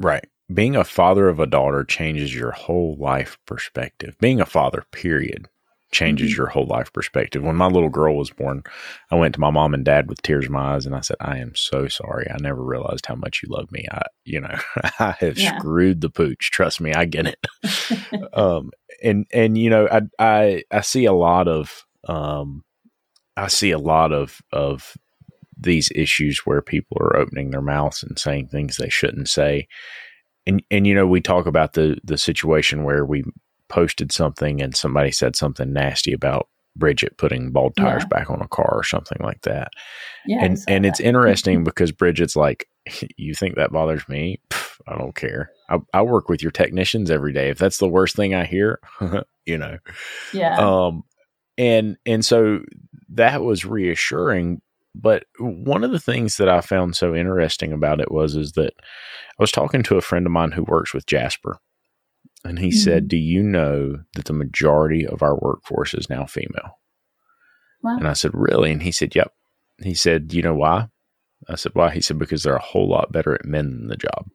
Right. 0.00 0.24
Being 0.52 0.76
a 0.76 0.84
father 0.84 1.28
of 1.28 1.40
a 1.40 1.46
daughter 1.46 1.84
changes 1.84 2.32
your 2.32 2.52
whole 2.52 2.96
life 2.96 3.36
perspective. 3.44 4.16
Being 4.20 4.40
a 4.40 4.46
father, 4.46 4.84
period, 4.92 5.48
changes 5.90 6.32
Mhm. 6.32 6.36
your 6.36 6.46
whole 6.48 6.66
life 6.66 6.92
perspective. 6.92 7.42
When 7.42 7.56
my 7.56 7.66
little 7.66 7.88
girl 7.88 8.16
was 8.16 8.30
born, 8.30 8.62
I 9.10 9.16
went 9.16 9.34
to 9.34 9.40
my 9.40 9.50
mom 9.50 9.74
and 9.74 9.84
dad 9.84 10.08
with 10.08 10.22
tears 10.22 10.46
in 10.46 10.52
my 10.52 10.74
eyes 10.74 10.86
and 10.86 10.94
I 10.94 11.00
said, 11.00 11.16
I 11.20 11.38
am 11.38 11.54
so 11.54 11.88
sorry. 11.88 12.28
I 12.30 12.36
never 12.40 12.62
realized 12.62 13.06
how 13.06 13.14
much 13.14 13.40
you 13.42 13.48
love 13.50 13.70
me. 13.72 13.86
I, 13.90 14.02
you 14.24 14.40
know, 14.40 14.58
I 14.98 15.14
have 15.20 15.38
Yeah. 15.38 15.58
screwed 15.58 16.00
the 16.00 16.10
pooch. 16.10 16.50
Trust 16.50 16.80
me, 16.80 16.92
I 16.92 17.04
get 17.04 17.26
it. 17.26 17.46
um, 18.32 18.70
and, 19.02 19.26
and, 19.32 19.56
you 19.56 19.70
know, 19.70 19.88
I, 19.90 20.02
I, 20.18 20.62
I 20.70 20.80
see 20.82 21.04
a 21.04 21.12
lot 21.12 21.48
of, 21.48 21.84
um, 22.08 22.64
I 23.36 23.48
see 23.48 23.70
a 23.70 23.78
lot 23.78 24.12
of, 24.12 24.40
of 24.52 24.96
these 25.60 25.90
issues 25.94 26.40
where 26.44 26.62
people 26.62 26.96
are 27.00 27.16
opening 27.16 27.50
their 27.50 27.62
mouths 27.62 28.02
and 28.02 28.18
saying 28.18 28.48
things 28.48 28.76
they 28.76 28.88
shouldn't 28.88 29.28
say. 29.28 29.66
And 30.46 30.62
and 30.70 30.86
you 30.86 30.94
know, 30.94 31.06
we 31.06 31.20
talk 31.20 31.46
about 31.46 31.72
the 31.72 31.98
the 32.04 32.16
situation 32.16 32.84
where 32.84 33.04
we 33.04 33.24
posted 33.68 34.12
something 34.12 34.60
and 34.62 34.76
somebody 34.76 35.10
said 35.10 35.36
something 35.36 35.72
nasty 35.72 36.12
about 36.12 36.48
Bridget 36.76 37.16
putting 37.18 37.50
bald 37.50 37.74
tires 37.76 38.04
Yeah. 38.04 38.18
back 38.18 38.30
on 38.30 38.40
a 38.40 38.48
car 38.48 38.70
or 38.72 38.84
something 38.84 39.18
like 39.20 39.42
that. 39.42 39.68
yeah 40.26 40.44
and 40.44 40.58
and 40.68 40.86
it's 40.86 41.00
interesting 41.00 41.64
because 41.64 41.90
Bridget's 41.92 42.36
like, 42.36 42.68
you 43.16 43.34
think 43.34 43.56
that 43.56 43.72
bothers 43.72 44.08
me? 44.08 44.40
Pff, 44.50 44.78
I 44.86 44.96
don't 44.96 45.14
care. 45.14 45.50
I, 45.68 45.78
I 45.92 46.02
work 46.02 46.28
with 46.28 46.40
your 46.42 46.52
technicians 46.52 47.10
every 47.10 47.32
day. 47.32 47.50
If 47.50 47.58
that's 47.58 47.78
the 47.78 47.88
worst 47.88 48.14
thing 48.16 48.34
I 48.34 48.44
hear, 48.44 48.78
you 49.46 49.58
know, 49.58 49.78
yeah 50.32 50.56
um 50.58 51.02
and 51.56 51.96
and 52.06 52.24
so 52.24 52.60
that 53.10 53.42
was 53.42 53.64
reassuring 53.64 54.60
but 54.94 55.24
one 55.38 55.82
of 55.84 55.90
the 55.90 55.98
things 56.00 56.36
that 56.36 56.48
i 56.48 56.60
found 56.60 56.94
so 56.96 57.14
interesting 57.14 57.72
about 57.72 58.00
it 58.00 58.10
was 58.12 58.36
is 58.36 58.52
that 58.52 58.72
i 58.80 59.34
was 59.42 59.50
talking 59.50 59.82
to 59.82 59.96
a 59.96 60.00
friend 60.02 60.26
of 60.26 60.32
mine 60.32 60.52
who 60.52 60.62
works 60.64 60.92
with 60.94 61.06
jasper 61.06 61.58
and 62.44 62.58
he 62.58 62.70
said 62.70 63.08
do 63.08 63.16
you 63.16 63.42
know 63.42 63.98
that 64.14 64.26
the 64.26 64.32
majority 64.32 65.06
of 65.06 65.22
our 65.22 65.36
workforce 65.36 65.94
is 65.94 66.08
now 66.08 66.24
female? 66.26 66.78
Wow. 67.82 67.96
and 67.98 68.08
i 68.08 68.12
said 68.12 68.32
really? 68.34 68.72
And 68.72 68.82
he 68.82 68.92
said 68.92 69.14
yep. 69.14 69.32
He 69.82 69.94
said 69.94 70.32
you 70.32 70.42
know 70.42 70.54
why? 70.54 70.88
I 71.48 71.54
said 71.56 71.74
why? 71.74 71.90
He 71.90 72.00
said 72.00 72.18
because 72.18 72.42
they're 72.42 72.56
a 72.56 72.60
whole 72.60 72.88
lot 72.88 73.12
better 73.12 73.34
at 73.34 73.44
men 73.44 73.70
than 73.70 73.86
the 73.88 73.96
job. 73.96 74.28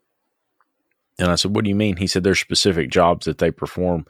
And 1.19 1.29
i 1.29 1.35
said 1.35 1.55
what 1.55 1.63
do 1.63 1.69
you 1.69 1.75
mean? 1.75 1.97
He 1.97 2.07
said 2.07 2.23
there's 2.23 2.39
specific 2.39 2.89
jobs 2.89 3.25
that 3.25 3.37
they 3.37 3.51
perform 3.51 4.05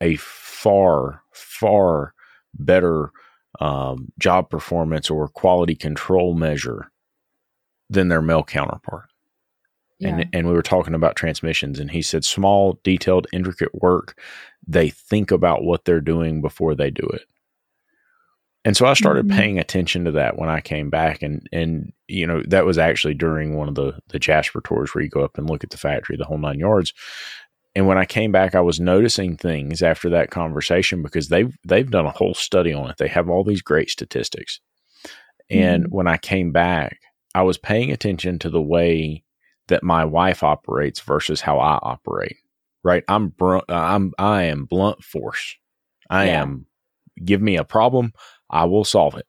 a 0.00 0.16
far 0.16 1.22
far 1.32 2.14
better 2.54 3.10
um, 3.60 4.12
job 4.18 4.50
performance 4.50 5.10
or 5.10 5.28
quality 5.28 5.74
control 5.74 6.34
measure 6.34 6.90
than 7.88 8.08
their 8.08 8.22
male 8.22 8.44
counterpart. 8.44 9.08
Yeah. 9.98 10.08
And 10.08 10.26
and 10.32 10.46
we 10.46 10.52
were 10.54 10.62
talking 10.62 10.94
about 10.94 11.16
transmissions, 11.16 11.78
and 11.80 11.90
he 11.90 12.02
said 12.02 12.24
small, 12.24 12.78
detailed, 12.84 13.26
intricate 13.32 13.74
work. 13.82 14.18
They 14.66 14.90
think 14.90 15.30
about 15.30 15.64
what 15.64 15.84
they're 15.84 16.00
doing 16.00 16.40
before 16.40 16.74
they 16.74 16.90
do 16.90 17.06
it. 17.12 17.22
And 18.64 18.76
so 18.76 18.86
I 18.86 18.94
started 18.94 19.28
Mhm. 19.28 19.36
paying 19.36 19.58
attention 19.58 20.04
to 20.06 20.10
that 20.12 20.36
when 20.38 20.48
I 20.48 20.60
came 20.60 20.90
back, 20.90 21.22
and 21.22 21.48
and 21.52 21.92
you 22.08 22.26
know 22.26 22.42
that 22.48 22.66
was 22.66 22.78
actually 22.78 23.14
during 23.14 23.54
one 23.56 23.68
of 23.68 23.74
the 23.76 23.98
the 24.08 24.18
Jasper 24.18 24.60
tours 24.60 24.94
where 24.94 25.04
you 25.04 25.10
go 25.10 25.22
up 25.22 25.38
and 25.38 25.48
look 25.48 25.62
at 25.64 25.70
the 25.70 25.78
factory, 25.78 26.16
the 26.16 26.24
whole 26.24 26.38
nine 26.38 26.58
yards. 26.58 26.92
And 27.76 27.86
when 27.86 27.98
I 27.98 28.06
came 28.06 28.32
back, 28.32 28.54
I 28.54 28.60
was 28.62 28.80
noticing 28.80 29.36
things 29.36 29.82
after 29.82 30.08
that 30.10 30.30
conversation 30.30 31.02
because 31.02 31.28
they've 31.28 31.56
they've 31.64 31.90
done 31.90 32.06
a 32.06 32.10
whole 32.10 32.34
study 32.34 32.72
on 32.72 32.90
it. 32.90 32.96
They 32.98 33.08
have 33.08 33.28
all 33.30 33.44
these 33.44 33.62
great 33.62 33.90
statistics. 33.90 34.60
And 35.50 35.84
Mhm. 35.84 35.90
when 35.90 36.08
I 36.08 36.16
came 36.18 36.50
back, 36.52 36.98
I 37.34 37.42
was 37.42 37.58
paying 37.58 37.92
attention 37.92 38.38
to 38.40 38.50
the 38.50 38.62
way 38.62 39.22
that 39.68 39.82
my 39.82 40.04
wife 40.04 40.42
operates 40.42 41.00
versus 41.00 41.40
how 41.40 41.58
I 41.58 41.78
operate. 41.82 42.36
Right? 42.84 43.02
I'm 43.08 43.28
br- 43.28 43.58
I'm 43.68 44.12
I 44.18 44.44
am 44.44 44.64
blunt 44.64 45.02
force. 45.02 45.56
I 46.08 46.26
Yeah. 46.26 46.42
am 46.42 46.66
give 47.24 47.40
me 47.42 47.56
a 47.56 47.64
problem, 47.64 48.12
I 48.50 48.64
will 48.66 48.84
solve 48.84 49.16
it, 49.16 49.26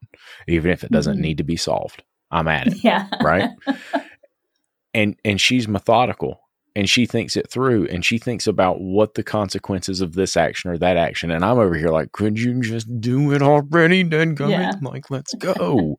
even 0.48 0.72
if 0.72 0.84
it 0.84 0.92
doesn't 0.92 1.18
Mhm. 1.18 1.22
need 1.22 1.38
to 1.38 1.44
be 1.44 1.56
solved. 1.56 2.04
I'm 2.32 2.48
at 2.50 2.68
it 2.68 2.84
Yeah. 2.84 3.08
right? 3.22 3.50
and 4.94 5.16
and 5.26 5.40
she's 5.40 5.68
methodical 5.68 6.42
and 6.76 6.90
she 6.90 7.06
thinks 7.06 7.36
it 7.36 7.50
through 7.50 7.88
and 7.88 8.06
she 8.06 8.18
thinks 8.18 8.46
about 8.48 8.80
what 8.82 9.14
the 9.16 9.24
consequences 9.24 10.02
of 10.02 10.14
this 10.14 10.38
action 10.38 10.70
or 10.72 10.78
that 10.78 10.96
action 10.98 11.30
and 11.32 11.44
i'm 11.44 11.58
over 11.58 11.76
here 11.76 11.90
like 11.90 12.12
could 12.14 12.40
you 12.40 12.62
just 12.62 12.88
do 13.02 13.32
it 13.34 13.42
already 13.42 14.04
then 14.04 14.36
Yeah. 14.40 14.72
like 14.82 15.10
let's 15.12 15.34
go 15.36 15.98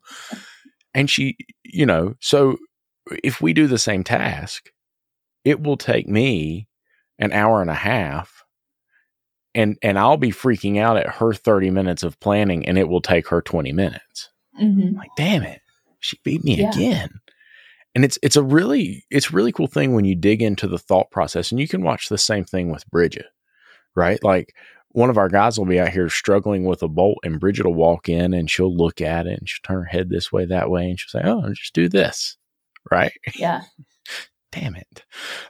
and 0.93 1.09
she 1.09 1.37
you 1.63 1.85
know 1.85 2.15
so 2.19 2.57
if 3.23 3.41
we 3.41 3.53
do 3.53 3.67
the 3.67 3.77
same 3.77 4.03
task 4.03 4.69
it 5.45 5.61
will 5.61 5.77
take 5.77 6.07
me 6.07 6.67
an 7.17 7.31
hour 7.31 7.61
and 7.61 7.69
a 7.69 7.73
half 7.75 8.43
and 9.55 9.77
and 9.81 9.97
i'll 9.97 10.17
be 10.17 10.31
freaking 10.31 10.77
out 10.79 10.97
at 10.97 11.15
her 11.15 11.33
30 11.33 11.71
minutes 11.71 12.03
of 12.03 12.19
planning 12.19 12.65
and 12.67 12.77
it 12.77 12.87
will 12.87 13.01
take 13.01 13.27
her 13.29 13.41
20 13.41 13.71
minutes 13.71 14.29
Mhm. 14.59 14.97
like, 14.97 15.11
damn 15.15 15.43
it, 15.43 15.61
she 15.99 16.19
beat 16.25 16.43
me 16.43 16.55
Yeah. 16.57 16.69
again. 16.71 17.09
And 17.95 18.03
it's 18.03 18.19
it's 18.21 18.35
a 18.35 18.43
really 18.43 19.05
it's 19.09 19.29
a 19.29 19.33
really 19.33 19.53
cool 19.53 19.67
thing 19.67 19.93
when 19.93 20.03
you 20.03 20.15
dig 20.15 20.41
into 20.41 20.67
the 20.67 20.77
thought 20.77 21.09
process, 21.11 21.49
and 21.51 21.61
you 21.61 21.67
can 21.67 21.81
watch 21.81 22.09
the 22.09 22.17
same 22.17 22.43
thing 22.43 22.69
with 22.69 22.85
Bridget, 22.91 23.27
right? 23.95 24.21
Like 24.21 24.53
one 24.89 25.09
of 25.09 25.17
our 25.17 25.29
guys 25.29 25.57
will 25.57 25.65
be 25.65 25.79
out 25.79 25.89
here 25.89 26.09
struggling 26.09 26.65
with 26.65 26.83
a 26.83 26.89
bolt, 26.89 27.19
and 27.23 27.39
Bridget 27.39 27.65
will 27.65 27.73
walk 27.73 28.09
in 28.09 28.33
and 28.33 28.49
she'll 28.51 28.75
look 28.75 28.99
at 28.99 29.27
it 29.27 29.39
and 29.39 29.47
she'll 29.47 29.61
turn 29.65 29.77
her 29.83 29.85
head 29.85 30.09
this 30.09 30.29
way, 30.31 30.43
that 30.45 30.69
way, 30.69 30.89
and 30.89 30.99
she'll 30.99 31.21
say, 31.21 31.25
"Oh, 31.25 31.53
just 31.53 31.73
do 31.73 31.87
this," 31.87 32.37
right? 32.91 33.11
Yeah. 33.35 33.61
damn 34.51 34.75
it 34.75 35.03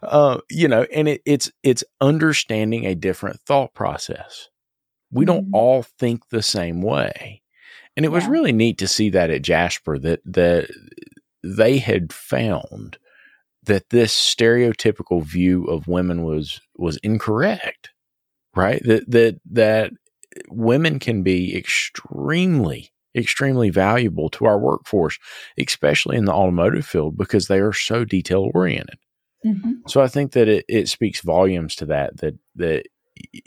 uh 0.03 0.39
you 0.49 0.68
know 0.68 0.85
and 0.93 1.07
it, 1.07 1.22
it's 1.26 1.49
it's 1.64 1.85
understanding 2.01 2.85
a 2.85 2.93
different 2.93 3.39
thought 3.47 3.73
process 3.73 4.49
we 5.10 5.23
don't 5.23 5.45
Mhm. 5.45 5.53
all 5.53 5.84
think 5.84 6.27
the 6.31 6.41
same 6.43 6.81
way 6.81 7.41
and 7.95 8.06
it 8.06 8.10
was 8.11 8.27
really 8.27 8.51
neat 8.51 8.77
to 8.80 8.89
see 8.89 9.10
that 9.11 9.30
at 9.30 9.41
jasper 9.41 9.97
that 9.99 10.19
that 10.26 10.69
they 11.41 11.77
had 11.77 12.11
found 12.11 12.97
that 13.64 13.89
this 13.89 14.14
stereotypical 14.14 15.23
view 15.23 15.64
of 15.64 15.88
women 15.88 16.23
was 16.23 16.60
was 16.76 16.97
incorrect 16.97 17.91
right 18.53 18.81
that 18.84 19.10
that 19.10 19.39
that 19.49 19.93
women 20.49 20.99
can 20.99 21.23
be 21.23 21.56
extremely 21.56 22.91
extremely 23.15 23.69
valuable 23.69 24.30
to 24.30 24.45
our 24.45 24.60
workforce 24.60 25.18
especially 25.57 26.15
in 26.18 26.26
the 26.26 26.34
automotive 26.34 26.86
field 26.86 27.18
because 27.18 27.48
they 27.48 27.60
are 27.60 27.73
so 27.73 28.03
detail 28.06 28.49
oriented 28.53 28.98
Mhm. 29.45 29.81
so 29.88 30.02
I 30.02 30.07
think 30.07 30.34
that 30.34 30.48
it, 30.49 30.65
it 30.68 30.90
speaks 30.90 31.22
volumes 31.22 31.76
to 31.77 31.86
that 31.86 32.18
that 32.18 32.36
that 32.56 32.86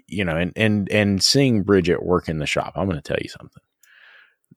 you 0.06 0.24
know 0.24 0.36
and 0.36 0.52
and 0.56 0.90
and 0.90 1.22
seeing 1.22 1.62
Bridget 1.62 2.02
work 2.02 2.28
in 2.28 2.39
the 2.39 2.47
shop, 2.47 2.72
I'm 2.76 2.86
going 2.86 2.97
to 2.97 3.02
tell 3.02 3.20
you 3.22 3.28
something 3.28 3.62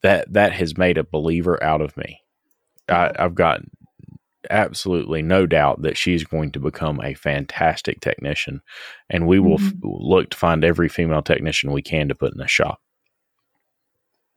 that 0.02 0.32
that 0.34 0.53
has 0.53 0.77
made 0.77 0.98
a 0.98 1.03
believer 1.03 1.61
out 1.64 1.82
of 1.82 1.95
me. 1.98 2.22
I, 2.90 3.11
I've 3.18 3.36
got 3.36 3.61
absolutely 4.49 5.22
no 5.22 5.45
doubt 5.45 5.82
that 5.82 5.98
she's 5.98 6.23
going 6.23 6.52
to 6.52 6.60
become 6.60 7.02
a 7.02 7.14
fantastic 7.15 7.99
technician, 8.02 8.61
and 9.10 9.27
we 9.27 9.40
will 9.40 9.56
f- 9.60 9.73
look 9.84 10.30
to 10.32 10.38
find 10.38 10.64
every 10.64 10.88
female 10.90 11.22
technician 11.22 11.72
we 11.72 11.82
can 11.82 12.07
to 12.10 12.15
put 12.15 12.32
in 12.34 12.38
the 12.40 12.48
shop. 12.48 12.80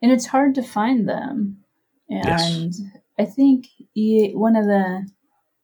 And 0.03 0.13
it's 0.13 0.27
hard 0.27 0.55
to 0.57 0.63
find 0.63 1.09
them. 1.09 1.59
Yes. 2.09 2.55
And 2.55 2.75
I 3.19 3.25
think 3.25 3.67
one 4.35 4.57
of 4.57 4.65
the 4.65 5.09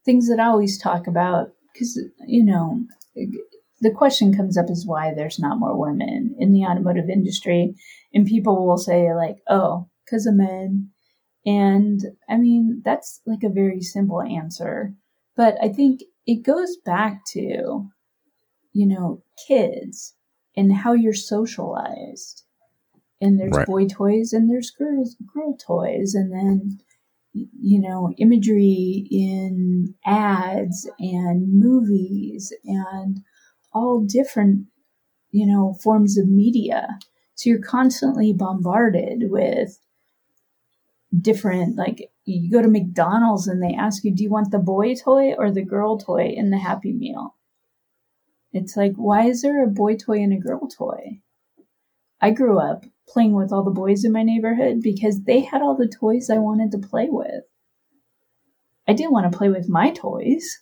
things 0.05 0.28
that 0.28 0.40
I 0.40 0.47
always 0.47 0.78
talk 0.78 1.06
about, 1.06 1.48
because, 1.73 1.98
you 2.27 2.44
know, 2.44 2.85
the 3.81 3.90
question 3.90 4.35
comes 4.35 4.56
up 4.56 4.70
is 4.70 4.86
why 4.86 5.12
there's 5.15 5.39
not 5.39 5.59
more 5.59 5.78
women 5.78 6.35
in 6.39 6.52
the 6.52 6.65
automotive 6.65 7.09
industry. 7.09 7.74
And 8.12 8.27
people 8.27 8.66
will 8.66 8.78
say, 8.78 9.12
like, 9.15 9.36
oh, 9.48 9.89
because 10.05 10.27
of 10.27 10.35
men. 10.35 10.90
And 11.47 12.01
I 12.28 12.36
mean, 12.36 12.82
that's 12.85 13.20
like 13.27 13.43
a 13.44 13.52
very 13.52 13.81
simple 13.81 14.23
answer. 14.23 14.94
But 15.36 15.56
I 15.62 15.69
think 15.69 16.01
it 16.27 16.44
goes 16.44 16.77
back 16.85 17.23
to, 17.32 17.89
you 18.73 18.86
know, 18.86 19.23
kids 19.47 20.15
and 20.56 20.73
how 20.73 20.93
you're 20.93 21.12
socialized 21.12 22.43
and 23.20 23.38
there's 23.38 23.56
Right. 23.56 23.66
boy 23.66 23.86
toys 23.86 24.32
and 24.32 24.50
there's 24.50 24.70
girls 24.70 25.16
girl 25.32 25.56
toys 25.56 26.14
and 26.14 26.32
then 26.32 26.78
you 27.32 27.80
know 27.80 28.12
imagery 28.18 29.06
in 29.10 29.94
ads 30.04 30.88
and 30.98 31.52
movies 31.52 32.52
and 32.64 33.20
all 33.72 34.00
different 34.00 34.66
you 35.30 35.46
know 35.46 35.74
forms 35.82 36.16
of 36.18 36.28
media. 36.28 36.98
So 37.34 37.50
you're 37.50 37.60
constantly 37.62 38.32
bombarded 38.32 39.24
with 39.30 39.78
different 41.20 41.76
like 41.76 42.10
you 42.24 42.50
go 42.50 42.62
to 42.62 42.68
McDonald's 42.68 43.46
and 43.48 43.62
they 43.62 43.74
ask 43.74 44.04
you 44.04 44.14
do 44.14 44.22
you 44.22 44.30
want 44.30 44.50
the 44.50 44.58
boy 44.58 44.94
toy 44.94 45.32
or 45.34 45.50
the 45.50 45.64
girl 45.64 45.98
toy 45.98 46.26
in 46.36 46.50
the 46.50 46.58
happy 46.58 46.92
meal? 46.92 47.34
It's 48.52 48.76
like 48.76 48.94
why 48.94 49.24
is 49.26 49.42
there 49.42 49.64
a 49.64 49.68
boy 49.68 49.96
toy 49.96 50.18
and 50.22 50.32
a 50.32 50.38
girl 50.38 50.68
toy 50.68 51.20
I 52.24 52.30
grew 52.30 52.59
up 52.59 52.86
playing 53.06 53.34
with 53.34 53.52
all 53.52 53.62
the 53.62 53.70
boys 53.70 54.02
in 54.02 54.10
my 54.10 54.22
neighborhood 54.22 54.80
because 54.80 55.24
they 55.24 55.40
had 55.40 55.60
all 55.60 55.76
the 55.76 55.86
toys 55.86 56.30
I 56.30 56.38
wanted 56.38 56.72
to 56.72 56.78
play 56.78 57.09
with. 57.10 57.44
I 58.88 58.94
didn't 58.94 59.12
want 59.12 59.30
to 59.30 59.36
play 59.36 59.51
with 59.51 59.68
my 59.68 59.90
toys 59.90 60.59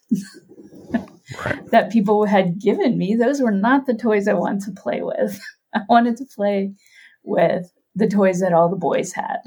Right. 0.90 1.64
that 1.70 1.92
people 1.92 2.26
had 2.26 2.60
given 2.60 2.98
me. 2.98 3.14
Those 3.14 3.40
were 3.40 3.52
not 3.52 3.86
the 3.86 3.94
toys 3.94 4.26
I 4.26 4.32
wanted 4.32 4.62
to 4.62 4.72
play 4.72 5.02
with. 5.02 5.40
I 5.72 5.82
wanted 5.88 6.16
to 6.16 6.24
play 6.34 6.74
with 7.22 7.72
the 7.94 8.08
toys 8.08 8.40
that 8.40 8.52
all 8.52 8.68
the 8.68 8.74
boys 8.74 9.12
had. 9.12 9.38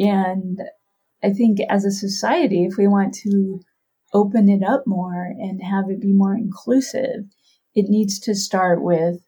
And 0.00 0.60
I 1.22 1.30
think 1.30 1.60
as 1.70 1.84
a 1.84 1.92
society, 1.92 2.64
if 2.64 2.76
we 2.76 2.88
want 2.88 3.14
to 3.22 3.60
open 4.12 4.48
it 4.48 4.64
up 4.64 4.84
more 4.84 5.32
and 5.38 5.62
have 5.62 5.90
it 5.90 6.00
be 6.00 6.12
more 6.12 6.34
inclusive, 6.34 7.26
it 7.76 7.88
needs 7.88 8.18
to 8.18 8.34
start 8.34 8.82
with 8.82 9.20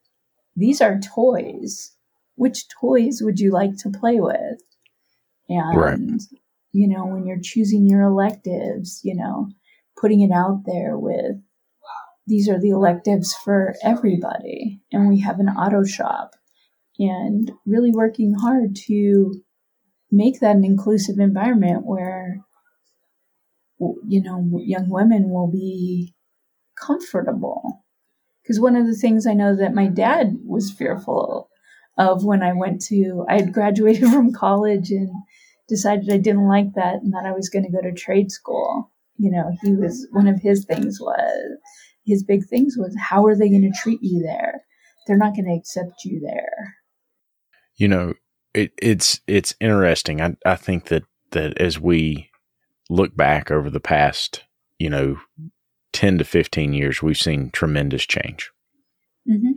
these 0.56 0.80
are 0.80 1.00
toys. 1.00 1.92
Which 2.36 2.68
toys 2.68 3.20
would 3.22 3.38
you 3.38 3.50
like 3.50 3.76
to 3.78 3.90
play 3.90 4.20
with? 4.20 4.60
And, 5.48 5.76
Right. 5.76 5.98
you 6.72 6.88
know, 6.88 7.06
when 7.06 7.26
you're 7.26 7.40
choosing 7.42 7.86
your 7.86 8.02
electives, 8.02 9.00
you 9.04 9.14
know, 9.14 9.48
putting 10.00 10.20
it 10.20 10.30
out 10.30 10.62
there 10.64 10.98
with 10.98 11.36
these 12.26 12.48
are 12.48 12.60
the 12.60 12.70
electives 12.70 13.34
for 13.34 13.74
everybody. 13.82 14.80
And 14.92 15.08
we 15.08 15.20
have 15.20 15.40
an 15.40 15.48
auto 15.48 15.84
shop 15.84 16.34
and 16.98 17.50
really 17.66 17.90
working 17.90 18.34
hard 18.34 18.76
to 18.86 19.42
make 20.10 20.40
that 20.40 20.56
an 20.56 20.64
inclusive 20.64 21.18
environment 21.18 21.84
where, 21.84 22.44
you 24.06 24.22
know, 24.22 24.60
young 24.62 24.88
women 24.88 25.30
will 25.30 25.48
be 25.50 26.14
comfortable. 26.78 27.84
Because 28.42 28.60
one 28.60 28.76
of 28.76 28.86
the 28.86 28.94
things 28.94 29.26
I 29.26 29.34
know 29.34 29.54
that 29.56 29.74
my 29.74 29.86
dad 29.86 30.38
was 30.44 30.70
fearful 30.70 31.48
of 31.98 32.24
when 32.24 32.42
I 32.42 32.52
went 32.52 32.80
to, 32.86 33.24
I 33.28 33.34
had 33.36 33.52
graduated 33.52 34.08
from 34.12 34.32
college 34.32 34.90
and 34.90 35.10
decided 35.68 36.10
I 36.10 36.16
didn't 36.18 36.48
like 36.48 36.74
that 36.74 36.96
and 37.02 37.12
that 37.12 37.26
I 37.26 37.32
was 37.32 37.48
going 37.48 37.64
to 37.64 37.70
go 37.70 37.80
to 37.82 37.92
trade 37.92 38.30
school. 38.30 38.90
You 39.18 39.30
know, 39.30 39.52
he 39.62 39.74
was, 39.74 40.06
one 40.12 40.26
of 40.26 40.40
his 40.40 40.64
things 40.64 40.98
was, 41.00 41.58
his 42.04 42.24
big 42.24 42.46
things 42.48 42.76
was, 42.78 42.96
how 42.98 43.26
are 43.26 43.36
they 43.36 43.50
going 43.50 43.62
to 43.62 43.80
treat 43.82 44.00
you 44.02 44.22
there? 44.22 44.62
They're 45.06 45.18
not 45.18 45.34
going 45.34 45.46
to 45.46 45.54
accept 45.54 46.04
you 46.04 46.20
there. 46.20 46.74
you 47.76 47.88
know 47.88 48.14
it, 48.54 48.72
it's 48.80 49.20
it's 49.26 49.54
interesting 49.60 50.20
I, 50.20 50.36
I 50.44 50.56
think 50.56 50.86
that 50.86 51.04
that 51.30 51.58
as 51.58 51.80
we 51.80 52.30
look 52.88 53.16
back 53.16 53.50
over 53.50 53.70
the 53.70 53.80
past 53.80 54.44
you 54.78 54.90
know 54.90 55.18
10 55.92 56.18
to 56.18 56.24
15 56.24 56.72
years 56.72 57.02
we've 57.02 57.18
seen 57.18 57.50
tremendous 57.50 58.04
change 58.06 58.50
hmm 59.26 59.52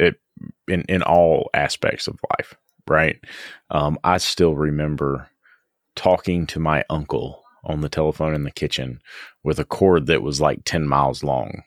in 0.67 0.81
in 0.89 1.01
all 1.03 1.49
aspects 1.53 2.07
of 2.07 2.19
life 2.37 2.55
right 2.87 3.19
um, 3.69 3.97
i 4.03 4.17
still 4.17 4.55
remember 4.55 5.29
talking 5.95 6.45
to 6.47 6.59
my 6.59 6.83
uncle 6.89 7.43
on 7.63 7.81
the 7.81 7.87
telephone 7.87 8.33
in 8.33 8.43
the 8.43 8.51
kitchen 8.51 8.99
with 9.43 9.59
a 9.59 9.63
cord 9.63 10.07
that 10.07 10.23
was 10.23 10.41
like 10.41 10.59
10 10.65 10.87
miles 10.87 11.23
long 11.23 11.63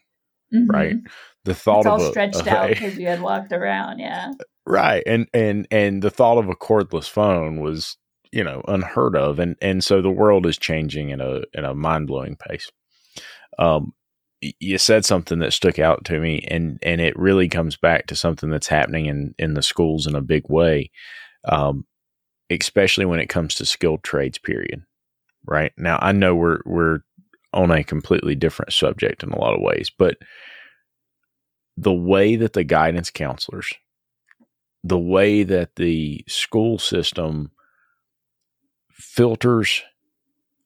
right 0.69 0.97
the 1.45 1.55
thought 1.55 1.85
Mm-hmm. 1.85 1.95
It's 1.95 2.01
all 2.01 2.01
of 2.01 2.09
a, 2.09 2.11
stretched 2.11 2.41
of 2.41 2.49
out 2.49 2.69
because 2.71 2.99
you 2.99 3.07
had 3.07 3.23
walked 3.23 3.53
around. 3.53 3.99
Yeah. 3.99 4.33
right 4.67 5.03
and 5.07 5.27
and 5.33 5.67
and 5.71 6.03
the 6.03 6.11
thought 6.11 6.39
of 6.39 6.49
a 6.49 6.57
cordless 6.57 7.09
phone 7.09 7.61
was 7.61 7.97
you 8.33 8.45
know 8.45 8.63
unheard 8.69 9.17
of 9.17 9.39
and 9.39 9.57
and 9.63 9.83
so 9.83 10.03
the 10.03 10.11
world 10.11 10.45
is 10.45 10.59
changing 10.59 11.11
in 11.11 11.21
a 11.21 11.43
in 11.55 11.65
a 11.65 11.75
mind-blowing 11.75 12.37
pace 12.37 12.71
um 13.59 13.95
you 14.61 14.79
said 14.79 15.05
something 15.05 15.39
that 15.39 15.53
stuck 15.53 15.79
out 15.79 16.05
to 16.05 16.19
me 16.19 16.47
and 16.49 16.79
and 16.83 17.01
it 17.01 17.19
really 17.19 17.49
comes 17.49 17.77
back 17.77 18.07
to 18.07 18.17
something 18.17 18.51
that's 18.51 18.69
happening 18.69 19.07
in 19.07 19.35
in 19.39 19.55
the 19.55 19.63
schools 19.63 20.07
in 20.07 20.15
a 20.15 20.21
big 20.21 20.49
way 20.49 20.91
um 21.45 21.85
especially 22.51 23.05
when 23.05 23.21
it 23.21 23.29
comes 23.29 23.55
to 23.57 23.67
skilled 23.67 24.03
trades. 24.03 24.39
Period. 24.39 24.83
Right 25.45 25.73
now, 25.77 25.99
I 26.01 26.13
know 26.13 26.35
we're 26.35 26.61
we're 26.65 27.01
on 27.53 27.71
a 27.71 27.85
completely 27.85 28.35
different 28.35 28.73
subject 28.73 29.23
in 29.23 29.31
a 29.31 29.39
lot 29.39 29.55
of 29.55 29.61
ways, 29.61 29.91
but 29.97 30.17
the 31.77 31.93
way 31.93 32.37
that 32.37 32.53
the 32.53 32.65
guidance 32.65 33.11
counselors, 33.11 33.73
the 34.83 34.99
way 34.99 35.43
that 35.45 35.77
the 35.77 36.25
school 36.27 36.79
system 36.79 37.53
filters, 38.91 39.83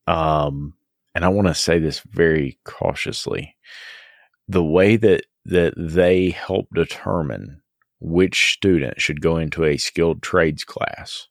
um, 0.06 0.74
and 1.20 1.26
I 1.26 1.28
want 1.28 1.48
to 1.48 1.54
say 1.54 1.78
this 1.78 2.00
very 2.00 2.58
cautiously, 2.64 3.54
the 4.48 4.64
way 4.64 4.96
that 4.96 5.26
that 5.44 5.74
they 5.76 6.30
help 6.30 6.68
determine 6.74 7.60
which 8.00 8.54
student 8.54 8.98
should 9.02 9.20
go 9.20 9.36
into 9.36 9.64
a 9.64 9.76
skilled 9.76 10.22
trades 10.22 10.64
class 10.64 11.28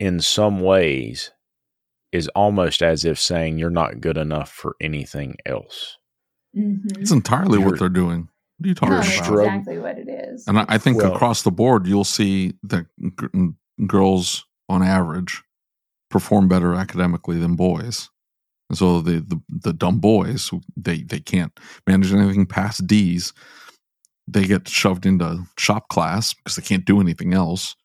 in 0.00 0.18
some 0.20 0.60
ways 0.60 1.30
is 2.10 2.28
almost 2.28 2.80
as 2.82 3.04
if 3.04 3.18
saying 3.18 3.58
you're 3.58 3.68
not 3.68 4.00
good 4.00 4.16
enough 4.16 4.50
for 4.50 4.76
anything 4.80 5.36
else. 5.44 5.98
Mm-hmm. 6.56 7.02
It's 7.02 7.10
entirely 7.10 7.58
You're- 7.58 7.66
what 7.72 7.78
they're 7.78 7.90
doing. 7.90 8.28
What 8.56 8.64
are 8.64 8.68
you 8.68 8.74
talking 8.74 8.90
No, 8.94 8.96
about? 9.00 9.06
that's 9.08 9.28
exactly 9.28 9.78
what 9.78 9.98
it 9.98 10.08
is. 10.08 10.48
And 10.48 10.58
I, 10.58 10.64
I 10.68 10.78
think 10.78 10.96
Well- 10.96 11.14
across 11.14 11.42
the 11.42 11.50
board, 11.50 11.86
you'll 11.86 12.04
see 12.04 12.54
that 12.62 12.86
g- 12.98 13.50
girls, 13.86 14.46
on 14.70 14.82
average, 14.82 15.42
perform 16.10 16.48
better 16.48 16.74
academically 16.74 17.36
than 17.38 17.54
boys. 17.56 18.08
And 18.68 18.76
so 18.76 19.00
the, 19.00 19.20
the 19.20 19.40
the 19.48 19.72
dumb 19.72 19.98
boys, 19.98 20.50
they 20.76 21.02
they 21.02 21.20
can't 21.20 21.58
manage 21.86 22.12
anything 22.12 22.46
past 22.46 22.86
D's. 22.86 23.32
They 24.26 24.44
get 24.44 24.68
shoved 24.68 25.06
into 25.06 25.44
shop 25.56 25.88
class 25.88 26.34
because 26.34 26.56
they 26.56 26.62
can't 26.62 26.84
do 26.84 27.00
anything 27.00 27.32
else, 27.32 27.76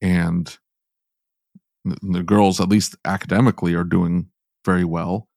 and 0.00 0.56
the, 1.84 1.96
the 2.02 2.22
girls, 2.22 2.60
at 2.60 2.68
least 2.68 2.96
academically, 3.04 3.74
are 3.74 3.84
doing 3.84 4.28
very 4.64 4.84
well. 4.84 5.28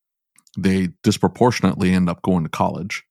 They 0.57 0.89
disproportionately 1.03 1.91
end 1.91 2.09
up 2.09 2.21
going 2.21 2.43
to 2.43 2.49
college, 2.49 3.03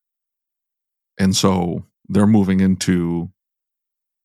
and 1.19 1.37
so 1.37 1.85
they're 2.09 2.27
moving 2.27 2.61
into 2.61 3.31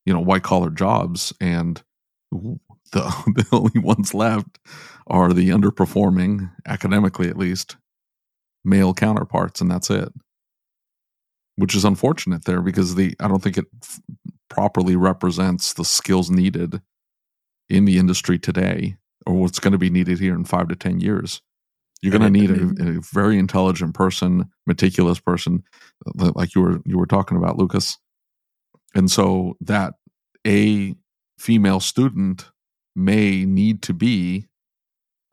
you 0.06 0.14
know 0.14 0.22
white 0.22 0.44
collar 0.44 0.70
jobs 0.70 1.34
and 1.42 1.84
the 2.32 2.60
the 2.92 3.48
only 3.52 3.80
ones 3.80 4.14
left 4.14 4.60
are 5.10 5.34
the 5.34 5.50
underperforming 5.50 6.52
academically 6.66 7.28
at 7.28 7.38
least 7.38 7.78
male 8.64 8.94
counterparts 8.94 9.62
and 9.62 9.70
that's 9.70 9.90
it. 9.90 10.10
Which 11.56 11.76
is 11.76 11.84
unfortunate 11.84 12.46
there 12.46 12.62
because 12.62 12.96
the 12.96 13.16
i 13.20 13.28
don't 13.28 13.44
think 13.44 13.58
it 13.58 13.66
f- 13.84 14.00
properly 14.50 14.96
represents 14.96 15.74
the 15.74 15.86
skills 15.86 16.30
needed 16.30 16.82
in 17.70 17.86
the 17.86 17.98
industry 17.98 18.40
today 18.40 18.98
or 19.26 19.36
what's 19.36 19.60
going 19.60 19.74
to 19.74 19.78
be 19.78 19.90
needed 19.90 20.20
here 20.20 20.34
in 20.34 20.46
5 20.46 20.70
to 20.70 20.76
10 20.76 21.02
years. 21.02 21.42
You're 22.02 22.18
going 22.18 22.34
to 22.34 22.40
need 22.40 22.50
a, 22.50 22.98
a 22.98 23.02
very 23.14 23.38
intelligent 23.38 23.94
person 23.94 24.50
meticulous 24.66 25.20
person 25.20 25.64
like 26.16 26.56
you 26.56 26.62
were 26.62 26.80
you 26.86 26.98
were 26.98 27.06
talking 27.06 27.38
about 27.38 27.58
lucas. 27.58 27.98
And 28.96 29.12
so 29.12 29.58
that 29.62 29.96
a 30.48 30.96
female 31.38 31.80
student 31.80 32.50
may 32.96 33.46
need 33.46 33.82
to 33.84 33.94
be 33.94 34.49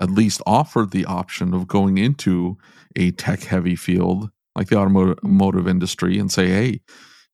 at 0.00 0.10
least 0.10 0.42
offered 0.46 0.90
the 0.90 1.04
option 1.06 1.54
of 1.54 1.66
going 1.68 1.98
into 1.98 2.56
a 2.96 3.10
tech 3.12 3.42
heavy 3.44 3.76
field 3.76 4.30
like 4.54 4.68
the 4.68 4.76
automotive 4.76 5.68
industry 5.68 6.18
and 6.18 6.30
say 6.32 6.48
hey 6.48 6.80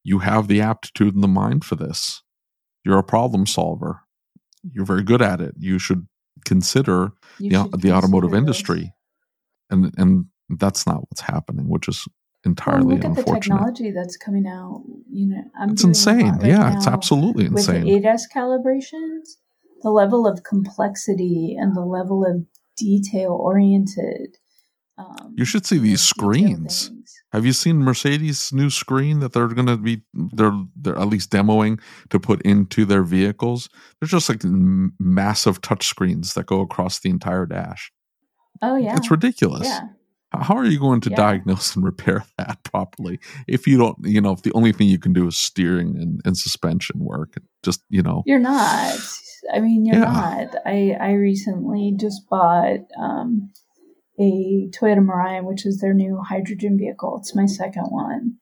you 0.05 0.19
have 0.21 0.49
the 0.49 0.61
aptitude 0.61 1.15
and 1.15 1.23
the 1.23 1.29
mind 1.29 1.65
for 1.65 1.77
this. 1.77 2.23
You're 2.85 2.99
a 2.99 3.05
problem 3.05 3.47
solver. 3.47 4.01
You're 4.63 4.85
very 4.85 5.03
good 5.05 5.23
at 5.23 5.41
it. 5.41 5.55
You 5.59 5.79
should 5.79 6.07
consider 6.45 7.13
You 7.39 7.51
the, 7.51 7.57
should 7.71 7.81
the 7.83 7.93
automotive 7.93 8.33
this. 8.33 8.39
industry. 8.39 8.93
And 9.71 9.95
and 9.97 10.27
that's 10.59 10.87
not 10.87 11.03
what's 11.09 11.21
happening 11.23 11.69
which 11.69 11.89
is 11.89 12.05
Well, 12.45 12.51
entirely 12.51 12.97
look 12.97 13.05
at 13.05 13.15
the 13.15 13.23
technology 13.23 13.91
that's 13.93 14.17
coming 14.17 14.47
out. 14.47 14.83
You 15.11 15.29
know, 15.29 15.43
I'm 15.59 15.71
it's 15.71 15.85
insane. 15.85 16.33
right 16.39 16.47
yeah 16.47 16.77
it's 16.77 16.87
absolutely 16.87 17.45
with 17.49 17.59
insane. 17.69 17.85
The 17.85 18.01
ADAS 18.01 18.23
calibrations. 18.35 19.37
The 19.83 19.91
level 19.91 20.27
of 20.29 20.43
complexity 20.45 21.57
and 21.59 21.75
the 21.75 21.81
level 21.85 22.25
of 22.25 22.45
detail 22.77 23.31
oriented. 23.33 24.37
Um, 24.99 25.35
You 25.37 25.45
should 25.45 25.65
see 25.67 25.79
these 25.79 26.01
screens. 26.03 26.89
things. 26.89 26.99
Have 27.33 27.47
you 27.47 27.55
seen 27.55 27.79
Mercedes' 27.79 28.53
new 28.53 28.69
screen 28.69 29.21
that 29.21 29.33
they're 29.33 29.49
going 29.49 29.67
to 29.67 29.79
be 29.79 30.03
they're 30.13 30.53
they're 30.77 30.99
at 30.99 31.09
least 31.09 31.31
demoing 31.31 31.81
to 32.11 32.21
put 32.21 32.43
into 32.43 32.85
their 32.85 33.03
vehicles? 33.03 33.71
They're 34.01 34.07
just 34.09 34.29
like 34.29 34.43
massive 34.45 35.63
touch 35.63 35.87
screens 35.87 36.35
that 36.35 36.45
go 36.47 36.61
across 36.61 37.01
the 37.01 37.09
entire 37.09 37.47
dash. 37.47 37.91
Oh 38.61 38.77
yeah, 38.77 38.97
It's 38.99 39.11
ridiculous. 39.11 39.67
Yeah, 39.67 39.81
How 40.35 40.55
are 40.57 40.67
you 40.67 40.79
going 40.79 41.01
to 41.03 41.11
Yeah. 41.11 41.17
diagnose 41.17 41.75
and 41.75 41.85
repair 41.85 42.25
that 42.39 42.63
properly 42.65 43.19
if 43.49 43.67
you 43.67 43.79
don't, 43.79 43.97
you 44.03 44.21
know, 44.21 44.33
if 44.33 44.43
the 44.43 44.53
only 44.53 44.73
thing 44.73 44.89
you 44.89 44.99
can 44.99 45.15
do 45.15 45.27
is 45.27 45.39
steering 45.39 45.97
and, 45.99 46.21
and 46.27 46.37
suspension 46.37 47.01
work? 47.01 47.37
Just, 47.63 47.83
you 47.89 48.03
know, 48.03 48.23
you're 48.27 48.39
not. 48.39 48.99
I 49.53 49.61
mean, 49.61 49.85
you're 49.85 49.97
Yeah. 49.97 50.05
not. 50.05 50.55
I 50.67 50.97
I 51.01 51.13
recently 51.13 51.95
just 51.99 52.29
bought 52.29 52.81
um, 52.99 53.51
a 54.19 54.69
Toyota 54.71 55.01
Mirai, 55.05 55.43
which 55.43 55.65
is 55.67 55.81
their 55.81 55.95
new 55.95 56.19
hydrogen 56.19 56.77
vehicle. 56.79 57.19
It's 57.19 57.35
my 57.35 57.47
second 57.47 57.87
one, 57.87 58.35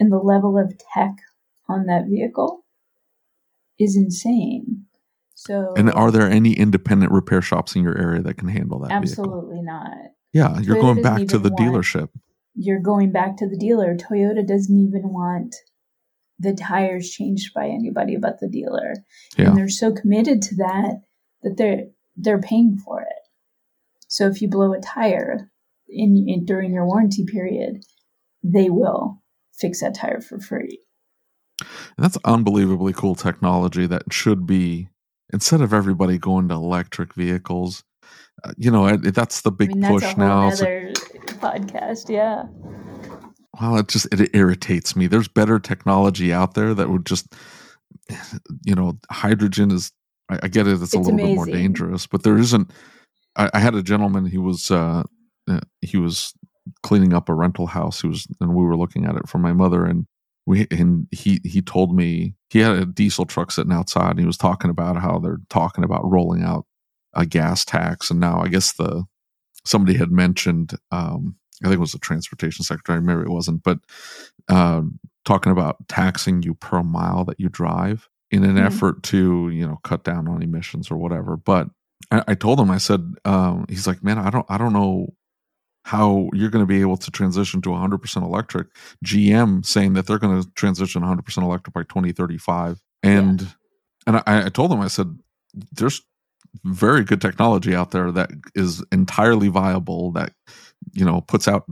and 0.00 0.10
the 0.10 0.18
level 0.18 0.58
of 0.58 0.74
tech 0.94 1.12
on 1.68 1.86
that 1.86 2.06
vehicle 2.08 2.64
is 3.78 3.96
insane. 3.96 4.86
So 5.34 5.74
and 5.76 5.90
are 5.92 6.10
there 6.10 6.28
any 6.30 6.52
independent 6.52 7.12
repair 7.12 7.42
shops 7.42 7.74
in 7.74 7.82
your 7.82 7.98
area 7.98 8.22
that 8.22 8.34
can 8.38 8.48
handle 8.48 8.78
that 8.80 8.88
vehicle? 8.88 9.24
absolutely 9.24 9.62
not. 9.62 9.90
Yeah, 10.32 10.60
you're 10.60 10.76
Toyota 10.76 10.80
going 10.80 11.02
back 11.02 11.26
to 11.28 11.38
the 11.38 11.50
want- 11.50 11.60
dealership. 11.60 12.08
You're 12.54 12.80
going 12.80 13.12
back 13.12 13.36
to 13.38 13.48
the 13.48 13.56
dealer. 13.56 13.96
Toyota 13.96 14.46
doesn't 14.46 14.76
even 14.76 15.08
want 15.12 15.54
the 16.42 16.54
tires 16.54 17.10
changed 17.10 17.54
by 17.54 17.68
anybody 17.68 18.16
but 18.16 18.40
the 18.40 18.48
dealer. 18.48 18.94
Yeah. 19.36 19.48
And 19.48 19.56
they're 19.56 19.68
so 19.68 19.92
committed 19.92 20.42
to 20.42 20.56
that 20.56 21.02
that 21.42 21.56
they're 21.56 21.84
they're 22.16 22.40
paying 22.40 22.78
for 22.84 23.00
it. 23.00 23.22
So 24.08 24.26
if 24.26 24.42
you 24.42 24.48
blow 24.48 24.72
a 24.74 24.80
tire 24.80 25.50
in, 25.88 26.26
in 26.28 26.44
during 26.44 26.72
your 26.72 26.86
warranty 26.86 27.24
period, 27.24 27.84
they 28.42 28.68
will 28.68 29.22
fix 29.54 29.80
that 29.80 29.94
tire 29.94 30.20
for 30.20 30.38
free. 30.38 30.80
That's 31.96 32.18
unbelievably 32.24 32.94
cool 32.94 33.14
technology 33.14 33.86
that 33.86 34.12
should 34.12 34.46
be 34.46 34.88
instead 35.32 35.60
of 35.60 35.72
everybody 35.72 36.18
going 36.18 36.48
to 36.48 36.54
electric 36.54 37.14
vehicles. 37.14 37.84
Uh, 38.44 38.52
you 38.58 38.70
know, 38.70 38.86
it, 38.86 39.14
that's 39.14 39.42
the 39.42 39.52
big 39.52 39.70
I 39.70 39.72
mean, 39.72 39.80
that's 39.80 39.92
push 39.92 40.16
now. 40.16 40.48
Other 40.48 40.92
podcast. 41.40 42.10
Yeah. 42.10 42.44
Well, 43.60 43.76
it 43.76 43.88
just 43.88 44.06
it 44.12 44.34
irritates 44.34 44.96
me. 44.96 45.06
There's 45.06 45.28
better 45.28 45.58
technology 45.58 46.32
out 46.32 46.54
there 46.54 46.74
that 46.74 46.88
would 46.88 47.04
just, 47.04 47.34
you 48.64 48.74
know, 48.74 48.98
hydrogen 49.10 49.70
is. 49.70 49.92
I, 50.30 50.40
I 50.44 50.48
get 50.48 50.66
it; 50.66 50.72
it's, 50.72 50.80
a 50.80 50.84
It's 50.84 50.94
little 50.94 51.16
bit 51.16 51.34
more 51.34 51.46
dangerous, 51.46 52.06
but 52.06 52.22
there 52.22 52.38
isn't. 52.38 52.70
I, 53.36 53.50
I 53.54 53.58
had 53.58 53.74
a 53.74 53.82
gentleman. 53.82 54.26
He 54.26 54.38
was 54.38 54.70
uh, 54.70 55.02
uh, 55.48 55.60
he 55.80 55.98
was 55.98 56.32
cleaning 56.82 57.12
up 57.12 57.28
a 57.28 57.34
rental 57.34 57.66
house. 57.66 58.00
He 58.00 58.08
was, 58.08 58.26
and 58.40 58.54
we 58.54 58.64
were 58.64 58.76
looking 58.76 59.04
at 59.04 59.16
it 59.16 59.28
for 59.28 59.38
my 59.38 59.52
mother, 59.52 59.84
and 59.84 60.06
we 60.46 60.66
and 60.70 61.06
he 61.10 61.40
he 61.44 61.60
told 61.60 61.94
me 61.94 62.34
he 62.50 62.60
had 62.60 62.76
a 62.76 62.86
diesel 62.86 63.26
truck 63.26 63.50
sitting 63.50 63.72
outside. 63.72 64.12
And 64.12 64.20
he 64.20 64.26
was 64.26 64.38
talking 64.38 64.70
about 64.70 64.96
how 64.96 65.18
they're 65.18 65.40
talking 65.50 65.84
about 65.84 66.10
rolling 66.10 66.42
out 66.42 66.64
a 67.14 67.26
gas 67.26 67.64
tax, 67.64 68.10
and 68.10 68.20
now 68.20 68.40
I 68.40 68.48
guess 68.48 68.72
the 68.72 69.04
somebody 69.64 69.98
had 69.98 70.10
mentioned. 70.10 70.78
Um, 70.90 71.36
I 71.62 71.66
think 71.68 71.76
it 71.76 71.80
was 71.80 71.92
the 71.92 71.98
transportation 71.98 72.64
secretary. 72.64 73.00
Maybe 73.00 73.20
it 73.22 73.28
wasn't, 73.28 73.62
but 73.62 73.78
um, 74.48 74.98
talking 75.24 75.52
about 75.52 75.76
taxing 75.88 76.42
you 76.42 76.54
per 76.54 76.82
mile 76.82 77.24
that 77.26 77.38
you 77.40 77.48
drive 77.48 78.08
in 78.30 78.44
an 78.44 78.56
Mhm. 78.56 78.66
effort 78.66 79.02
to 79.04 79.50
you 79.50 79.66
know 79.66 79.78
cut 79.84 80.04
down 80.04 80.28
on 80.28 80.42
emissions 80.42 80.90
or 80.90 80.96
whatever. 80.96 81.36
But 81.36 81.68
I, 82.10 82.22
I 82.28 82.34
told 82.34 82.58
him, 82.60 82.70
I 82.70 82.78
said, 82.78 83.14
um, 83.24 83.66
he's 83.68 83.86
like, 83.86 84.02
man, 84.02 84.18
I 84.18 84.30
don't, 84.30 84.46
I 84.48 84.58
don't 84.58 84.72
know 84.72 85.14
how 85.84 86.30
you're 86.32 86.50
going 86.50 86.62
to 86.62 86.66
be 86.66 86.80
able 86.80 86.96
to 86.96 87.10
transition 87.10 87.60
to 87.62 87.70
100% 87.70 88.22
electric. 88.22 88.68
GM 89.04 89.64
saying 89.66 89.94
that 89.94 90.06
they're 90.06 90.18
going 90.18 90.40
to 90.42 90.48
transition 90.52 91.02
100% 91.02 91.42
electric 91.42 91.74
by 91.74 91.82
2035, 91.84 92.80
and 93.02 93.54
and 94.06 94.16
I, 94.18 94.46
I 94.46 94.48
told 94.48 94.72
him, 94.72 94.80
I 94.80 94.88
said, 94.88 95.18
there's 95.72 96.02
very 96.64 97.02
good 97.04 97.20
technology 97.20 97.74
out 97.74 97.92
there 97.92 98.10
that 98.12 98.30
is 98.54 98.84
entirely 98.92 99.48
viable 99.48 100.10
that 100.12 100.32
you 100.92 101.04
know 101.04 101.20
puts 101.20 101.48
out 101.48 101.64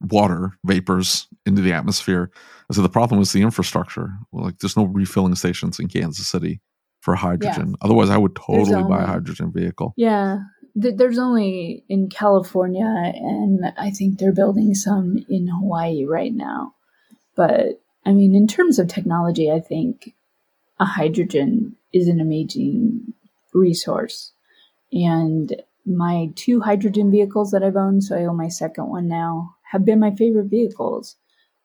water 0.00 0.52
vapors 0.64 1.28
into 1.46 1.62
the 1.62 1.72
atmosphere. 1.72 2.30
I 2.70 2.74
said 2.74 2.84
the 2.84 2.88
problem 2.88 3.20
is 3.20 3.32
the 3.32 3.42
infrastructure. 3.42 4.10
Well, 4.30 4.44
like 4.44 4.58
there's 4.58 4.76
no 4.76 4.84
refilling 4.84 5.34
stations 5.34 5.78
in 5.78 5.88
Kansas 5.88 6.26
City 6.26 6.60
for 7.00 7.14
hydrogen. 7.14 7.74
Otherwise, 7.82 8.10
I 8.10 8.16
would 8.16 8.34
totally 8.36 8.82
buy 8.84 9.02
a 9.02 9.06
hydrogen 9.06 9.52
vehicle. 9.52 9.92
Yeah. 9.96 10.38
Th- 10.80 10.94
There's 10.96 11.18
only 11.18 11.84
in 11.88 12.08
California, 12.08 12.84
and 12.86 13.64
I 13.76 13.90
think 13.90 14.18
they're 14.18 14.32
building 14.32 14.74
some 14.74 15.18
in 15.28 15.48
Hawaii 15.48 16.04
right 16.04 16.32
now. 16.32 16.74
But 17.36 17.82
I 18.06 18.12
mean, 18.12 18.34
in 18.34 18.46
terms 18.46 18.78
of 18.78 18.88
technology, 18.88 19.50
I 19.50 19.60
think 19.60 20.14
a 20.80 20.84
hydrogen 20.84 21.76
is 21.92 22.08
an 22.08 22.20
amazing, 22.20 23.12
resource. 23.52 24.32
And 24.92 25.54
my 25.86 26.30
two 26.36 26.60
hydrogen 26.60 27.10
vehicles 27.10 27.50
that 27.50 27.62
I've 27.62 27.76
owned, 27.76 28.04
so 28.04 28.16
I 28.16 28.24
own 28.24 28.36
my 28.36 28.48
second 28.48 28.88
one 28.88 29.08
now, 29.08 29.54
have 29.70 29.84
been 29.84 30.00
my 30.00 30.14
favorite 30.14 30.48
vehicles. 30.50 31.16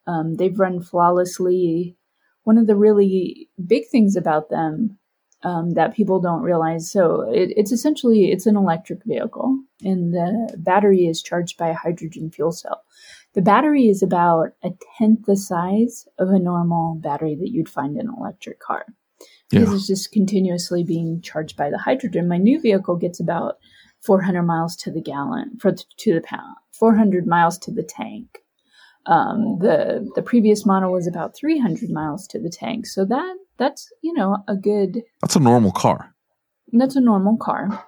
Um, 0.07 0.35
they've 0.35 0.57
run 0.59 0.81
flawlessly. 0.81 1.95
One 2.43 2.57
of 2.57 2.67
the 2.67 2.75
really 2.75 3.49
big 3.65 3.87
things 3.91 4.15
about 4.15 4.49
them 4.49 4.97
um, 5.43 5.71
that 5.71 5.93
people 5.93 6.19
don't 6.19 6.41
realize, 6.41 6.89
so 6.91 7.29
it, 7.31 7.53
it's 7.55 7.71
essentially 7.71 8.31
it's 8.31 8.47
an 8.47 8.55
electric 8.57 9.03
vehicle, 9.05 9.59
and 9.83 10.13
the 10.13 10.55
battery 10.57 11.05
is 11.05 11.21
charged 11.21 11.57
by 11.57 11.67
a 11.69 11.73
hydrogen 11.75 12.31
fuel 12.31 12.51
cell. 12.51 12.83
The 13.33 13.41
battery 13.43 13.87
is 13.87 14.01
about 14.01 14.53
a 14.63 14.71
tenth 14.97 15.25
the 15.25 15.35
size 15.37 16.07
of 16.17 16.29
a 16.29 16.39
normal 16.39 16.95
battery 16.95 17.35
that 17.35 17.51
you'd 17.51 17.69
find 17.69 17.95
in 17.97 18.07
an 18.07 18.15
electric 18.17 18.59
car 18.59 18.85
because 19.49 19.69
Yeah. 19.69 19.75
it's 19.75 19.87
just 19.87 20.11
continuously 20.11 20.83
being 20.83 21.21
charged 21.21 21.55
by 21.55 21.69
the 21.69 21.77
hydrogen. 21.77 22.27
My 22.27 22.37
new 22.37 22.59
vehicle 22.59 22.95
gets 22.95 23.19
about 23.19 23.57
400 24.05 24.43
miles 24.43 24.75
to 24.77 24.91
the 24.91 25.01
gallon 25.01 25.57
for 25.59 25.73
to 25.73 26.13
the 26.13 26.21
pound, 26.21 26.55
400 26.73 27.25
miles 27.27 27.57
to 27.59 27.71
the 27.71 27.83
tank. 27.83 28.39
Um, 29.05 29.59
the 29.59 30.09
the 30.15 30.21
previous 30.21 30.65
model 30.65 30.91
was 30.91 31.07
about 31.07 31.35
300 31.35 31.89
miles 31.89 32.27
to 32.27 32.39
the 32.39 32.49
tank, 32.49 32.85
so 32.85 33.05
that 33.05 33.35
that's 33.57 33.89
you 34.01 34.13
know 34.13 34.37
a 34.47 34.55
good 34.55 35.01
That's 35.21 35.35
a 35.35 35.39
normal 35.39 35.71
car. 35.71 36.13
that's 36.73 36.95
a 36.95 37.01
normal 37.01 37.37
car. 37.37 37.85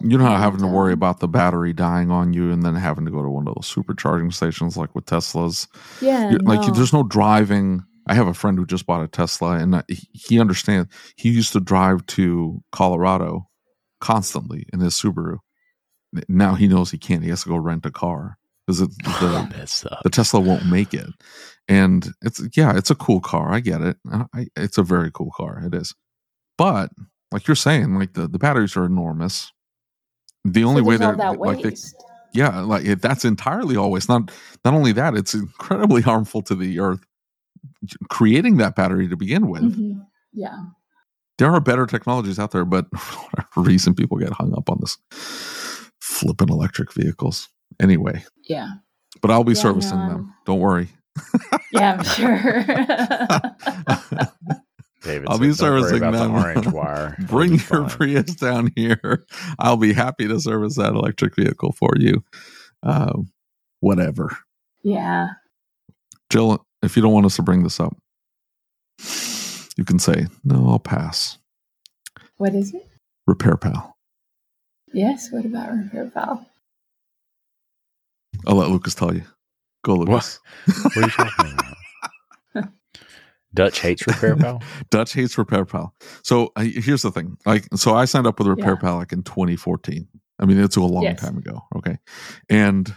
You're 0.00 0.18
not 0.20 0.40
having 0.40 0.60
to 0.60 0.66
worry 0.66 0.92
um, 0.92 0.98
about 0.98 1.20
the 1.20 1.28
battery 1.28 1.72
dying 1.72 2.10
on 2.10 2.32
you 2.32 2.50
and 2.50 2.62
then 2.62 2.74
having 2.74 3.04
to 3.04 3.10
go 3.10 3.22
to 3.22 3.28
one 3.28 3.46
of 3.46 3.54
those 3.54 3.72
supercharging 3.72 4.32
stations 4.32 4.76
like 4.76 4.94
with 4.94 5.06
Teslas. 5.06 5.68
Yeah, 6.00 6.32
Like 6.42 6.72
there's 6.74 6.92
no 6.92 7.04
driving. 7.04 7.84
I 8.08 8.14
have 8.14 8.26
a 8.26 8.34
friend 8.34 8.58
who 8.58 8.66
just 8.66 8.86
bought 8.86 9.04
a 9.04 9.08
Tesla 9.08 9.58
and 9.58 9.76
uh, 9.76 9.82
he, 9.88 10.08
he 10.12 10.40
understands. 10.40 10.92
He 11.16 11.30
used 11.30 11.52
to 11.52 11.60
drive 11.60 12.04
to 12.06 12.62
Colorado 12.72 13.48
constantly 14.02 14.66
in 14.72 14.80
his 14.80 14.94
Subaru. 14.94 15.38
Now 16.28 16.54
he 16.54 16.68
knows 16.68 16.90
he 16.90 16.98
can't. 16.98 17.22
He 17.24 17.30
has 17.30 17.42
to 17.44 17.48
go 17.48 17.56
rent 17.56 17.86
a 17.86 17.90
car 17.90 18.36
because 18.66 18.80
the, 18.86 18.88
uh, 19.06 19.46
the 20.02 20.10
Tesla 20.10 20.40
won't 20.40 20.66
make 20.66 20.92
it. 20.92 21.08
And 21.68 22.06
it's 22.20 22.40
yeah, 22.54 22.76
it's 22.76 22.90
a 22.90 22.94
cool 22.94 23.20
car. 23.20 23.52
I 23.54 23.60
get 23.60 23.80
it. 23.80 23.96
I, 24.12 24.24
I- 24.34 24.46
it's 24.56 24.76
a 24.76 24.82
very 24.82 25.10
cool 25.10 25.30
car. 25.34 25.62
It 25.64 25.74
is. 25.74 25.94
But 26.58 26.90
like 27.30 27.46
you're 27.48 27.54
saying, 27.54 27.94
like 27.94 28.12
the, 28.12 28.28
the 28.28 28.38
batteries 28.38 28.76
are 28.76 28.84
enormous. 28.84 29.50
The 30.44 30.64
only 30.64 30.82
So 30.82 30.86
way 30.88 30.96
they're 30.98 31.16
that 31.16 31.38
like 31.38 31.62
they, 31.62 31.74
yeah, 32.34 32.60
like 32.60 32.84
it, 32.84 33.00
that's 33.00 33.24
entirely 33.24 33.76
always 33.76 34.08
not 34.08 34.30
not 34.64 34.74
only 34.74 34.92
that, 34.92 35.14
it's 35.14 35.32
incredibly 35.34 36.02
harmful 36.10 36.42
to 36.42 36.54
the 36.54 36.78
earth 36.80 37.00
creating 38.10 38.56
that 38.58 38.74
battery 38.74 39.08
to 39.08 39.16
begin 39.16 39.48
with. 39.48 39.62
Mhm. 39.62 40.06
Yeah, 40.32 40.58
There 41.38 41.50
are 41.50 41.60
better 41.60 41.86
technologies 41.86 42.38
out 42.38 42.50
there, 42.52 42.64
but 42.64 42.86
for 42.96 43.18
whatever 43.30 43.68
reason 43.68 43.94
people 43.94 44.16
get 44.18 44.32
hung 44.32 44.54
up 44.56 44.70
on 44.70 44.78
this 44.80 44.96
flipping 46.00 46.48
electric 46.50 46.92
vehicles. 46.92 47.48
Anyway, 47.80 48.22
yeah, 48.48 48.68
but 49.22 49.30
I'll 49.30 49.44
be 49.44 49.54
Yeah, 49.54 49.62
servicing 49.62 49.98
no, 49.98 50.08
them. 50.08 50.34
Don't 50.46 50.60
worry. 50.60 50.88
yeah. 51.72 51.96
I'm 51.98 52.04
sure. 52.04 52.38
David. 55.02 55.26
I'll 55.28 55.38
said, 55.38 55.42
be 55.42 55.52
servicing 55.52 55.98
about 55.98 56.12
them. 56.12 56.32
the 56.34 56.38
orange 56.40 56.66
wire. 56.68 57.16
Bring 57.26 57.50
your 57.52 57.58
fine." 57.58 57.88
Prius 57.88 58.36
down 58.36 58.70
here. 58.76 59.24
I'll 59.58 59.76
be 59.76 59.92
happy 59.92 60.28
to 60.28 60.38
service 60.38 60.76
that 60.76 60.92
electric 60.92 61.34
vehicle 61.34 61.72
for 61.72 61.90
you. 61.98 62.22
Uh, 62.84 63.12
whatever. 63.80 64.36
yeah, 64.84 65.30
Jill, 66.30 66.64
if 66.82 66.94
you 66.96 67.02
don't 67.02 67.12
want 67.12 67.26
us 67.26 67.34
to 67.36 67.42
bring 67.42 67.64
this 67.64 67.80
up, 67.80 67.96
you 69.76 69.84
can 69.84 69.98
say, 69.98 70.26
no, 70.44 70.68
I'll 70.68 70.78
pass. 70.78 71.38
what 72.36 72.54
is 72.54 72.74
it? 72.74 72.86
RepairPal. 73.28 73.92
Yes. 74.92 75.28
What 75.30 75.44
about 75.46 75.70
RepairPal? 75.70 76.44
I'll 78.46 78.56
let 78.56 78.70
Lucas 78.70 78.94
tell 78.94 79.14
you. 79.14 79.22
Go, 79.84 79.94
Lucas. 79.96 80.38
What 80.66 80.96
are 80.96 81.00
you 81.02 81.08
talking 81.08 81.52
about? 82.54 82.68
Dutch 83.54 83.80
hates 83.80 84.02
RepairPal. 84.04 84.62
Dutch 84.90 85.12
hates 85.12 85.34
RepairPal. 85.36 85.90
So 86.24 86.52
uh, 86.56 86.62
here's 86.62 87.02
the 87.02 87.10
thing. 87.10 87.36
Like, 87.46 87.68
so 87.74 87.94
I 87.94 88.06
signed 88.06 88.26
up 88.26 88.38
with 88.38 88.48
Repair 88.48 88.74
Yeah. 88.74 88.80
Pal 88.80 88.96
like 88.96 89.12
in 89.12 89.22
2014. 89.22 90.08
I 90.38 90.44
mean, 90.46 90.58
it's 90.58 90.76
a 90.76 90.80
long 90.80 91.02
Yes. 91.04 91.20
time 91.20 91.36
ago. 91.38 91.60
Okay. 91.76 91.98
And 92.48 92.92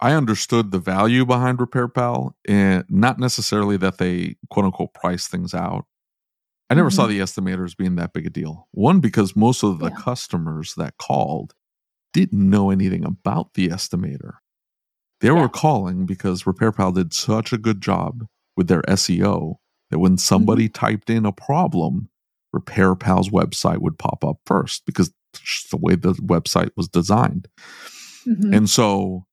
I 0.00 0.12
understood 0.14 0.70
the 0.70 0.78
value 0.78 1.26
behind 1.26 1.58
RepairPal, 1.58 2.32
and 2.48 2.84
not 2.88 3.18
necessarily 3.18 3.76
that 3.78 3.98
they 3.98 4.36
quote 4.48 4.64
unquote 4.66 4.94
price 4.94 5.26
things 5.26 5.52
out. 5.54 5.84
I 6.70 6.74
never 6.74 6.90
saw 6.90 7.06
the 7.06 7.18
estimators 7.18 7.76
being 7.76 7.96
that 7.96 8.12
big 8.12 8.26
a 8.26 8.30
deal. 8.30 8.68
One, 8.70 9.00
because 9.00 9.34
most 9.34 9.62
of 9.64 9.78
the 9.80 9.88
Yeah. 9.90 9.96
customers 9.96 10.74
that 10.76 10.96
called 10.98 11.54
didn't 12.12 12.48
know 12.48 12.70
anything 12.70 13.04
about 13.04 13.54
the 13.54 13.68
estimator. 13.68 14.34
They 15.20 15.30
were 15.32 15.48
calling 15.48 16.06
because 16.06 16.44
RepairPal 16.44 16.94
did 16.94 17.12
such 17.12 17.52
a 17.52 17.58
good 17.58 17.80
job 17.82 18.26
with 18.56 18.68
their 18.68 18.82
SEO 18.88 19.56
that 19.90 19.98
when 19.98 20.16
somebody 20.16 20.68
typed 20.68 21.10
in 21.10 21.26
a 21.26 21.32
problem, 21.32 22.08
RepairPal's 22.54 23.28
website 23.30 23.78
would 23.78 23.98
pop 23.98 24.24
up 24.24 24.38
first 24.46 24.86
because 24.86 25.12
the 25.70 25.76
way 25.76 25.94
the 25.96 26.14
website 26.14 26.70
was 26.76 26.88
designed. 26.88 27.48
Mhm. 28.26 28.56
And 28.56 28.70
so 28.70 29.26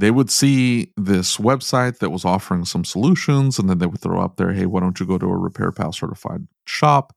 they 0.00 0.10
would 0.10 0.30
see 0.30 0.92
this 0.96 1.36
website 1.36 1.98
that 1.98 2.10
was 2.10 2.24
offering 2.24 2.64
some 2.64 2.84
solutions, 2.84 3.58
and 3.58 3.68
then 3.68 3.78
they 3.78 3.86
would 3.86 4.00
throw 4.00 4.20
up 4.20 4.36
there, 4.36 4.52
hey, 4.52 4.66
why 4.66 4.80
don't 4.80 4.98
you 4.98 5.06
go 5.06 5.18
to 5.18 5.26
a 5.26 5.38
RepairPal 5.50 5.94
certified 5.94 6.46
shop? 6.66 7.14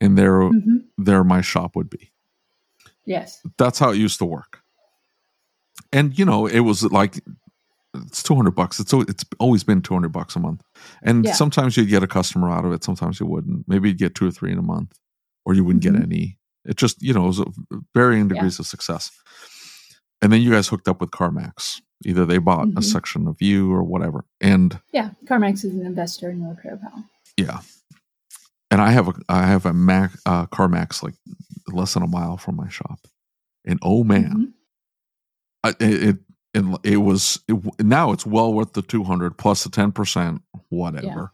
And 0.00 0.18
there, 0.18 0.40
Mhm. 0.40 0.84
there 0.98 1.24
my 1.24 1.40
shop 1.40 1.74
would 1.76 1.88
be. 1.88 2.12
Yes. 3.06 3.40
That's 3.56 3.78
how 3.78 3.90
it 3.90 3.96
used 3.96 4.18
to 4.18 4.26
work. 4.26 4.60
And 5.92 6.18
you 6.18 6.24
know, 6.24 6.46
it 6.46 6.60
was 6.60 6.82
like 6.84 7.20
it's 7.94 8.22
two 8.22 8.34
hundred 8.34 8.50
bucks. 8.54 8.78
It's 8.80 8.92
it's 8.92 9.24
always 9.38 9.64
been 9.64 9.80
two 9.80 9.94
hundred 9.94 10.12
bucks 10.12 10.36
a 10.36 10.40
month. 10.40 10.62
And 11.02 11.24
Yeah. 11.24 11.32
sometimes 11.32 11.76
you'd 11.76 11.88
get 11.88 12.02
a 12.02 12.06
customer 12.06 12.50
out 12.50 12.64
of 12.66 12.72
it. 12.72 12.84
Sometimes 12.84 13.18
you 13.20 13.26
wouldn't. 13.26 13.66
Maybe 13.68 13.88
you'd 13.88 13.98
get 13.98 14.14
two 14.14 14.26
or 14.26 14.30
three 14.30 14.52
in 14.52 14.58
a 14.58 14.62
month, 14.62 14.98
or 15.46 15.54
you 15.54 15.64
wouldn't 15.64 15.82
Mhm. 15.84 15.92
get 15.94 16.02
any. 16.02 16.38
It 16.66 16.76
just 16.76 17.00
you 17.00 17.14
know 17.14 17.24
it 17.24 17.28
was 17.28 17.42
varying 17.94 18.28
degrees 18.28 18.58
of 18.58 18.66
success. 18.66 19.10
And 20.20 20.32
then 20.32 20.42
you 20.42 20.50
guys 20.50 20.68
hooked 20.68 20.88
up 20.88 21.00
with 21.00 21.10
CarMax. 21.10 21.80
Either 22.04 22.26
they 22.26 22.38
bought 22.38 22.68
a 22.68 22.80
Mhm. 22.80 22.84
section 22.84 23.26
of 23.26 23.40
you 23.40 23.72
or 23.72 23.82
whatever. 23.82 24.24
And 24.40 24.80
Yeah. 24.92 25.10
CarMax 25.24 25.64
is 25.64 25.74
an 25.74 25.86
investor 25.86 26.30
in 26.30 26.40
RepairPal. 26.40 27.04
yeah. 27.36 27.60
And 28.70 28.80
I 28.82 28.90
have 28.90 29.08
a 29.08 29.14
I 29.28 29.46
have 29.46 29.64
a 29.64 29.72
Mac 29.72 30.12
uh, 30.26 30.46
CarMax 30.46 31.02
like 31.02 31.14
less 31.68 31.94
than 31.94 32.02
a 32.02 32.06
mile 32.08 32.36
from 32.36 32.56
my 32.56 32.68
shop. 32.68 33.06
And 33.64 33.78
oh 33.82 34.04
man, 34.04 34.32
Mhm. 34.32 34.52
I- 35.64 35.84
it 35.84 36.18
it 36.54 36.64
it, 36.84 36.96
was 36.96 37.38
it, 37.48 37.56
now 37.84 38.12
it's 38.12 38.26
well 38.26 38.52
worth 38.52 38.72
the 38.72 38.82
200 38.82 39.36
plus 39.38 39.62
the 39.64 39.70
10% 39.70 40.42
whatever 40.70 41.32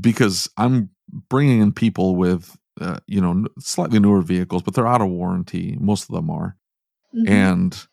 because 0.00 0.48
i'm 0.56 0.90
bringing 1.28 1.60
in 1.60 1.72
people 1.72 2.16
with 2.16 2.56
uh, 2.80 2.98
you 3.06 3.20
know 3.20 3.46
slightly 3.58 3.98
newer 3.98 4.20
vehicles 4.22 4.62
but 4.62 4.74
they're 4.74 4.86
out 4.86 5.00
of 5.00 5.08
warranty 5.08 5.76
most 5.80 6.08
of 6.08 6.14
them 6.14 6.30
are 6.30 6.56
Mhm. 7.14 7.28
and 7.28 7.86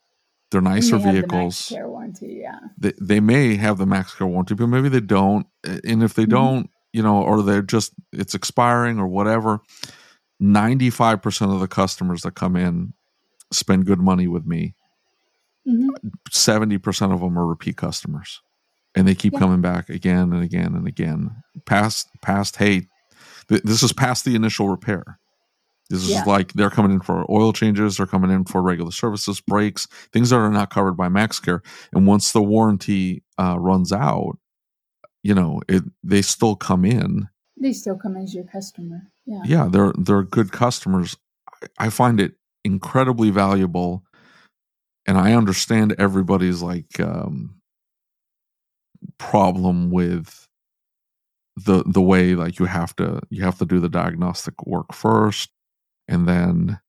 they're 0.51 0.61
nicer 0.61 0.97
the 0.97 1.11
vehicles 1.11 1.67
Care 1.69 1.87
warranty. 1.87 2.39
Yeah. 2.41 2.59
they, 2.77 2.93
they 3.01 3.19
may 3.19 3.55
have 3.55 3.77
the 3.77 3.85
MaxCare 3.85 4.27
warranty 4.27 4.53
but 4.55 4.67
maybe 4.67 4.89
they 4.89 4.99
don't 4.99 5.47
and 5.63 6.03
if 6.03 6.13
they 6.13 6.25
Mhm. 6.25 6.29
don't 6.29 6.69
you 6.93 7.01
know 7.01 7.21
or 7.23 7.41
they're 7.41 7.61
just 7.61 7.93
it's 8.11 8.35
expiring 8.35 8.99
or 8.99 9.07
whatever 9.07 9.61
95% 10.41 11.53
of 11.53 11.59
the 11.59 11.67
customers 11.67 12.21
that 12.23 12.35
come 12.35 12.55
in 12.55 12.93
spend 13.51 13.85
good 13.85 13.99
money 13.99 14.27
with 14.27 14.45
me 14.45 14.75
Mhm. 15.67 15.89
70% 16.31 17.13
of 17.13 17.19
them 17.19 17.37
are 17.37 17.45
repeat 17.45 17.77
customers 17.77 18.41
and 18.95 19.07
they 19.07 19.13
keep 19.15 19.33
Yeah. 19.33 19.39
coming 19.39 19.61
back 19.61 19.89
again 19.89 20.33
and 20.33 20.43
again 20.43 20.73
and 20.75 20.87
again 20.87 21.43
past 21.65 22.09
past 22.21 22.55
hey 22.57 22.87
th- 23.47 23.61
this 23.63 23.83
is 23.83 23.93
past 23.93 24.25
the 24.25 24.35
initial 24.35 24.69
repair 24.69 25.19
this 25.91 26.03
is 26.03 26.09
Yeah. 26.09 26.23
like 26.25 26.53
they're 26.53 26.69
coming 26.71 26.91
in 26.93 27.01
for 27.01 27.25
oil 27.31 27.53
changes 27.53 27.97
they're 27.97 28.07
coming 28.07 28.31
in 28.31 28.45
for 28.45 28.61
regular 28.61 28.91
services 28.91 29.39
brakes 29.41 29.87
things 30.11 30.29
that 30.31 30.37
are 30.37 30.49
not 30.51 30.69
covered 30.71 30.93
by 30.97 31.07
MaxCare 31.09 31.59
and 31.93 32.07
once 32.07 32.31
the 32.31 32.41
warranty 32.41 33.23
uh, 33.37 33.57
runs 33.59 33.91
out 33.93 34.37
you 35.23 35.35
know 35.35 35.61
it 35.69 35.83
they 36.03 36.21
still 36.21 36.55
come 36.55 36.83
in 36.85 37.27
They 37.61 37.73
still 37.73 37.97
come 37.97 38.17
as 38.17 38.33
your 38.33 38.45
customer. 38.45 39.11
Yeah. 39.27 39.41
yeah 39.45 39.67
they're 39.71 39.93
they're 39.97 40.23
good 40.23 40.51
customers 40.51 41.15
I- 41.61 41.85
i 41.85 41.89
find 41.89 42.19
it 42.19 42.33
incredibly 42.63 43.29
valuable 43.29 44.03
and 45.07 45.17
i 45.17 45.33
understand 45.33 45.93
everybody's 45.99 46.61
like 46.61 46.99
um 46.99 47.55
problem 49.17 49.89
with 49.91 50.47
the 51.55 51.83
the 51.85 52.01
way 52.01 52.33
like 52.35 52.59
you 52.59 52.65
have 52.65 52.95
to 52.95 53.19
you 53.29 53.43
have 53.43 53.57
to 53.57 53.65
do 53.65 53.79
the 53.79 53.89
diagnostic 53.89 54.53
work 54.65 54.93
first 54.93 55.49
and 56.07 56.27
then 56.27 56.79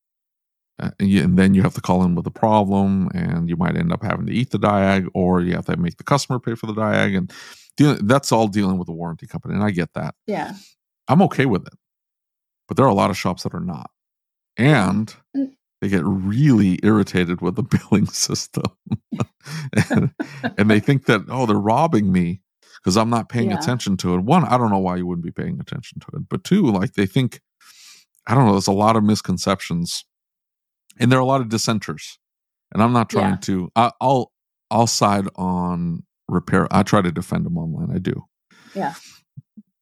uh, 0.78 0.90
and, 0.98 1.39
then 1.39 1.55
you 1.55 1.62
have 1.62 1.74
to 1.74 1.80
call 1.80 2.02
in 2.02 2.14
with 2.14 2.26
a 2.26 2.30
problem 2.30 3.09
and 3.14 3.48
you 3.48 3.56
might 3.56 3.76
end 3.76 3.93
up 3.93 4.02
having 4.02 4.26
to 4.26 4.32
eat 4.32 4.51
the 4.51 4.59
diag 4.59 5.06
or 5.14 5.40
you 5.40 5.52
have 5.55 5.66
to 5.66 5.76
make 5.76 5.97
the 5.98 6.05
customer 6.05 6.40
pay 6.40 6.55
for 6.55 6.66
the 6.66 6.72
diag 6.74 7.16
and 7.16 7.30
deal, 7.76 7.97
that's 8.02 8.32
all 8.32 8.48
dealing 8.48 8.78
with 8.78 8.86
the 8.86 8.93
warranty 8.93 9.26
company 9.26 9.55
and 9.55 9.62
i 9.62 9.70
get 9.70 9.93
that 9.94 10.14
Yeah. 10.26 10.55
I'm 11.09 11.22
okay 11.22 11.47
with 11.47 11.66
it. 11.66 11.74
but 12.68 12.76
there 12.76 12.86
are 12.86 12.90
a 12.90 12.94
lot 12.94 13.10
of 13.10 13.18
shops 13.18 13.43
that 13.43 13.55
are 13.55 13.60
not. 13.60 13.90
And 14.56 15.14
Mm. 15.36 15.52
they 15.80 15.89
get 15.89 16.05
really 16.05 16.78
irritated 16.82 17.40
with 17.40 17.56
the 17.56 17.62
billing 17.90 18.06
system. 18.06 18.64
and, 19.90 20.12
and 20.59 20.70
they 20.70 20.80
think 20.80 21.06
that, 21.06 21.22
oh, 21.28 21.47
they're 21.47 21.56
robbing 21.59 22.12
me 22.12 22.40
because 22.82 22.97
I'm 22.97 23.10
not 23.10 23.28
paying 23.28 23.51
Yeah. 23.51 23.56
attention 23.56 23.97
to 23.98 24.14
it. 24.14 24.20
One, 24.20 24.44
I 24.44 24.56
don't 24.59 24.70
know 24.70 24.78
why 24.78 24.97
you 24.97 25.06
wouldn't 25.06 25.24
be 25.24 25.30
paying 25.32 25.59
attention 25.60 26.01
to 26.01 26.06
it. 26.16 26.28
But 26.28 26.44
two, 26.44 26.62
like 26.70 26.94
they 26.94 27.06
think, 27.06 27.40
I 28.27 28.35
don't 28.35 28.47
know, 28.47 28.53
there's 28.53 28.66
a 28.69 28.73
lot 28.73 28.97
of 28.97 29.03
misconceptions 29.05 30.05
and 30.99 31.11
there 31.11 31.19
are 31.19 31.23
a 31.23 31.27
lot 31.27 31.40
of 31.40 31.49
dissenters. 31.49 32.19
And 32.73 32.82
I'm 32.82 32.93
not 32.93 33.11
trying 33.11 33.32
Yeah. 33.32 33.36
to, 33.43 33.70
I, 33.77 33.90
I'll, 34.01 34.32
I'll 34.70 34.86
side 34.86 35.27
on 35.36 36.05
repair. 36.28 36.66
I 36.70 36.82
try 36.82 37.03
to 37.03 37.12
defend 37.12 37.44
them 37.44 37.59
online. 37.59 37.94
I 37.94 37.99
do. 37.99 38.24
Yeah. 38.74 38.94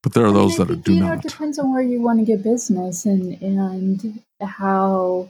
But 0.03 0.15
there 0.15 0.25
are 0.25 0.29
I 0.31 0.33
those 0.33 0.59
I 0.59 0.65
that 0.65 0.73
are, 0.73 0.77
do 0.77 0.95
you 0.95 1.01
know, 1.01 1.09
not. 1.09 1.25
It 1.25 1.29
depends 1.31 1.59
on 1.59 1.73
where 1.73 1.83
you 1.83 2.01
want 2.01 2.19
to 2.21 2.25
get 2.25 2.43
business 2.43 3.05
and 3.05 3.41
and 3.43 4.23
how. 4.41 5.29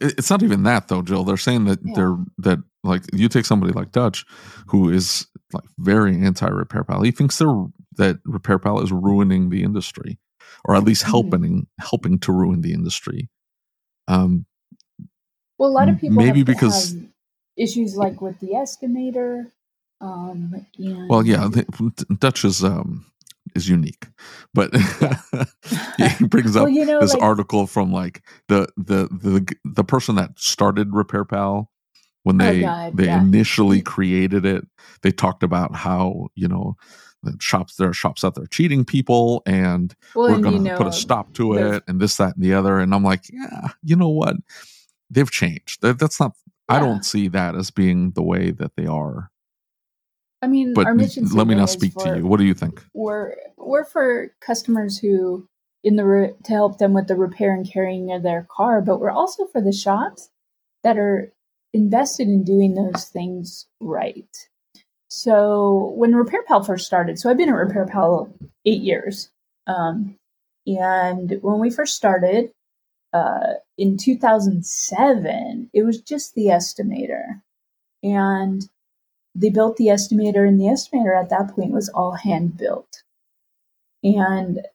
It- 0.00 0.18
It's 0.18 0.30
not 0.30 0.42
even 0.42 0.62
that 0.64 0.88
though, 0.88 1.02
Jill. 1.02 1.24
They're 1.24 1.36
saying 1.36 1.64
that 1.64 1.80
Yeah. 1.84 1.92
they're 1.94 2.16
that 2.38 2.58
like 2.82 3.02
you 3.12 3.28
take 3.28 3.46
somebody 3.46 3.72
like 3.72 3.90
Dutch, 3.92 4.24
who 4.68 4.90
is 4.90 5.26
like 5.52 5.64
very 5.78 6.14
anti 6.22 6.48
RepairPal. 6.48 7.04
He 7.04 7.10
thinks 7.10 7.38
they're 7.38 7.64
that 7.96 8.22
RepairPal 8.24 8.82
is 8.84 8.92
ruining 8.92 9.48
the 9.50 9.62
industry, 9.62 10.18
or 10.64 10.74
at 10.76 10.84
least 10.84 11.04
Mhm. 11.04 11.08
helping 11.10 11.66
helping 11.78 12.18
to 12.20 12.32
ruin 12.32 12.60
the 12.62 12.72
industry. 12.72 13.28
Um, 14.08 14.46
Well, 15.58 15.70
a 15.70 15.72
lot 15.72 15.88
of 15.88 15.98
people 16.00 16.16
maybe 16.16 16.40
have, 16.40 16.46
because- 16.46 16.96
issues 17.56 17.96
like 17.96 18.20
with 18.20 18.38
the 18.40 18.48
estimator. 18.48 19.50
Um, 20.00 20.66
well, 21.08 21.24
yeah, 21.24 21.48
Dutch 22.18 22.44
is 22.44 22.62
um 22.64 23.06
is 23.54 23.68
unique, 23.68 24.08
but 24.52 24.70
he 26.18 26.26
brings 26.26 26.56
up 26.56 26.64
well, 26.64 26.68
you 26.72 26.84
know, 26.84 27.00
this 27.00 27.14
like, 27.14 27.22
article 27.22 27.66
from 27.66 27.92
like 27.92 28.22
the 28.48 28.66
the 28.76 29.08
the 29.10 29.46
the 29.64 29.84
person 29.84 30.16
that 30.16 30.38
started 30.38 30.90
RepairPal 30.90 31.68
when 32.24 32.40
Oh, 32.42 32.44
they 32.44 32.60
God, 32.62 32.96
they 32.96 33.04
yeah. 33.06 33.22
initially 33.22 33.80
created 33.80 34.44
it. 34.44 34.66
They 35.02 35.12
talked 35.12 35.42
about 35.42 35.74
how 35.76 36.28
you 36.34 36.48
know 36.48 36.74
shops 37.40 37.76
there 37.76 37.88
are 37.88 37.94
shops 37.94 38.24
out 38.24 38.34
there 38.34 38.46
cheating 38.46 38.84
people 38.84 39.42
and 39.46 39.94
well, 40.14 40.30
we're 40.30 40.38
going 40.38 40.56
you 40.56 40.64
to 40.64 40.70
know, 40.70 40.76
put 40.76 40.86
a 40.86 40.92
stop 40.92 41.32
to 41.34 41.54
it 41.54 41.82
and 41.86 42.00
this 42.00 42.16
that 42.16 42.36
and 42.36 42.44
the 42.44 42.54
other. 42.54 42.78
And 42.78 42.94
I'm 42.94 43.04
like, 43.04 43.24
yeah, 43.32 43.68
you 43.82 43.96
know 43.96 44.08
what? 44.08 44.36
They've 45.10 45.30
changed. 45.30 45.82
That, 45.82 45.98
that's 45.98 46.20
not. 46.20 46.32
I 46.68 46.78
don't 46.78 47.04
see 47.04 47.28
that 47.28 47.54
as 47.54 47.70
being 47.70 48.12
the 48.12 48.22
way 48.22 48.50
that 48.50 48.74
they 48.76 48.86
are. 48.86 49.30
I 50.40 50.46
mean, 50.46 50.74
But 50.74 50.86
let 50.86 51.46
me 51.46 51.54
now 51.54 51.66
speak 51.66 51.92
for, 51.94 52.04
to 52.04 52.18
you. 52.18 52.26
What 52.26 52.38
do 52.38 52.44
you 52.44 52.54
think? 52.54 52.82
We're 52.92 53.34
we're 53.56 53.84
for 53.84 54.34
customers 54.40 54.98
who 54.98 55.48
in 55.82 55.96
the 55.96 56.04
re- 56.04 56.34
to 56.44 56.52
help 56.52 56.78
them 56.78 56.94
with 56.94 57.08
the 57.08 57.16
repair 57.16 57.54
and 57.54 57.70
carrying 57.70 58.12
of 58.12 58.22
their 58.22 58.46
car, 58.50 58.80
but 58.80 58.98
we're 58.98 59.10
also 59.10 59.46
for 59.46 59.60
the 59.60 59.72
shops 59.72 60.30
that 60.82 60.98
are 60.98 61.32
invested 61.72 62.28
in 62.28 62.44
doing 62.44 62.74
those 62.74 63.06
things 63.06 63.66
right. 63.80 64.48
So 65.16 65.92
when 65.94 66.12
RepairPal 66.12 66.66
first 66.66 66.86
started, 66.86 67.20
so 67.20 67.30
I've 67.30 67.36
been 67.36 67.48
at 67.48 67.54
RepairPal 67.54 68.32
eight 68.66 68.82
years, 68.82 69.30
um, 69.68 70.16
and 70.66 71.38
when 71.40 71.60
we 71.60 71.70
first 71.70 71.94
started 71.94 72.50
uh, 73.12 73.54
in 73.78 73.96
2007, 73.96 75.70
it 75.72 75.84
was 75.84 76.00
just 76.00 76.34
the 76.34 76.46
estimator, 76.46 77.40
and 78.02 78.68
they 79.36 79.50
built 79.50 79.76
the 79.76 79.86
estimator, 79.86 80.48
and 80.48 80.58
the 80.58 80.64
estimator 80.64 81.16
at 81.16 81.30
that 81.30 81.54
point 81.54 81.70
was 81.70 81.88
all 81.90 82.16
hand 82.16 82.56
built, 82.56 83.04
and 84.02 84.66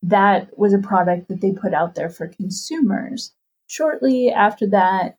that 0.00 0.58
was 0.58 0.72
a 0.72 0.78
product 0.78 1.28
that 1.28 1.42
they 1.42 1.52
put 1.52 1.74
out 1.74 1.94
there 1.94 2.08
for 2.08 2.26
consumers. 2.26 3.34
Shortly 3.66 4.30
after 4.30 4.66
that, 4.68 5.18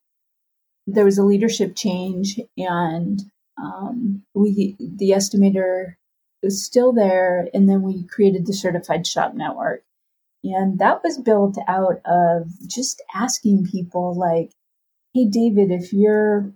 there 0.94 1.06
was 1.06 1.18
a 1.18 1.24
leadership 1.24 1.76
change, 1.76 2.40
and 2.58 3.22
um, 3.62 4.24
we 4.34 4.76
the 4.80 5.12
estimator 5.12 5.96
was 6.44 6.64
still 6.64 6.94
there, 6.94 7.48
and 7.54 7.70
then 7.70 7.82
we 7.82 8.08
created 8.08 8.46
the 8.46 8.54
certified 8.54 9.06
shop 9.06 9.34
network, 9.34 9.84
and 10.44 10.80
that 10.80 11.02
was 11.04 11.18
built 11.18 11.58
out 11.68 12.02
of 12.06 12.48
just 12.68 13.02
asking 13.14 13.66
people 13.66 14.18
like, 14.18 14.52
"Hey, 15.14 15.26
David, 15.26 15.72
if 15.72 15.94
your 15.94 16.54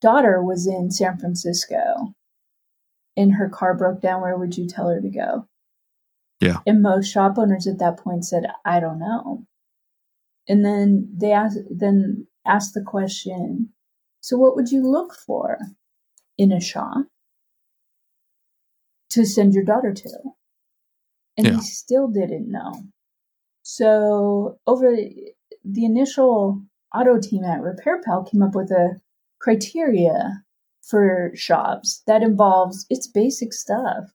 daughter 0.00 0.42
was 0.42 0.66
in 0.66 0.90
San 0.90 1.18
Francisco 1.18 2.14
and 3.16 3.34
her 3.34 3.48
car 3.48 3.74
broke 3.74 4.00
down, 4.02 4.20
where 4.20 4.36
would 4.36 4.56
you 4.56 4.66
tell 4.66 4.88
her 4.88 5.00
to 5.00 5.10
go?" 5.10 5.46
Yeah. 6.40 6.58
And 6.66 6.82
most 6.82 7.06
shop 7.06 7.38
owners 7.38 7.66
at 7.66 7.78
that 7.78 7.98
point 7.98 8.24
said, 8.24 8.46
"I 8.64 8.80
don't 8.80 8.98
know." 8.98 9.46
And 10.48 10.64
then 10.64 11.12
they 11.16 11.32
asked, 11.32 11.58
then 11.70 12.26
asked 12.46 12.74
the 12.74 12.82
question, 12.82 13.70
"So 14.26 14.36
what 14.36 14.56
would 14.56 14.72
you 14.72 14.82
look 14.82 15.14
for 15.14 15.56
in 16.36 16.50
a 16.50 16.58
shop 16.58 17.06
to 19.10 19.24
send 19.24 19.54
your 19.54 19.62
daughter 19.62 19.92
to?" 19.94 20.18
And 21.36 21.46
Yeah. 21.46 21.52
they 21.52 21.60
still 21.60 22.08
didn't 22.08 22.50
know. 22.50 22.72
So 23.62 24.58
over 24.66 24.96
the 24.96 25.84
initial 25.84 26.60
auto 26.92 27.20
team 27.20 27.44
at 27.44 27.60
RepairPal 27.60 28.28
came 28.28 28.42
up 28.42 28.56
with 28.56 28.72
a 28.72 29.00
criteria 29.38 30.42
for 30.82 31.30
shops 31.36 32.02
that 32.08 32.24
involves 32.24 32.84
it's 32.90 33.06
basic 33.06 33.52
stuff. 33.52 34.12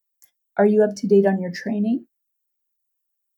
Are 0.57 0.65
you 0.65 0.83
up 0.83 0.93
to 0.97 1.07
date 1.07 1.25
on 1.25 1.39
your 1.39 1.51
training? 1.53 2.05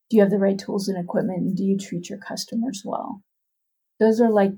Do 0.10 0.18
you 0.18 0.24
have 0.24 0.32
the 0.32 0.40
right 0.40 0.58
tools 0.58 0.88
and 0.88 0.98
equipment? 0.98 1.42
And 1.42 1.56
do 1.56 1.64
you 1.64 1.78
treat 1.78 2.10
your 2.10 2.18
customers 2.18 2.82
well? 2.84 3.22
Those 4.00 4.20
are 4.20 4.32
like 4.32 4.54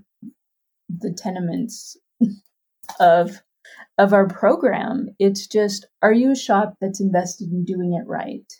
the 0.87 1.11
tenements 1.11 1.97
of 2.99 3.41
of 3.97 4.13
our 4.13 4.27
program. 4.27 5.07
It's 5.19 5.47
just 5.47 5.85
are 6.01 6.13
you 6.13 6.31
a 6.31 6.35
shop 6.35 6.75
that's 6.81 6.99
invested 6.99 7.49
in 7.51 7.65
doing 7.65 7.93
it 7.93 8.07
right? 8.07 8.51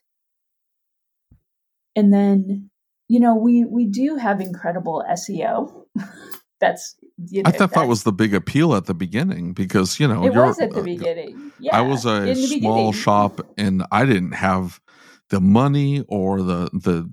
And 1.96 2.14
then, 2.14 2.70
you 3.08 3.20
know, 3.20 3.36
we 3.36 3.66
we 3.66 3.88
do 3.88 4.18
have 4.18 4.42
incredible 4.42 5.04
SEO. 5.12 5.86
that's 6.60 6.96
you 7.18 7.44
know, 7.44 7.50
I 7.50 7.52
thought 7.52 7.74
that 7.74 7.88
was 7.88 8.04
the 8.04 8.12
big 8.12 8.34
appeal 8.34 8.76
at 8.76 8.86
the 8.86 8.94
beginning 8.94 9.54
because 9.54 10.00
you 10.00 10.08
know 10.08 10.26
it 10.26 10.34
you're, 10.34 10.46
was 10.46 10.60
at 10.60 10.72
the 10.72 10.82
uh, 10.82 10.84
beginning. 10.84 11.52
Yeah, 11.60 11.78
I 11.78 11.82
was 11.82 12.06
a 12.06 12.36
small 12.36 12.92
beginning. 12.92 12.92
shop 12.94 13.42
and 13.58 13.84
I 13.92 14.06
didn't 14.06 14.34
have 14.34 14.80
the 15.30 15.42
money 15.42 16.04
or 16.08 16.42
the 16.42 16.70
the 16.74 17.12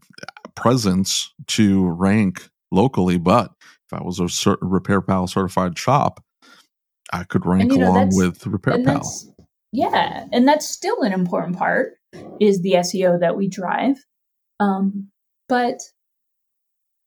presence 0.55 1.33
to 1.49 1.89
rank 1.89 2.49
locally. 2.71 3.19
But 3.19 3.53
if 3.61 4.01
I 4.01 4.03
was 4.03 4.19
a 4.19 4.29
cer- 4.29 4.59
RepairPal 4.59 5.29
certified 5.29 5.79
shop, 5.79 6.23
I 7.13 7.25
could 7.25 7.45
rank 7.45 7.73
you 7.73 7.79
know, 7.79 7.93
along 7.93 8.11
with 8.13 8.47
Repair 8.47 8.75
and 8.75 8.87
Pal. 8.87 9.35
yeah, 9.71 10.25
and 10.33 10.49
that's 10.49 10.67
still 10.67 11.03
an 11.03 11.13
important 11.13 11.59
part 11.59 11.93
is 12.41 12.63
the 12.63 12.73
SEO 12.73 13.21
that 13.21 13.37
we 13.37 13.49
drive. 13.49 13.97
Um, 14.61 15.09
but 15.49 15.79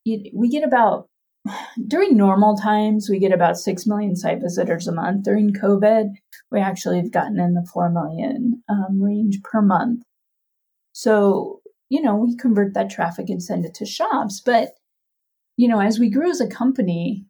it, 0.05 0.31
we 0.35 0.49
get 0.49 0.63
about 0.63 1.07
during 1.87 2.15
normal 2.15 2.55
times 2.55 3.09
we 3.09 3.19
get 3.19 3.33
about 3.33 3.57
six 3.57 3.85
million 3.87 4.15
site 4.15 4.41
visitors 4.41 4.87
a 4.87 4.91
month. 4.91 5.23
During 5.23 5.53
COVID, 5.53 6.09
we 6.51 6.59
actually 6.59 6.97
have 6.97 7.11
gotten 7.11 7.39
in 7.39 7.53
the 7.53 7.67
four 7.73 7.89
million 7.89 8.63
um, 8.69 9.01
range 9.01 9.41
per 9.43 9.61
month. 9.61 10.03
So 10.93 11.61
you 11.89 12.01
know 12.01 12.15
we 12.15 12.35
convert 12.37 12.73
that 12.75 12.89
traffic 12.89 13.29
and 13.29 13.41
send 13.41 13.65
it 13.65 13.73
to 13.75 13.85
shops, 13.85 14.41
but 14.45 14.69
you 15.57 15.67
know 15.67 15.79
as 15.79 15.99
we 15.99 16.09
grew 16.09 16.29
as 16.29 16.41
a 16.41 16.47
company, 16.47 17.25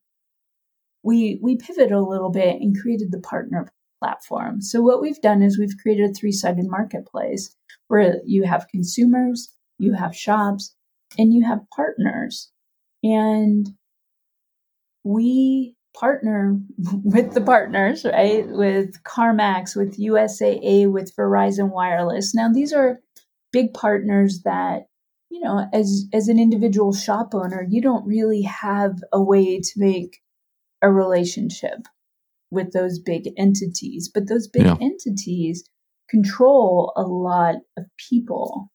we 1.06 1.40
we 1.41 1.56
pivoted 1.56 1.91
a 1.91 2.02
little 2.02 2.32
bit 2.32 2.60
and 2.60 2.76
created 2.77 3.11
the 3.11 3.19
partner 3.19 3.72
platform. 4.02 4.61
So 4.61 4.82
what 4.82 5.02
we've 5.02 5.22
done 5.22 5.41
is 5.41 5.57
we've 5.57 5.77
created 5.82 6.10
a 6.10 6.14
three-sided 6.14 6.65
marketplace 6.68 7.56
where 7.88 8.18
you 8.26 8.44
have 8.44 8.68
consumers, 8.69 9.53
you 9.77 9.94
have 9.94 10.15
shops, 10.15 10.76
and 11.18 11.32
you 11.32 11.45
have 11.45 11.60
partners. 11.73 12.52
And 13.03 13.69
we 15.03 15.76
partner 15.98 16.60
with 17.03 17.34
the 17.34 17.41
partners, 17.41 18.03
right? 18.03 18.48
With 18.48 19.02
CarMax, 19.03 19.76
with 19.76 19.99
USAA, 19.99 20.91
with 20.91 21.15
Verizon 21.15 21.72
Wireless. 21.72 22.34
Now 22.34 22.52
these 22.52 22.73
are 22.73 22.99
big 23.53 23.73
partners 23.73 24.41
that 24.44 24.88
you 25.30 25.40
know 25.40 25.68
as 25.72 26.06
as 26.14 26.27
an 26.27 26.40
individual 26.40 26.91
shop 26.91 27.34
owner 27.34 27.65
you 27.69 27.82
don't 27.82 28.06
really 28.06 28.41
have 28.41 29.02
a 29.14 29.22
way 29.22 29.61
to 29.61 29.72
make 29.77 30.19
a 30.81 30.91
relationship 30.91 31.80
with 32.52 32.72
those 32.73 32.99
big 32.99 33.30
entities 33.38 34.10
but 34.14 34.27
those 34.27 34.47
big 34.47 34.64
Yeah. 34.65 34.77
entities 34.81 35.68
control 36.10 36.93
a 36.95 37.02
lot 37.03 37.56
of 37.77 37.85
people 38.10 38.72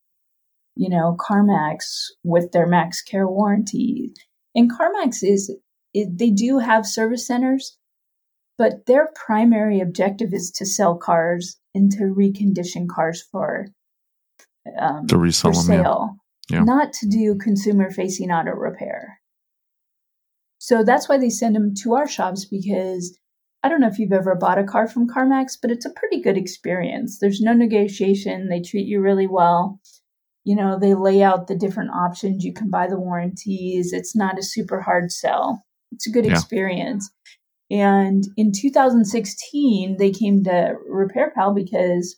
you 0.77 0.89
know 0.89 1.17
CarMax 1.19 2.07
with 2.25 2.53
their 2.53 2.67
MaxCare 2.67 3.29
warranty 3.29 4.13
and 4.55 4.71
CarMax 4.71 5.23
is 5.23 5.55
it, 5.95 6.19
they 6.19 6.31
do 6.31 6.59
have 6.59 6.87
service 6.87 7.27
centers 7.27 7.77
but 8.59 8.87
their 8.87 9.09
primary 9.15 9.81
objective 9.81 10.35
is 10.35 10.51
to 10.51 10.67
sell 10.67 10.97
cars 10.97 11.57
and 11.75 11.91
to 11.93 12.03
recondition 12.05 12.89
cars 12.89 13.23
for 13.31 13.69
um, 14.79 15.07
To 15.07 15.17
resell 15.17 15.53
for 15.55 15.63
them, 15.67 15.85
yeah. 15.85 16.59
Yeah. 16.59 16.65
not 16.65 16.93
to 16.95 17.09
do 17.09 17.37
consumer 17.37 17.91
facing 17.91 18.31
auto 18.31 18.51
repair. 18.51 19.20
So 20.63 20.85
that's 20.85 21.09
why 21.09 21.17
they 21.17 21.31
send 21.31 21.57
them 21.57 21.73
to 21.83 21.95
our 21.95 22.07
shops 22.07 22.45
because 22.45 23.19
I 23.63 23.71
don't 23.71 23.81
know 23.81 23.89
if 23.89 23.99
you've 23.99 24.13
ever 24.13 24.35
bought 24.35 24.59
a 24.59 24.65
car 24.65 24.87
from 24.87 25.09
CarMax, 25.09 25.57
but 25.61 25.71
it's 25.71 25.87
a 25.87 25.91
pretty 25.91 26.21
good 26.21 26.37
experience. 26.37 27.19
There's 27.19 27.41
no 27.41 27.55
negotiation. 27.55 28.49
They 28.49 28.61
treat 28.61 28.87
you 28.87 29.01
really 29.01 29.27
well. 29.27 29.81
You 30.45 30.57
know, 30.57 30.79
they 30.79 30.93
lay 30.93 31.23
out 31.23 31.47
the 31.47 31.57
different 31.57 31.91
options. 31.93 32.45
You 32.45 32.53
can 32.53 32.69
buy 32.69 32.89
the 32.89 33.01
warranties. 33.01 33.95
It's 33.95 34.15
not 34.15 34.39
a 34.39 34.43
super 34.43 34.83
hard 34.83 35.11
sell. 35.11 35.65
It's 35.93 36.07
a 36.07 36.11
good 36.11 36.27
Yeah. 36.27 36.33
experience. 36.33 37.11
And 37.71 38.25
in 38.37 38.53
2016, 38.53 39.97
they 39.97 40.11
came 40.11 40.45
to 40.45 40.77
RepairPal 40.91 41.55
because 41.55 42.17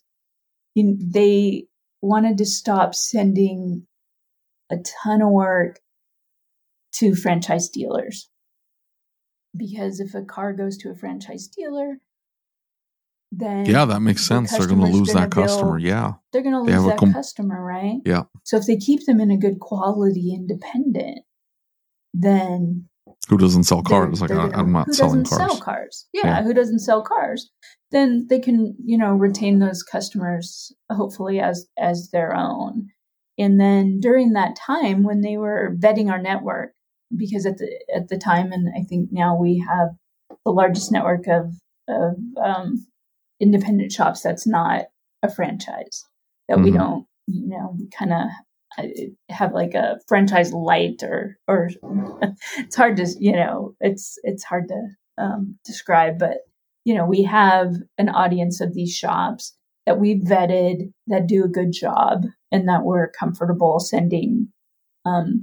they 0.75 1.67
wanted 2.01 2.39
to 2.39 2.45
stop 2.45 2.95
sending 2.95 3.87
a 4.69 4.79
ton 4.79 5.23
of 5.23 5.31
work 5.31 5.79
to 6.95 7.15
franchise 7.15 7.69
dealers. 7.69 8.29
Because 9.57 10.01
if 10.01 10.15
a 10.15 10.23
car 10.23 10.53
goes 10.53 10.77
to 10.79 10.91
a 10.91 10.95
franchise 10.95 11.47
dealer, 11.47 11.99
then 13.31 13.67
Yeah, 13.67 13.85
that 13.87 14.01
makes 14.01 14.23
the 14.23 14.35
sense. 14.35 14.51
They're 14.57 14.67
going 14.67 14.81
to 14.81 14.87
lose 14.87 15.09
gonna 15.13 15.21
that 15.27 15.31
customer. 15.31 15.79
Yeah. 15.79 16.15
they're 16.33 16.43
going 16.43 16.55
to 16.55 16.61
lose 16.61 16.85
that 16.87 16.99
com- 16.99 17.13
customer, 17.13 17.63
right? 17.63 18.01
Yeah. 18.05 18.25
So 18.45 18.57
if 18.57 18.67
they 18.67 18.77
keep 18.77 19.05
them 19.07 19.21
in 19.21 19.31
a 19.31 19.37
good 19.37 19.61
quality 19.61 20.35
independent, 20.35 21.21
then 22.15 22.89
Who 23.29 23.39
doesn't 23.39 23.65
sell 23.65 23.83
they're- 23.83 24.05
cars? 24.07 24.21
Like, 24.21 24.29
they're 24.31 24.41
I, 24.41 24.51
I'm 24.59 24.73
not 24.73 24.87
who 24.87 24.93
selling 24.95 25.23
doesn't 25.23 25.39
cars. 25.39 25.51
Sell 25.53 25.61
cars. 25.61 26.09
Yeah, 26.13 26.27
Yeah. 26.27 26.43
who 26.43 26.55
doesn't 26.55 26.81
sell 26.81 27.03
cars? 27.03 27.51
Then 27.91 28.27
they 28.29 28.41
can, 28.41 28.75
you 28.85 28.97
know, 28.99 29.15
retain 29.15 29.59
those 29.59 29.83
customers 29.83 30.73
hopefully 30.91 31.41
as 31.41 31.67
as 31.79 32.09
their 32.11 32.35
own. 32.35 32.89
And 33.39 33.61
then 33.61 34.01
during 34.01 34.33
that 34.33 34.57
time 34.57 35.03
when 35.03 35.21
they 35.23 35.37
were 35.37 35.75
vetting 35.79 36.11
our 36.11 36.21
network, 36.21 36.75
because 37.17 37.47
at 37.47 37.59
the 37.59 37.69
at 37.95 38.09
the 38.09 38.19
time, 38.19 38.53
and 38.53 38.69
I 38.77 38.83
think 38.85 39.11
now 39.13 39.37
we 39.37 39.59
have 39.69 39.89
the 40.45 40.53
largest 40.53 40.93
network 40.93 41.27
of 41.29 41.53
of 41.89 42.17
um, 42.43 42.87
independent 43.41 43.93
shops 43.93 44.23
that's 44.23 44.47
not 44.47 44.87
a 45.23 45.31
franchise 45.31 46.05
that 46.49 46.61
we 46.61 46.71
Mhm. 46.71 46.79
don't, 46.79 47.07
you 47.27 47.49
know, 47.49 47.77
kind 47.97 48.13
of 48.13 48.27
have 49.29 49.53
like 49.53 49.75
a 49.75 49.99
franchise 50.09 50.53
light 50.53 51.03
or 51.03 51.37
or 51.47 51.69
it's 52.59 52.77
hard 52.77 52.97
to 52.97 53.07
you 53.21 53.33
know 53.33 53.75
it's 53.81 54.19
it's 54.23 54.45
hard 54.45 54.69
to 54.69 54.81
um, 55.19 55.59
describe 55.65 56.19
but 56.19 56.39
you 56.85 56.95
know 56.95 57.05
we 57.05 57.23
have 57.23 57.75
an 57.99 58.09
audience 58.09 58.61
of 58.61 58.73
these 58.73 58.95
shops 58.95 59.55
that 59.85 60.01
we've 60.01 60.23
vetted 60.23 60.91
that 61.09 61.27
do 61.27 61.45
a 61.45 61.49
good 61.49 61.73
job 61.73 62.25
and 62.51 62.67
that 62.69 62.85
we're 62.85 63.11
comfortable 63.11 63.79
sending 63.79 64.49
um, 65.05 65.43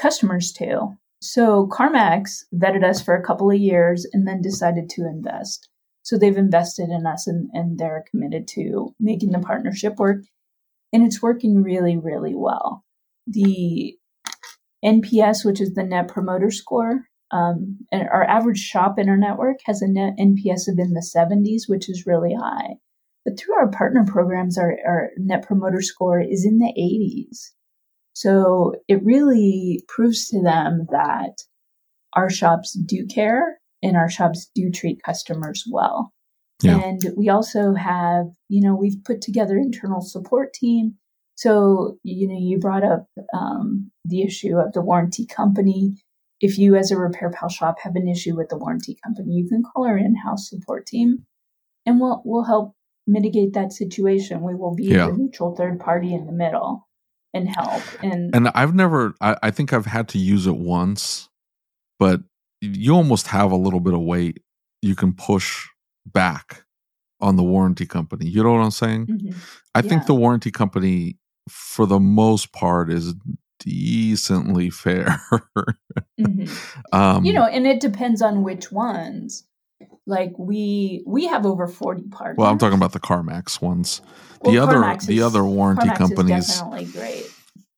customers 0.00 0.52
to 0.52 0.96
so 1.22 1.68
CarMax 1.68 2.44
vetted 2.54 2.82
us 2.82 3.02
for 3.02 3.14
a 3.14 3.22
couple 3.22 3.50
of 3.50 3.58
years 3.58 4.06
and 4.12 4.26
then 4.26 4.40
decided 4.40 4.88
to 4.90 5.02
invest 5.02 5.68
so 6.02 6.16
they've 6.16 6.36
invested 6.36 6.88
in 6.88 7.06
us 7.06 7.26
and, 7.26 7.50
and 7.52 7.78
they're 7.78 8.04
committed 8.10 8.48
to 8.48 8.94
making 8.98 9.30
the 9.30 9.38
partnership 9.38 9.96
work 9.98 10.22
and 10.92 11.04
it's 11.04 11.22
working 11.22 11.62
really, 11.62 11.96
really 11.96 12.34
well. 12.34 12.84
The 13.26 13.96
NPS, 14.84 15.44
which 15.44 15.60
is 15.60 15.74
the 15.74 15.84
Net 15.84 16.08
Promoter 16.08 16.50
Score, 16.50 17.06
um, 17.30 17.78
and 17.92 18.08
our 18.08 18.24
average 18.24 18.58
shop 18.58 18.98
in 18.98 19.08
our 19.08 19.16
network 19.16 19.58
has 19.66 19.82
a 19.82 19.88
net 19.88 20.14
NPS 20.18 20.66
of 20.68 20.78
in 20.78 20.94
the 20.94 21.06
70s, 21.14 21.68
which 21.68 21.88
is 21.88 22.06
really 22.06 22.34
high. 22.34 22.74
But 23.24 23.38
through 23.38 23.54
our 23.54 23.70
partner 23.70 24.04
programs, 24.04 24.58
our, 24.58 24.76
our 24.84 25.10
Net 25.16 25.46
Promoter 25.46 25.82
Score 25.82 26.20
is 26.20 26.44
in 26.44 26.58
the 26.58 26.72
80s. 26.76 27.52
So 28.20 28.74
it 28.86 29.02
really 29.02 29.82
proves 29.88 30.28
to 30.28 30.42
them 30.42 30.86
that 30.90 31.38
our 32.12 32.28
shops 32.28 32.74
do 32.74 33.06
care 33.06 33.58
and 33.82 33.96
our 33.96 34.10
shops 34.10 34.50
do 34.54 34.70
treat 34.70 35.02
customers 35.02 35.64
well. 35.72 36.12
Yeah. 36.62 36.82
And 36.82 37.00
we 37.16 37.30
also 37.30 37.72
have, 37.72 38.26
you 38.50 38.60
know, 38.60 38.76
we've 38.76 39.02
put 39.06 39.22
together 39.22 39.56
internal 39.56 40.02
support 40.02 40.52
team. 40.52 40.96
So, 41.36 41.96
you 42.02 42.28
know, 42.28 42.36
you 42.38 42.58
brought 42.58 42.84
up 42.84 43.06
um, 43.32 43.90
the 44.04 44.20
issue 44.20 44.58
of 44.58 44.74
the 44.74 44.82
warranty 44.82 45.24
company. 45.24 45.96
If 46.42 46.58
you, 46.58 46.76
as 46.76 46.90
a 46.90 46.96
RepairPal 46.96 47.50
shop, 47.50 47.76
have 47.82 47.96
an 47.96 48.06
issue 48.06 48.36
with 48.36 48.50
the 48.50 48.58
warranty 48.58 48.98
company, 49.02 49.32
you 49.32 49.48
can 49.48 49.62
call 49.62 49.86
our 49.86 49.96
in-house 49.96 50.50
support 50.50 50.84
team, 50.84 51.24
and 51.86 51.98
we'll 51.98 52.20
we'll 52.26 52.44
help 52.44 52.74
mitigate 53.06 53.54
that 53.54 53.72
situation. 53.72 54.42
We 54.42 54.54
will 54.54 54.74
be 54.74 54.88
Yeah. 54.88 55.06
the 55.06 55.16
neutral 55.16 55.56
third 55.56 55.80
party 55.80 56.12
in 56.12 56.26
the 56.26 56.32
middle 56.32 56.86
and 57.34 57.48
help. 57.48 57.82
And, 58.02 58.34
And 58.34 58.48
I've 58.54 58.74
never, 58.74 59.14
I, 59.20 59.36
I 59.44 59.50
think 59.50 59.72
I've 59.72 59.86
had 59.86 60.08
to 60.10 60.18
use 60.18 60.46
it 60.46 60.56
once, 60.56 61.28
but 61.98 62.20
you 62.60 62.94
almost 62.94 63.28
have 63.28 63.52
a 63.52 63.56
little 63.56 63.80
bit 63.80 63.94
of 63.94 64.00
weight 64.00 64.42
you 64.82 64.94
can 64.96 65.12
push 65.12 65.66
back 66.06 66.64
on 67.20 67.36
the 67.36 67.42
warranty 67.42 67.86
company. 67.86 68.26
You 68.26 68.42
know 68.42 68.52
what 68.52 68.60
I'm 68.60 68.70
saying? 68.70 69.06
Mhm. 69.06 69.34
I 69.74 69.82
think 69.82 70.06
the 70.06 70.14
warranty 70.14 70.50
company, 70.50 71.18
for 71.48 71.86
the 71.86 72.00
most 72.00 72.52
part, 72.52 72.90
is 72.90 73.14
decently 73.58 74.70
fair. 74.70 75.20
Mhm. 76.18 76.50
um, 76.92 77.24
you 77.24 77.32
know, 77.32 77.44
and 77.44 77.66
it 77.66 77.80
depends 77.80 78.22
on 78.22 78.42
which 78.42 78.72
ones. 78.72 79.44
Like 80.10 80.32
we 80.38 81.02
we 81.06 81.26
have 81.28 81.46
over 81.46 81.66
forty 81.68 82.02
partners. 82.02 82.36
well, 82.36 82.50
I'm 82.50 82.58
talking 82.58 82.76
about 82.76 82.92
the 82.92 83.00
CarMax 83.00 83.62
ones. 83.62 84.02
Well, 84.42 84.52
the 84.52 84.58
other, 84.58 84.76
CarMax 84.78 85.06
the 85.06 85.22
other 85.22 85.44
warranty 85.44 85.88
CarMax 85.88 85.96
companies. 85.98 86.48
Is 86.48 86.58
definitely 86.58 86.84
great. 86.86 87.26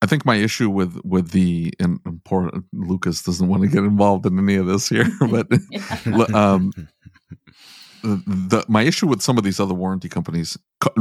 I 0.01 0.07
think 0.07 0.25
my 0.27 0.37
issue 0.37 0.69
with 0.71 0.99
with 1.05 1.31
the 1.31 1.73
and 1.79 2.01
poor 2.25 2.51
Lucas 2.73 3.23
doesn't 3.23 3.47
want 3.47 3.63
to 3.63 3.69
get 3.69 3.85
involved 3.85 4.27
in 4.27 4.39
any 4.39 4.57
of 4.57 4.67
this 4.67 4.89
here, 4.89 5.07
but 5.31 5.47
um, 6.35 6.73
the 8.03 8.65
my 8.69 8.83
issue 8.83 9.07
with 9.07 9.23
some 9.23 9.39
of 9.39 9.45
these 9.45 9.61
other 9.61 9.75
warranty 9.75 10.09
companies, 10.09 10.59
Car- 10.81 10.95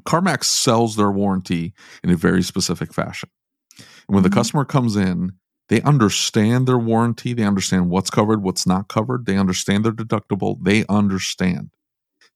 CarMax 0.00 0.44
sells 0.44 0.96
their 0.96 1.10
warranty 1.10 1.72
in 2.02 2.10
a 2.10 2.16
very 2.16 2.42
specific 2.42 2.92
fashion. 2.92 3.30
And 3.78 4.14
when 4.14 4.22
the 4.22 4.28
Mhm. 4.28 4.34
customer 4.34 4.64
comes 4.64 4.96
in, 4.96 5.32
they 5.68 5.80
understand 5.82 6.66
their 6.68 6.78
warranty, 6.78 7.32
they 7.32 7.44
understand 7.44 7.90
what's 7.90 8.10
covered, 8.10 8.42
what's 8.42 8.66
not 8.66 8.88
covered, 8.88 9.26
they 9.26 9.36
understand 9.36 9.84
their 9.84 9.92
deductible, 9.92 10.58
they 10.62 10.84
understand. 10.88 11.70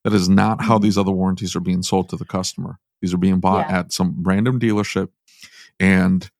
That 0.04 0.12
is 0.14 0.28
not 0.28 0.62
how 0.62 0.78
Mhm. 0.78 0.82
these 0.82 0.98
other 0.98 1.10
warranties 1.10 1.54
are 1.56 1.60
being 1.60 1.82
sold 1.82 2.08
to 2.10 2.16
the 2.16 2.24
customer. 2.24 2.78
These 3.02 3.12
are 3.12 3.18
being 3.18 3.40
bought 3.40 3.68
Yeah. 3.68 3.78
at 3.80 3.92
some 3.92 4.16
random 4.22 4.58
dealership 4.58 5.08
and 5.78 6.30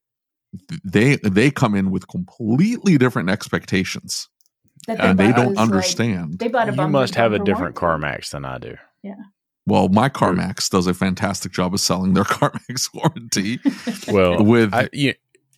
they 0.85 1.16
they 1.16 1.51
come 1.51 1.74
in 1.74 1.90
with 1.90 2.09
completely 2.09 2.97
different 2.97 3.28
expectations 3.28 4.28
That 4.86 4.98
and 5.01 5.19
they 5.19 5.31
don't 5.32 5.48
us, 5.52 5.56
like- 5.56 5.59
understand. 5.59 6.39
they 6.39 6.48
bought 6.48 6.69
a 6.70 6.74
you 6.74 6.89
must 6.89 7.15
have 7.16 7.32
a 7.32 7.39
different 7.39 7.81
warranty. 7.81 8.06
CarMax 8.06 8.31
than 8.31 8.44
I 8.47 8.59
do. 8.59 8.77
Yeah. 9.02 9.15
Well, 9.66 9.90
my 9.90 10.09
CarMax 10.09 10.70
does 10.70 10.86
a 10.86 10.94
fantastic 10.94 11.52
job 11.52 11.74
of 11.74 11.81
selling 11.81 12.15
their 12.15 12.24
CarMax 12.39 12.89
warranty 12.94 13.60
Well, 14.12 14.43
with 14.43 14.73
I, 14.73 14.89
you, 14.94 15.12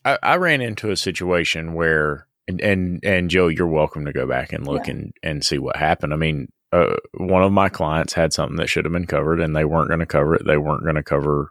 I, 0.05 0.18
I 0.22 0.36
ran 0.36 0.60
into 0.60 0.90
a 0.90 0.97
situation 0.97 1.74
where, 1.74 2.27
and, 2.48 2.60
and, 2.60 3.05
and 3.05 3.31
Joe, 3.31 3.48
you're 3.48 3.66
welcome 3.66 4.05
to 4.06 4.12
go 4.12 4.27
back 4.27 4.52
and 4.52 4.66
look 4.66 4.86
Yeah. 4.86 4.94
and, 4.94 5.12
and 5.22 5.44
see 5.44 5.59
what 5.59 5.77
happened. 5.77 6.12
I 6.12 6.16
mean, 6.16 6.48
uh, 6.72 6.97
one 7.14 7.43
of 7.43 7.52
my 7.52 7.68
clients 7.68 8.12
had 8.12 8.32
something 8.32 8.56
that 8.56 8.68
should 8.68 8.85
have 8.85 8.93
been 8.93 9.06
covered 9.06 9.40
and 9.40 9.55
they 9.55 9.64
weren't 9.64 9.89
going 9.89 10.01
to 10.01 10.06
cover 10.06 10.35
it. 10.36 10.47
They 10.47 10.56
weren't 10.56 10.85
going 10.85 10.94
to 10.94 11.02
cover, 11.02 11.51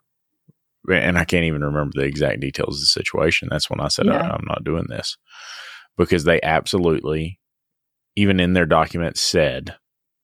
and 0.89 1.17
I 1.17 1.25
can't 1.25 1.43
even 1.43 1.63
remember 1.63 1.91
the 1.95 2.05
exact 2.07 2.39
details 2.39 2.77
of 2.77 2.81
the 2.81 2.85
situation. 2.87 3.49
That's 3.51 3.69
when 3.69 3.81
I 3.81 3.89
said, 3.89 4.05
Yeah. 4.07 4.17
I, 4.21 4.29
I'm 4.35 4.45
not 4.47 4.63
doing 4.63 4.85
this 4.87 5.17
because 5.97 6.23
they 6.23 6.39
absolutely, 6.41 7.39
even 8.15 8.39
in 8.39 8.53
their 8.53 8.65
documents, 8.65 9.19
said 9.21 9.75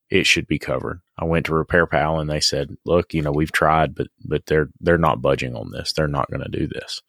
it 0.10 0.26
should 0.26 0.48
be 0.48 0.60
covered. 0.60 1.02
I 1.20 1.26
went 1.26 1.46
to 1.48 1.52
RepairPal 1.52 2.22
and 2.22 2.30
they 2.30 2.40
said, 2.40 2.76
"Look, 2.86 3.14
you 3.14 3.22
know, 3.22 3.32
we've 3.32 3.52
tried, 3.52 3.96
but 3.96 4.08
but 4.24 4.46
they're 4.46 4.70
they're 4.80 4.98
not 4.98 5.22
budging 5.22 5.56
on 5.56 5.72
this. 5.72 5.92
They're 5.94 6.08
not 6.08 6.30
going 6.32 6.44
to 6.44 6.58
do 6.60 6.68
this." 6.68 7.02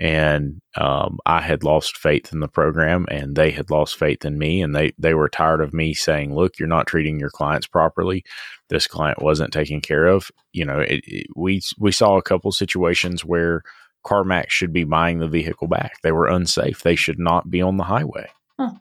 And 0.00 0.62
um, 0.78 1.18
I 1.26 1.42
had 1.42 1.62
lost 1.62 1.98
faith 1.98 2.32
in 2.32 2.40
the 2.40 2.48
program, 2.48 3.04
and 3.10 3.36
they 3.36 3.50
had 3.50 3.70
lost 3.70 3.98
faith 3.98 4.24
in 4.24 4.38
me, 4.38 4.62
and 4.62 4.74
they 4.74 4.92
they 4.98 5.12
were 5.12 5.28
tired 5.28 5.60
of 5.60 5.74
me 5.74 5.92
saying, 5.92 6.34
"Look, 6.34 6.58
you're 6.58 6.68
not 6.68 6.86
treating 6.86 7.20
your 7.20 7.28
clients 7.28 7.66
properly. 7.66 8.24
This 8.70 8.86
client 8.86 9.20
wasn't 9.20 9.52
taken 9.52 9.82
care 9.82 10.06
of." 10.06 10.30
You 10.54 10.64
know, 10.64 10.80
it, 10.80 11.04
it, 11.06 11.26
we 11.36 11.60
we 11.78 11.92
saw 11.92 12.16
a 12.16 12.22
couple 12.22 12.50
situations 12.50 13.26
where 13.26 13.62
CarMax 14.06 14.48
should 14.48 14.72
be 14.72 14.84
buying 14.84 15.18
the 15.18 15.28
vehicle 15.28 15.68
back. 15.68 16.00
They 16.02 16.12
were 16.12 16.26
unsafe. 16.28 16.82
They 16.82 16.96
should 16.96 17.18
not 17.18 17.50
be 17.50 17.60
on 17.60 17.76
the 17.76 17.84
highway. 17.84 18.30
Huh. 18.58 18.72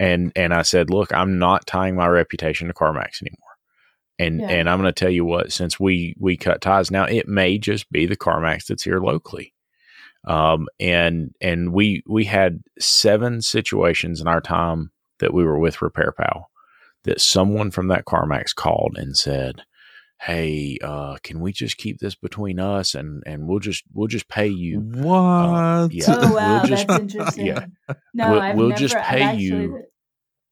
And 0.00 0.32
and 0.34 0.54
I 0.54 0.62
said, 0.62 0.88
look, 0.88 1.12
I'm 1.12 1.38
not 1.38 1.66
tying 1.66 1.96
my 1.96 2.06
reputation 2.08 2.68
to 2.68 2.74
CarMax 2.74 3.20
anymore. 3.20 3.42
And 4.18 4.40
Yeah. 4.40 4.48
and 4.48 4.70
I'm 4.70 4.80
going 4.80 4.92
to 4.92 4.98
tell 4.98 5.10
you 5.12 5.26
what, 5.26 5.52
since 5.52 5.78
we 5.78 6.14
we 6.18 6.38
cut 6.38 6.62
ties 6.62 6.90
now, 6.90 7.04
it 7.04 7.28
may 7.28 7.58
just 7.58 7.90
be 7.92 8.06
the 8.06 8.16
CarMax 8.16 8.66
that's 8.68 8.84
here 8.84 9.00
locally. 9.00 9.52
Um, 10.26 10.66
and 10.80 11.34
and 11.40 11.72
we 11.72 12.02
we 12.06 12.24
had 12.24 12.62
seven 12.78 13.40
situations 13.42 14.20
in 14.20 14.26
our 14.26 14.40
time 14.40 14.90
that 15.20 15.32
we 15.32 15.44
were 15.44 15.58
with 15.58 15.76
RepairPal 15.76 16.44
that 17.04 17.20
someone 17.20 17.70
from 17.70 17.88
that 17.88 18.04
CarMax 18.04 18.54
called 18.54 18.96
and 18.98 19.16
said, 19.16 19.62
hey, 20.20 20.76
uh, 20.82 21.16
can 21.22 21.40
we 21.40 21.52
just 21.52 21.76
keep 21.76 22.00
this 22.00 22.14
between 22.16 22.58
us 22.58 22.94
and 22.94 23.22
and 23.24 23.46
we'll 23.46 23.60
just 23.60 23.84
we'll 23.92 24.08
just 24.08 24.28
pay 24.28 24.48
you. 24.48 24.80
What? 24.80 25.92
yeah. 25.92 26.04
Oh 26.08 26.34
wow, 26.34 26.58
We'll 26.60 26.66
just- 26.66 26.88
that's 26.88 27.00
interesting. 27.14 27.46
yeah. 27.46 27.66
No, 28.12 28.32
We'll- 28.32 28.40
I've 28.40 28.56
we'll 28.56 28.68
never. 28.70 28.78
just 28.80 28.96
I've 28.96 29.04
pay 29.04 29.22
actually, 29.22 29.42
you- 29.44 29.82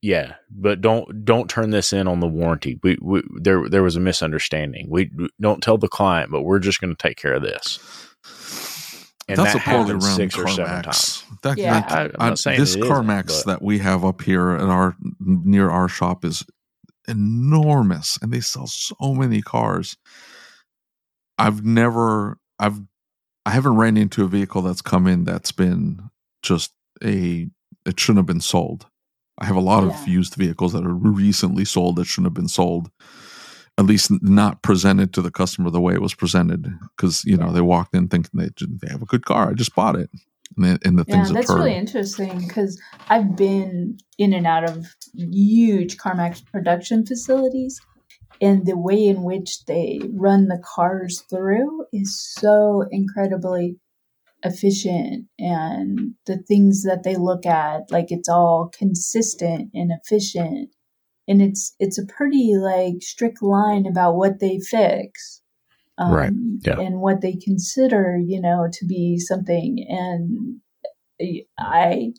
Yeah, 0.03 0.35
but 0.51 0.81
don't 0.81 1.25
don't 1.25 1.51
turn 1.51 1.71
this 1.71 1.93
in 1.93 2.07
on 2.07 2.21
the 2.21 2.29
warranty. 2.29 2.79
We, 2.83 2.97
we 3.03 3.23
there 3.41 3.69
there 3.69 3.83
was 3.83 3.97
a 3.97 4.01
misunderstanding. 4.01 4.87
We 4.89 5.11
we 5.17 5.29
don't 5.41 5.63
tell 5.63 5.79
the 5.79 5.89
client, 5.89 6.31
but 6.31 6.43
we're 6.43 6.61
just 6.61 6.81
going 6.81 6.95
to 6.95 7.03
take 7.09 7.17
care 7.17 7.35
of 7.35 7.43
this. 7.43 7.81
And 9.27 9.39
That's 9.39 9.55
that 9.55 9.63
a 9.63 9.65
poorly 9.71 9.85
happens 9.87 10.05
run 10.05 10.17
six 10.17 10.37
or 10.39 10.49
seven 10.49 10.83
times. 10.83 10.85
CarMax. 10.87 11.41
That, 11.43 11.59
Yeah. 11.59 11.75
like, 11.77 11.91
I- 11.91 12.05
I'm 12.19 12.29
not 12.31 12.39
saying 12.39 12.61
this 12.61 12.75
it 12.75 12.81
isn't, 12.81 12.93
CarMax 12.93 13.27
but- 13.27 13.47
that 13.47 13.63
we 13.63 13.79
have 13.79 14.05
up 14.05 14.21
here 14.23 14.51
at 14.51 14.69
our 14.69 14.97
near 15.19 15.71
our 15.71 15.89
shop 15.89 16.25
is 16.25 16.45
enormous, 17.09 18.19
and 18.21 18.33
they 18.33 18.41
sell 18.41 18.67
so 18.67 19.15
many 19.15 19.41
cars. 19.43 19.97
I've 21.39 21.65
never, 21.65 22.39
I've, 22.59 22.81
I 23.47 23.51
haven't 23.51 23.77
ran 23.77 23.97
into 23.97 24.25
a 24.25 24.29
vehicle 24.29 24.63
that's 24.63 24.83
come 24.83 25.07
in 25.07 25.25
that's 25.25 25.53
been 25.53 26.11
just 26.43 26.73
a 27.03 27.49
it 27.87 28.01
shouldn't 28.01 28.19
have 28.21 28.27
been 28.27 28.41
sold. 28.41 28.87
I 29.39 29.45
have 29.47 29.57
a 29.57 29.61
lot 29.61 29.85
of 29.85 30.07
used 30.09 30.35
vehicles 30.37 30.73
that 30.73 30.87
are 30.87 30.95
recently 30.95 31.65
sold 31.65 31.97
that 31.97 32.05
shouldn't 32.07 32.27
have 32.27 32.35
been 32.35 32.49
sold. 32.49 32.91
At 33.77 33.87
least 33.87 34.13
not 34.23 34.63
presented 34.63 35.13
to 35.15 35.23
the 35.23 35.33
customer 35.33 35.69
the 35.69 35.81
way 35.81 35.95
it 35.95 36.01
was 36.03 36.15
presented, 36.15 36.69
because 36.97 37.25
you 37.25 37.37
know 37.37 37.51
they 37.51 37.61
walked 37.61 37.95
in 37.95 38.07
thinking 38.07 38.31
they 38.41 38.51
they 38.67 38.93
have 38.93 39.03
a 39.03 39.07
good 39.07 39.25
car. 39.25 39.51
I 39.51 39.55
just 39.55 39.75
bought 39.75 39.97
it, 39.97 40.11
and, 40.57 40.65
then, 40.65 40.79
and 40.85 40.97
the 40.97 41.05
Yeah, 41.09 41.25
things 41.25 41.33
that's 41.33 41.51
really 41.51 41.75
interesting 41.75 42.47
because 42.47 42.81
I've 43.09 43.35
been 43.37 43.99
in 44.17 44.33
and 44.33 44.47
out 44.47 44.63
of 44.63 44.87
huge 45.17 45.97
CarMax 45.97 46.45
production 46.53 47.05
facilities, 47.05 47.81
and 48.41 48.65
the 48.65 48.79
way 48.79 49.07
in 49.09 49.25
which 49.25 49.65
they 49.65 50.01
run 50.13 50.47
the 50.47 50.63
cars 50.65 51.25
through 51.29 51.87
is 51.93 52.17
so 52.39 52.85
incredibly 52.93 53.77
efficient, 54.45 55.27
and 55.37 56.15
the 56.27 56.37
things 56.47 56.85
that 56.85 57.03
they 57.03 57.17
look 57.17 57.45
at, 57.45 57.91
like 57.91 58.13
it's 58.13 58.29
all 58.29 58.71
consistent 58.73 59.71
and 59.75 59.91
efficient, 59.91 60.71
and 61.29 61.41
it's 61.43 61.75
it's 61.79 61.99
a 61.99 62.07
pretty 62.07 62.55
like 62.57 63.03
strict 63.03 63.43
line 63.43 63.87
about 63.87 64.17
what 64.17 64.41
they 64.41 64.59
fix. 64.61 65.41
Um, 65.97 66.13
Right, 66.13 66.33
yeah. 66.67 66.81
and 66.81 67.01
what 67.01 67.21
they 67.21 67.35
consider, 67.37 68.19
you 68.21 68.41
know, 68.41 68.67
to 68.73 68.85
be 68.85 69.17
something. 69.19 69.87
And 69.89 70.61
I, 71.57 72.13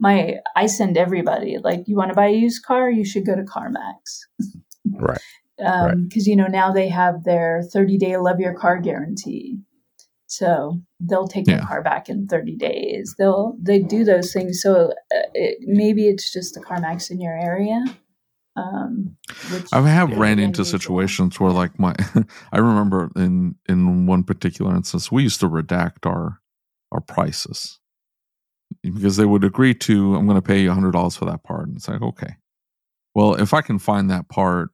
my, 0.00 0.38
I 0.56 0.66
send 0.66 0.96
everybody 0.96 1.58
like, 1.62 1.84
you 1.86 1.94
want 1.96 2.08
to 2.10 2.16
buy 2.16 2.26
a 2.26 2.32
used 2.32 2.64
car, 2.64 2.90
you 2.90 3.04
should 3.04 3.24
go 3.24 3.36
to 3.36 3.42
CarMax. 3.42 4.20
Right. 4.98 5.20
Um, 5.64 6.06
because 6.08 6.26
you 6.26 6.34
know 6.34 6.46
now 6.46 6.72
they 6.72 6.88
have 6.88 7.22
their 7.22 7.62
30 7.72 7.98
day 7.98 8.16
love 8.16 8.40
your 8.40 8.54
car 8.54 8.80
guarantee, 8.80 9.58
so 10.26 10.80
they'll 10.98 11.28
take 11.28 11.46
Yeah. 11.46 11.60
the 11.60 11.66
car 11.66 11.82
back 11.82 12.08
in 12.08 12.26
30 12.26 12.56
days. 12.56 13.14
They'll 13.18 13.56
they 13.62 13.78
do 13.78 14.02
those 14.02 14.32
things. 14.32 14.60
So 14.62 14.86
uh, 15.14 15.28
it, 15.34 15.58
maybe 15.60 16.08
it's 16.08 16.32
just 16.32 16.54
the 16.54 16.60
CarMax 16.60 17.10
in 17.10 17.20
your 17.20 17.38
area. 17.38 17.84
Um, 18.60 19.16
which 19.50 19.66
I 19.72 19.80
have 19.88 20.16
ran 20.16 20.38
into 20.38 20.64
situations 20.64 21.38
where, 21.40 21.52
like 21.52 21.78
my, 21.78 21.94
I 22.52 22.58
remember 22.58 23.10
in 23.16 23.54
in 23.68 24.06
one 24.06 24.24
particular 24.24 24.74
instance, 24.74 25.10
we 25.10 25.22
used 25.22 25.40
to 25.40 25.48
redact 25.48 26.06
our 26.06 26.40
our 26.92 27.00
prices 27.00 27.78
because 28.82 29.16
they 29.16 29.24
would 29.24 29.44
agree 29.44 29.74
to, 29.74 30.14
I'm 30.14 30.26
going 30.26 30.36
to 30.36 30.42
pay 30.42 30.60
you 30.60 30.72
hundred 30.72 30.92
dollars 30.92 31.16
for 31.16 31.24
that 31.26 31.44
part, 31.44 31.68
and 31.68 31.76
it's 31.76 31.88
like, 31.88 32.02
okay, 32.02 32.34
well, 33.14 33.34
if 33.34 33.54
I 33.54 33.60
can 33.62 33.78
find 33.78 34.10
that 34.10 34.28
part, 34.28 34.70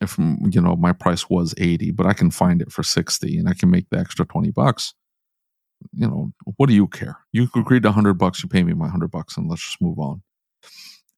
if 0.00 0.18
you 0.18 0.60
know 0.60 0.76
my 0.76 0.92
price 0.92 1.28
was 1.30 1.54
eighty, 1.58 1.90
but 1.90 2.06
I 2.06 2.12
can 2.12 2.30
find 2.30 2.60
it 2.62 2.72
for 2.72 2.82
sixty, 2.82 3.38
and 3.38 3.48
I 3.48 3.54
can 3.54 3.70
make 3.70 3.88
the 3.90 3.98
extra 3.98 4.24
twenty 4.26 4.50
bucks. 4.50 4.94
You 5.92 6.06
know, 6.06 6.32
what 6.56 6.68
do 6.68 6.74
you 6.74 6.86
care? 6.86 7.18
You 7.32 7.48
agreed 7.54 7.82
to 7.82 7.92
hundred 7.92 8.14
bucks, 8.14 8.42
you 8.42 8.48
pay 8.48 8.62
me 8.62 8.72
my 8.72 8.88
hundred 8.88 9.10
bucks, 9.10 9.36
and 9.36 9.48
let's 9.48 9.64
just 9.64 9.80
move 9.80 9.98
on. 9.98 10.22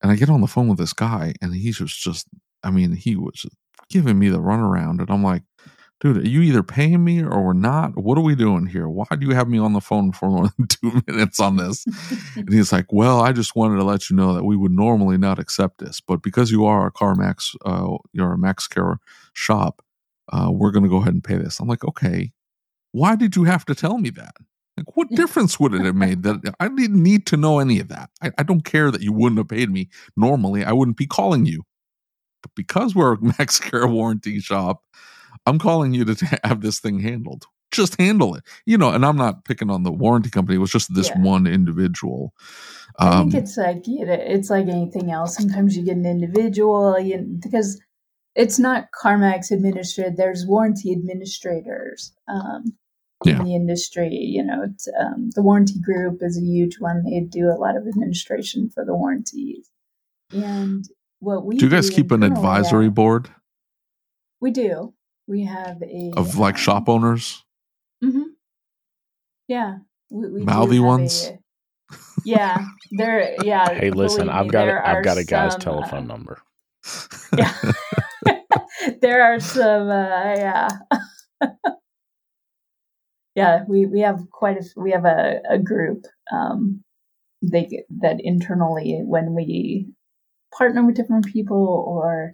And 0.02 0.12
I 0.12 0.16
get 0.16 0.30
on 0.30 0.40
the 0.40 0.46
phone 0.46 0.68
with 0.68 0.78
this 0.78 0.92
guy, 0.92 1.34
and 1.42 1.54
he 1.54 1.68
was 1.68 1.94
just, 1.94 2.28
I 2.62 2.70
mean, 2.70 2.92
he 2.92 3.16
was 3.16 3.46
giving 3.90 4.18
me 4.18 4.28
the 4.28 4.38
runaround. 4.38 5.00
And 5.00 5.10
I'm 5.10 5.22
like, 5.22 5.42
dude, 6.00 6.18
are 6.18 6.28
you 6.28 6.42
either 6.42 6.62
paying 6.62 7.04
me 7.04 7.22
or 7.22 7.44
we're 7.44 7.52
not? 7.52 7.96
What 7.96 8.18
are 8.18 8.22
we 8.22 8.34
doing 8.34 8.66
here? 8.66 8.88
Why 8.88 9.06
do 9.18 9.26
you 9.26 9.34
have 9.34 9.48
me 9.48 9.58
on 9.58 9.72
the 9.72 9.80
phone 9.80 10.12
for 10.12 10.28
more 10.28 10.50
than 10.56 10.66
two 10.68 11.02
minutes 11.06 11.40
on 11.40 11.56
this? 11.56 11.84
and 12.36 12.52
he's 12.52 12.72
like, 12.72 12.86
well, 12.92 13.20
I 13.20 13.32
just 13.32 13.56
wanted 13.56 13.76
to 13.76 13.84
let 13.84 14.08
you 14.08 14.16
know 14.16 14.34
that 14.34 14.44
we 14.44 14.56
would 14.56 14.72
normally 14.72 15.18
not 15.18 15.38
accept 15.38 15.78
this, 15.78 16.00
but 16.00 16.22
because 16.22 16.50
you 16.50 16.64
are 16.64 16.86
a 16.86 16.92
CarMax, 16.92 17.56
uh, 17.64 17.96
you're 18.12 18.34
a 18.34 18.38
MaxCare 18.38 18.98
shop, 19.32 19.82
uh, 20.32 20.50
we're 20.52 20.70
going 20.70 20.84
to 20.84 20.90
go 20.90 20.98
ahead 20.98 21.14
and 21.14 21.24
pay 21.24 21.36
this. 21.36 21.58
I'm 21.58 21.68
like, 21.68 21.84
okay, 21.84 22.32
why 22.92 23.16
did 23.16 23.36
you 23.36 23.44
have 23.44 23.64
to 23.66 23.74
tell 23.74 23.98
me 23.98 24.10
that? 24.10 24.34
Like, 24.78 24.96
what 24.96 25.08
difference 25.10 25.58
would 25.60 25.74
it 25.74 25.84
have 25.84 25.94
made 25.94 26.22
that 26.24 26.54
I 26.60 26.68
didn't 26.68 27.02
need 27.02 27.26
to 27.26 27.36
know 27.36 27.58
any 27.58 27.80
of 27.80 27.88
that? 27.88 28.10
I, 28.22 28.30
I 28.38 28.42
don't 28.42 28.64
care 28.64 28.90
that 28.90 29.02
you 29.02 29.12
wouldn't 29.12 29.38
have 29.38 29.48
paid 29.48 29.70
me. 29.70 29.88
Normally, 30.16 30.64
I 30.64 30.72
wouldn't 30.72 30.96
be 30.96 31.06
calling 31.06 31.46
you. 31.46 31.64
But 32.42 32.52
because 32.54 32.94
we're 32.94 33.14
a 33.14 33.18
MaxCare 33.18 33.90
warranty 33.90 34.40
shop, 34.40 34.82
I'm 35.46 35.58
calling 35.58 35.94
you 35.94 36.04
to 36.04 36.14
t- 36.14 36.26
have 36.44 36.60
this 36.60 36.80
thing 36.80 37.00
handled. 37.00 37.46
Just 37.70 38.00
handle 38.00 38.34
it. 38.34 38.44
You 38.64 38.78
know, 38.78 38.90
and 38.90 39.04
I'm 39.04 39.16
not 39.16 39.44
picking 39.44 39.70
on 39.70 39.82
the 39.82 39.92
warranty 39.92 40.30
company. 40.30 40.56
It 40.56 40.60
was 40.60 40.70
just 40.72 40.94
this 40.94 41.08
Yeah. 41.08 41.20
one 41.20 41.46
individual. 41.46 42.32
I 42.98 43.08
Um, 43.08 43.30
think 43.30 43.42
it's 43.42 43.56
like 43.56 43.86
you 43.86 44.06
know, 44.06 44.12
it's 44.18 44.50
like 44.50 44.68
anything 44.68 45.10
else. 45.10 45.36
Sometimes 45.36 45.76
you 45.76 45.84
get 45.84 45.96
an 45.96 46.06
individual, 46.06 46.98
you 46.98 47.18
because 47.40 47.80
it's 48.34 48.58
not 48.58 48.86
CarMax 49.02 49.50
administered. 49.50 50.16
There's 50.16 50.46
warranty 50.46 50.92
administrators 50.92 52.12
um, 52.28 52.72
Yeah. 53.24 53.38
in 53.40 53.44
the 53.44 53.54
industry. 53.54 54.10
You 54.12 54.44
know, 54.44 54.62
it's, 54.64 54.88
um, 55.00 55.30
the 55.34 55.42
warranty 55.42 55.80
group 55.80 56.18
is 56.22 56.38
a 56.38 56.44
huge 56.44 56.78
one. 56.78 57.02
They 57.04 57.20
do 57.20 57.50
a 57.50 57.58
lot 57.58 57.76
of 57.76 57.86
administration 57.86 58.70
for 58.70 58.84
the 58.84 58.94
warranties. 58.94 59.68
And 60.32 60.84
what 61.20 61.44
we 61.44 61.56
do 61.56 61.64
you 61.66 61.70
guys 61.70 61.90
keep 61.90 62.10
an 62.12 62.22
advisory 62.22 62.86
at- 62.86 62.94
board 62.94 63.30
We 64.40 64.50
do. 64.50 64.94
We 65.26 65.44
have 65.44 65.82
a 65.82 66.12
of 66.16 66.38
like 66.38 66.54
um, 66.54 66.60
shop 66.60 66.88
owners? 66.88 67.44
Mm-hmm. 68.02 68.22
Yeah. 69.48 69.78
We, 70.10 70.30
we 70.30 70.42
Mouthy 70.42 70.78
ones? 70.80 71.26
a- 71.26 71.38
yeah. 72.24 72.66
There. 72.92 73.34
Yeah. 73.42 73.68
Hey, 73.78 73.90
listen, 73.90 74.28
I've 74.28 74.48
got 74.48 74.66
there 74.66 74.78
a, 74.78 74.88
I've 74.88 75.04
got 75.04 75.18
a 75.18 75.24
guy's 75.24 75.52
some, 75.52 75.60
uh, 75.60 75.64
telephone 75.64 76.06
number. 76.06 76.40
yeah. 77.36 77.54
there 79.00 79.22
are 79.22 79.40
some 79.40 79.88
uh, 79.88 80.34
yeah 80.36 80.68
yeah 83.40 83.54
we 83.72 83.78
we 83.94 84.00
have 84.08 84.20
quite 84.40 84.56
a 84.62 84.64
we 84.84 84.90
have 84.96 85.06
a, 85.18 85.22
a 85.56 85.58
group 85.70 86.00
um 86.36 86.60
they 87.52 87.64
get- 87.72 87.88
that 88.04 88.18
internally 88.32 88.90
when 89.14 89.26
we 89.38 89.48
partner 90.58 90.80
with 90.84 90.96
different 90.98 91.26
people 91.34 91.64
or 91.94 92.32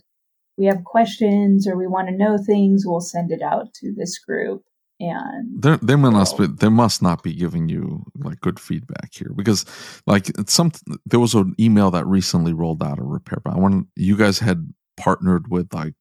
we 0.61 0.65
have 0.71 0.85
questions 0.97 1.67
or 1.69 1.75
we 1.83 1.89
want 1.95 2.07
to 2.09 2.21
know 2.23 2.35
things 2.39 2.85
we'll 2.87 3.01
send 3.15 3.29
it 3.37 3.43
out 3.53 3.67
to 3.79 3.87
this 3.99 4.15
group 4.29 4.61
and 5.01 5.61
There, 5.63 5.77
they 5.89 5.97
must 5.97 6.39
be, 6.39 6.47
they 6.47 6.69
must 6.69 7.03
not 7.03 7.23
be 7.25 7.35
giving 7.35 7.69
you 7.69 8.05
like 8.27 8.41
good 8.41 8.61
feedback 8.61 9.09
here 9.13 9.33
because, 9.35 9.61
like, 10.07 10.29
it's 10.41 10.53
some 10.59 10.71
there 11.11 11.19
was 11.19 11.35
an 11.35 11.55
email 11.59 11.91
that 11.91 12.07
recently 12.07 12.53
rolled 12.53 12.81
out 12.89 13.01
a 13.01 13.03
repair. 13.03 13.39
But 13.45 13.55
I 13.55 13.59
want 13.59 13.89
you 13.97 14.17
guys 14.17 14.39
had 14.39 14.61
partnered 14.97 15.45
with 15.51 15.75
like 15.75 15.95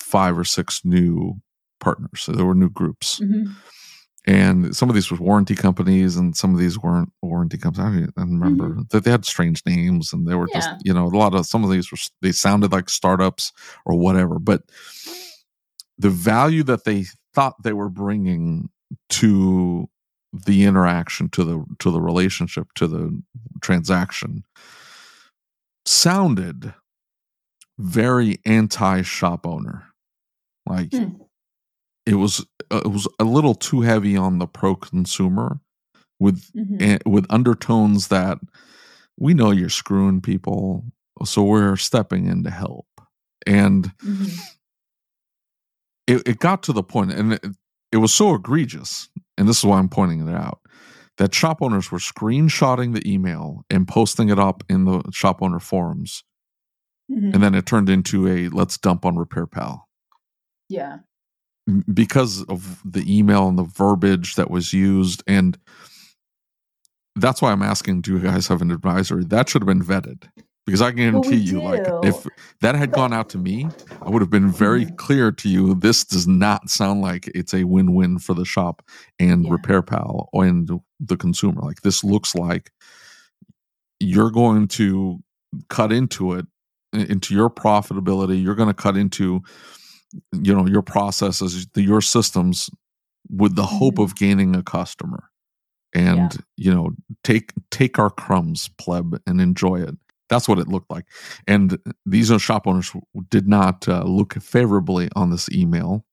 five 0.00 0.36
or 0.36 0.44
six 0.44 0.80
new 0.84 1.40
partners, 1.78 2.20
so 2.22 2.32
there 2.32 2.44
were 2.44 2.56
new 2.64 2.70
groups, 2.70 3.20
Mhm. 3.20 3.54
And 4.30 4.76
some 4.76 4.88
of 4.88 4.94
these 4.94 5.10
were 5.10 5.16
warranty 5.18 5.54
companies, 5.54 6.16
and 6.16 6.36
some 6.36 6.54
of 6.54 6.60
these 6.60 6.78
weren't 6.78 7.12
warranty 7.22 7.58
companies. 7.58 8.08
I 8.16 8.20
remember 8.20 8.76
that 8.90 9.04
they 9.04 9.10
had 9.10 9.24
strange 9.24 9.62
names, 9.66 10.12
and 10.12 10.26
they 10.26 10.34
were 10.34 10.48
just 10.52 10.68
you 10.84 10.94
know 10.94 11.06
a 11.06 11.16
lot 11.16 11.34
of 11.34 11.46
some 11.46 11.64
of 11.64 11.70
these 11.70 11.90
were 11.90 11.98
they 12.22 12.32
sounded 12.32 12.72
like 12.72 12.88
startups 12.88 13.52
or 13.84 13.96
whatever, 13.96 14.38
but 14.38 14.62
the 15.98 16.10
value 16.10 16.62
that 16.64 16.84
they 16.84 17.04
thought 17.34 17.62
they 17.62 17.72
were 17.72 17.90
bringing 17.90 18.68
to 19.08 19.88
the 20.32 20.64
interaction 20.64 21.28
to 21.30 21.44
the 21.44 21.64
to 21.80 21.90
the 21.90 22.00
relationship 22.00 22.68
to 22.76 22.86
the 22.86 23.20
transaction 23.60 24.44
sounded 25.84 26.72
very 27.78 28.38
anti 28.44 29.02
shop 29.02 29.46
owner 29.46 29.86
like 30.66 30.92
Hmm. 30.92 31.08
It 32.06 32.14
was 32.14 32.44
uh, 32.70 32.82
it 32.84 32.88
was 32.90 33.06
a 33.18 33.24
little 33.24 33.54
too 33.54 33.82
heavy 33.82 34.16
on 34.16 34.38
the 34.38 34.46
pro 34.46 34.74
consumer 34.76 35.60
with 36.18 36.50
Mhm. 36.52 36.80
and 36.82 37.02
with 37.06 37.26
undertones 37.30 38.08
that 38.08 38.38
we 39.18 39.34
know 39.34 39.50
you're 39.50 39.68
screwing 39.68 40.20
people 40.20 40.84
so 41.24 41.42
we're 41.42 41.76
stepping 41.76 42.26
in 42.26 42.42
to 42.44 42.50
help 42.50 42.86
and 43.46 43.92
Mhm. 43.98 44.38
it, 46.06 46.22
it 46.26 46.38
got 46.38 46.62
to 46.64 46.72
the 46.72 46.82
point 46.82 47.12
and 47.12 47.34
it, 47.34 47.46
it 47.92 47.96
was 47.98 48.12
so 48.12 48.34
egregious 48.34 49.08
and 49.36 49.48
this 49.48 49.58
is 49.58 49.64
why 49.64 49.78
i'm 49.78 49.88
pointing 49.88 50.26
it 50.26 50.34
out 50.34 50.60
that 51.18 51.34
shop 51.34 51.58
owners 51.60 51.90
were 51.92 51.98
screenshotting 51.98 52.94
the 52.94 53.10
email 53.12 53.64
and 53.70 53.86
posting 53.88 54.28
it 54.30 54.38
up 54.38 54.62
in 54.68 54.84
the 54.84 55.02
shop 55.12 55.42
owner 55.42 55.58
forums 55.60 56.24
Mhm. 57.10 57.34
and 57.34 57.42
then 57.42 57.54
it 57.54 57.66
turned 57.66 57.88
into 57.90 58.26
a 58.28 58.48
let's 58.48 58.78
dump 58.78 59.04
on 59.04 59.16
RepairPal 59.16 59.82
yeah 60.68 60.98
because 61.92 62.42
of 62.44 62.80
the 62.84 63.04
email 63.06 63.48
and 63.48 63.58
the 63.58 63.64
verbiage 63.64 64.34
that 64.36 64.50
was 64.50 64.72
used 64.72 65.22
and 65.26 65.58
that's 67.16 67.42
why 67.42 67.50
i'm 67.52 67.62
asking 67.62 68.00
do 68.00 68.12
you 68.12 68.18
guys 68.20 68.46
have 68.46 68.62
an 68.62 68.70
advisory 68.70 69.24
that 69.24 69.48
should 69.48 69.62
have 69.62 69.66
been 69.66 69.82
vetted 69.82 70.28
because 70.66 70.80
i 70.82 70.90
guarantee 70.90 71.30
we 71.30 71.36
you 71.36 71.62
like 71.62 71.82
if 72.04 72.26
that 72.60 72.74
had 72.74 72.92
gone 72.92 73.12
out 73.12 73.28
to 73.28 73.38
me 73.38 73.68
i 74.02 74.08
would 74.10 74.22
have 74.22 74.30
been 74.30 74.50
very 74.50 74.86
Mhm. 74.86 74.96
clear 74.96 75.32
to 75.32 75.48
you 75.48 75.74
this 75.74 76.04
does 76.04 76.26
not 76.28 76.70
sound 76.70 77.00
like 77.02 77.28
it's 77.34 77.52
a 77.54 77.64
win-win 77.64 78.18
for 78.18 78.34
the 78.34 78.44
shop 78.44 78.82
and 79.18 79.44
Yeah. 79.44 79.50
RepairPal 79.52 80.28
and 80.34 80.70
the 81.00 81.16
consumer 81.16 81.60
like 81.62 81.80
this 81.82 82.04
looks 82.04 82.34
like 82.34 82.70
you're 83.98 84.30
going 84.30 84.68
to 84.68 85.18
cut 85.68 85.92
into 85.92 86.32
it 86.34 86.46
into 86.92 87.34
your 87.34 87.50
profitability 87.50 88.42
you're 88.42 88.54
going 88.54 88.68
to 88.68 88.74
cut 88.74 88.96
into 88.96 89.42
you 90.32 90.54
know 90.54 90.66
your 90.66 90.82
processes 90.82 91.66
your 91.76 92.00
systems 92.00 92.70
with 93.28 93.54
the 93.54 93.66
hope 93.66 93.94
Mhm. 93.96 94.04
of 94.04 94.16
gaining 94.16 94.56
a 94.56 94.62
customer 94.62 95.30
and 95.94 96.38
you 96.56 96.72
know 96.74 96.90
take 97.24 97.52
take 97.70 97.98
our 97.98 98.10
crumbs 98.10 98.68
pleb 98.78 99.20
and 99.26 99.40
enjoy 99.40 99.76
it 99.76 99.96
that's 100.28 100.48
what 100.48 100.58
it 100.58 100.68
looked 100.68 100.90
like 100.90 101.06
and 101.46 101.78
these 102.06 102.32
shop 102.40 102.66
owners 102.66 102.92
did 103.28 103.48
not 103.48 103.88
uh, 103.88 104.02
look 104.04 104.34
favorably 104.34 105.08
on 105.16 105.30
this 105.30 105.48
email 105.50 106.04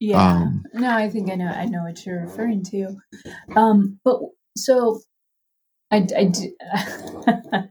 Yeah. 0.00 0.34
Um, 0.34 0.64
no, 0.74 0.90
I 0.90 1.08
think 1.08 1.30
I 1.30 1.36
know. 1.36 1.46
I 1.46 1.66
know 1.66 1.84
what 1.84 2.04
you're 2.04 2.22
referring 2.22 2.64
to. 2.64 2.96
Um, 3.54 4.00
but 4.04 4.18
so 4.56 5.00
I, 5.92 6.04
I 6.16 6.24
do. 6.24 6.52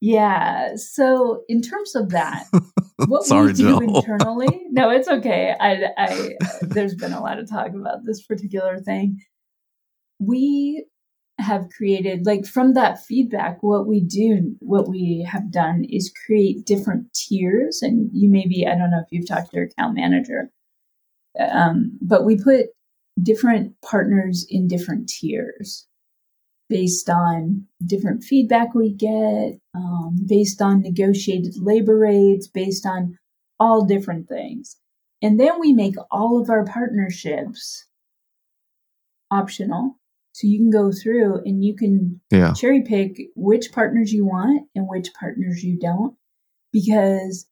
yeah. 0.00 0.76
So 0.76 1.42
in 1.48 1.62
terms 1.62 1.94
of 1.94 2.10
that, 2.10 2.46
what 3.06 3.24
Sorry, 3.24 3.48
we 3.48 3.52
do 3.54 3.80
internally, 3.80 4.66
no, 4.70 4.90
it's 4.90 5.08
okay. 5.08 5.54
I, 5.58 5.86
I, 5.96 6.34
there's 6.62 6.94
been 6.94 7.12
a 7.12 7.22
lot 7.22 7.38
of 7.38 7.48
talk 7.48 7.68
about 7.68 8.04
this 8.04 8.24
particular 8.24 8.78
thing. 8.78 9.20
We 10.18 10.86
have 11.38 11.68
created, 11.76 12.24
like, 12.24 12.46
from 12.46 12.74
that 12.74 13.04
feedback, 13.04 13.62
what 13.62 13.86
we 13.86 14.00
do, 14.00 14.56
what 14.60 14.88
we 14.88 15.26
have 15.30 15.50
done 15.50 15.84
is 15.88 16.12
create 16.26 16.64
different 16.64 17.12
tiers. 17.12 17.80
And 17.82 18.10
you 18.12 18.30
maybe, 18.30 18.66
I 18.66 18.76
don't 18.76 18.90
know 18.90 19.00
if 19.00 19.08
you've 19.10 19.28
talked 19.28 19.50
to 19.50 19.56
your 19.56 19.66
account 19.66 19.94
manager, 19.94 20.50
um, 21.38 21.98
but 22.00 22.24
we 22.24 22.38
put 22.42 22.66
different 23.22 23.74
partners 23.82 24.46
in 24.48 24.68
different 24.68 25.08
tiers 25.08 25.86
based 26.68 27.08
on 27.08 27.66
different 27.84 28.24
feedback 28.24 28.74
we 28.74 28.92
get, 28.92 29.58
um, 29.74 30.16
based 30.26 30.60
on 30.60 30.82
negotiated 30.82 31.54
labor 31.56 31.96
rates, 31.96 32.48
based 32.48 32.86
on 32.86 33.18
all 33.58 33.84
different 33.84 34.28
things. 34.28 34.76
And 35.22 35.40
then 35.40 35.58
we 35.60 35.72
make 35.72 35.94
all 36.10 36.40
of 36.40 36.50
our 36.50 36.64
partnerships 36.64 37.86
optional. 39.30 39.96
So 40.32 40.46
you 40.46 40.58
can 40.58 40.70
go 40.70 40.92
through 40.92 41.42
and 41.46 41.64
you 41.64 41.74
can 41.74 42.20
yeah 42.30 42.52
cherry 42.52 42.82
pick 42.82 43.16
which 43.34 43.72
partners 43.72 44.12
you 44.12 44.26
want 44.26 44.68
and 44.74 44.86
which 44.86 45.08
partners 45.18 45.64
you 45.64 45.78
don't 45.78 46.14
because 46.74 47.46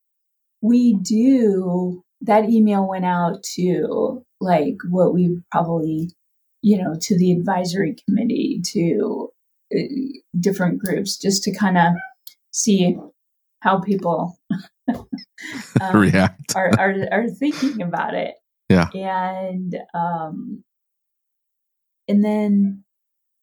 we 0.61 0.95
do 1.03 2.03
that 2.21 2.51
email 2.51 2.87
went 2.87 3.07
out 3.07 3.43
to 3.55 4.23
like 4.39 4.77
what 4.91 5.15
we 5.15 5.39
probably 5.51 6.11
you 6.65 6.83
know 6.83 6.95
to 6.99 7.17
the 7.19 7.31
advisory 7.31 7.95
committee 8.07 8.61
to 8.65 9.29
uh, 9.77 9.79
different 10.41 10.79
groups 10.79 11.19
just 11.19 11.43
to 11.45 11.55
kind 11.55 11.77
of 11.77 11.93
see 12.53 12.97
how 13.61 13.81
people 13.81 14.39
um, 14.89 15.07
react 15.93 16.57
are, 16.57 16.71
are 16.79 16.95
are 17.13 17.29
thinking 17.29 17.83
about 17.83 18.15
it. 18.15 18.35
Yeah. 18.71 18.89
And 18.95 19.77
um 19.93 20.65
and 22.09 22.25
then 22.25 22.85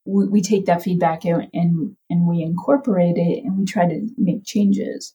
we, 0.05 0.27
we 0.27 0.41
take 0.41 0.65
that 0.65 0.81
feedback 0.81 1.23
and, 1.23 1.47
and 1.53 1.95
and 2.09 2.27
we 2.27 2.41
incorporate 2.41 3.17
it 3.17 3.43
and 3.43 3.57
we 3.59 3.65
try 3.65 3.87
to 3.87 4.07
make 4.17 4.45
changes. 4.45 5.13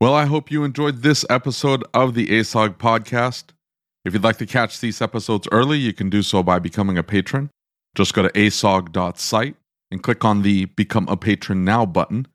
Well, 0.00 0.14
I 0.14 0.26
hope 0.26 0.52
you 0.52 0.62
enjoyed 0.62 1.02
this 1.02 1.26
episode 1.28 1.84
of 1.92 2.14
the 2.14 2.28
ASOG 2.28 2.76
podcast. 2.76 3.52
If 4.04 4.14
you'd 4.14 4.24
like 4.24 4.38
to 4.38 4.46
catch 4.46 4.80
these 4.80 5.02
episodes 5.02 5.46
early, 5.52 5.78
you 5.78 5.92
can 5.92 6.08
do 6.08 6.22
so 6.22 6.42
by 6.42 6.58
becoming 6.58 6.96
a 6.96 7.02
patron. 7.02 7.50
Just 7.94 8.14
go 8.14 8.22
to 8.22 8.30
asog.site 8.30 9.56
and 9.90 10.02
click 10.02 10.24
on 10.24 10.42
the 10.42 10.66
Become 10.66 11.06
a 11.08 11.16
Patron 11.16 11.64
Now 11.64 11.84
button. 11.84 12.26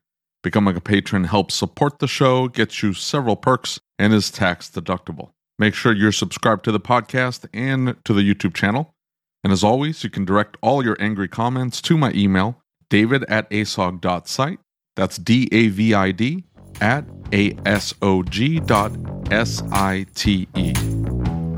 Becoming 0.42 0.76
a 0.76 0.80
patron 0.80 1.24
helps 1.24 1.54
support 1.54 1.98
the 1.98 2.06
show, 2.06 2.46
gets 2.46 2.82
you 2.82 2.92
several 2.92 3.34
perks, 3.34 3.80
and 3.98 4.12
is 4.12 4.30
tax 4.30 4.68
deductible. 4.68 5.30
Make 5.58 5.74
sure 5.74 5.92
you're 5.92 6.12
subscribed 6.12 6.64
to 6.66 6.72
the 6.72 6.78
podcast 6.78 7.46
and 7.52 7.96
to 8.04 8.12
the 8.12 8.22
YouTube 8.22 8.54
channel. 8.54 8.94
And 9.42 9.52
as 9.52 9.64
always, 9.64 10.04
you 10.04 10.10
can 10.10 10.24
direct 10.24 10.56
all 10.60 10.84
your 10.84 10.96
angry 11.00 11.28
comments 11.28 11.80
to 11.82 11.96
my 11.96 12.12
email, 12.12 12.60
david 12.90 13.24
at 13.24 13.50
asog.site. 13.50 14.60
That's 14.94 15.18
D 15.18 15.48
A 15.50 15.68
V 15.68 15.94
I 15.94 16.12
D 16.12 16.44
at 16.80 17.04
A-S-O-G 17.32 18.60
dot 18.60 18.92
S-I-T-E. 19.30 21.15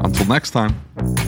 Until 0.08 0.26
next 0.26 0.52
time. 0.52 1.27